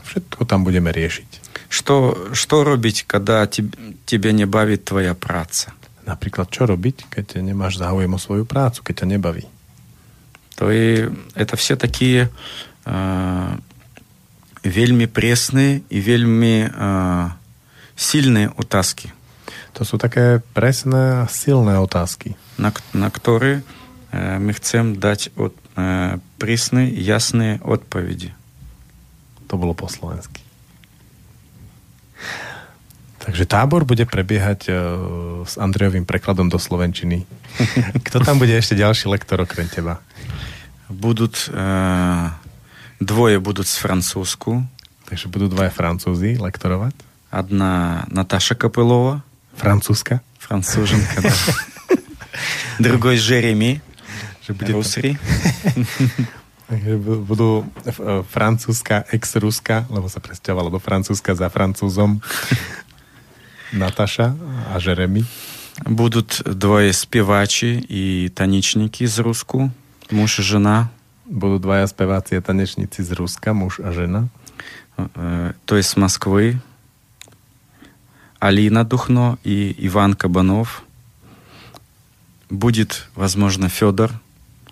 všetko 0.06 0.46
tam 0.46 0.62
budeme 0.62 0.94
riešiť. 0.94 1.39
Что 1.70 2.30
что 2.34 2.64
робіць 2.64 3.04
когда 3.08 3.48
тебе 3.48 4.34
не 4.34 4.46
бавит 4.46 4.86
твоя 4.86 5.14
праца 5.14 5.72
Например, 6.06 6.48
что 6.52 6.66
робіць 6.66 7.06
когда 7.10 7.41
не 7.41 7.54
можешь 7.54 7.80
záujem 7.80 8.20
свою 8.20 8.46
працу 8.46 8.82
когда 8.84 9.06
не 9.06 9.18
бави? 9.18 9.46
то 10.56 10.72
и 10.72 11.10
это 11.36 11.56
все 11.56 11.76
такие 11.76 12.30
э, 12.86 13.58
вельмі 14.64 15.08
пресныя 15.08 15.82
і 15.90 16.00
вельмі 16.02 16.68
э, 16.68 17.30
сильныя 17.96 18.52
утаски 18.58 19.14
То 19.74 19.86
sú 19.86 19.96
také 19.96 20.44
presné 20.52 21.24
a 21.24 21.28
silné 21.32 21.80
otázky. 21.80 22.36
На 22.58 22.76
которые 22.76 23.16
ktoré 23.16 23.54
e, 24.12 24.36
my 24.36 24.52
chcem 24.52 25.00
dať 25.00 25.32
od, 25.40 25.56
e, 25.80 26.20
prísne, 26.36 26.91
jasné 26.91 27.64
odpovede. 27.64 28.36
To 29.48 29.56
bolo 29.56 29.72
po. 29.72 29.88
Takže 33.24 33.49
tábor 33.49 33.89
bude 33.89 34.05
prebiehať 34.05 34.61
uh, 34.69 34.74
s 35.49 35.57
Andrejovým 35.57 36.05
prekladom 36.05 36.53
do 36.53 36.61
Slovenčiny. 36.61 37.24
Kto 38.05 38.20
tam 38.20 38.36
bude 38.36 38.53
ešte 38.53 38.77
ďalší 38.77 39.09
lektor 39.09 39.41
okrem 39.41 39.65
teba? 39.65 40.05
Budут, 40.93 41.49
uh, 41.49 42.28
dvoje 43.01 43.41
budú 43.41 43.65
z 43.65 43.81
Francúzsku. 43.81 44.61
Takže 45.09 45.32
budú 45.32 45.49
dvaja 45.49 45.73
Francúzi 45.73 46.36
lektorovať. 46.36 46.97
Одна 47.32 48.05
Наташа 48.12 48.53
Копылова. 48.57 49.24
Francúzska. 49.57 50.20
Француженка, 50.36 51.24
да. 51.24 51.32
Другой 52.77 53.16
Жереми. 53.16 53.81
Že 54.45 54.51
bude 54.53 54.73
Rusri. 54.77 55.11
budú 57.28 57.69
francúzska 58.32 59.05
ex-ruska, 59.12 59.85
lebo 59.93 60.09
sa 60.09 60.20
presťahovala 60.20 60.73
do 60.73 60.81
francúzska 60.81 61.36
za 61.36 61.53
francúzom. 61.53 62.24
Nataša 63.74 64.32
a 64.73 64.78
Jeremy. 64.81 65.27
Будут 65.85 66.43
двое 66.47 66.93
спевачи 66.93 67.85
и 67.89 68.31
таничники 68.31 69.03
из 69.03 69.19
Руску, 69.19 69.70
муж 70.11 70.39
и 70.39 70.43
жена. 70.43 70.91
Budú 71.27 71.59
dvaja 71.59 71.89
speváci 71.89 72.36
a 72.36 72.45
tanečníci 72.45 73.01
z 73.03 73.11
Ruska, 73.16 73.57
muž 73.57 73.81
a 73.81 73.91
žena. 73.91 74.28
Э, 74.97 75.53
То 75.65 75.77
есть 75.77 75.91
с 75.91 75.97
Москвы. 75.97 76.61
Алина 78.39 78.85
Духно 78.85 79.39
и 79.43 79.74
Иван 79.78 80.15
Кабанов. 80.15 80.85
Будет, 82.51 83.09
возможно, 83.16 83.69
Федор 83.69 84.12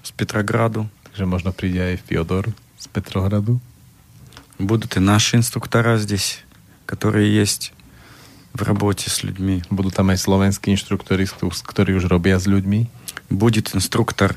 с 0.02 0.12
Петрограду. 0.12 0.88
Takže 1.16 1.24
možno 1.26 1.52
príde 1.52 1.80
aj 1.94 2.02
Fyodor 2.08 2.50
z 2.78 2.86
Petrohradu. 2.88 3.60
Будут 4.58 4.96
и 4.96 5.00
наши 5.00 5.36
инструктора 5.36 5.98
здесь, 5.98 6.40
которые 6.86 7.34
есть 7.34 7.72
в 8.54 8.62
работе 8.62 9.10
с 9.10 9.22
людьми. 9.24 9.62
Budú 9.70 9.90
tam 9.90 10.12
aj 10.12 10.18
slovenskí 10.20 10.70
inštruktori, 10.70 11.24
ktorí 11.26 11.96
už 11.96 12.06
robia 12.06 12.36
s 12.38 12.44
ľuďmi. 12.46 12.86
Будет 13.32 13.74
инструктор 13.74 14.36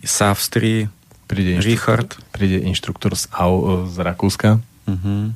из 0.00 0.14
Австрии, 0.22 0.88
Príde 1.26 1.58
inštruktor, 1.58 2.06
Richard. 2.06 2.10
príde 2.30 2.62
inštruktor 2.62 3.18
z, 3.18 3.26
Au, 3.34 3.86
z 3.90 3.98
Rakúska. 3.98 4.62
Мгм. 4.86 5.34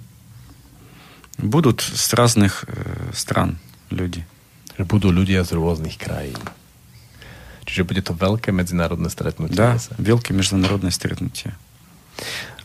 Будут 1.39 1.81
с 1.83 2.15
разных 2.15 2.65
э, 2.69 3.11
стран 3.13 3.59
люди. 3.91 4.23
že 4.79 4.89
budú 4.89 5.11
ľudia 5.13 5.45
z 5.45 5.59
rôznych 5.61 5.99
krajín. 6.01 6.39
Čiže 7.65 7.87
bude 7.87 8.03
to 8.03 8.13
veľké 8.13 8.51
medzinárodné 8.51 9.07
stretnutie. 9.09 9.55
Да, 9.55 9.79
zase. 9.79 9.95
великое 9.99 10.35
международное 10.35 10.91
стретнутие. 10.91 11.55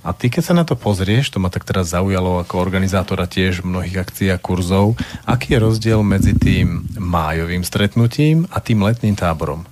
A 0.06 0.14
ty, 0.14 0.30
keď 0.30 0.44
sa 0.46 0.54
na 0.54 0.62
to 0.62 0.78
pozrieš, 0.78 1.34
to 1.34 1.42
ma 1.42 1.50
tak 1.50 1.66
teraz 1.66 1.90
zaujalo 1.90 2.38
ako 2.38 2.62
organizátora 2.62 3.26
tiež 3.26 3.66
mnohých 3.66 3.98
akcií 3.98 4.30
a 4.30 4.38
kurzov, 4.38 4.94
aký 5.26 5.58
je 5.58 5.60
rozdiel 5.60 6.00
medzi 6.06 6.38
tým 6.38 6.86
májovým 6.94 7.66
stretnutím 7.66 8.46
a 8.54 8.62
tým 8.62 8.86
letným 8.86 9.18
táborom? 9.18 9.66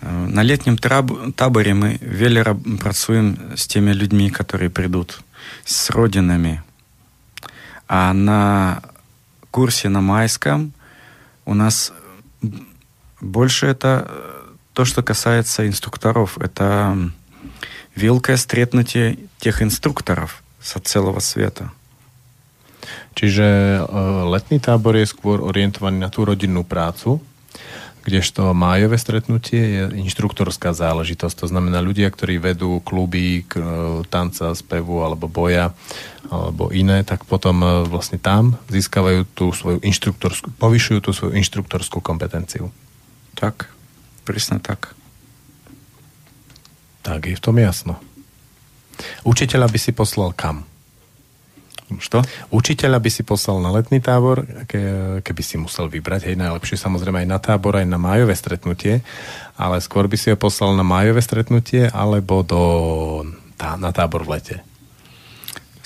Э, 0.00 0.08
На 0.32 0.40
летнем 0.40 0.76
траб- 0.80 1.32
таборе 1.36 1.74
мы 1.74 1.98
веле 2.00 2.40
раб- 2.42 2.62
працуем 2.80 3.36
с 3.54 3.66
теми 3.66 3.92
людьми, 3.92 4.30
которые 4.30 4.70
придут, 4.70 5.20
с 5.64 5.90
родинами. 5.90 6.62
А 7.88 8.12
на 8.12 8.80
курсе 9.50 9.88
на 9.88 10.00
майском 10.00 10.72
у 11.44 11.54
нас 11.54 11.92
больше 13.20 13.66
это 13.66 14.06
э, 14.08 14.36
то, 14.76 14.84
что 14.84 15.02
касается 15.02 15.66
инструкторов. 15.66 16.36
Это 16.38 16.92
м, 16.92 17.14
великое 17.96 18.36
стретнутие 18.36 19.16
тех 19.38 19.62
инструкторов 19.62 20.42
со 20.60 20.80
целого 20.80 21.20
света. 21.20 21.72
Čiže 23.16 23.44
e, 23.44 23.80
letný 24.28 24.60
tábor 24.60 25.00
je 25.00 25.08
skôr 25.08 25.40
orientovaný 25.40 25.96
na 25.96 26.12
tú 26.12 26.28
rodinnú 26.28 26.60
prácu, 26.62 27.24
kdežto 28.04 28.54
májové 28.54 29.00
stretnutie 29.00 29.58
je 29.58 29.82
inštruktorská 30.06 30.70
záležitosť. 30.76 31.42
To 31.42 31.46
znamená 31.50 31.82
ľudia, 31.82 32.06
ktorí 32.12 32.38
vedú 32.38 32.78
kluby 32.84 33.48
k, 33.48 33.56
e, 33.56 33.64
tanca, 34.12 34.52
spevu 34.52 35.00
alebo 35.00 35.26
boja 35.26 35.72
alebo 36.28 36.68
iné, 36.68 37.00
tak 37.02 37.24
potom 37.24 37.64
e, 37.64 37.68
vlastne 37.88 38.20
tam 38.20 38.60
získavajú 38.68 39.24
tú 39.32 39.56
svoju 39.56 39.80
inštruktorskú, 39.80 40.52
povyšujú 40.60 40.98
tú 41.00 41.10
svoju 41.16 41.32
inštruktorskú 41.40 42.04
kompetenciu. 42.04 42.68
Так, 43.40 43.68
пресно 44.24 44.60
так. 44.60 44.94
Tak 47.02 47.26
je 47.26 47.36
v 47.36 47.44
tom 47.44 47.56
jasno. 47.60 48.00
Učiteľa 49.22 49.68
by 49.68 49.78
si 49.78 49.92
poslal 49.92 50.32
kam? 50.32 50.64
Что? 52.02 52.26
Učiteľa 52.50 52.98
by 52.98 53.10
si 53.12 53.22
poslal 53.22 53.62
na 53.62 53.70
letný 53.70 54.02
tábor, 54.02 54.42
ke, 54.66 54.82
keby 55.22 55.42
si 55.46 55.54
musel 55.54 55.86
vybrať, 55.86 56.26
hej, 56.26 56.34
najlepšie 56.34 56.74
samozrejme 56.74 57.22
aj 57.22 57.28
na 57.30 57.38
tábor, 57.38 57.78
aj 57.78 57.86
na 57.86 57.94
májové 57.94 58.34
stretnutie, 58.34 59.06
ale 59.54 59.78
skôr 59.78 60.10
by 60.10 60.18
si 60.18 60.34
ho 60.34 60.36
poslal 60.40 60.74
na 60.74 60.82
májové 60.82 61.22
stretnutie 61.22 61.86
alebo 61.94 62.42
do, 62.42 62.62
tá, 63.54 63.78
na 63.78 63.94
tábor 63.94 64.26
v 64.26 64.34
lete. 64.34 64.56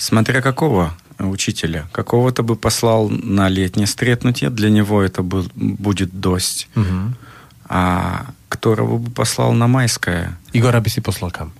Смотря 0.01 0.41
какого 0.41 0.97
учителя. 1.19 1.85
Какого-то 1.91 2.41
бы 2.41 2.55
послал 2.55 3.09
на 3.09 3.49
летнее 3.49 3.85
стретнутие, 3.85 4.49
для 4.49 4.69
него 4.69 5.03
это 5.03 5.21
был, 5.21 5.45
будет 5.53 6.19
дождь. 6.19 6.67
Uh-huh. 6.73 7.13
А 7.68 8.26
которого 8.48 8.98
бы 8.98 9.10
послал 9.10 9.52
на 9.52 9.66
майское? 9.66 10.38
Igora 10.52 10.80
by 10.80 10.88
si 10.88 11.00
poslal 11.02 11.30
kam? 11.30 11.52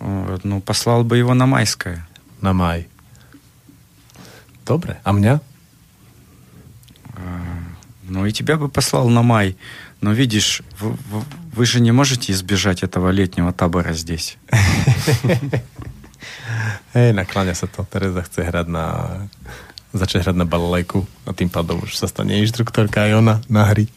Э, 0.00 0.38
Ну, 0.44 0.60
послал 0.60 1.04
бы 1.04 1.16
его 1.16 1.34
на 1.34 1.46
майское. 1.46 2.06
Na 2.42 2.52
maj. 2.52 2.84
Dobre. 4.66 5.00
A 5.04 5.12
mňa? 5.12 5.40
Ну, 8.08 8.26
и 8.26 8.32
тебя 8.32 8.56
бы 8.56 8.68
послал 8.68 9.08
на 9.08 9.22
май. 9.22 9.56
Но 10.00 10.12
видишь, 10.12 10.62
вы, 10.78 10.94
вы- 11.10 11.66
же 11.66 11.80
не 11.80 11.90
можете 11.90 12.32
избежать 12.32 12.82
этого 12.82 13.08
летнего 13.10 13.52
табора 13.52 13.94
здесь. 13.94 14.36
Hej, 16.94 17.12
nakláňa 17.16 17.54
sa 17.56 17.66
to. 17.66 17.82
Tereza 17.88 18.22
chce 18.22 18.44
hrať 18.44 18.68
na 18.68 18.84
začať 19.96 20.28
hrať 20.28 20.36
na 20.36 20.44
balolejku 20.44 21.06
a 21.24 21.32
tým 21.32 21.48
pádom 21.48 21.80
už 21.82 21.96
sa 21.96 22.04
stane 22.06 22.36
inštruktorka 22.44 23.08
aj 23.08 23.12
ona 23.16 23.34
na 23.48 23.64
hry. 23.72 23.88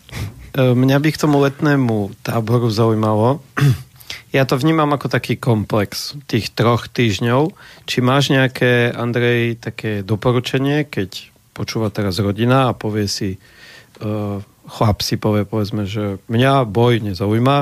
E, 0.54 0.74
Mňa 0.74 0.98
by 0.98 1.10
k 1.14 1.22
tomu 1.22 1.38
letnému 1.42 2.14
táboru 2.26 2.70
zaujímalo. 2.70 3.42
Ja 4.30 4.46
to 4.46 4.62
vnímam 4.62 4.94
ako 4.94 5.10
taký 5.10 5.42
komplex 5.42 6.14
tých 6.30 6.54
troch 6.54 6.86
týždňov. 6.86 7.50
Či 7.90 7.98
máš 8.06 8.30
nejaké, 8.30 8.94
Andrej, 8.94 9.58
také 9.58 10.06
doporučenie, 10.06 10.86
keď 10.86 11.34
počúva 11.58 11.90
teraz 11.90 12.22
rodina 12.22 12.70
a 12.70 12.78
povie 12.78 13.10
si, 13.10 13.42
uh, 14.06 14.38
chlap 14.70 15.02
si 15.02 15.18
povie, 15.18 15.50
povedzme, 15.50 15.90
že 15.90 16.22
mňa 16.30 16.62
boj 16.70 17.10
nezaujíma, 17.10 17.58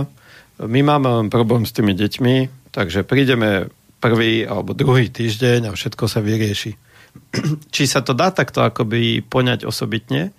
my 0.68 0.80
máme 0.84 1.08
len 1.08 1.28
problém 1.32 1.64
s 1.64 1.72
tými 1.72 1.96
deťmi, 1.96 2.36
takže 2.76 3.08
prídeme 3.08 3.72
prvý 4.04 4.44
alebo 4.44 4.76
druhý 4.76 5.08
týždeň 5.08 5.70
a 5.70 5.76
všetko 5.76 6.06
sa 6.10 6.20
vyrieši. 6.20 6.76
Či 7.74 7.84
sa 7.88 8.02
to 8.02 8.18
dá 8.18 8.34
takto 8.36 8.66
akoby 8.66 9.22
poňať 9.24 9.64
osobitne, 9.64 10.36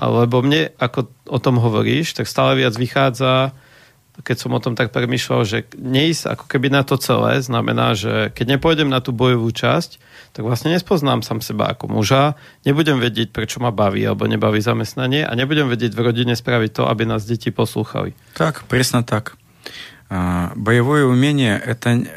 alebo 0.00 0.40
mne, 0.40 0.72
ako 0.80 1.12
o 1.28 1.38
tom 1.38 1.60
hovoríš, 1.60 2.16
tak 2.16 2.24
stále 2.24 2.56
viac 2.56 2.72
vychádza, 2.72 3.52
keď 4.20 4.36
som 4.36 4.52
o 4.52 4.60
tom 4.60 4.76
tak 4.76 4.92
premyšľal, 4.92 5.48
že 5.48 5.64
neísť 5.76 6.36
ako 6.36 6.44
keby 6.44 6.68
na 6.68 6.84
to 6.84 7.00
celé, 7.00 7.40
znamená, 7.40 7.96
že 7.96 8.28
keď 8.36 8.56
nepôjdem 8.56 8.88
na 8.92 9.00
tú 9.00 9.16
bojovú 9.16 9.48
časť, 9.48 9.96
tak 10.36 10.44
vlastne 10.44 10.72
nespoznám 10.76 11.24
sám 11.24 11.40
seba 11.40 11.72
ako 11.72 11.88
muža, 11.88 12.36
nebudem 12.68 13.00
vedieť, 13.00 13.32
prečo 13.32 13.64
ma 13.64 13.72
baví 13.72 14.04
alebo 14.04 14.28
nebaví 14.28 14.60
zamestnanie 14.60 15.24
a 15.24 15.32
nebudem 15.32 15.68
vedieť 15.72 15.96
v 15.96 16.04
rodine 16.04 16.36
spraviť 16.36 16.70
to, 16.80 16.82
aby 16.84 17.08
nás 17.08 17.24
deti 17.24 17.48
poslúchali. 17.48 18.12
Так, 18.36 18.64
пресно 18.68 19.02
так. 19.04 19.36
А, 20.12 20.52
Боевое 20.54 21.04
умение – 21.04 21.64
это 21.64 21.90
н- 21.96 22.08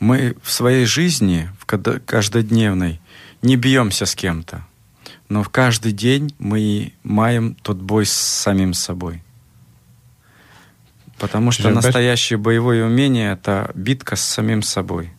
мы 0.00 0.34
в 0.42 0.50
своей 0.50 0.84
жизни, 0.86 1.48
в 1.58 1.66
када- 1.66 2.00
каждодневной, 2.04 3.00
не 3.42 3.56
бьемся 3.56 4.06
с 4.06 4.14
кем-то, 4.14 4.66
но 5.28 5.42
в 5.42 5.48
каждый 5.48 5.92
день 5.92 6.34
мы 6.38 6.92
маем 7.02 7.56
тот 7.62 7.76
бой 7.78 8.06
с 8.06 8.12
самим 8.12 8.74
собой. 8.74 9.22
Потому 11.18 11.52
что 11.52 11.70
Že 11.70 11.70
bež- 11.70 11.74
настоящее 11.74 12.38
боевое 12.38 12.84
умение – 12.84 13.38
это 13.38 13.70
битка 13.74 14.16
с 14.16 14.22
самим 14.22 14.62
собой. 14.62 15.10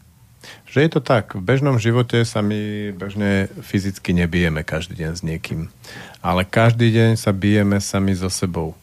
Že 0.68 0.82
je 0.84 0.90
to 0.92 1.02
tak, 1.02 1.34
v 1.36 1.42
bežnom 1.42 1.80
živote 1.80 2.20
sa 2.28 2.44
my 2.44 2.92
bežne 2.92 3.48
fyzicky 3.64 4.12
nebijeme 4.12 4.62
každý 4.68 5.00
deň 5.00 5.12
s 5.16 5.24
niekým. 5.24 5.72
Ale 6.20 6.44
každý 6.44 6.92
deň 6.92 7.16
sa 7.16 7.32
bijeme 7.32 7.80
sami 7.80 8.12
so 8.12 8.28
sebou. 8.28 8.76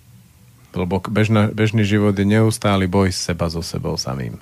Lebo 0.72 1.04
bežna, 1.04 1.52
bežný 1.52 1.84
život 1.84 2.16
je 2.16 2.24
neustály 2.24 2.88
boj 2.88 3.12
seba 3.12 3.52
so 3.52 3.60
sebou 3.60 4.00
samým. 4.00 4.40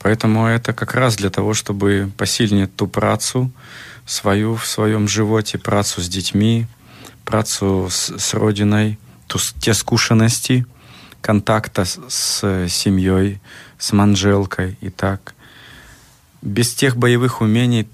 Поэтому 0.00 0.48
это 0.48 0.72
как 0.72 0.94
раз 0.94 1.14
для 1.14 1.30
того, 1.30 1.52
чтобы 1.54 2.10
посильнить 2.16 2.74
ту 2.74 2.88
працу 2.88 3.52
свою 4.07 4.55
в 4.55 4.65
своем 4.65 5.07
животе, 5.07 5.59
працу 5.59 6.01
с 6.01 6.07
детьми, 6.07 6.65
працу 7.25 7.89
с, 7.91 8.17
с 8.17 8.33
родиной, 8.33 8.97
ту, 9.27 9.37
с- 9.37 9.53
те 9.59 9.73
скушенности, 9.73 10.65
контакта 11.21 11.85
с, 11.85 11.99
с 12.07 12.69
семьей, 12.69 13.39
с 13.77 13.91
манжелкой 13.91 14.77
и 14.81 14.89
так. 14.89 15.35
Без 16.41 16.73
тех 16.73 16.95
боевых 16.95 17.41
умений 17.41 17.87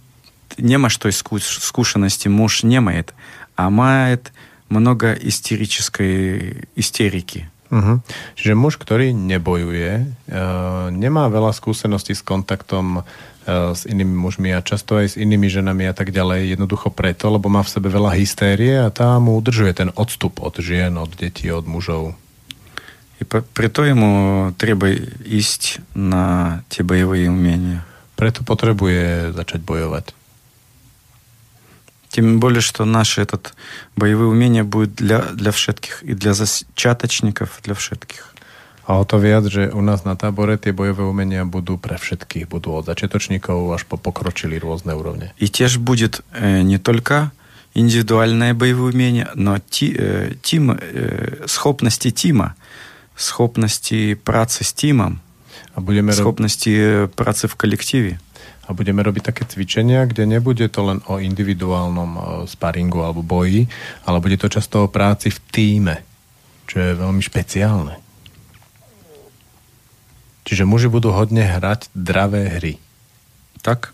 нема 0.57 0.89
что 0.89 1.09
из 1.09 1.21
скуш- 1.21 1.59
скушенности 1.59 2.27
муж 2.27 2.63
не 2.63 2.79
мает, 2.79 3.13
а 3.55 3.69
мает 3.69 4.31
много 4.69 5.13
истерической 5.13 6.67
истерики. 6.75 7.49
Uh-huh. 7.73 8.05
Čiže 8.37 8.53
muž, 8.53 8.77
ktorý 8.77 9.17
nebojuje, 9.17 9.91
e, 9.97 10.37
nemá 10.93 11.25
veľa 11.25 11.57
skúseností 11.57 12.13
kontaktom 12.21 13.01
e, 13.01 13.03
s 13.48 13.88
inými 13.88 14.12
mužmi 14.12 14.52
a 14.52 14.60
často 14.60 15.00
aj 15.00 15.16
s 15.16 15.16
inými 15.16 15.48
ženami 15.48 15.88
a 15.88 15.96
tak 15.96 16.12
ďalej, 16.12 16.52
jednoducho 16.52 16.92
preto, 16.92 17.32
lebo 17.32 17.48
má 17.48 17.64
v 17.64 17.72
sebe 17.72 17.88
veľa 17.88 18.12
hystérie 18.12 18.76
a 18.76 18.92
tá 18.92 19.16
mu 19.16 19.40
udržuje 19.40 19.72
ten 19.72 19.88
odstup 19.96 20.44
od 20.44 20.60
žien, 20.60 20.92
od 21.00 21.08
detí, 21.16 21.48
od 21.48 21.64
mužov. 21.64 22.12
И 23.18 23.24
по- 23.24 23.42
при 23.42 23.72
то 23.72 23.88
ему 23.88 24.52
треба 24.60 24.92
ísť 25.24 25.80
на 25.96 26.60
те 26.68 26.84
боевые 26.84 27.32
умения. 27.32 27.82
Preto 28.14 28.44
potrebuje 28.44 29.32
začať 29.32 29.64
bojovať. 29.64 30.14
Тем 32.08 32.40
более, 32.40 32.60
что 32.60 32.84
наши 32.84 33.20
этот 33.20 33.52
боевые 33.96 34.28
умения 34.28 34.64
будут 34.64 34.94
для, 34.94 35.20
для 35.32 35.52
všetkých, 35.52 36.02
и 36.02 36.14
для 36.14 36.32
зачаточников, 36.32 37.60
для 37.64 37.74
všetkých. 37.74 38.31
A 38.88 38.96
o 38.96 39.04
to 39.04 39.20
viac, 39.20 39.44
že 39.44 39.68
u 39.68 39.84
nás 39.84 40.08
na 40.08 40.16
tábore 40.16 40.56
tie 40.56 40.72
bojové 40.72 41.04
umenia 41.04 41.44
budú 41.44 41.76
pre 41.76 42.00
všetkých. 42.00 42.48
Budú 42.48 42.72
od 42.72 42.88
začiatočníkov 42.88 43.76
až 43.76 43.84
po 43.84 44.00
pokročili 44.00 44.56
rôzne 44.56 44.96
úrovne. 44.96 45.36
И 45.36 45.48
теж 45.52 45.76
будет 45.76 46.24
э, 46.32 46.64
не 46.64 46.80
только 46.80 47.30
индивидуальное 47.76 48.54
боевое 48.56 48.92
умение, 48.96 49.28
но 49.36 49.58
ті, 49.60 49.92
э, 49.92 50.34
тим, 50.40 50.72
э, 50.72 51.44
схопности 51.46 52.10
тима, 52.10 52.56
схопности 53.16 54.14
працы 54.14 54.64
с 54.64 54.72
тимом, 54.72 55.20
A 55.76 55.80
budeme, 55.80 56.10
ro- 56.12 56.16
схопности 56.16 56.70
э, 56.70 57.08
працы 57.12 57.46
в 57.46 57.56
коллективе. 57.56 58.18
a 58.68 58.76
budeme 58.76 59.00
robiť 59.00 59.32
také 59.32 59.42
cvičenia, 59.48 60.04
kde 60.04 60.28
nebude 60.28 60.68
to 60.68 60.84
len 60.84 61.00
o 61.08 61.16
individuálnom 61.16 62.10
e, 62.12 62.20
sparingu 62.44 63.00
alebo 63.00 63.24
boji, 63.24 63.64
ale 64.04 64.20
bude 64.20 64.36
to 64.36 64.52
často 64.52 64.84
o 64.84 64.92
práci 64.92 65.32
v 65.32 65.40
týme, 65.48 65.96
čo 66.68 66.76
je 66.76 66.92
veľmi 66.92 67.22
špeciálne. 67.24 67.96
Čiže 70.48 70.64
muži 70.64 70.88
budú 70.88 71.12
hodne 71.12 71.44
hrať 71.44 71.92
dravé 71.92 72.48
hry. 72.56 72.74
Так? 73.60 73.92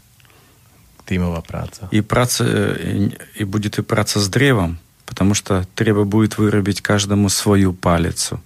Tímová 1.04 1.42
práca. 1.42 1.90
И, 1.90 2.00
праца, 2.00 2.44
э, 2.46 3.10
и 3.36 3.44
будет 3.44 3.78
и 3.78 3.82
праца 3.82 4.20
с 4.20 4.28
древом, 4.28 4.78
потому 5.04 5.34
что 5.34 5.66
треба 5.74 6.04
будет 6.04 6.38
вырубить 6.38 6.80
каждому 6.80 7.28
свою 7.28 7.74
палицу. 7.74 8.40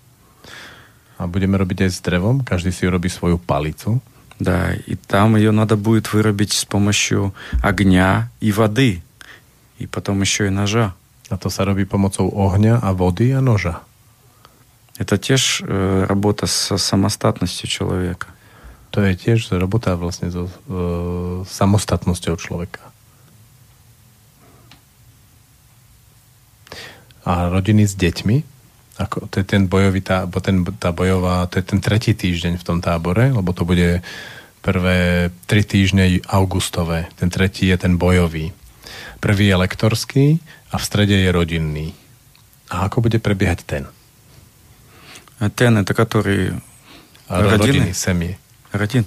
A 1.18 1.26
budeme 1.26 1.58
robiť 1.58 1.86
aj 1.86 1.90
s 1.90 2.00
drevom, 2.00 2.46
každý 2.46 2.70
si 2.70 2.86
urobí 2.86 3.10
svoju 3.10 3.38
palicu. 3.42 3.98
Да, 4.38 4.70
и 4.86 4.94
там 4.94 5.34
ее 5.34 5.50
надо 5.50 5.74
будет 5.74 6.12
вырубить 6.14 6.54
с 6.54 6.64
помощью 6.64 7.34
огня 7.60 8.30
и 8.40 8.52
воды, 8.52 9.02
и 9.78 9.86
потом 9.86 10.22
еще 10.22 10.46
и 10.46 10.50
ножа. 10.50 10.94
A 11.28 11.36
to 11.36 11.50
sa 11.50 11.66
robí 11.66 11.84
pomocou 11.84 12.30
ohňa 12.30 12.80
a 12.80 12.94
vody 12.94 13.34
a 13.34 13.42
noža. 13.42 13.82
Это 14.98 15.18
теж 15.18 15.62
э, 15.62 16.04
работа 16.08 16.46
со 16.46 16.78
самостатностью 16.78 17.68
человека. 17.70 18.26
To 18.90 19.04
je 19.04 19.12
tiež 19.14 19.52
robota 19.60 19.94
vlastne 20.00 20.32
so 20.32 20.48
e, 20.48 20.52
samostatnosťou 21.44 22.40
človeka. 22.40 22.80
A 27.28 27.52
rodiny 27.52 27.84
s 27.84 27.92
deťmi, 27.92 28.36
ako, 28.96 29.28
to 29.28 29.44
je 29.44 29.46
ten 29.46 29.68
bojový 29.68 30.00
tá, 30.00 30.24
bo 30.24 30.40
ten, 30.40 30.64
tá 30.80 30.90
bojová, 30.96 31.44
to 31.52 31.60
je 31.60 31.64
ten 31.68 31.84
tretí 31.84 32.16
týždeň 32.16 32.56
v 32.56 32.66
tom 32.66 32.80
tábore, 32.80 33.28
lebo 33.28 33.52
to 33.52 33.68
bude 33.68 34.00
prvé 34.64 35.28
tri 35.44 35.60
týždne 35.62 36.24
augustové. 36.32 37.12
Ten 37.20 37.28
tretí 37.28 37.68
je 37.68 37.76
ten 37.76 38.00
bojový. 38.00 38.56
Prvý 39.20 39.52
je 39.52 39.56
lektorský 39.60 40.26
a 40.72 40.80
v 40.80 40.84
strede 40.88 41.14
je 41.14 41.28
rodinný. 41.28 41.92
A 42.72 42.88
ako 42.88 43.04
bude 43.04 43.20
prebiehať 43.20 43.60
ten? 43.68 43.84
А 45.43 45.49
Тен 45.49 45.77
это 45.77 45.93
A 47.27 47.41
Rodinný? 47.41 47.79
rodiny, 47.79 47.93
semie. 47.93 48.37
родин. 48.71 49.05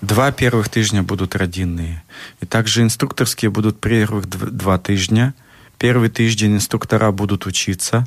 Два 0.00 0.30
первых 0.30 0.68
тижня 0.68 1.02
будут 1.02 1.34
родинные. 1.34 2.02
И 2.40 2.46
также 2.46 2.82
инструкторские 2.82 3.50
будут 3.50 3.80
первых 3.80 4.26
дв- 4.26 4.50
два 4.50 4.78
тижня. 4.78 5.34
Первый 5.78 6.08
тиждень 6.10 6.54
инструктора 6.54 7.10
будут 7.10 7.46
учиться, 7.46 8.06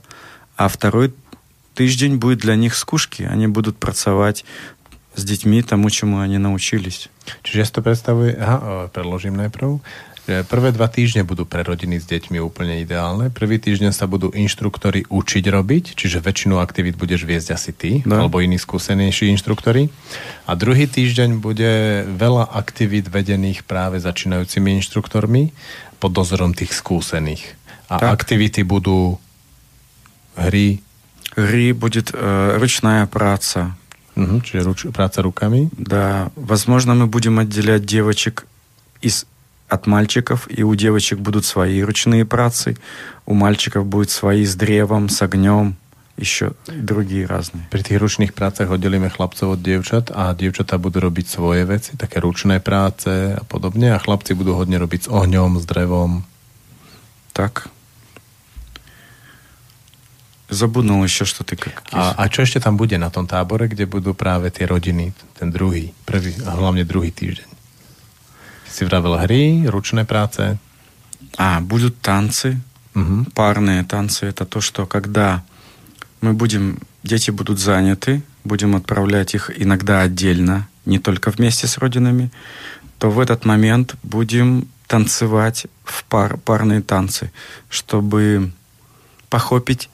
а 0.56 0.70
второй 0.70 1.14
тиждень 1.74 2.16
будет 2.16 2.40
для 2.40 2.56
них 2.56 2.76
скучки. 2.76 3.24
Они 3.24 3.48
будут 3.48 3.78
працевать 3.78 4.46
с 5.16 5.24
детьми 5.26 5.62
тому, 5.62 5.90
чему 5.90 6.20
они 6.20 6.38
научились. 6.38 7.10
Čiže 7.44 7.60
ja 7.60 7.66
si 7.66 7.74
to 7.76 7.82
predstavujem, 7.84 8.36
aha, 8.40 8.88
najprv, 9.36 9.80
že 10.29 10.47
prvé 10.47 10.71
dva 10.71 10.87
týždne 10.87 11.27
budú 11.27 11.43
pre 11.43 11.67
rodiny 11.67 11.99
s 11.99 12.07
deťmi 12.07 12.39
úplne 12.39 12.79
ideálne. 12.79 13.35
Prvý 13.35 13.59
týždeň 13.59 13.91
sa 13.91 14.07
budú 14.07 14.31
inštruktori 14.31 15.09
učiť 15.11 15.45
robiť, 15.49 15.85
čiže 15.99 16.23
väčšinu 16.23 16.63
aktivít 16.63 16.95
budeš 16.95 17.27
viesť 17.27 17.49
asi 17.51 17.73
ty, 17.75 17.91
No. 18.07 18.23
alebo 18.23 18.39
iní 18.39 18.55
skúsenejší 18.55 19.27
inštruktori. 19.35 19.91
A 20.47 20.55
druhý 20.55 20.87
týždeň 20.87 21.43
bude 21.43 22.05
veľa 22.07 22.47
aktivít 22.47 23.11
vedených 23.11 23.67
práve 23.67 23.99
začínajúcimi 23.99 24.79
inštruktormi 24.79 25.51
pod 25.99 26.15
dozorom 26.15 26.55
tých 26.55 26.79
skúsených. 26.79 27.59
A 27.91 27.99
Tak. 27.99 28.23
aktivity 28.23 28.63
budú 28.63 29.19
hry, 30.37 30.79
Гри 31.31 31.71
будет 31.73 32.11
э, 32.11 32.59
ручная 32.59 33.07
праца. 33.07 33.75
uh 34.19 34.43
čiže 34.43 34.67
ruč, 34.67 34.81
práca 34.91 35.23
rukami. 35.23 35.71
Да, 35.79 36.31
возможно, 36.35 36.95
мы 36.95 37.07
будем 37.07 37.39
отделять 37.39 37.87
девочек 37.87 38.47
из, 39.01 39.27
от 39.75 39.87
мальчиков, 39.87 40.49
и 40.51 40.63
у 40.63 40.75
девочек 40.75 41.19
будут 41.19 41.45
свои 41.47 41.81
ручные 41.83 42.27
працы, 42.27 42.77
у 43.25 43.35
мальчиков 43.35 43.87
будут 43.87 44.11
свои 44.11 44.45
с 44.45 44.55
древом, 44.57 45.09
с 45.09 45.23
огнем, 45.23 45.77
еще 46.19 46.53
и 46.69 46.83
другие 46.83 47.25
разные. 47.25 47.65
Pri 47.71 47.81
tých 47.81 48.03
ručných 48.03 48.35
prácach 48.35 48.69
oddelíme 48.69 49.09
chlapcov 49.09 49.57
od 49.57 49.61
dievčat 49.63 50.11
a 50.13 50.35
dievčatá 50.35 50.77
budú 50.77 51.01
robiť 51.01 51.27
svoje 51.27 51.63
veci, 51.65 51.97
také 51.97 52.21
ručné 52.21 52.59
práce 52.61 53.39
a 53.39 53.43
podobne 53.47 53.95
a 53.95 54.03
chlapci 54.03 54.35
budú 54.35 54.59
hodne 54.59 54.77
robiť 54.77 55.07
s 55.07 55.09
ohňom, 55.09 55.63
s 55.63 55.65
drevom. 55.65 56.27
Так. 57.33 57.71
Забуднул 60.51 60.99
еще, 61.07 61.25
что 61.25 61.47
ты 61.47 61.55
как... 61.55 61.87
A, 61.95 62.11
a 62.19 62.27
čo 62.27 62.43
ešte 62.43 62.59
tam 62.59 62.75
bude 62.75 62.99
na 62.99 63.07
tom 63.07 63.31
tábore, 63.31 63.71
kde 63.71 63.87
budú 63.87 64.19
práve 64.19 64.51
tie 64.51 64.67
rodiny, 64.67 65.15
ten 65.39 65.55
druhý, 65.55 65.95
prvý 66.03 66.35
a 66.43 66.59
hlavne 66.59 66.83
druhý 66.83 67.15
týždeň? 67.15 67.54
Si 68.76 68.84
vravel 68.84 69.16
hry, 69.24 69.64
ručné 69.72 70.04
práce. 70.04 70.58
А, 71.38 71.62
будут 71.62 72.02
танцы, 72.02 72.60
Uh-huh. 72.94 73.30
парные 73.34 73.84
танцы. 73.84 74.26
Это 74.26 74.46
то, 74.46 74.62
что 74.62 74.86
когда 74.86 75.44
мы 76.22 76.34
будем, 76.34 76.80
дети 77.04 77.30
будут 77.30 77.60
заняты, 77.60 78.24
будем 78.46 78.76
отправлять 78.76 79.34
их 79.34 79.52
иногда 79.56 80.02
отдельно, 80.02 80.68
не 80.86 81.00
только 81.00 81.32
вместе 81.32 81.68
с 81.68 81.78
родинами, 81.78 82.32
то 82.98 83.10
в 83.10 83.20
этот 83.20 83.44
момент 83.44 83.96
будем 84.04 84.68
танцевать 84.88 85.68
в 85.84 86.06
пар, 86.06 86.38
парные 86.38 86.82
танцы, 86.82 87.32
чтобы 87.70 88.54
похопить 89.30 89.90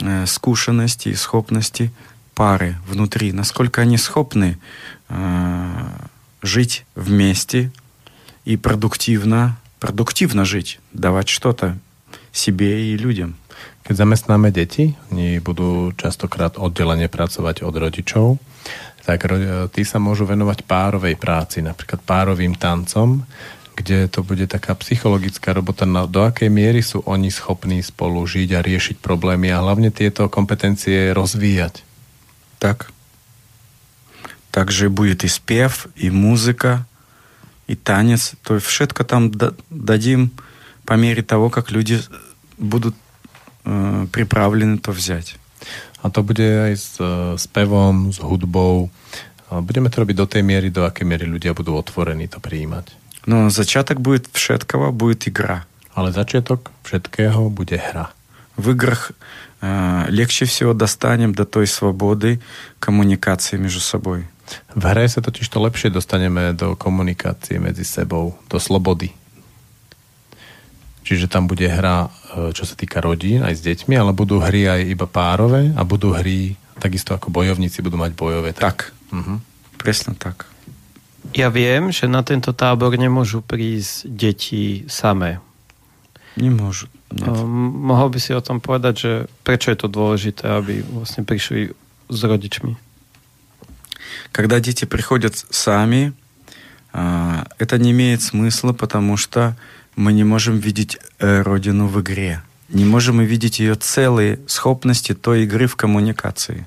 э, 0.00 0.26
скушенности 0.26 1.08
и 1.08 1.14
схопности 1.14 1.92
пары 2.34 2.76
внутри, 2.86 3.32
насколько 3.32 3.80
они 3.80 3.96
схопны 3.96 4.58
э, 5.08 5.88
жить 6.42 6.84
вместе 6.94 7.72
и 8.45 8.57
продуктивно, 8.57 9.57
продуктивно 9.79 10.45
жить, 10.45 10.79
давать 10.93 11.29
что-то 11.29 11.77
себе 12.31 12.93
и 12.93 12.97
людям. 12.97 13.35
Keď 13.83 14.05
zamestnáme 14.05 14.53
deti, 14.53 14.93
oni 15.09 15.41
budú 15.41 15.91
častokrát 15.97 16.61
oddelene 16.61 17.09
pracovať 17.09 17.65
od 17.65 17.73
rodičov, 17.73 18.37
tak 19.01 19.25
ro- 19.25 19.65
tí 19.73 19.81
sa 19.81 19.97
môžu 19.97 20.29
venovať 20.29 20.61
párovej 20.61 21.17
práci, 21.17 21.65
napríklad 21.65 22.05
párovým 22.05 22.53
tancom, 22.53 23.25
kde 23.73 24.11
to 24.11 24.21
bude 24.21 24.45
taká 24.51 24.75
psychologická 24.75 25.55
robota, 25.55 25.87
na, 25.87 26.03
do 26.05 26.21
akej 26.21 26.51
miery 26.51 26.83
sú 26.83 26.99
oni 27.07 27.31
schopní 27.31 27.79
spolu 27.79 28.21
žiť 28.27 28.49
a 28.53 28.59
riešiť 28.59 28.95
problémy 28.99 29.49
a 29.49 29.63
hlavne 29.63 29.89
tieto 29.89 30.27
kompetencie 30.27 31.15
rozvíjať. 31.15 31.81
Так. 32.59 32.91
Также 34.51 34.91
будет 34.91 35.23
и 35.23 35.29
спев, 35.31 35.87
и 35.95 36.11
музыка, 36.11 36.83
и 37.67 37.75
танец. 37.75 38.33
То 38.43 38.55
есть 38.55 38.65
všetko 38.65 39.03
там 39.03 39.31
да- 39.31 39.53
дадим 39.69 40.31
по 40.85 40.93
мере 40.93 41.21
того, 41.21 41.49
как 41.49 41.71
люди 41.71 42.01
будут 42.57 42.95
э, 43.65 44.07
приправлены 44.11 44.77
то 44.79 44.91
взять. 44.91 45.37
A 46.01 46.09
to 46.09 46.23
bude 46.23 46.39
aj 46.41 46.73
s 46.73 46.95
e, 46.99 47.35
spevom, 47.35 48.15
s 48.15 48.23
hudbou. 48.23 48.89
A 49.51 49.59
budeme 49.59 49.91
to 49.91 49.99
robiť 50.01 50.15
do 50.15 50.25
tej 50.25 50.43
miery, 50.47 50.71
do 50.71 50.87
akej 50.87 51.03
miery 51.03 51.27
ľudia 51.27 51.51
budú 51.51 51.75
otvorení 51.75 52.31
to 52.31 52.39
prijímať. 52.39 52.95
Но 53.27 53.49
зачаток 53.51 53.99
будет 53.99 54.31
všetkого, 54.31 54.91
будет 54.91 55.27
игра. 55.27 55.67
Ale 55.93 56.15
začiatok 56.15 56.71
všetkého 56.87 57.51
bude 57.51 57.75
hra. 57.75 58.15
В 58.55 58.71
играх 58.71 59.11
э, 59.61 60.05
легче 60.09 60.45
всего 60.45 60.73
достанем 60.73 61.35
до 61.35 61.45
той 61.45 61.67
свободы 61.67 62.39
коммуникации 62.79 63.57
между 63.57 63.79
собой. 63.79 64.25
V 64.76 64.82
hre 64.84 65.08
sa 65.08 65.24
totiž 65.24 65.48
to 65.48 65.58
lepšie 65.62 65.88
dostaneme 65.88 66.52
do 66.52 66.76
komunikácie 66.76 67.56
medzi 67.56 67.86
sebou, 67.86 68.36
do 68.48 68.60
slobody. 68.60 69.12
Čiže 71.04 71.28
tam 71.28 71.44
bude 71.44 71.68
hra, 71.68 72.08
e, 72.08 72.08
čo 72.56 72.64
sa 72.64 72.72
týka 72.72 73.04
rodín, 73.04 73.44
aj 73.44 73.60
s 73.60 73.64
deťmi, 73.64 73.92
ale 73.92 74.16
budú 74.16 74.40
hry 74.40 74.68
aj 74.68 74.80
iba 74.88 75.04
párové 75.04 75.68
a 75.76 75.84
budú 75.84 76.16
hry 76.16 76.56
takisto 76.80 77.14
ako 77.14 77.30
bojovníci 77.30 77.80
budú 77.80 77.96
mať 78.00 78.12
bojové. 78.16 78.50
Tak. 78.52 78.60
tak. 78.60 78.78
Uh-huh. 79.14 79.38
Presne 79.78 80.16
tak. 80.18 80.48
Ja 81.32 81.48
viem, 81.48 81.88
že 81.88 82.04
na 82.04 82.20
tento 82.20 82.52
tábor 82.52 82.92
nemôžu 82.94 83.40
prísť 83.40 84.04
deti 84.10 84.84
samé. 84.90 85.40
Nemôžu. 86.36 86.90
Nie. 87.14 87.30
Ehm, 87.30 87.88
mohol 87.88 88.10
by 88.12 88.18
si 88.20 88.34
o 88.34 88.42
tom 88.44 88.58
povedať, 88.58 88.94
že 88.94 89.12
prečo 89.46 89.70
je 89.72 89.78
to 89.78 89.88
dôležité, 89.88 90.44
aby 90.50 90.82
vlastne 90.82 91.22
prišli 91.24 91.72
s 92.10 92.20
rodičmi? 92.20 92.76
Когда 94.32 94.60
дети 94.60 94.84
приходят 94.84 95.46
сами, 95.50 96.12
а, 96.92 97.46
это 97.58 97.78
не 97.78 97.90
имеет 97.90 98.22
смысла, 98.22 98.72
потому 98.72 99.16
что 99.16 99.56
Мы 99.96 100.12
не 100.12 100.24
можем 100.24 100.58
видеть 100.58 100.98
э, 101.18 101.42
Родину 101.42 101.86
в 101.86 102.00
игре. 102.00 102.42
Не 102.68 102.84
можем 102.84 103.20
видеть 103.20 103.60
ее 103.60 103.76
целые 103.76 104.40
schopnosti 104.48 105.14
той 105.14 105.44
игры 105.44 105.66
в 105.66 105.76
коммуникации. 105.76 106.66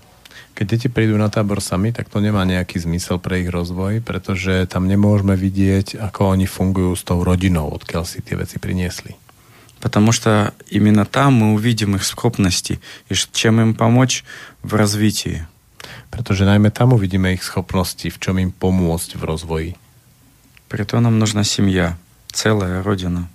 Keď 0.56 0.66
deti 0.66 0.88
prídu 0.90 1.20
na 1.22 1.30
tábor 1.30 1.62
sami, 1.62 1.94
tak 1.94 2.10
to 2.10 2.18
nemá 2.18 2.42
nejaký 2.42 2.82
zmysel 2.82 3.22
pre 3.22 3.46
ich 3.46 3.52
rozvoj, 3.52 4.02
pretože 4.02 4.66
tam 4.72 4.88
nemôžeme 4.90 5.38
vidieť, 5.38 6.02
ako 6.02 6.34
oni 6.34 6.48
fungujú 6.50 6.98
s 6.98 7.04
tou 7.06 7.22
rodinou, 7.22 7.70
odkiaľ 7.70 8.10
si 8.10 8.26
tie 8.26 8.40
veci 8.40 8.58
priniesli. 8.58 9.14
Потому 9.78 10.10
что 10.10 10.56
именно 10.72 11.06
там 11.06 11.38
мы 11.38 11.54
увидим 11.54 11.94
их 11.94 12.04
schopности 12.04 12.80
и 13.10 13.14
чем 13.14 13.62
им 13.62 13.76
помочь 13.76 14.24
в 14.64 14.74
развитии. 14.74 15.46
Pretože 16.13 16.49
najmä 16.49 16.71
tam 16.71 16.95
uvidíme 16.95 17.33
ich 17.33 17.47
schopnosti, 17.47 18.09
v 18.09 18.21
čom 18.21 18.37
im 18.39 18.51
pomôcť 18.53 19.17
v 19.17 19.23
rozvoji. 19.23 19.71
Preto 20.69 21.01
нам 21.01 21.21
нужна 21.21 21.45
семья, 21.45 22.01
целая 22.33 22.81
родина. 22.81 23.29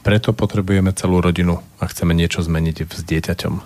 Preto 0.00 0.32
potrebujeme 0.32 0.94
celú 0.96 1.20
rodinu 1.20 1.60
a 1.76 1.84
chceme 1.90 2.16
niečo 2.16 2.40
zmeniť 2.40 2.88
s 2.88 3.02
dieťaťom. 3.04 3.60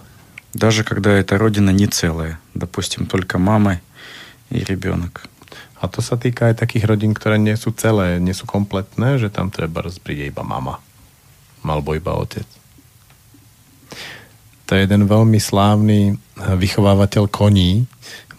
Даже 0.53 0.85
когда 0.85 1.17
эта 1.17 1.39
родина 1.39 1.71
не 1.71 1.87
целая. 1.87 2.39
Допустим, 2.55 3.07
только 3.07 3.39
мама 3.39 3.81
и 4.51 4.61
ребенок. 4.65 5.25
A 5.83 5.89
to 5.89 5.99
sa 5.99 6.15
týka 6.15 6.47
aj 6.53 6.63
takých 6.63 6.87
rodín, 6.87 7.11
ktoré 7.11 7.43
nie 7.43 7.57
sú 7.59 7.75
celé, 7.75 8.23
nie 8.23 8.37
sú 8.37 8.47
kompletné, 8.47 9.19
že 9.19 9.35
tam 9.35 9.51
treba 9.51 9.83
príde 9.99 10.31
iba 10.31 10.47
mama. 10.47 10.79
Alebo 11.65 11.95
iba 11.97 12.15
otec. 12.15 12.47
To 14.67 14.79
je 14.79 14.89
jeden 14.89 15.05
veľmi 15.05 15.37
slávny 15.37 16.17
vychovávateľ 16.39 17.29
koní. 17.29 17.85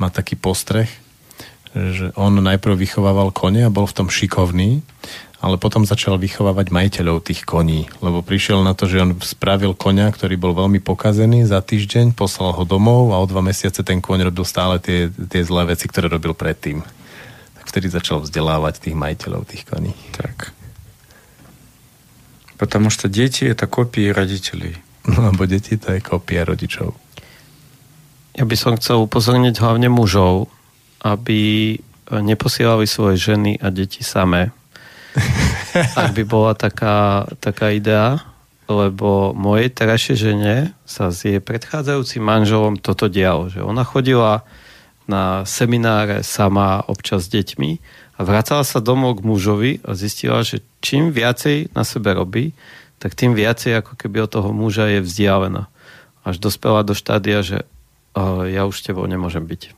Má 0.01 0.09
taký 0.09 0.35
postreh, 0.35 0.89
že 1.73 2.11
on 2.19 2.37
najprv 2.37 2.75
vychovával 2.75 3.31
kone 3.31 3.63
a 3.63 3.71
bol 3.71 3.87
v 3.87 3.97
tom 3.97 4.07
šikovný, 4.09 4.83
ale 5.43 5.59
potom 5.59 5.83
začal 5.83 6.15
vychovávať 6.15 6.71
majiteľov 6.71 7.23
tých 7.23 7.43
koní, 7.43 7.91
lebo 7.99 8.23
prišiel 8.23 8.63
na 8.63 8.71
to, 8.71 8.87
že 8.87 9.03
on 9.03 9.11
spravil 9.19 9.75
konia, 9.75 10.07
ktorý 10.07 10.39
bol 10.39 10.55
veľmi 10.55 10.79
pokazený 10.79 11.43
za 11.43 11.59
týždeň, 11.59 12.15
poslal 12.15 12.55
ho 12.55 12.63
domov 12.63 13.11
a 13.11 13.19
o 13.19 13.25
dva 13.27 13.43
mesiace 13.43 13.83
ten 13.83 13.99
koň 13.99 14.31
robil 14.31 14.47
stále 14.47 14.79
tie, 14.79 15.11
tie 15.11 15.43
zlé 15.43 15.75
veci, 15.75 15.91
ktoré 15.91 16.07
robil 16.07 16.31
predtým. 16.31 16.79
Tak 17.59 17.65
vtedy 17.67 17.91
začal 17.91 18.23
vzdelávať 18.23 18.87
tých 18.87 18.95
majiteľov 18.95 19.43
tých 19.43 19.67
koní. 19.67 19.91
Так. 20.15 20.55
Потому 22.55 22.87
что 22.87 23.11
дети — 23.11 23.51
это 23.51 23.67
копии 23.67 24.07
родителей. 24.15 24.79
No, 25.08 25.32
lebo 25.32 25.48
deti 25.48 25.80
to 25.80 25.96
je 25.96 26.04
kopia 26.04 26.44
rodičov. 26.44 26.92
Ja 28.36 28.44
by 28.46 28.54
som 28.54 28.76
chcel 28.78 29.02
upozorniť 29.02 29.58
hlavne 29.58 29.88
mužov, 29.90 30.52
aby 31.02 31.74
neposielali 32.12 32.86
svoje 32.86 33.16
ženy 33.18 33.58
a 33.60 33.72
deti 33.72 34.04
samé. 34.04 34.52
Ak 36.00 36.14
by 36.14 36.22
bola 36.24 36.52
taká, 36.54 37.26
taká 37.40 37.72
idea, 37.74 38.22
lebo 38.68 39.32
mojej 39.32 39.72
terajšej 39.72 40.16
žene 40.16 40.76
sa 40.84 41.08
s 41.08 41.24
jej 41.24 41.40
predchádzajúcim 41.40 42.20
manželom 42.20 42.76
toto 42.76 43.08
dialo, 43.08 43.48
že 43.48 43.64
ona 43.64 43.82
chodila 43.82 44.44
na 45.08 45.48
semináre 45.48 46.20
sama 46.20 46.84
občas 46.84 47.26
s 47.26 47.32
deťmi 47.32 47.70
a 48.18 48.20
vracala 48.28 48.60
sa 48.60 48.84
domov 48.84 49.18
k 49.18 49.26
mužovi 49.26 49.72
a 49.88 49.96
zistila, 49.96 50.44
že 50.44 50.60
čím 50.84 51.16
viacej 51.16 51.72
na 51.72 51.80
sebe 51.80 52.12
robí, 52.12 52.52
tak 52.99 53.15
tým 53.19 53.35
viacej 53.35 53.83
ako 53.83 53.99
keby 53.99 54.23
od 54.23 54.31
toho 54.31 54.49
muža 54.55 54.87
je 54.87 54.99
vzdialená. 55.03 55.67
Až 56.23 56.39
dospela 56.39 56.87
do 56.87 56.95
štádia, 56.95 57.43
že 57.43 57.67
uh, 58.15 58.47
ja 58.47 58.63
už 58.63 58.79
s 58.79 58.85
tebou 58.87 59.03
nemôžem 59.03 59.43
byť. 59.43 59.75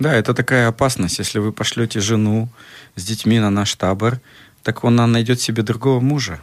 Да, 0.00 0.16
это 0.16 0.34
такая 0.34 0.68
опасность. 0.68 1.18
Если 1.18 1.38
вы 1.38 1.52
пошлете 1.52 2.00
жену 2.00 2.48
с 2.96 3.04
детьми 3.04 3.38
на 3.38 3.50
наш 3.50 3.74
табор, 3.74 4.18
так 4.62 4.82
она 4.82 5.06
найдет 5.06 5.40
себе 5.40 5.62
другого 5.62 6.00
мужа. 6.00 6.40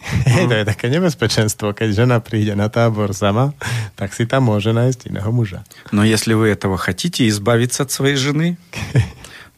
Hej, 0.00 0.48
to 0.48 0.54
je 0.56 0.64
také 0.64 0.88
nebezpečenstvo, 0.88 1.76
keď 1.76 1.88
žena 1.92 2.16
príde 2.24 2.56
na 2.56 2.72
tábor 2.72 3.12
sama, 3.12 3.52
tak 4.00 4.16
si 4.16 4.24
tam 4.24 4.48
môže 4.48 4.72
nájsť 4.72 5.12
iného 5.12 5.28
muža. 5.28 5.60
Но 5.92 6.08
если 6.08 6.32
вы 6.32 6.48
этого 6.48 6.80
хотите, 6.80 7.28
избавиться 7.28 7.84
от 7.84 7.92
своей 7.92 8.16
жены, 8.16 8.56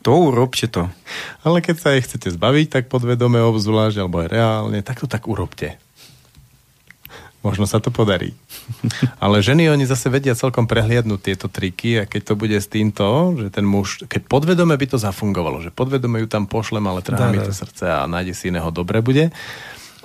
то 0.03 0.19
уробьте 0.19 0.66
то. 0.66 0.91
Ale 1.47 1.62
keď 1.62 1.77
sa 1.79 1.95
ich 1.95 2.11
chcete 2.11 2.35
zbaviť, 2.35 2.74
tak 2.74 2.91
podvedome 2.91 3.39
obzvlášť, 3.39 4.03
alebo 4.03 4.27
aj 4.27 4.29
reálne, 4.35 4.79
tak 4.83 4.99
to 4.99 5.07
tak 5.07 5.31
urobte. 5.31 5.79
Možno 7.46 7.70
sa 7.70 7.78
to 7.78 7.94
podarí. 7.94 8.34
Ale 9.24 9.46
ženy, 9.46 9.70
oni 9.70 9.86
zase 9.86 10.10
vedia 10.10 10.34
celkom 10.34 10.66
prehliadnúť 10.66 11.22
tieto 11.22 11.48
triky 11.48 12.02
a 12.02 12.04
keď 12.10 12.22
to 12.22 12.34
bude 12.34 12.58
s 12.58 12.68
týmto, 12.68 13.38
že 13.38 13.54
ten 13.54 13.64
muž, 13.64 14.04
keď 14.10 14.26
podvedome 14.26 14.74
by 14.74 14.88
to 14.90 14.98
zafungovalo, 14.98 15.62
že 15.62 15.70
podvedome 15.70 16.20
ju 16.24 16.28
tam 16.28 16.50
pošlem, 16.50 16.84
ale 16.90 17.06
trhá 17.06 17.30
mi 17.30 17.40
to 17.40 17.54
srdce 17.54 17.86
a 17.86 18.10
nájde 18.10 18.34
si 18.34 18.50
iného, 18.50 18.68
dobre 18.74 19.06
bude. 19.06 19.30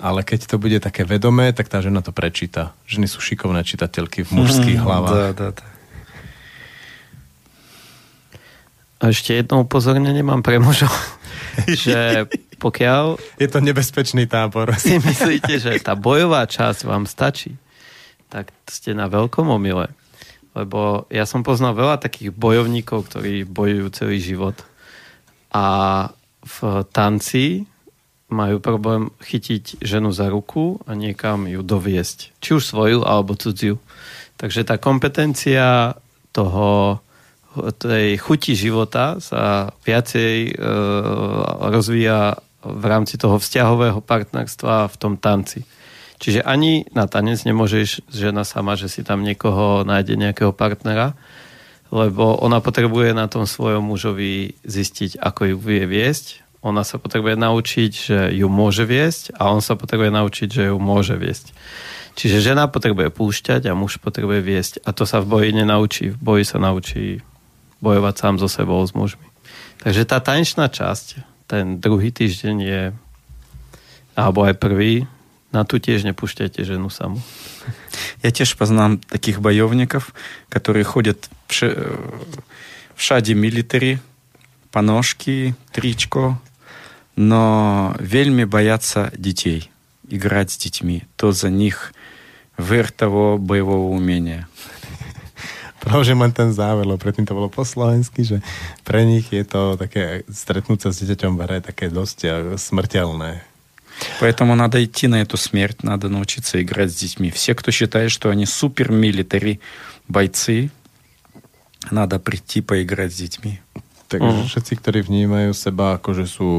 Ale 0.03 0.27
keď 0.27 0.51
to 0.51 0.57
bude 0.59 0.83
také 0.83 1.07
vedomé, 1.07 1.55
tak 1.55 1.71
tá 1.71 1.79
žena 1.79 2.03
to 2.03 2.11
prečíta. 2.11 2.75
Ženy 2.91 3.07
sú 3.07 3.23
šikovné 3.23 3.63
čitateľky 3.63 4.27
v 4.27 4.31
mužských 4.35 4.79
mm, 4.81 4.85
hlavách. 4.85 5.15
Dá, 5.15 5.29
dá, 5.31 5.49
dá. 5.55 5.67
A 9.03 9.11
ešte 9.11 9.35
jedno 9.35 9.67
upozornenie 9.67 10.23
mám 10.23 10.47
pre 10.47 10.63
mužov, 10.63 10.95
že 11.83 12.31
pokiaľ 12.63 13.19
Je 13.43 13.51
to 13.51 13.59
nebezpečný 13.59 14.31
tábor. 14.31 14.71
si 14.79 15.03
myslíte, 15.03 15.59
že 15.59 15.83
tá 15.83 15.99
bojová 15.99 16.47
časť 16.47 16.87
vám 16.87 17.11
stačí, 17.11 17.59
tak 18.31 18.55
ste 18.71 18.95
na 18.95 19.11
veľkom 19.11 19.51
omyle. 19.51 19.91
Lebo 20.55 21.11
ja 21.11 21.27
som 21.27 21.43
poznal 21.43 21.75
veľa 21.75 21.99
takých 21.99 22.31
bojovníkov, 22.31 23.11
ktorí 23.11 23.43
bojujú 23.43 23.87
celý 23.91 24.23
život. 24.23 24.57
A 25.51 25.67
v 26.43 26.87
tanci 26.95 27.67
majú 28.33 28.61
problém 28.65 29.13
chytiť 29.21 29.85
ženu 29.85 30.09
za 30.13 30.33
ruku 30.33 30.81
a 30.89 30.97
niekam 30.97 31.45
ju 31.45 31.61
doviesť. 31.61 32.37
Či 32.41 32.51
už 32.57 32.65
svoju, 32.65 32.99
alebo 33.05 33.37
cudziu. 33.37 33.77
Takže 34.41 34.65
tá 34.65 34.81
kompetencia 34.81 35.97
toho 36.33 37.01
tej 37.77 38.17
chuti 38.17 38.57
života 38.57 39.21
sa 39.21 39.77
viacej 39.85 40.35
e, 40.49 40.53
rozvíja 41.69 42.41
v 42.63 42.85
rámci 42.87 43.19
toho 43.19 43.37
vzťahového 43.37 44.01
partnerstva 44.01 44.89
v 44.89 44.97
tom 44.97 45.15
tanci. 45.19 45.67
Čiže 46.23 46.47
ani 46.47 46.87
na 46.95 47.11
tanec 47.11 47.43
nemôžeš 47.43 48.07
žena 48.07 48.47
sama, 48.47 48.79
že 48.79 48.87
si 48.87 49.03
tam 49.03 49.27
niekoho 49.27 49.83
nájde 49.83 50.15
nejakého 50.15 50.55
partnera, 50.55 51.19
lebo 51.91 52.39
ona 52.39 52.63
potrebuje 52.63 53.11
na 53.11 53.27
tom 53.27 53.45
svojom 53.45 53.83
mužovi 53.83 54.55
zistiť, 54.63 55.19
ako 55.19 55.53
ju 55.53 55.57
vie 55.59 55.83
viesť. 55.85 56.47
Ona 56.63 56.87
sa 56.87 57.03
potrebuje 57.03 57.35
naučiť, 57.35 57.91
že 57.91 58.19
ju 58.39 58.47
môže 58.47 58.87
viesť 58.87 59.35
a 59.35 59.51
on 59.51 59.59
sa 59.59 59.75
potrebuje 59.75 60.15
naučiť, 60.15 60.49
že 60.49 60.63
ju 60.71 60.79
môže 60.79 61.19
viesť. 61.19 61.51
Čiže 62.15 62.55
žena 62.55 62.71
potrebuje 62.71 63.11
púšťať 63.11 63.67
a 63.67 63.75
muž 63.75 63.99
potrebuje 63.99 64.41
viesť. 64.45 64.73
A 64.87 64.95
to 64.95 65.09
sa 65.09 65.25
v 65.25 65.27
boji 65.33 65.51
nenaučí. 65.57 66.13
V 66.13 66.19
boji 66.21 66.45
sa 66.45 66.61
naučí 66.61 67.25
bojovať 67.83 68.15
sám 68.15 68.35
so 68.39 68.47
sebou, 68.47 68.79
s 68.85 68.95
mužmi. 68.95 69.27
Takže 69.83 70.07
tá 70.07 70.23
tanečná 70.23 70.71
časť, 70.71 71.32
ten 71.53 71.77
druhý 71.77 72.09
týždeň 72.09 72.57
je, 72.65 72.83
alebo 74.17 74.49
aj 74.49 74.57
prvý, 74.57 75.05
na 75.53 75.69
tu 75.69 75.77
tiež 75.77 76.01
nepúšťajte 76.09 76.65
ženu 76.65 76.89
samú. 76.89 77.21
Я 78.25 78.33
теж 78.33 78.57
познам 78.57 79.05
таких 79.13 79.45
боевников, 79.45 80.17
которые 80.49 80.89
ходят 80.89 81.29
в, 81.45 81.53
ш... 81.53 81.77
в 82.97 83.01
шаде 83.05 83.37
милитари, 83.37 84.01
тричко, 85.77 86.41
но 87.17 87.95
вельми 88.01 88.45
боятся 88.45 89.13
детей, 89.13 89.69
играть 90.09 90.51
с 90.51 90.57
детьми. 90.57 91.05
То 91.17 91.33
за 91.33 91.51
них 91.51 91.93
вер 92.57 92.91
того 92.91 93.37
боевого 93.37 93.93
умения. 93.93 94.49
Preložím 95.82 96.22
len 96.22 96.34
ten 96.34 96.50
záver, 96.52 96.86
lebo 96.86 96.98
predtým 96.98 97.26
to 97.26 97.38
bolo 97.38 97.50
po 97.50 97.62
slovensky, 97.64 98.24
že 98.24 98.42
pre 98.84 99.06
nich 99.06 99.30
je 99.30 99.46
to 99.46 99.78
také, 99.78 100.26
stretnúť 100.28 100.80
sa 100.84 100.90
s 100.92 101.02
dieťaťom 101.02 101.38
v 101.38 101.42
hre 101.46 101.58
také 101.62 101.88
dosť 101.88 102.18
eh, 102.24 102.32
smrteľné. 102.58 103.42
Поэтому 104.22 104.54
надо 104.54 104.78
идти 104.78 105.08
на 105.10 105.26
эту 105.26 105.38
смерть, 105.38 105.82
надо 105.82 106.08
научиться 106.10 106.62
играть 106.62 106.92
с 106.94 107.02
детьми. 107.02 107.32
Все, 107.32 107.56
кто 107.56 107.72
считает, 107.72 108.12
что 108.12 108.30
они 108.30 108.46
супер 108.46 108.92
милитари 108.92 109.60
бойцы, 110.08 110.70
надо 111.90 112.20
прийти 112.20 112.62
поиграть 112.62 113.14
с 113.14 113.18
детьми. 113.18 113.60
Takže 114.08 114.24
Mhm. 114.24 114.48
všetci, 114.48 114.74
ktorí 114.80 115.00
vnímajú 115.04 115.52
seba 115.52 116.00
ako, 116.00 116.10
že 116.16 116.26
sú 116.32 116.50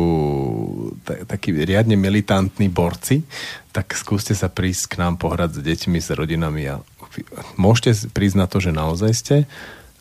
ta- 1.01 1.25
takí 1.25 1.49
riadne 1.57 1.97
militantní 1.97 2.69
borci, 2.69 3.25
tak 3.73 3.97
skúste 3.97 4.37
sa 4.37 4.53
prísť 4.53 4.93
k 4.93 4.95
nám 5.01 5.17
pohrať 5.17 5.57
s 5.57 5.61
deťmi, 5.65 5.97
s 5.97 6.13
rodinami 6.13 6.69
a 6.69 6.85
môžete 7.60 8.10
na 8.36 8.48
to, 8.50 8.58
že 8.60 8.76
naozaj 8.76 9.12
ste, 9.14 9.38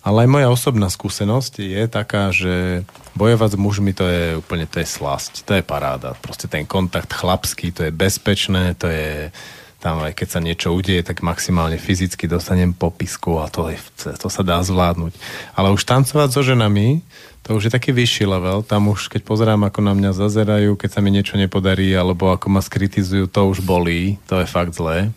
ale 0.03 0.27
aj 0.27 0.29
moja 0.35 0.49
osobná 0.51 0.91
skúsenosť 0.91 1.63
je 1.63 1.83
taká, 1.87 2.35
že 2.35 2.83
bojovať 3.15 3.55
s 3.55 3.59
mužmi 3.59 3.93
to 3.95 4.05
je 4.11 4.25
úplne, 4.43 4.67
to 4.67 4.83
je 4.83 4.89
slasť, 4.89 5.47
to 5.47 5.55
je 5.55 5.63
paráda. 5.63 6.19
Proste 6.19 6.51
ten 6.51 6.67
kontakt 6.67 7.15
chlapský, 7.15 7.71
to 7.71 7.87
je 7.87 7.95
bezpečné, 7.95 8.75
to 8.75 8.91
je, 8.91 9.31
tam 9.79 10.03
aj 10.03 10.19
keď 10.19 10.29
sa 10.29 10.41
niečo 10.43 10.75
udeje, 10.75 11.07
tak 11.07 11.23
maximálne 11.23 11.79
fyzicky 11.79 12.27
dostanem 12.27 12.75
popisku 12.75 13.39
a 13.39 13.47
to, 13.47 13.71
je, 13.71 13.79
to 14.19 14.27
sa 14.27 14.43
dá 14.43 14.59
zvládnuť. 14.67 15.15
Ale 15.55 15.71
už 15.71 15.87
tancovať 15.87 16.29
so 16.35 16.43
ženami, 16.43 17.07
to 17.47 17.59
už 17.59 17.71
je 17.71 17.75
taký 17.75 17.95
vyšší 17.95 18.27
level. 18.27 18.67
Tam 18.67 18.91
už, 18.91 19.07
keď 19.07 19.23
pozerám, 19.23 19.63
ako 19.67 19.87
na 19.87 19.95
mňa 19.95 20.15
zazerajú, 20.15 20.79
keď 20.79 20.99
sa 20.99 21.01
mi 21.03 21.11
niečo 21.15 21.39
nepodarí, 21.39 21.91
alebo 21.95 22.31
ako 22.31 22.51
ma 22.51 22.63
skritizujú, 22.63 23.27
to 23.31 23.51
už 23.51 23.63
bolí. 23.63 24.19
To 24.31 24.43
je 24.43 24.47
fakt 24.47 24.75
zlé. 24.75 25.11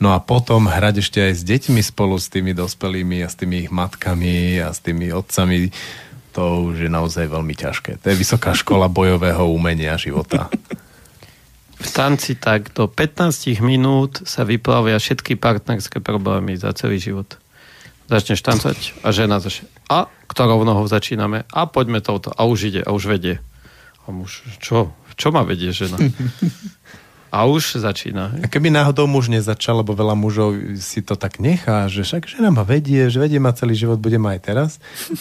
No 0.00 0.16
a 0.16 0.18
potom 0.18 0.64
hrať 0.64 1.04
ešte 1.04 1.20
aj 1.20 1.32
s 1.36 1.42
deťmi 1.44 1.80
spolu 1.84 2.16
s 2.16 2.32
tými 2.32 2.56
dospelými 2.56 3.20
a 3.20 3.28
s 3.28 3.36
tými 3.36 3.68
ich 3.68 3.70
matkami 3.70 4.56
a 4.64 4.72
s 4.72 4.80
tými 4.80 5.12
otcami, 5.12 5.68
to 6.32 6.72
už 6.72 6.88
je 6.88 6.90
naozaj 6.90 7.28
veľmi 7.28 7.52
ťažké. 7.52 8.00
To 8.00 8.06
je 8.08 8.16
vysoká 8.16 8.56
škola 8.56 8.88
bojového 8.88 9.44
umenia 9.52 10.00
života 10.00 10.48
v 11.80 11.88
tanci 11.88 12.36
tak 12.36 12.76
do 12.76 12.84
15 12.84 13.64
minút 13.64 14.20
sa 14.28 14.44
vyplavia 14.44 15.00
všetky 15.00 15.40
partnerské 15.40 16.04
problémy 16.04 16.60
za 16.60 16.76
celý 16.76 17.00
život. 17.00 17.40
Začneš 18.12 18.44
tancať 18.44 18.78
a 19.00 19.14
žena 19.14 19.40
začne. 19.40 19.70
A 19.88 20.10
ktorou 20.28 20.60
nohou 20.66 20.84
začíname? 20.84 21.48
A 21.48 21.64
poďme 21.64 22.04
touto. 22.04 22.34
A 22.36 22.44
už 22.44 22.74
ide, 22.74 22.80
a 22.84 22.92
už 22.92 23.08
vedie. 23.08 23.40
A 24.04 24.12
muž, 24.12 24.44
čo? 24.60 24.92
Čo 25.16 25.32
má 25.32 25.40
vedie 25.46 25.72
žena? 25.72 25.96
A 27.30 27.46
už 27.46 27.78
začína. 27.78 28.34
A 28.42 28.50
keby 28.50 28.74
náhodou 28.74 29.06
muž 29.06 29.30
nezačal, 29.30 29.86
lebo 29.86 29.94
veľa 29.94 30.18
mužov 30.18 30.58
si 30.82 30.98
to 30.98 31.14
tak 31.14 31.38
nechá, 31.38 31.86
že 31.86 32.02
však 32.02 32.26
žena 32.26 32.50
ma 32.50 32.66
vedie, 32.66 33.06
že 33.06 33.22
vedie 33.22 33.38
ma 33.38 33.54
celý 33.54 33.78
život, 33.78 34.02
bude 34.02 34.18
ma 34.18 34.34
aj 34.34 34.40
teraz, 34.42 34.70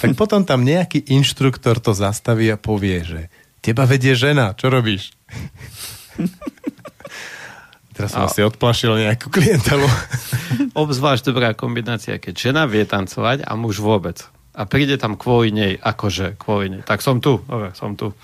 tak 0.02 0.18
potom 0.18 0.41
tam 0.41 0.65
nejaký 0.65 1.06
inštruktor 1.06 1.77
to 1.77 1.94
zastaví 1.94 2.49
a 2.49 2.57
povie, 2.57 3.06
že 3.06 3.22
teba 3.61 3.86
vedie 3.86 4.18
žena, 4.18 4.57
čo 4.57 4.73
robíš? 4.73 5.14
Teraz 7.99 8.15
som 8.15 8.23
a... 8.23 8.31
asi 8.31 8.40
odplašil 8.48 8.95
nejakú 8.95 9.27
klientelu. 9.27 9.84
Obzvlášť 10.88 11.36
dobrá 11.36 11.52
kombinácia, 11.52 12.15
keď 12.15 12.34
žena 12.34 12.64
vie 12.64 12.88
tancovať 12.88 13.44
a 13.44 13.52
muž 13.60 13.84
vôbec. 13.84 14.23
A 14.56 14.64
príde 14.64 14.95
tam 14.95 15.19
kvôli 15.19 15.52
nej, 15.52 15.76
akože 15.76 16.40
kvôli 16.40 16.72
nej. 16.72 16.81
Tak 16.88 17.03
som 17.03 17.19
tu, 17.19 17.44
dobre, 17.44 17.76
som 17.76 17.99
tu. 17.99 18.15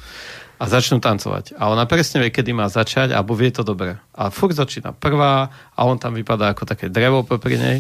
A 0.56 0.64
začnú 0.72 1.04
tancovať. 1.04 1.60
A 1.60 1.68
ona 1.68 1.84
presne 1.84 2.24
vie, 2.24 2.32
kedy 2.32 2.56
má 2.56 2.72
začať, 2.72 3.12
alebo 3.12 3.36
vie 3.36 3.52
to 3.52 3.62
dobre. 3.62 4.00
A 4.16 4.32
furt 4.32 4.56
začína 4.56 4.96
prvá 4.96 5.52
a 5.76 5.80
on 5.84 6.00
tam 6.00 6.16
vypadá 6.16 6.56
ako 6.56 6.64
také 6.64 6.88
drevo 6.88 7.28
popri 7.28 7.60
nej. 7.60 7.80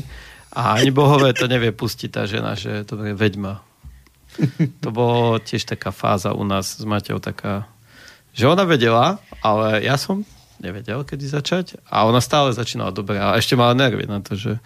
A 0.56 0.80
ani 0.80 0.92
bohové 0.92 1.32
to 1.36 1.48
nevie 1.48 1.72
pustiť 1.72 2.10
tá 2.12 2.24
žena, 2.28 2.56
že 2.56 2.84
dobre, 2.84 3.16
veď 3.16 3.34
ma. 3.40 3.56
To 4.84 4.92
bolo 4.92 5.40
tiež 5.40 5.64
taká 5.64 5.96
fáza 5.96 6.36
u 6.36 6.44
nás 6.44 6.76
s 6.80 6.84
Maťou, 6.84 7.24
taká 7.24 7.68
že 8.36 8.52
ona 8.52 8.68
vedela, 8.68 9.16
ale 9.40 9.80
ja 9.80 9.96
som 9.96 10.28
nevedel, 10.60 11.08
kedy 11.08 11.24
začať 11.24 11.80
a 11.88 12.04
ona 12.04 12.20
stále 12.20 12.52
začínala 12.52 12.92
dobre 12.92 13.16
a 13.16 13.40
ešte 13.40 13.56
mala 13.56 13.72
nervy 13.72 14.04
na 14.12 14.20
to, 14.20 14.36
že, 14.36 14.60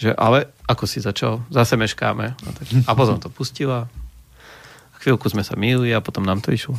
že 0.00 0.16
ale 0.16 0.48
ako 0.64 0.88
si 0.88 1.04
začal, 1.04 1.44
zase 1.52 1.76
meškáme 1.76 2.24
a, 2.32 2.48
tak, 2.56 2.66
a 2.88 2.92
potom 2.96 3.20
to 3.20 3.28
pustila 3.28 3.92
chvíľku 5.02 5.26
sme 5.26 5.42
sa 5.42 5.58
mýli 5.58 5.90
a 5.90 5.98
potom 5.98 6.22
nám 6.22 6.38
to 6.38 6.54
išlo. 6.54 6.78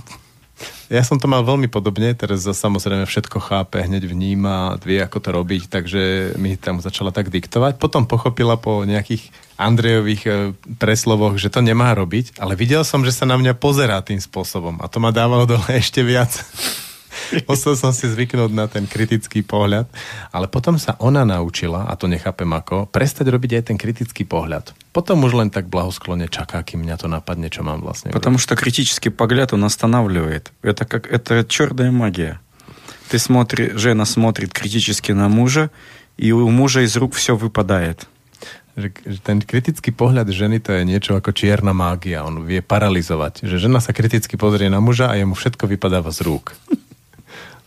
Ja 0.87 1.01
som 1.01 1.17
to 1.17 1.25
mal 1.25 1.41
veľmi 1.41 1.65
podobne, 1.67 2.13
teraz 2.13 2.45
samozrejme 2.45 3.09
všetko 3.09 3.41
chápe, 3.41 3.81
hneď 3.81 4.05
vníma, 4.05 4.77
vie 4.85 5.01
ako 5.01 5.17
to 5.19 5.29
robiť, 5.33 5.63
takže 5.65 6.01
mi 6.37 6.53
tam 6.53 6.79
začala 6.79 7.09
tak 7.09 7.33
diktovať. 7.33 7.81
Potom 7.81 8.05
pochopila 8.05 8.53
po 8.55 8.85
nejakých 8.85 9.33
Andrejových 9.57 10.23
e, 10.29 10.31
preslovoch, 10.77 11.41
že 11.41 11.49
to 11.49 11.65
nemá 11.65 11.97
robiť, 11.97 12.37
ale 12.37 12.53
videl 12.53 12.85
som, 12.85 13.01
že 13.01 13.15
sa 13.15 13.25
na 13.25 13.41
mňa 13.41 13.57
pozerá 13.57 14.05
tým 14.05 14.21
spôsobom 14.21 14.77
a 14.81 14.85
to 14.85 15.01
ma 15.01 15.09
dávalo 15.09 15.49
dole 15.49 15.65
ešte 15.81 16.05
viac. 16.05 16.29
Musel 17.48 17.74
som 17.76 17.92
si 17.92 18.08
zvyknúť 18.08 18.52
na 18.52 18.66
ten 18.68 18.84
kritický 18.88 19.44
pohľad, 19.44 19.88
ale 20.32 20.46
potom 20.48 20.76
sa 20.76 20.96
ona 21.00 21.24
naučila, 21.24 21.88
a 21.88 21.96
to 21.96 22.08
nechápem 22.08 22.48
ako, 22.48 22.88
prestať 22.88 23.28
robiť 23.28 23.60
aj 23.60 23.62
ten 23.72 23.76
kritický 23.80 24.24
pohľad. 24.24 24.72
Potom 24.92 25.24
už 25.24 25.36
len 25.36 25.48
tak 25.48 25.68
blahosklone 25.68 26.28
čaká, 26.28 26.64
kým 26.64 26.84
mňa 26.84 26.96
to 27.00 27.08
napadne, 27.08 27.48
čo 27.52 27.62
mám 27.62 27.84
vlastne. 27.84 28.10
Потому 28.10 28.40
что 28.40 28.56
критический 28.56 29.10
погляд, 29.10 29.52
он 29.52 29.64
останавливает. 29.64 30.52
Это 30.62 30.84
как, 30.84 31.06
это 31.08 31.44
черная 31.44 31.92
магия. 31.92 32.40
Ты 33.08 33.18
смотри, 33.18 33.72
жена 33.72 34.04
смотрит 34.04 34.52
критически 34.52 35.12
на 35.12 35.28
мужа, 35.28 35.70
и 36.18 36.32
у 36.32 36.50
мужа 36.50 36.82
из 36.82 36.96
рук 36.96 37.14
все 37.14 37.36
выпадает. 37.36 38.04
Že, 38.78 38.94
že 38.94 39.18
ten 39.18 39.42
kritický 39.42 39.90
pohľad 39.90 40.30
ženy 40.30 40.62
to 40.62 40.70
je 40.70 40.86
niečo 40.86 41.18
ako 41.18 41.34
čierna 41.34 41.74
mágia. 41.74 42.22
On 42.22 42.46
vie 42.46 42.62
paralizovať. 42.62 43.42
Že 43.42 43.66
žena 43.66 43.82
sa 43.82 43.90
kriticky 43.90 44.38
pozrie 44.38 44.70
na 44.70 44.78
muža 44.78 45.10
a 45.10 45.18
jemu 45.18 45.34
všetko 45.34 45.66
vypadáva 45.66 46.14
z 46.14 46.22
rúk. 46.22 46.54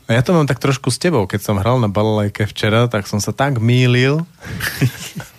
A 0.07 0.15
ja 0.15 0.23
to 0.23 0.31
mám 0.31 0.47
tak 0.47 0.63
trošku 0.63 0.95
s 0.95 1.03
tebou. 1.03 1.27
Keď 1.27 1.43
som 1.43 1.59
hral 1.59 1.83
na 1.83 1.91
balalajke 1.91 2.47
včera, 2.47 2.87
tak 2.87 3.11
som 3.11 3.19
sa 3.19 3.35
tak 3.35 3.59
mýlil. 3.59 4.23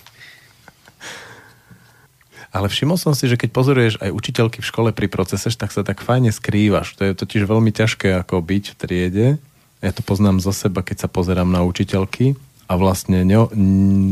Ale 2.51 2.67
všimol 2.67 2.99
som 2.99 3.15
si, 3.15 3.31
že 3.31 3.39
keď 3.39 3.49
pozoruješ 3.53 3.95
aj 4.03 4.11
učiteľky 4.11 4.59
v 4.59 4.67
škole 4.67 4.89
pri 4.91 5.07
procese, 5.07 5.47
tak 5.55 5.71
sa 5.71 5.87
tak 5.87 6.03
fajne 6.03 6.35
skrývaš. 6.35 6.99
To 6.99 7.07
je 7.07 7.15
totiž 7.15 7.47
veľmi 7.47 7.71
ťažké 7.71 8.19
ako 8.23 8.43
byť 8.43 8.63
v 8.73 8.75
triede. 8.75 9.27
Ja 9.79 9.93
to 9.93 10.01
poznám 10.01 10.41
zo 10.41 10.51
seba, 10.51 10.83
keď 10.83 11.05
sa 11.05 11.09
pozerám 11.11 11.47
na 11.47 11.61
učiteľky 11.63 12.35
a 12.67 12.73
vlastne, 12.75 13.23
ne, 13.23 13.37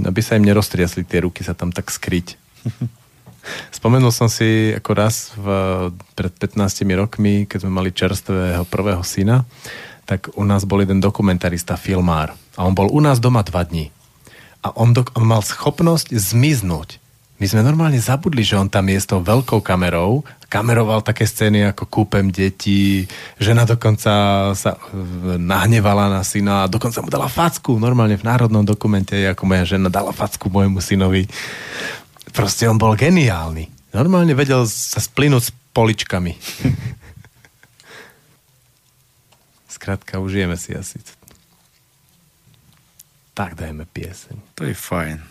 aby 0.08 0.22
sa 0.22 0.38
im 0.40 0.46
neroztriasli 0.46 1.04
tie 1.04 1.26
ruky, 1.26 1.44
sa 1.44 1.58
tam 1.58 1.74
tak 1.76 1.90
skryť. 1.92 2.38
Spomenul 3.78 4.14
som 4.14 4.30
si 4.30 4.74
ako 4.78 4.92
raz 4.94 5.34
v, 5.36 5.48
pred 6.14 6.34
15 6.34 6.86
rokmi, 6.96 7.50
keď 7.50 7.66
sme 7.66 7.72
mali 7.82 7.90
čerstvého 7.94 8.64
prvého 8.70 9.02
syna, 9.02 9.44
tak 10.06 10.30
u 10.38 10.46
nás 10.46 10.64
bol 10.70 10.86
jeden 10.86 11.02
dokumentarista, 11.02 11.76
filmár. 11.76 12.38
A 12.56 12.64
on 12.64 12.78
bol 12.78 12.88
u 12.94 13.02
nás 13.02 13.18
doma 13.18 13.42
dva 13.42 13.66
dní. 13.66 13.90
A 14.62 14.74
on, 14.78 14.94
do, 14.94 15.06
on 15.18 15.26
mal 15.26 15.42
schopnosť 15.42 16.14
zmiznúť. 16.14 17.02
My 17.36 17.52
sme 17.52 17.68
normálne 17.68 18.00
zabudli, 18.00 18.48
že 18.48 18.56
on 18.56 18.72
tam 18.72 18.88
je 18.88 18.96
s 18.96 19.12
tou 19.12 19.20
veľkou 19.20 19.60
kamerou, 19.60 20.24
kameroval 20.48 21.04
také 21.04 21.28
scény 21.28 21.68
ako 21.68 21.84
kúpem 21.92 22.32
detí, 22.32 23.12
žena 23.36 23.68
dokonca 23.68 24.14
sa 24.56 24.72
e, 24.72 25.36
nahnevala 25.36 26.08
na 26.08 26.24
syna 26.24 26.64
a 26.64 26.72
dokonca 26.72 27.04
mu 27.04 27.12
dala 27.12 27.28
facku, 27.28 27.76
normálne 27.76 28.16
v 28.16 28.24
národnom 28.24 28.64
dokumente, 28.64 29.20
ako 29.28 29.44
moja 29.52 29.76
žena 29.76 29.92
dala 29.92 30.16
facku 30.16 30.48
môjmu 30.48 30.80
synovi. 30.80 31.28
Proste 32.32 32.72
on 32.72 32.80
bol 32.80 32.96
geniálny. 32.96 33.68
Normálne 33.92 34.32
vedel 34.32 34.64
sa 34.64 35.04
splynúť 35.04 35.44
s 35.44 35.56
poličkami. 35.76 36.32
Skrátka, 39.86 40.18
užijeme 40.18 40.58
si 40.58 40.74
asi. 40.74 40.98
Tak 43.38 43.54
dajme 43.54 43.86
pieseň. 43.86 44.58
To 44.58 44.66
je 44.66 44.74
fajn. 44.74 45.22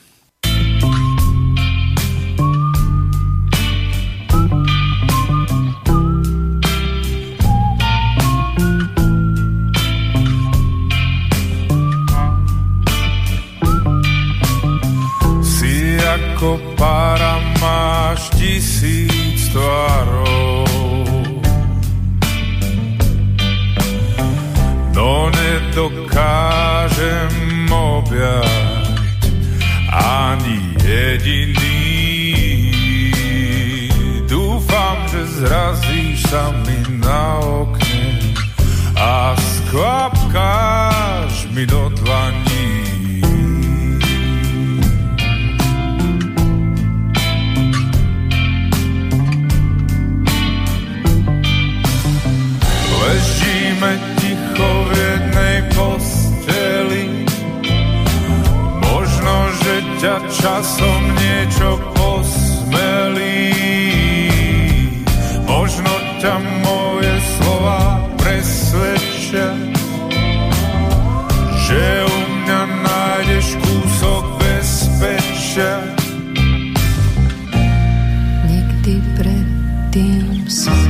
Ako 16.14 16.60
para 16.78 17.42
máš 17.58 18.30
tisíc 18.38 19.50
tvarov 19.50 20.73
no 24.94 25.26
nedokážem 25.34 27.34
objať 27.66 29.26
ani 29.90 30.78
jediný. 30.78 31.82
Dúfam, 34.30 35.02
že 35.10 35.26
zrazíš 35.42 36.22
sa 36.30 36.54
mi 36.62 36.78
na 37.02 37.42
okne 37.42 38.38
a 38.94 39.34
skvapkáš 39.34 41.50
mi 41.50 41.66
do 41.66 41.90
dlaní. 41.98 42.86
Ležíme 53.04 54.13
ťa 60.04 60.20
časom 60.36 61.00
niečo 61.16 61.80
posmelí. 61.96 63.56
Možno 65.48 65.88
ťa 66.20 66.36
moje 66.60 67.14
slova 67.24 68.04
presvedčia, 68.20 69.48
že 71.56 71.84
u 72.04 72.16
mňa 72.20 72.60
nájdeš 72.84 73.56
kúsok 73.64 74.24
bezpečia. 74.44 75.80
Nikdy 78.44 79.00
predtým 79.16 80.44
som 80.52 80.83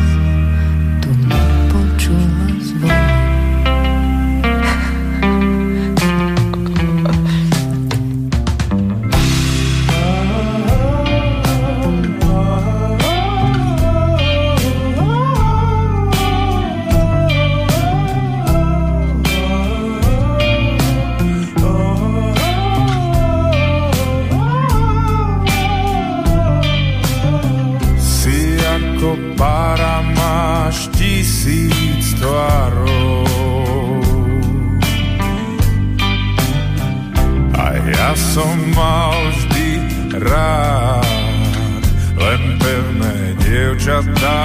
tisíc 31.25 32.21
tvárov. 32.21 34.05
A 37.57 37.65
ja 37.81 38.13
som 38.13 38.53
mal 38.77 39.17
vždy 39.33 39.81
rád 40.21 41.81
len 42.21 42.61
pevné 42.61 43.17
dievčatá. 43.41 44.45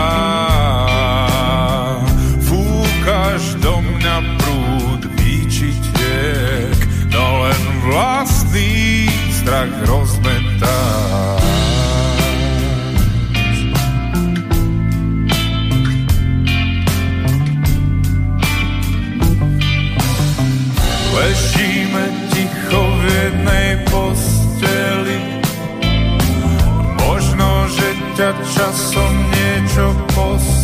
Fúkaš 2.47 3.59
do 3.59 3.83
mňa 3.83 4.15
prúd 4.39 5.03
výčitiek, 5.19 6.79
no 7.11 7.43
len 7.43 7.63
vlastný 7.91 9.11
strach 9.35 9.75
rozmetá. 9.83 11.38
Časom 28.59 29.13
niečo 29.31 29.85
posmelí 30.11 30.58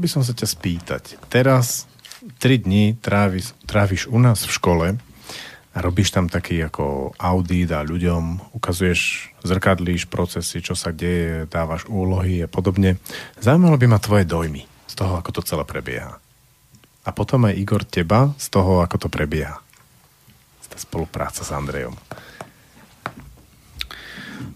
by 0.00 0.08
som 0.08 0.22
sa 0.24 0.32
ťa 0.32 0.46
spýtať. 0.48 1.02
Teraz 1.28 1.90
3 2.40 2.64
dní 2.64 2.96
tráviš, 2.98 3.52
tráviš 3.66 4.08
u 4.08 4.18
nás 4.18 4.44
v 4.44 4.54
škole 4.54 4.86
a 5.72 5.78
robíš 5.84 6.10
tam 6.16 6.32
taký 6.32 6.64
ako 6.64 7.12
audit 7.20 7.68
a 7.70 7.84
ľuďom 7.84 8.54
ukazuješ, 8.56 9.32
zrkadlíš 9.44 10.08
procesy, 10.08 10.64
čo 10.64 10.72
sa 10.72 10.90
deje, 10.90 11.44
dávaš 11.46 11.84
úlohy 11.86 12.42
a 12.42 12.48
podobne. 12.48 12.96
Zaujímalo 13.38 13.76
by 13.76 13.86
ma 13.86 14.00
tvoje 14.00 14.24
dojmy 14.24 14.64
z 14.88 14.94
toho, 14.96 15.20
ako 15.20 15.30
to 15.36 15.40
celé 15.44 15.68
prebieha. 15.68 16.16
A 17.06 17.10
potom 17.14 17.46
aj 17.46 17.54
Igor 17.54 17.86
teba 17.86 18.34
z 18.40 18.46
toho, 18.50 18.82
ako 18.82 19.06
to 19.06 19.08
prebieha. 19.12 19.62
Tá 20.66 20.78
spolupráca 20.82 21.46
s 21.46 21.54
Andrejom. 21.54 21.94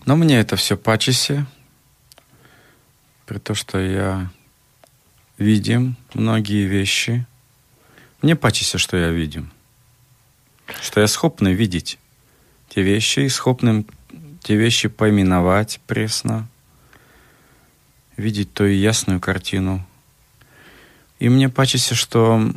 Но 0.06 0.16
мне 0.16 0.40
это 0.40 0.56
все 0.56 0.76
пачеси, 0.76 1.46
при 3.26 3.38
то, 3.38 3.54
что 3.54 3.78
я 3.78 4.28
видим 5.37 5.95
многие 6.13 6.65
вещи. 6.65 7.25
Мне 8.21 8.35
пачеси, 8.35 8.77
что 8.77 8.97
я 8.97 9.09
видим. 9.09 9.51
Что 10.81 11.01
я 11.01 11.07
схопный 11.07 11.53
видеть 11.53 11.99
те 12.69 12.81
вещи 12.81 13.19
и 13.21 13.29
схопным 13.29 13.85
те 14.41 14.55
вещи 14.55 14.89
поименовать 14.89 15.79
пресно, 15.87 16.47
видеть 18.17 18.53
ту 18.53 18.65
ясную 18.65 19.19
картину. 19.19 19.85
И 21.19 21.29
мне 21.29 21.49
пачеси, 21.49 21.93
что 21.93 22.51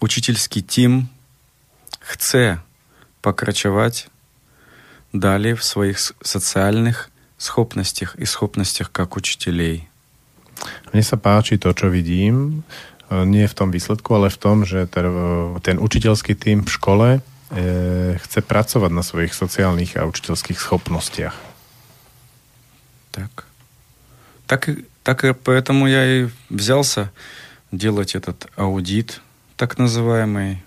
учительский 0.00 0.62
тим 0.62 1.08
chce 2.00 2.58
покрачевать 3.22 4.08
далее 5.12 5.54
в 5.54 5.64
своих 5.64 5.98
социальных 5.98 7.10
schopnostiach 7.38 8.16
и 8.18 8.24
schopnostiach 8.24 8.88
как 8.92 9.16
учителей. 9.16 9.88
Mne 10.91 11.03
sa 11.05 11.15
páči 11.15 11.55
to, 11.61 11.71
čo 11.71 11.87
vidím, 11.87 12.65
e, 13.09 13.25
nie 13.25 13.45
v 13.47 13.57
tom 13.57 13.69
výsledku, 13.71 14.09
ale 14.15 14.33
v 14.33 14.37
tom, 14.41 14.65
že 14.65 14.89
ten, 14.89 15.05
ten 15.61 15.77
učiteľský 15.79 16.33
tým 16.35 16.65
v 16.65 16.69
škole 16.69 17.07
e, 17.17 17.19
chce 18.17 18.39
pracovať 18.41 18.91
na 18.91 19.03
svojich 19.05 19.33
sociálnych 19.33 19.97
a 19.97 20.05
učiteľských 20.09 20.59
schopnostiach. 20.59 21.37
Так. 23.11 23.45
Так, 24.47 24.69
и- 24.69 24.85
так 25.03 25.23
и 25.23 25.33
поэтому 25.33 25.87
я 25.87 26.05
и 26.05 26.29
взялся 26.49 27.11
делать 27.71 28.15
этот 28.15 28.49
аудит, 28.55 29.21
так 29.57 29.77
называемый, 29.77 30.57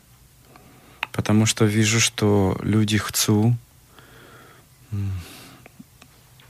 потому 1.12 1.46
что 1.46 1.64
вижу, 1.64 2.00
что 2.00 2.56
люди 2.62 2.96
хцу 2.96 3.56
м, 4.92 5.12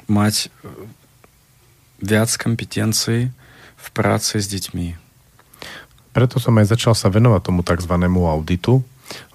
мать 0.09 0.51
э, 1.97 2.07
вяц 2.07 2.37
компетенции 2.37 3.33
в 3.77 3.91
праце 3.91 4.41
с 4.41 4.47
детьми. 4.47 4.97
Preto 6.13 6.37
som 6.37 6.59
aj 6.61 6.69
začal 6.69 6.93
sa 6.93 7.09
venovať 7.09 7.41
tomu 7.49 7.65
tzv. 7.65 7.95
auditu, 7.97 8.85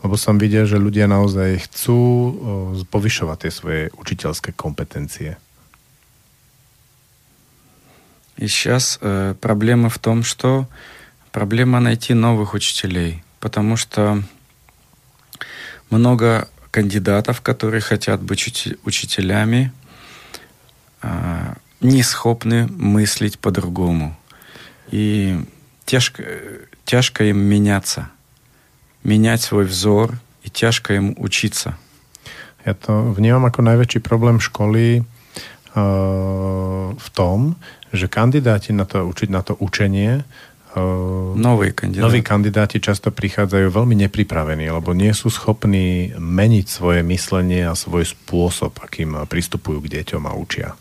lebo 0.05 0.13
som 0.13 0.37
videl, 0.37 0.69
že 0.69 0.77
ľudia 0.77 1.09
naozaj 1.09 1.65
chcú 1.65 1.97
o, 1.97 2.31
povyšovať 2.85 3.37
tie 3.41 3.51
svoje 3.51 3.81
učiteľské 3.97 4.53
kompetencie. 4.53 5.37
И 8.37 8.47
сейчас 8.47 8.99
э, 9.01 9.33
проблема 9.41 9.89
в 9.89 9.97
том, 9.97 10.21
что 10.23 10.67
проблема 11.31 11.79
найти 11.79 12.13
новых 12.13 12.53
учителей, 12.53 13.23
потому 13.39 13.77
что 13.77 14.21
много 15.89 16.47
кандидатов, 16.69 17.41
которые 17.41 17.81
хотят 17.81 18.21
быть 18.21 18.45
учи- 18.45 18.77
учителями, 18.83 19.71
а, 21.01 21.55
не 21.81 22.03
схопны 22.03 22.67
мыслить 22.67 23.39
по-другому. 23.39 24.15
И 24.91 25.37
тяжко, 25.85 26.23
тяжко 26.85 27.23
им 27.23 27.37
меняться, 27.37 28.09
менять 29.03 29.41
свой 29.41 29.65
взор, 29.65 30.17
и 30.43 30.49
тяжко 30.49 30.93
им 30.93 31.15
учиться. 31.17 31.77
Ja 32.65 32.75
to 32.75 33.15
vnímam 33.15 33.47
ako 33.47 33.63
najväčší 33.63 34.03
problém 34.03 34.43
školy 34.43 34.99
uh, 34.99 36.91
v 36.91 37.07
tom, 37.15 37.55
že 37.95 38.11
kandidáti 38.11 38.75
na 38.75 38.83
to 38.83 39.07
učiť 39.07 39.29
na 39.31 39.39
to 39.39 39.55
učenie 39.55 40.23
uh, 40.75 41.31
Noví 41.35 41.71
kandidáti. 41.71 42.03
noví 42.03 42.19
kandidáti 42.23 42.83
často 42.83 43.11
prichádzajú 43.11 43.71
veľmi 43.71 43.95
nepripravení, 44.07 44.67
lebo 44.67 44.91
nie 44.91 45.15
sú 45.15 45.31
schopní 45.31 46.11
meniť 46.19 46.65
svoje 46.67 47.07
myslenie 47.07 47.63
a 47.67 47.75
svoj 47.75 48.03
spôsob, 48.03 48.83
akým 48.83 49.15
pristupujú 49.27 49.83
k 49.87 49.99
deťom 49.99 50.27
a 50.27 50.35
učia. 50.35 50.75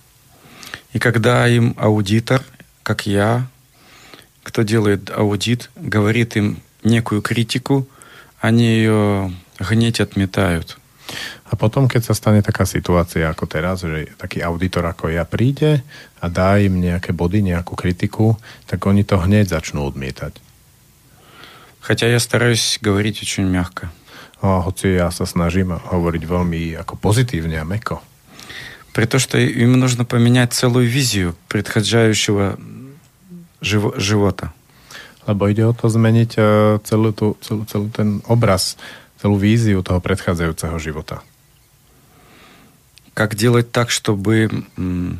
И 0.92 0.98
когда 0.98 1.46
им 1.48 1.74
аудитор, 1.76 2.42
как 2.82 3.06
я, 3.06 3.46
кто 4.42 4.62
делает 4.62 5.10
аудит, 5.10 5.70
говорит 5.76 6.36
им 6.36 6.62
некую 6.84 7.20
критику, 7.22 7.86
они 8.40 8.64
ее 8.64 9.32
гнеть 9.58 10.00
отметают. 10.00 10.78
A 11.46 11.54
potom, 11.54 11.86
keď 11.86 12.10
sa 12.10 12.14
stane 12.18 12.42
taká 12.42 12.66
situácia 12.66 13.30
ako 13.30 13.46
teraz, 13.46 13.86
že 13.86 14.10
taký 14.18 14.42
auditor 14.42 14.82
ako 14.90 15.14
ja 15.14 15.22
príde 15.22 15.86
a 16.18 16.26
dá 16.26 16.58
im 16.58 16.82
nejaké 16.82 17.14
body, 17.14 17.42
nejakú 17.42 17.78
kritiku, 17.78 18.34
tak 18.66 18.82
oni 18.82 19.06
to 19.06 19.14
hneď 19.22 19.46
začnú 19.46 19.86
odmietať. 19.86 20.42
Хотя 21.78 22.10
я 22.10 22.18
стараюсь 22.18 22.82
говорить 22.82 23.22
очень 23.22 23.46
мягко. 23.46 23.94
A 24.42 24.58
hoci 24.58 24.98
ja 24.98 25.08
sa 25.14 25.22
snažím 25.22 25.78
hovoriť 25.78 26.22
veľmi 26.26 26.74
ako 26.82 26.98
pozitívne 26.98 27.62
a 27.62 27.64
meko. 27.64 28.02
При 28.92 29.04
том, 29.04 29.20
что 29.20 29.38
им 29.38 29.72
нужно 29.72 30.04
поменять 30.04 30.52
целую 30.52 30.88
визию 30.88 31.36
предхождающего 31.48 32.58
живо- 33.60 33.98
живота. 33.98 34.52
Lebo 35.26 35.50
ide 35.50 35.66
o 35.66 35.74
to 35.74 35.90
zmeniť 35.90 36.30
eh, 36.38 36.44
celú, 36.86 37.10
tú, 37.12 37.36
celú, 37.42 37.66
celú 37.66 37.90
ten 37.90 38.22
obraz, 38.30 38.78
celú 39.18 39.36
víziu 39.36 39.82
toho 39.82 39.98
predchádzajúceho 40.00 40.78
života. 40.78 41.20
Как 43.16 43.34
делать 43.34 43.72
так, 43.72 43.88
чтобы 43.90 44.64
м, 44.76 45.18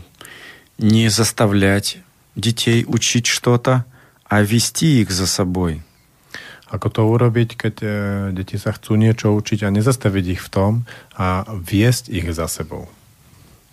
не 0.79 1.09
заставлять 1.09 1.99
детей 2.37 2.85
учить 2.87 3.27
что-то, 3.27 3.85
а 4.29 4.43
вести 4.43 5.01
их 5.01 5.11
за 5.11 5.27
собой. 5.27 5.83
Ako 6.67 6.91
to 6.91 7.03
urobiť, 7.07 7.55
keď 7.55 7.75
e, 7.79 7.89
deti 8.35 8.59
sa 8.59 8.75
chcú 8.75 8.99
niečo 8.99 9.31
učiť 9.33 9.63
a 9.63 9.71
nezastaviť 9.71 10.25
ich 10.35 10.43
v 10.43 10.49
tom 10.51 10.73
a 11.15 11.47
viesť 11.47 12.11
ich 12.11 12.27
za 12.35 12.51
sebou. 12.51 12.91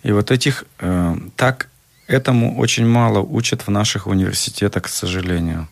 И 0.03 0.11
вот 0.11 0.31
этих 0.31 0.63
э, 0.79 1.15
так 1.35 1.69
этому 2.07 2.57
очень 2.57 2.87
мало 2.87 3.19
учат 3.19 3.67
в 3.67 3.71
наших 3.71 4.07
университетах, 4.07 4.83
к 4.83 4.87
сожалению. 4.87 5.67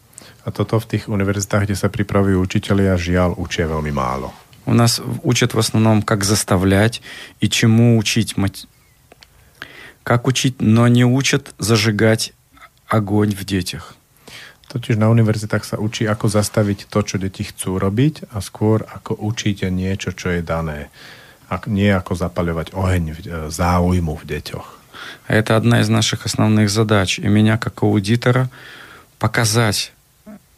A 0.47 0.51
toto 0.51 0.79
v 0.79 0.87
tých 0.87 1.11
univerzitách, 1.11 1.67
kde 1.67 1.75
sa 1.75 1.91
pripravujú 1.91 2.39
učitelia, 2.39 2.95
žiaľ, 2.95 3.35
učia 3.35 3.67
veľmi 3.67 3.91
málo. 3.91 4.31
У 4.67 4.73
нас 4.73 4.99
учат 5.23 5.53
в 5.53 5.59
основном, 5.59 6.01
как 6.01 6.23
заставлять 6.23 7.01
и 7.39 7.49
чему 7.49 7.97
учить. 7.97 8.35
Как 10.03 10.27
учить, 10.27 10.61
но 10.61 10.87
не 10.87 11.03
учат 11.03 11.55
зажигать 11.59 12.33
огонь 12.87 13.35
в 13.35 13.43
детях. 13.43 13.95
Totiž 14.67 14.99
na 14.99 15.07
univerzitách 15.07 15.63
sa 15.63 15.79
učí, 15.79 16.03
ako 16.03 16.27
zastaviť 16.27 16.91
to, 16.91 16.99
čo 16.99 17.15
deti 17.15 17.47
chcú 17.47 17.79
robiť 17.79 18.35
a 18.35 18.43
skôr 18.43 18.83
ako 18.83 19.15
učiť 19.15 19.71
niečo, 19.71 20.11
čo 20.11 20.35
je 20.35 20.43
dané. 20.43 20.91
Nie 21.67 21.95
ako 21.95 22.15
oheň 22.75 23.03
v- 23.15 23.21
e, 23.23 23.51
záujmu 23.51 24.19
deťoch. 24.25 24.77
А 25.27 25.33
это 25.33 25.55
одна 25.55 25.81
из 25.81 25.89
наших 25.89 26.25
основных 26.25 26.69
задач. 26.69 27.19
И 27.19 27.27
меня, 27.27 27.57
как 27.57 27.83
аудитора, 27.83 28.49
показать, 29.19 29.93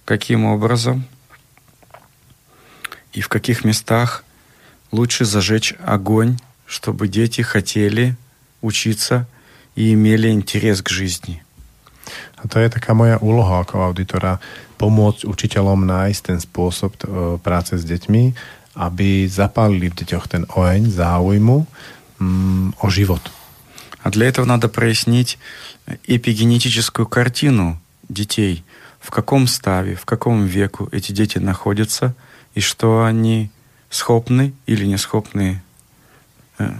каким 0.05 0.45
образом 0.45 1.05
и 3.13 3.21
в 3.21 3.29
каких 3.29 3.63
местах 3.63 4.23
лучше 4.91 5.25
зажечь 5.25 5.73
огонь, 5.85 6.37
чтобы 6.65 7.07
дети 7.07 7.41
хотели 7.41 8.15
учиться 8.61 9.27
и 9.75 9.93
имели 9.93 10.29
интерес 10.29 10.81
к 10.81 10.89
жизни. 10.89 11.43
A 12.41 12.47
to 12.47 12.57
je 12.57 12.69
taká 12.71 12.95
moja 12.95 13.19
úloha 13.21 13.61
ako 13.61 13.85
auditora, 13.85 14.39
pomôcť 14.79 15.27
učiteľom 15.27 15.85
nájsť 15.85 16.21
ten 16.23 16.39
spôsob 16.39 16.95
e, 16.95 17.37
práce 17.37 17.75
s 17.75 17.83
deťmi, 17.83 18.33
aby 18.79 19.27
zapálili 19.27 19.91
v 19.91 19.97
deťoch 19.99 20.25
ten 20.31 20.47
oheň 20.47 20.87
záujmu 20.87 21.67
o 22.79 22.87
život. 22.87 23.19
А 23.99 24.09
для 24.09 24.27
этого 24.27 24.45
надо 24.45 24.69
прояснить 24.69 25.37
эпигенетическую 26.07 27.05
картину 27.05 27.77
детей. 28.07 28.63
В 28.99 29.11
каком 29.11 29.47
ставе, 29.47 29.95
в 29.95 30.05
каком 30.05 30.45
веку 30.45 30.87
эти 30.91 31.11
дети 31.11 31.37
находятся, 31.37 32.15
и 32.55 32.61
что 32.61 33.03
они 33.03 33.51
схопны 33.89 34.53
или 34.65 34.85
не 34.85 34.97
э, 36.57 36.71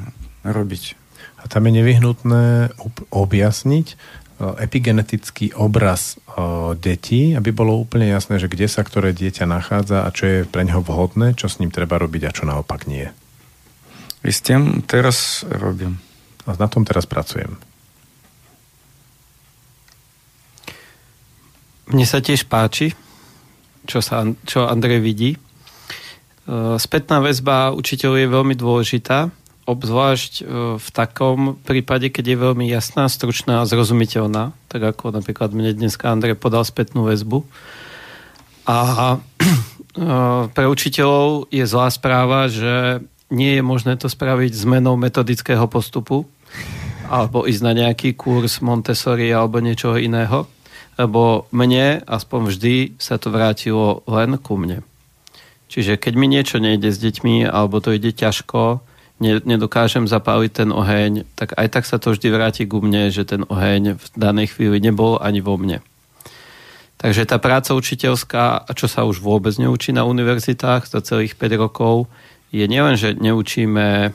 робить. 0.44 0.96
A 1.40 1.48
tam 1.48 1.66
je 1.68 1.72
nevyhnutné 1.72 2.76
objasniť 3.12 3.88
E, 4.40 4.64
epigenetický 4.64 5.52
obraz 5.60 6.16
e, 6.16 6.72
detí, 6.80 7.36
aby 7.36 7.52
bolo 7.52 7.76
úplne 7.76 8.08
jasné, 8.08 8.40
že 8.40 8.48
kde 8.48 8.72
sa 8.72 8.88
ktoré 8.88 9.12
dieťa 9.12 9.44
nachádza 9.44 10.08
a 10.08 10.10
čo 10.16 10.24
je 10.26 10.38
pre 10.48 10.64
neho 10.64 10.80
vhodné, 10.80 11.36
čo 11.36 11.52
s 11.52 11.60
ním 11.60 11.76
treba 11.76 12.00
robiť 12.00 12.24
a 12.24 12.32
čo 12.32 12.48
naopak 12.48 12.88
nie. 12.88 13.12
I 14.24 14.32
s 14.32 14.40
tým 14.40 14.80
teraz 14.88 15.44
robím. 15.44 16.00
A 16.48 16.56
na 16.56 16.72
tom 16.72 16.88
teraz 16.88 17.04
pracujem. 17.04 17.60
Mne 21.92 22.06
sa 22.08 22.24
tiež 22.24 22.48
páči, 22.48 22.96
čo, 23.84 24.00
sa, 24.00 24.24
čo 24.48 24.72
Andrej 24.72 25.04
vidí. 25.04 25.36
E, 25.36 25.40
spätná 26.80 27.20
väzba 27.20 27.76
učiteľov 27.76 28.24
je 28.24 28.28
veľmi 28.32 28.56
dôležitá 28.56 29.36
obzvlášť 29.70 30.34
e, 30.42 30.44
v 30.82 30.88
takom 30.90 31.62
prípade, 31.62 32.10
keď 32.10 32.26
je 32.34 32.44
veľmi 32.50 32.66
jasná, 32.66 33.06
stručná 33.06 33.62
a 33.62 33.70
zrozumiteľná, 33.70 34.58
tak 34.66 34.82
ako 34.82 35.14
napríklad 35.14 35.54
mne 35.54 35.78
dneska 35.78 36.10
Andrej 36.10 36.42
podal 36.42 36.66
spätnú 36.66 37.06
väzbu. 37.06 37.46
A 38.66 38.78
e, 39.14 39.18
pre 40.50 40.66
učiteľov 40.66 41.54
je 41.54 41.64
zlá 41.70 41.94
správa, 41.94 42.50
že 42.50 43.06
nie 43.30 43.62
je 43.62 43.64
možné 43.64 43.94
to 44.02 44.10
spraviť 44.10 44.58
zmenou 44.58 44.98
metodického 44.98 45.70
postupu 45.70 46.26
alebo 47.10 47.46
ísť 47.46 47.62
na 47.62 47.74
nejaký 47.74 48.18
kurz 48.18 48.62
Montessori 48.62 49.30
alebo 49.30 49.62
niečoho 49.62 49.98
iného, 49.98 50.50
lebo 50.98 51.50
mne 51.54 52.02
aspoň 52.06 52.42
vždy 52.50 52.76
sa 53.02 53.22
to 53.22 53.34
vrátilo 53.34 54.02
len 54.06 54.38
ku 54.42 54.58
mne. 54.58 54.86
Čiže 55.70 56.02
keď 56.02 56.14
mi 56.18 56.26
niečo 56.26 56.58
nejde 56.58 56.90
s 56.90 56.98
deťmi 56.98 57.46
alebo 57.46 57.78
to 57.78 57.94
ide 57.94 58.10
ťažko, 58.10 58.82
nedokážem 59.20 60.08
zapáliť 60.08 60.52
ten 60.64 60.70
oheň, 60.72 61.28
tak 61.36 61.56
aj 61.60 61.68
tak 61.68 61.84
sa 61.84 62.00
to 62.00 62.16
vždy 62.16 62.28
vráti 62.32 62.64
ku 62.64 62.80
mne, 62.80 63.12
že 63.12 63.28
ten 63.28 63.44
oheň 63.44 64.00
v 64.00 64.06
danej 64.16 64.56
chvíli 64.56 64.80
nebol 64.80 65.20
ani 65.20 65.44
vo 65.44 65.60
mne. 65.60 65.84
Takže 67.00 67.24
tá 67.28 67.40
práca 67.40 67.72
učiteľská, 67.76 68.68
čo 68.76 68.88
sa 68.92 69.08
už 69.08 69.24
vôbec 69.24 69.56
neučí 69.56 69.96
na 69.96 70.04
univerzitách 70.04 70.88
za 70.88 71.00
celých 71.00 71.40
5 71.40 71.64
rokov, 71.64 72.12
je 72.52 72.66
nielen, 72.68 73.00
že 73.00 73.16
neučíme, 73.16 74.12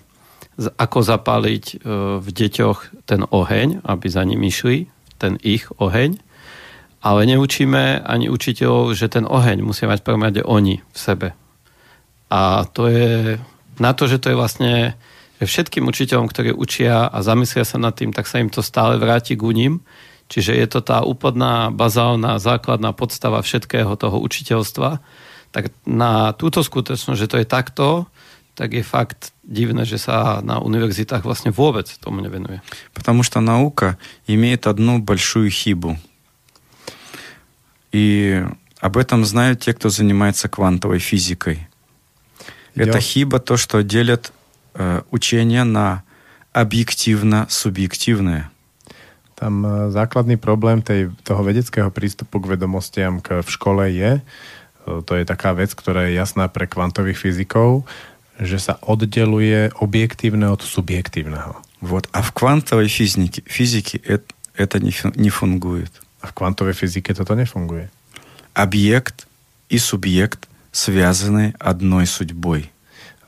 ako 0.76 0.98
zapáliť 1.00 1.64
e, 1.64 1.76
v 2.20 2.28
deťoch 2.28 3.08
ten 3.08 3.24
oheň, 3.24 3.84
aby 3.88 4.06
za 4.10 4.22
ním 4.28 4.44
išli, 4.44 4.92
ten 5.16 5.40
ich 5.40 5.64
oheň, 5.80 6.20
ale 7.04 7.20
neučíme 7.28 8.04
ani 8.04 8.28
učiteľov, 8.28 8.96
že 8.96 9.08
ten 9.08 9.24
oheň 9.24 9.64
musia 9.64 9.88
mať 9.88 10.00
prvom 10.04 10.24
oni 10.24 10.80
v 10.80 10.98
sebe. 10.98 11.28
A 12.28 12.68
to 12.68 12.88
je 12.88 13.40
na 13.79 13.95
to, 13.95 14.07
že 14.07 14.19
to 14.19 14.33
je 14.33 14.39
vlastne 14.39 14.73
že 15.39 15.47
všetkým 15.47 15.87
učiteľom, 15.87 16.27
ktorí 16.27 16.51
učia 16.51 17.07
a 17.07 17.23
zamyslia 17.23 17.63
sa 17.63 17.79
nad 17.79 17.95
tým, 17.95 18.11
tak 18.11 18.27
sa 18.27 18.43
im 18.43 18.51
to 18.51 18.59
stále 18.59 18.99
vráti 18.99 19.39
k 19.39 19.43
ním. 19.55 19.73
Čiže 20.27 20.51
je 20.51 20.67
to 20.67 20.79
tá 20.83 21.01
úplná, 21.01 21.71
bazálna, 21.71 22.43
základná 22.43 22.91
podstava 22.91 23.39
všetkého 23.39 23.95
toho 23.95 24.19
učiteľstva. 24.19 24.99
Tak 25.49 25.73
na 25.87 26.35
túto 26.35 26.61
skutočnosť, 26.61 27.17
že 27.17 27.31
to 27.31 27.39
je 27.39 27.47
takto, 27.47 27.87
tak 28.53 28.75
je 28.75 28.83
fakt 28.83 29.31
divné, 29.47 29.87
že 29.87 29.95
sa 29.95 30.43
na 30.43 30.59
univerzitách 30.59 31.23
vlastne 31.23 31.55
vôbec 31.55 31.87
tomu 32.03 32.19
nevenuje. 32.19 32.59
Потому 32.91 33.23
что 33.23 33.39
наука 33.39 33.97
имеет 34.27 34.67
одну 34.67 34.99
большую 34.99 35.49
хибу. 35.49 35.95
И 37.95 38.43
об 38.83 38.97
этом 38.97 39.25
знают 39.25 39.63
те, 39.63 39.73
кто 39.73 39.89
занимается 39.89 40.51
квантовой 40.51 40.99
физикой. 40.99 41.65
Это 42.75 42.97
Я- 42.97 43.01
хиба 43.01 43.39
то, 43.39 43.57
что 43.57 43.81
делят 43.83 44.31
э, 44.75 45.01
учение 45.11 45.63
на 45.63 46.03
объективно-субъективное. 46.53 48.49
Tam 49.39 49.63
e, 49.63 49.91
základný 49.91 50.35
problém 50.35 50.81
tej, 50.81 51.09
toho 51.23 51.43
vedeckého 51.43 51.87
prístupu 51.91 52.39
k 52.43 52.57
vedomostiam 52.57 53.21
k, 53.23 53.39
v 53.39 53.49
škole 53.49 53.83
je, 53.87 54.11
e, 54.19 54.21
to 55.05 55.13
je 55.15 55.23
taká 55.23 55.53
vec, 55.55 55.71
ktorá 55.71 56.09
je 56.09 56.17
jasná 56.17 56.51
pre 56.51 56.67
kvantových 56.67 57.15
fyzikov, 57.17 57.87
že 58.39 58.59
sa 58.59 58.75
oddeluje 58.83 59.71
objektívne 59.79 60.47
od 60.51 60.59
subjektívneho. 60.63 61.55
Вот. 61.79 62.07
А 62.11 62.19
в 62.19 62.31
квантовой 62.35 62.87
физике, 62.91 63.41
физике 63.47 63.99
эт- 64.03 64.31
это 64.55 64.79
не, 64.83 64.91
фи- 64.91 65.15
не 65.15 65.29
фунгует. 65.31 65.91
A 66.19 66.27
v 66.27 66.33
kvantovej 66.35 66.75
fyzike 66.75 67.15
toto 67.15 67.31
nefunguje. 67.35 67.87
Объект 68.53 69.23
и 69.69 69.79
субъект 69.79 70.47
связаны 70.73 71.53
одной 71.59 72.05
судьбой. 72.05 72.71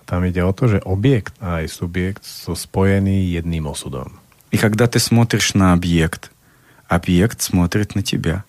Tam 0.05 0.27
ide 0.27 0.43
o 0.43 0.51
to, 0.51 0.67
že 0.67 0.83
objekt 0.83 1.33
a 1.39 1.63
aj 1.63 1.71
subjekt 1.71 2.23
sú 2.27 2.51
spojení 2.55 3.31
jedným 3.31 3.67
osudom. 3.71 4.11
И 4.51 4.57
когда 4.59 4.87
ты 4.87 4.99
смотришь 4.99 5.53
на 5.55 5.71
объект, 5.71 6.31
объект 6.87 7.41
смотрит 7.41 7.95
на 7.95 8.03
тебя. 8.03 8.43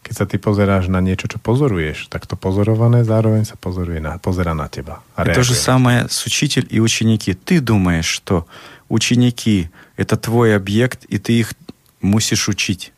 Keď 0.00 0.14
sa 0.16 0.24
ty 0.24 0.38
pozeráš 0.40 0.88
na 0.88 1.02
niečo, 1.04 1.28
čo 1.28 1.36
pozoruješ, 1.36 2.08
tak 2.08 2.24
to 2.24 2.32
pozorované 2.32 3.04
zároveň 3.04 3.44
sa 3.44 3.58
pozoruje 3.60 4.00
na, 4.00 4.16
pozera 4.16 4.54
na 4.56 4.64
teba. 4.70 5.02
A 5.18 5.26
И 5.28 5.34
то 5.34 5.42
же 5.42 5.52
reaguje. 5.52 5.66
самое 5.66 6.00
с 6.08 6.24
учитель 6.24 6.66
и 6.70 6.80
ученики. 6.80 7.34
Ты 7.34 7.60
думаешь, 7.60 8.06
что 8.08 8.46
ученики — 8.88 9.96
это 9.98 10.16
твой 10.16 10.56
объект, 10.56 11.04
и 11.04 11.18
ты 11.18 11.34
их 11.40 11.52
мусишь 12.00 12.48
учить. 12.48 12.92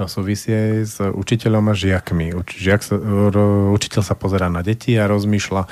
To 0.00 0.04
súvisí 0.04 0.52
aj 0.52 0.72
s 0.84 0.96
učiteľom 1.00 1.72
a 1.72 1.74
žiakmi. 1.74 2.36
Uč, 2.36 2.60
žiak 2.60 2.84
sa, 2.84 3.00
ro, 3.00 3.72
učiteľ 3.72 4.02
sa 4.04 4.12
pozerá 4.12 4.52
na 4.52 4.60
deti 4.60 4.92
a 4.92 5.08
rozmýšľa, 5.08 5.62
e, 5.64 5.68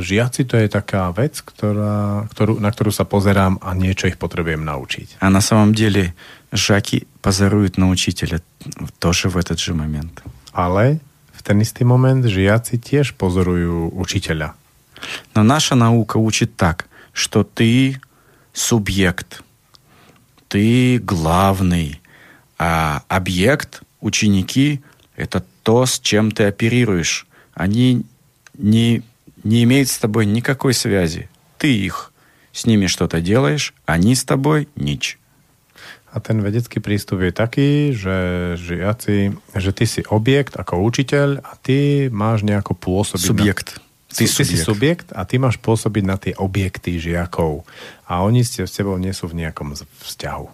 žiaci 0.00 0.48
to 0.48 0.56
je 0.56 0.68
taká 0.72 1.12
vec, 1.12 1.36
ktorá, 1.44 2.24
ktorú, 2.32 2.56
na 2.56 2.72
ktorú 2.72 2.88
sa 2.88 3.04
pozerám 3.04 3.60
a 3.60 3.76
niečo 3.76 4.08
ich 4.08 4.16
potrebujem 4.16 4.64
naučiť. 4.64 5.20
А 5.20 5.28
на 5.28 5.44
самом 5.44 5.76
деле 5.76 6.16
Жаки 6.52 7.06
позоруют 7.20 7.76
на 7.76 7.90
учителя 7.90 8.40
тоже 8.98 9.28
в 9.28 9.36
этот 9.36 9.60
же 9.60 9.74
момент. 9.74 10.22
Ale 10.52 11.00
v 11.36 11.40
ten 11.44 11.60
istý 11.60 11.84
moment 11.84 12.24
žiaci 12.24 12.80
tiež 12.80 13.12
pozorujú 13.20 13.92
učiteľa. 13.92 14.56
Но 15.34 15.42
наша 15.44 15.76
наука 15.76 16.16
учит 16.16 16.56
так, 16.56 16.88
что 17.12 17.44
ты 17.44 18.00
субъект, 18.52 19.44
ты 20.48 20.98
главный, 20.98 22.00
а 22.58 23.02
объект, 23.08 23.82
ученики — 24.00 25.16
это 25.16 25.44
то, 25.62 25.86
с 25.86 26.00
чем 26.00 26.30
ты 26.30 26.44
оперируешь. 26.44 27.26
Они 27.54 28.02
не, 28.56 29.02
не 29.44 29.62
имеют 29.64 29.88
с 29.88 29.98
тобой 29.98 30.26
никакой 30.26 30.74
связи. 30.74 31.28
Ты 31.58 31.74
их. 31.74 32.12
С 32.52 32.66
ними 32.66 32.86
что-то 32.86 33.20
делаешь, 33.20 33.74
они 33.86 34.14
с 34.14 34.24
тобой — 34.24 34.76
нич. 34.76 35.18
A 36.10 36.20
ten 36.24 36.40
vedecký 36.40 36.80
prístup 36.80 37.20
je 37.20 37.30
taký, 37.30 37.92
že 37.92 38.56
žiaci, 38.56 39.36
že 39.54 39.70
ty 39.76 39.84
si 39.84 40.00
objekt 40.08 40.56
ako 40.56 40.80
učiteľ 40.82 41.44
a 41.44 41.52
ty 41.60 42.08
máš 42.08 42.42
nejako 42.48 42.72
pôsobiť... 42.74 43.28
Субъект. 43.28 43.68
Na, 43.76 43.84
Ты 44.08 44.24
ty 44.24 44.26
si 44.26 44.56
субъект. 44.56 44.64
subjekt 44.64 45.08
a 45.12 45.28
ty 45.28 45.36
máš 45.36 45.60
pôsobiť 45.60 46.04
na 46.08 46.16
tie 46.16 46.32
objekty 46.32 46.96
žiakov. 46.96 47.68
A 48.08 48.24
oni 48.24 48.40
s, 48.40 48.56
te- 48.56 48.64
s 48.64 48.72
tebou 48.72 48.96
nie 48.96 49.12
sú 49.12 49.28
v 49.28 49.36
nejakom 49.44 49.76
z- 49.76 49.84
vzťahu. 50.00 50.48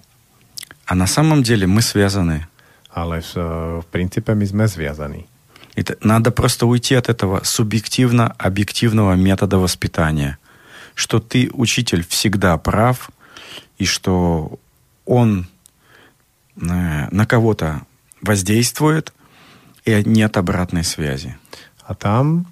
А 0.89 0.95
на 0.95 1.05
самом 1.05 1.43
деле 1.43 1.67
мы 1.67 1.83
связаны. 1.83 2.47
Ale 2.89 3.21
v, 3.21 3.33
v 3.81 3.85
princípe 3.93 4.33
my 4.33 4.45
sme 4.45 4.65
zviazaní. 4.65 5.29
Это, 5.75 5.95
надо 6.01 6.31
просто 6.31 6.65
уйти 6.65 6.95
от 6.95 7.09
этого 7.09 7.43
субъективно-объективного 7.43 9.13
метода 9.13 9.59
воспитания, 9.59 10.39
что 10.95 11.19
ты, 11.19 11.51
учитель, 11.53 12.03
всегда 12.09 12.57
прав, 12.57 13.11
и 13.77 13.85
что 13.85 14.57
он 15.05 15.45
э, 16.55 17.07
на 17.11 17.25
кого-то 17.27 17.85
воздействует, 18.23 19.13
и 19.85 20.03
нет 20.03 20.37
обратной 20.37 20.83
связи. 20.83 21.37
A 21.85 21.93
tam 21.93 22.47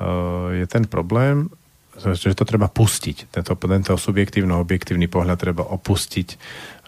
uh, 0.00 0.48
je 0.48 0.66
ten 0.66 0.88
problém, 0.88 1.50
že 1.96 2.34
to 2.34 2.44
treba 2.48 2.72
pustiť. 2.72 3.28
Tento, 3.28 3.52
tento 3.54 3.92
subjektívno-objektívny 3.96 5.12
pohľad 5.12 5.36
treba 5.36 5.62
opustiť 5.62 6.28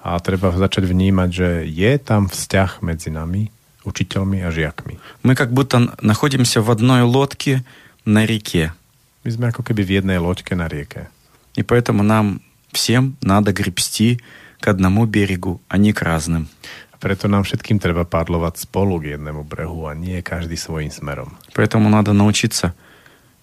a 0.03 0.15
treba 0.19 0.51
začať 0.51 0.87
vnímať, 0.87 1.29
že 1.29 1.49
je 1.65 1.91
tam 1.99 2.27
vzťah 2.27 2.79
medzi 2.81 3.09
nami, 3.09 3.51
učiteľmi 3.83 4.43
a 4.43 4.49
žiakmi. 4.51 4.99
Мы 5.23 5.35
как 5.35 5.51
будто 5.51 5.77
н- 5.77 5.91
находимся 5.99 6.61
в 6.61 6.69
одной 6.71 7.01
лодке 7.03 7.63
на 8.05 8.25
реке, 8.25 8.71
My 9.19 9.35
sme 9.35 9.45
ako 9.51 9.67
keby 9.67 9.83
v 9.83 9.91
jednej 9.99 10.15
loďke 10.17 10.55
na 10.55 10.71
rieke. 10.71 11.11
и 11.59 11.63
поэтому 11.63 12.03
нам 12.07 12.39
всем 12.71 13.17
надо 13.21 13.51
гребсти 13.51 14.19
к 14.61 14.67
одному 14.67 15.03
берегу, 15.05 15.59
а 15.67 15.75
не 15.77 15.91
к 15.91 15.99
разным. 16.01 16.47
A 16.93 16.97
preto 16.99 17.27
nám 17.27 17.43
všetkým 17.43 17.79
treba 17.83 18.03
padlovať 18.07 18.63
spolu 18.63 18.99
k 18.99 19.15
jednému 19.19 19.43
brehu 19.43 19.87
a 19.87 19.95
nie 19.95 20.23
každý 20.23 20.55
svojím 20.55 20.91
smerom. 20.91 21.35
Поэтому 21.55 21.87
надо 21.91 22.13
научиться 22.15 22.71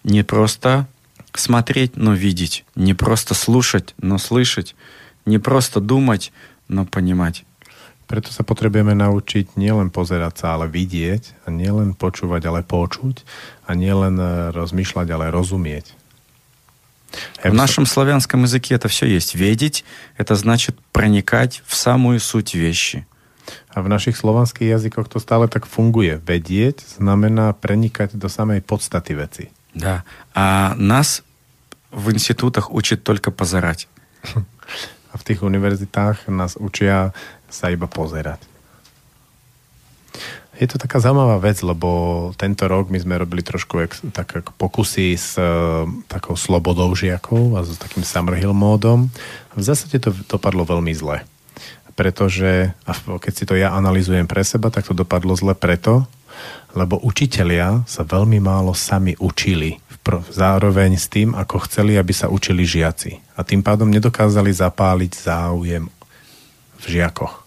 не 0.03 0.23
просто 0.25 0.87
смотреть, 1.33 1.97
но 1.97 2.13
видеть, 2.17 2.65
не 2.75 2.93
просто 2.93 3.33
слушать, 3.37 3.93
но 4.01 4.17
слышать, 4.17 4.73
не 5.25 5.37
просто 5.37 5.77
думать, 5.81 6.31
но 6.67 6.85
понимать. 6.85 7.43
Preto 8.07 8.31
sa 8.31 8.47
potrebujeme 8.47 8.95
naučiť 8.95 9.59
nielen 9.59 9.91
pozerať 9.91 10.39
sa, 10.39 10.47
ale 10.55 10.71
vidieť, 10.71 11.43
a 11.43 11.51
nielen 11.51 11.91
počúvať, 11.91 12.41
ale 12.47 12.63
počuť, 12.63 13.27
a 13.67 13.75
nielen 13.75 14.15
eh, 14.15 14.29
rozmýšľať, 14.55 15.07
ale 15.11 15.27
rozumieť. 15.27 15.91
В 17.11 17.43
Ja 17.43 17.51
by 17.51 17.55
som- 17.55 17.59
нашем 17.59 17.85
славянском 17.85 18.43
языке 18.43 18.75
это 18.75 18.87
все 18.87 19.07
есть. 19.07 19.35
Ведить — 19.35 20.17
это 20.17 20.35
значит 20.35 20.75
проникать 20.91 21.63
в 21.67 21.75
самую 21.75 22.19
суть 22.19 22.55
вещи. 22.55 23.07
A 23.71 23.79
v 23.79 23.87
našich 23.87 24.19
slovanských 24.19 24.75
jazykoch 24.75 25.07
to 25.07 25.23
stále 25.23 25.47
tak 25.47 25.63
funguje. 25.63 26.19
Vedieť 26.19 26.83
znamená 26.99 27.55
prenikať 27.55 28.19
do 28.19 28.27
samej 28.27 28.59
podstaty 28.59 29.15
veci. 29.15 29.45
Да. 29.71 30.03
А 30.35 30.75
нас 30.75 31.23
в 31.91 32.11
институтах 32.11 32.71
учат 32.71 33.03
только 33.03 33.31
позирать. 33.31 33.87
A 35.12 35.20
v 35.20 35.26
tých 35.28 35.44
univerzitách 35.44 36.32
nás 36.32 36.56
učia 36.56 37.12
sa 37.52 37.68
iba 37.68 37.84
pozerať. 37.84 38.40
Je 40.60 40.68
to 40.68 40.76
taká 40.76 41.00
zaujímavá 41.00 41.40
vec, 41.40 41.64
lebo 41.64 42.30
tento 42.36 42.68
rok 42.68 42.92
my 42.92 43.00
sme 43.00 43.16
robili 43.16 43.40
trošku 43.40 43.80
ex, 43.82 44.04
tak 44.12 44.44
pokusy 44.60 45.16
s 45.16 45.40
e, 45.40 45.44
takou 46.06 46.36
slobodou 46.36 46.92
žiakov 46.92 47.56
a 47.56 47.64
s 47.64 47.80
takým 47.80 48.04
Summerhill 48.04 48.52
módom. 48.52 49.08
V 49.56 49.62
zásade 49.64 49.96
to 49.96 50.12
dopadlo 50.28 50.68
veľmi 50.68 50.92
zle. 50.92 51.24
Pretože, 51.96 52.76
a 52.84 52.92
keď 52.94 53.32
si 53.32 53.44
to 53.48 53.56
ja 53.56 53.72
analizujem 53.72 54.28
pre 54.28 54.44
seba, 54.44 54.68
tak 54.68 54.84
to 54.88 54.96
dopadlo 54.96 55.32
zle 55.36 55.56
preto, 55.56 56.04
lebo 56.76 57.00
učitelia 57.00 57.84
sa 57.88 58.04
veľmi 58.04 58.40
málo 58.40 58.76
sami 58.76 59.16
učili 59.20 59.80
zároveň 60.30 60.98
s 60.98 61.06
tým, 61.06 61.32
ako 61.38 61.62
chceli, 61.70 61.94
aby 61.94 62.10
sa 62.10 62.26
učili 62.26 62.66
žiaci. 62.66 63.22
A 63.38 63.46
tým 63.46 63.62
pádom 63.62 63.86
nedokázali 63.86 64.50
zapáliť 64.50 65.12
záujem 65.14 65.86
v 66.82 66.84
žiakoch. 66.84 67.42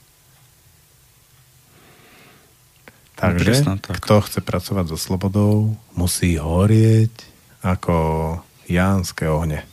Takže 3.15 3.51
Presne, 3.63 3.79
tak. 3.79 3.95
kto 3.99 4.23
chce 4.27 4.39
pracovať 4.43 4.85
so 4.91 4.97
slobodou, 4.99 5.79
musí 5.95 6.35
horieť 6.35 7.11
ako 7.63 7.95
jánske 8.67 9.23
ohne. 9.27 9.63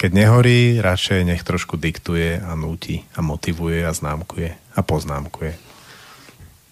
Keď 0.00 0.10
nehorí, 0.12 0.80
radšej 0.80 1.20
nech 1.24 1.44
trošku 1.44 1.76
diktuje 1.76 2.40
a 2.40 2.52
núti 2.56 3.04
a 3.16 3.20
motivuje 3.24 3.84
a 3.84 3.92
známkuje 3.92 4.50
a 4.52 4.80
poznámkuje. 4.80 5.52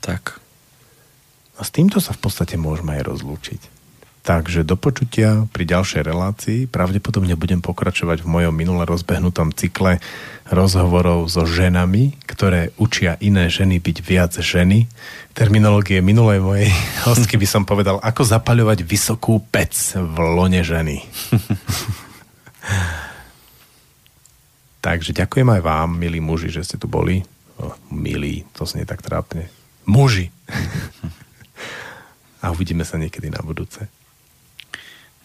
Tak. 0.04 0.40
A 1.56 1.60
s 1.64 1.70
týmto 1.70 2.00
sa 2.00 2.16
v 2.16 2.20
podstate 2.28 2.56
môžeme 2.56 2.96
aj 2.96 3.08
rozlúčiť. 3.08 3.81
Takže 4.22 4.62
do 4.62 4.78
počutia 4.78 5.50
pri 5.50 5.66
ďalšej 5.66 6.02
relácii. 6.06 6.70
Pravdepodobne 6.70 7.34
budem 7.34 7.58
pokračovať 7.58 8.22
v 8.22 8.30
mojom 8.30 8.54
minule 8.54 8.86
rozbehnutom 8.86 9.50
cykle 9.50 9.98
rozhovorov 10.46 11.26
so 11.26 11.42
ženami, 11.42 12.22
ktoré 12.30 12.70
učia 12.78 13.18
iné 13.18 13.50
ženy 13.50 13.82
byť 13.82 13.96
viac 14.06 14.30
ženy. 14.38 14.86
Terminológie 15.34 15.98
minulej 15.98 16.38
mojej 16.38 16.70
hostky 17.06 17.34
by 17.34 17.46
som 17.50 17.66
povedal, 17.66 17.98
ako 17.98 18.22
zapaľovať 18.22 18.86
vysokú 18.86 19.42
pec 19.50 19.74
v 19.98 20.16
lone 20.22 20.62
ženy. 20.62 21.02
Takže 24.86 25.18
ďakujem 25.18 25.50
aj 25.50 25.62
vám, 25.66 25.98
milí 25.98 26.22
muži, 26.22 26.54
že 26.54 26.62
ste 26.62 26.78
tu 26.78 26.86
boli. 26.86 27.26
O, 27.58 27.74
milí, 27.90 28.46
to 28.54 28.62
znie 28.70 28.86
tak 28.86 29.02
trápne. 29.02 29.50
Muži. 29.82 30.30
A 32.42 32.54
uvidíme 32.54 32.86
sa 32.86 33.02
niekedy 33.02 33.26
na 33.26 33.42
budúce. 33.42 34.01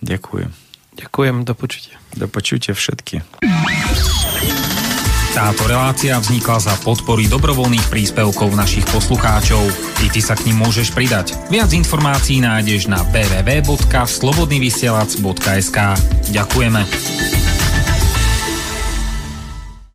Ďakujem. 0.01 0.49
Ďakujem, 0.97 1.45
do 1.45 1.53
počutia. 1.53 2.01
Do 2.17 2.25
počutia 2.25 2.73
všetky. 2.73 3.21
Táto 5.37 5.69
relácia 5.69 6.17
vznikla 6.17 6.57
za 6.57 6.73
podpory 6.81 7.29
dobrovoľných 7.29 7.93
príspevkov 7.93 8.57
našich 8.57 8.89
poslucháčov. 8.89 9.61
I 10.01 10.09
ty 10.09 10.17
sa 10.17 10.33
k 10.33 10.49
ním 10.49 10.65
môžeš 10.65 10.89
pridať. 10.97 11.37
Viac 11.53 11.69
informácií 11.77 12.41
nájdeš 12.41 12.89
na 12.89 13.05
www.slobodnyvysielac.sk 13.13 15.77
Ďakujeme. 16.33 16.81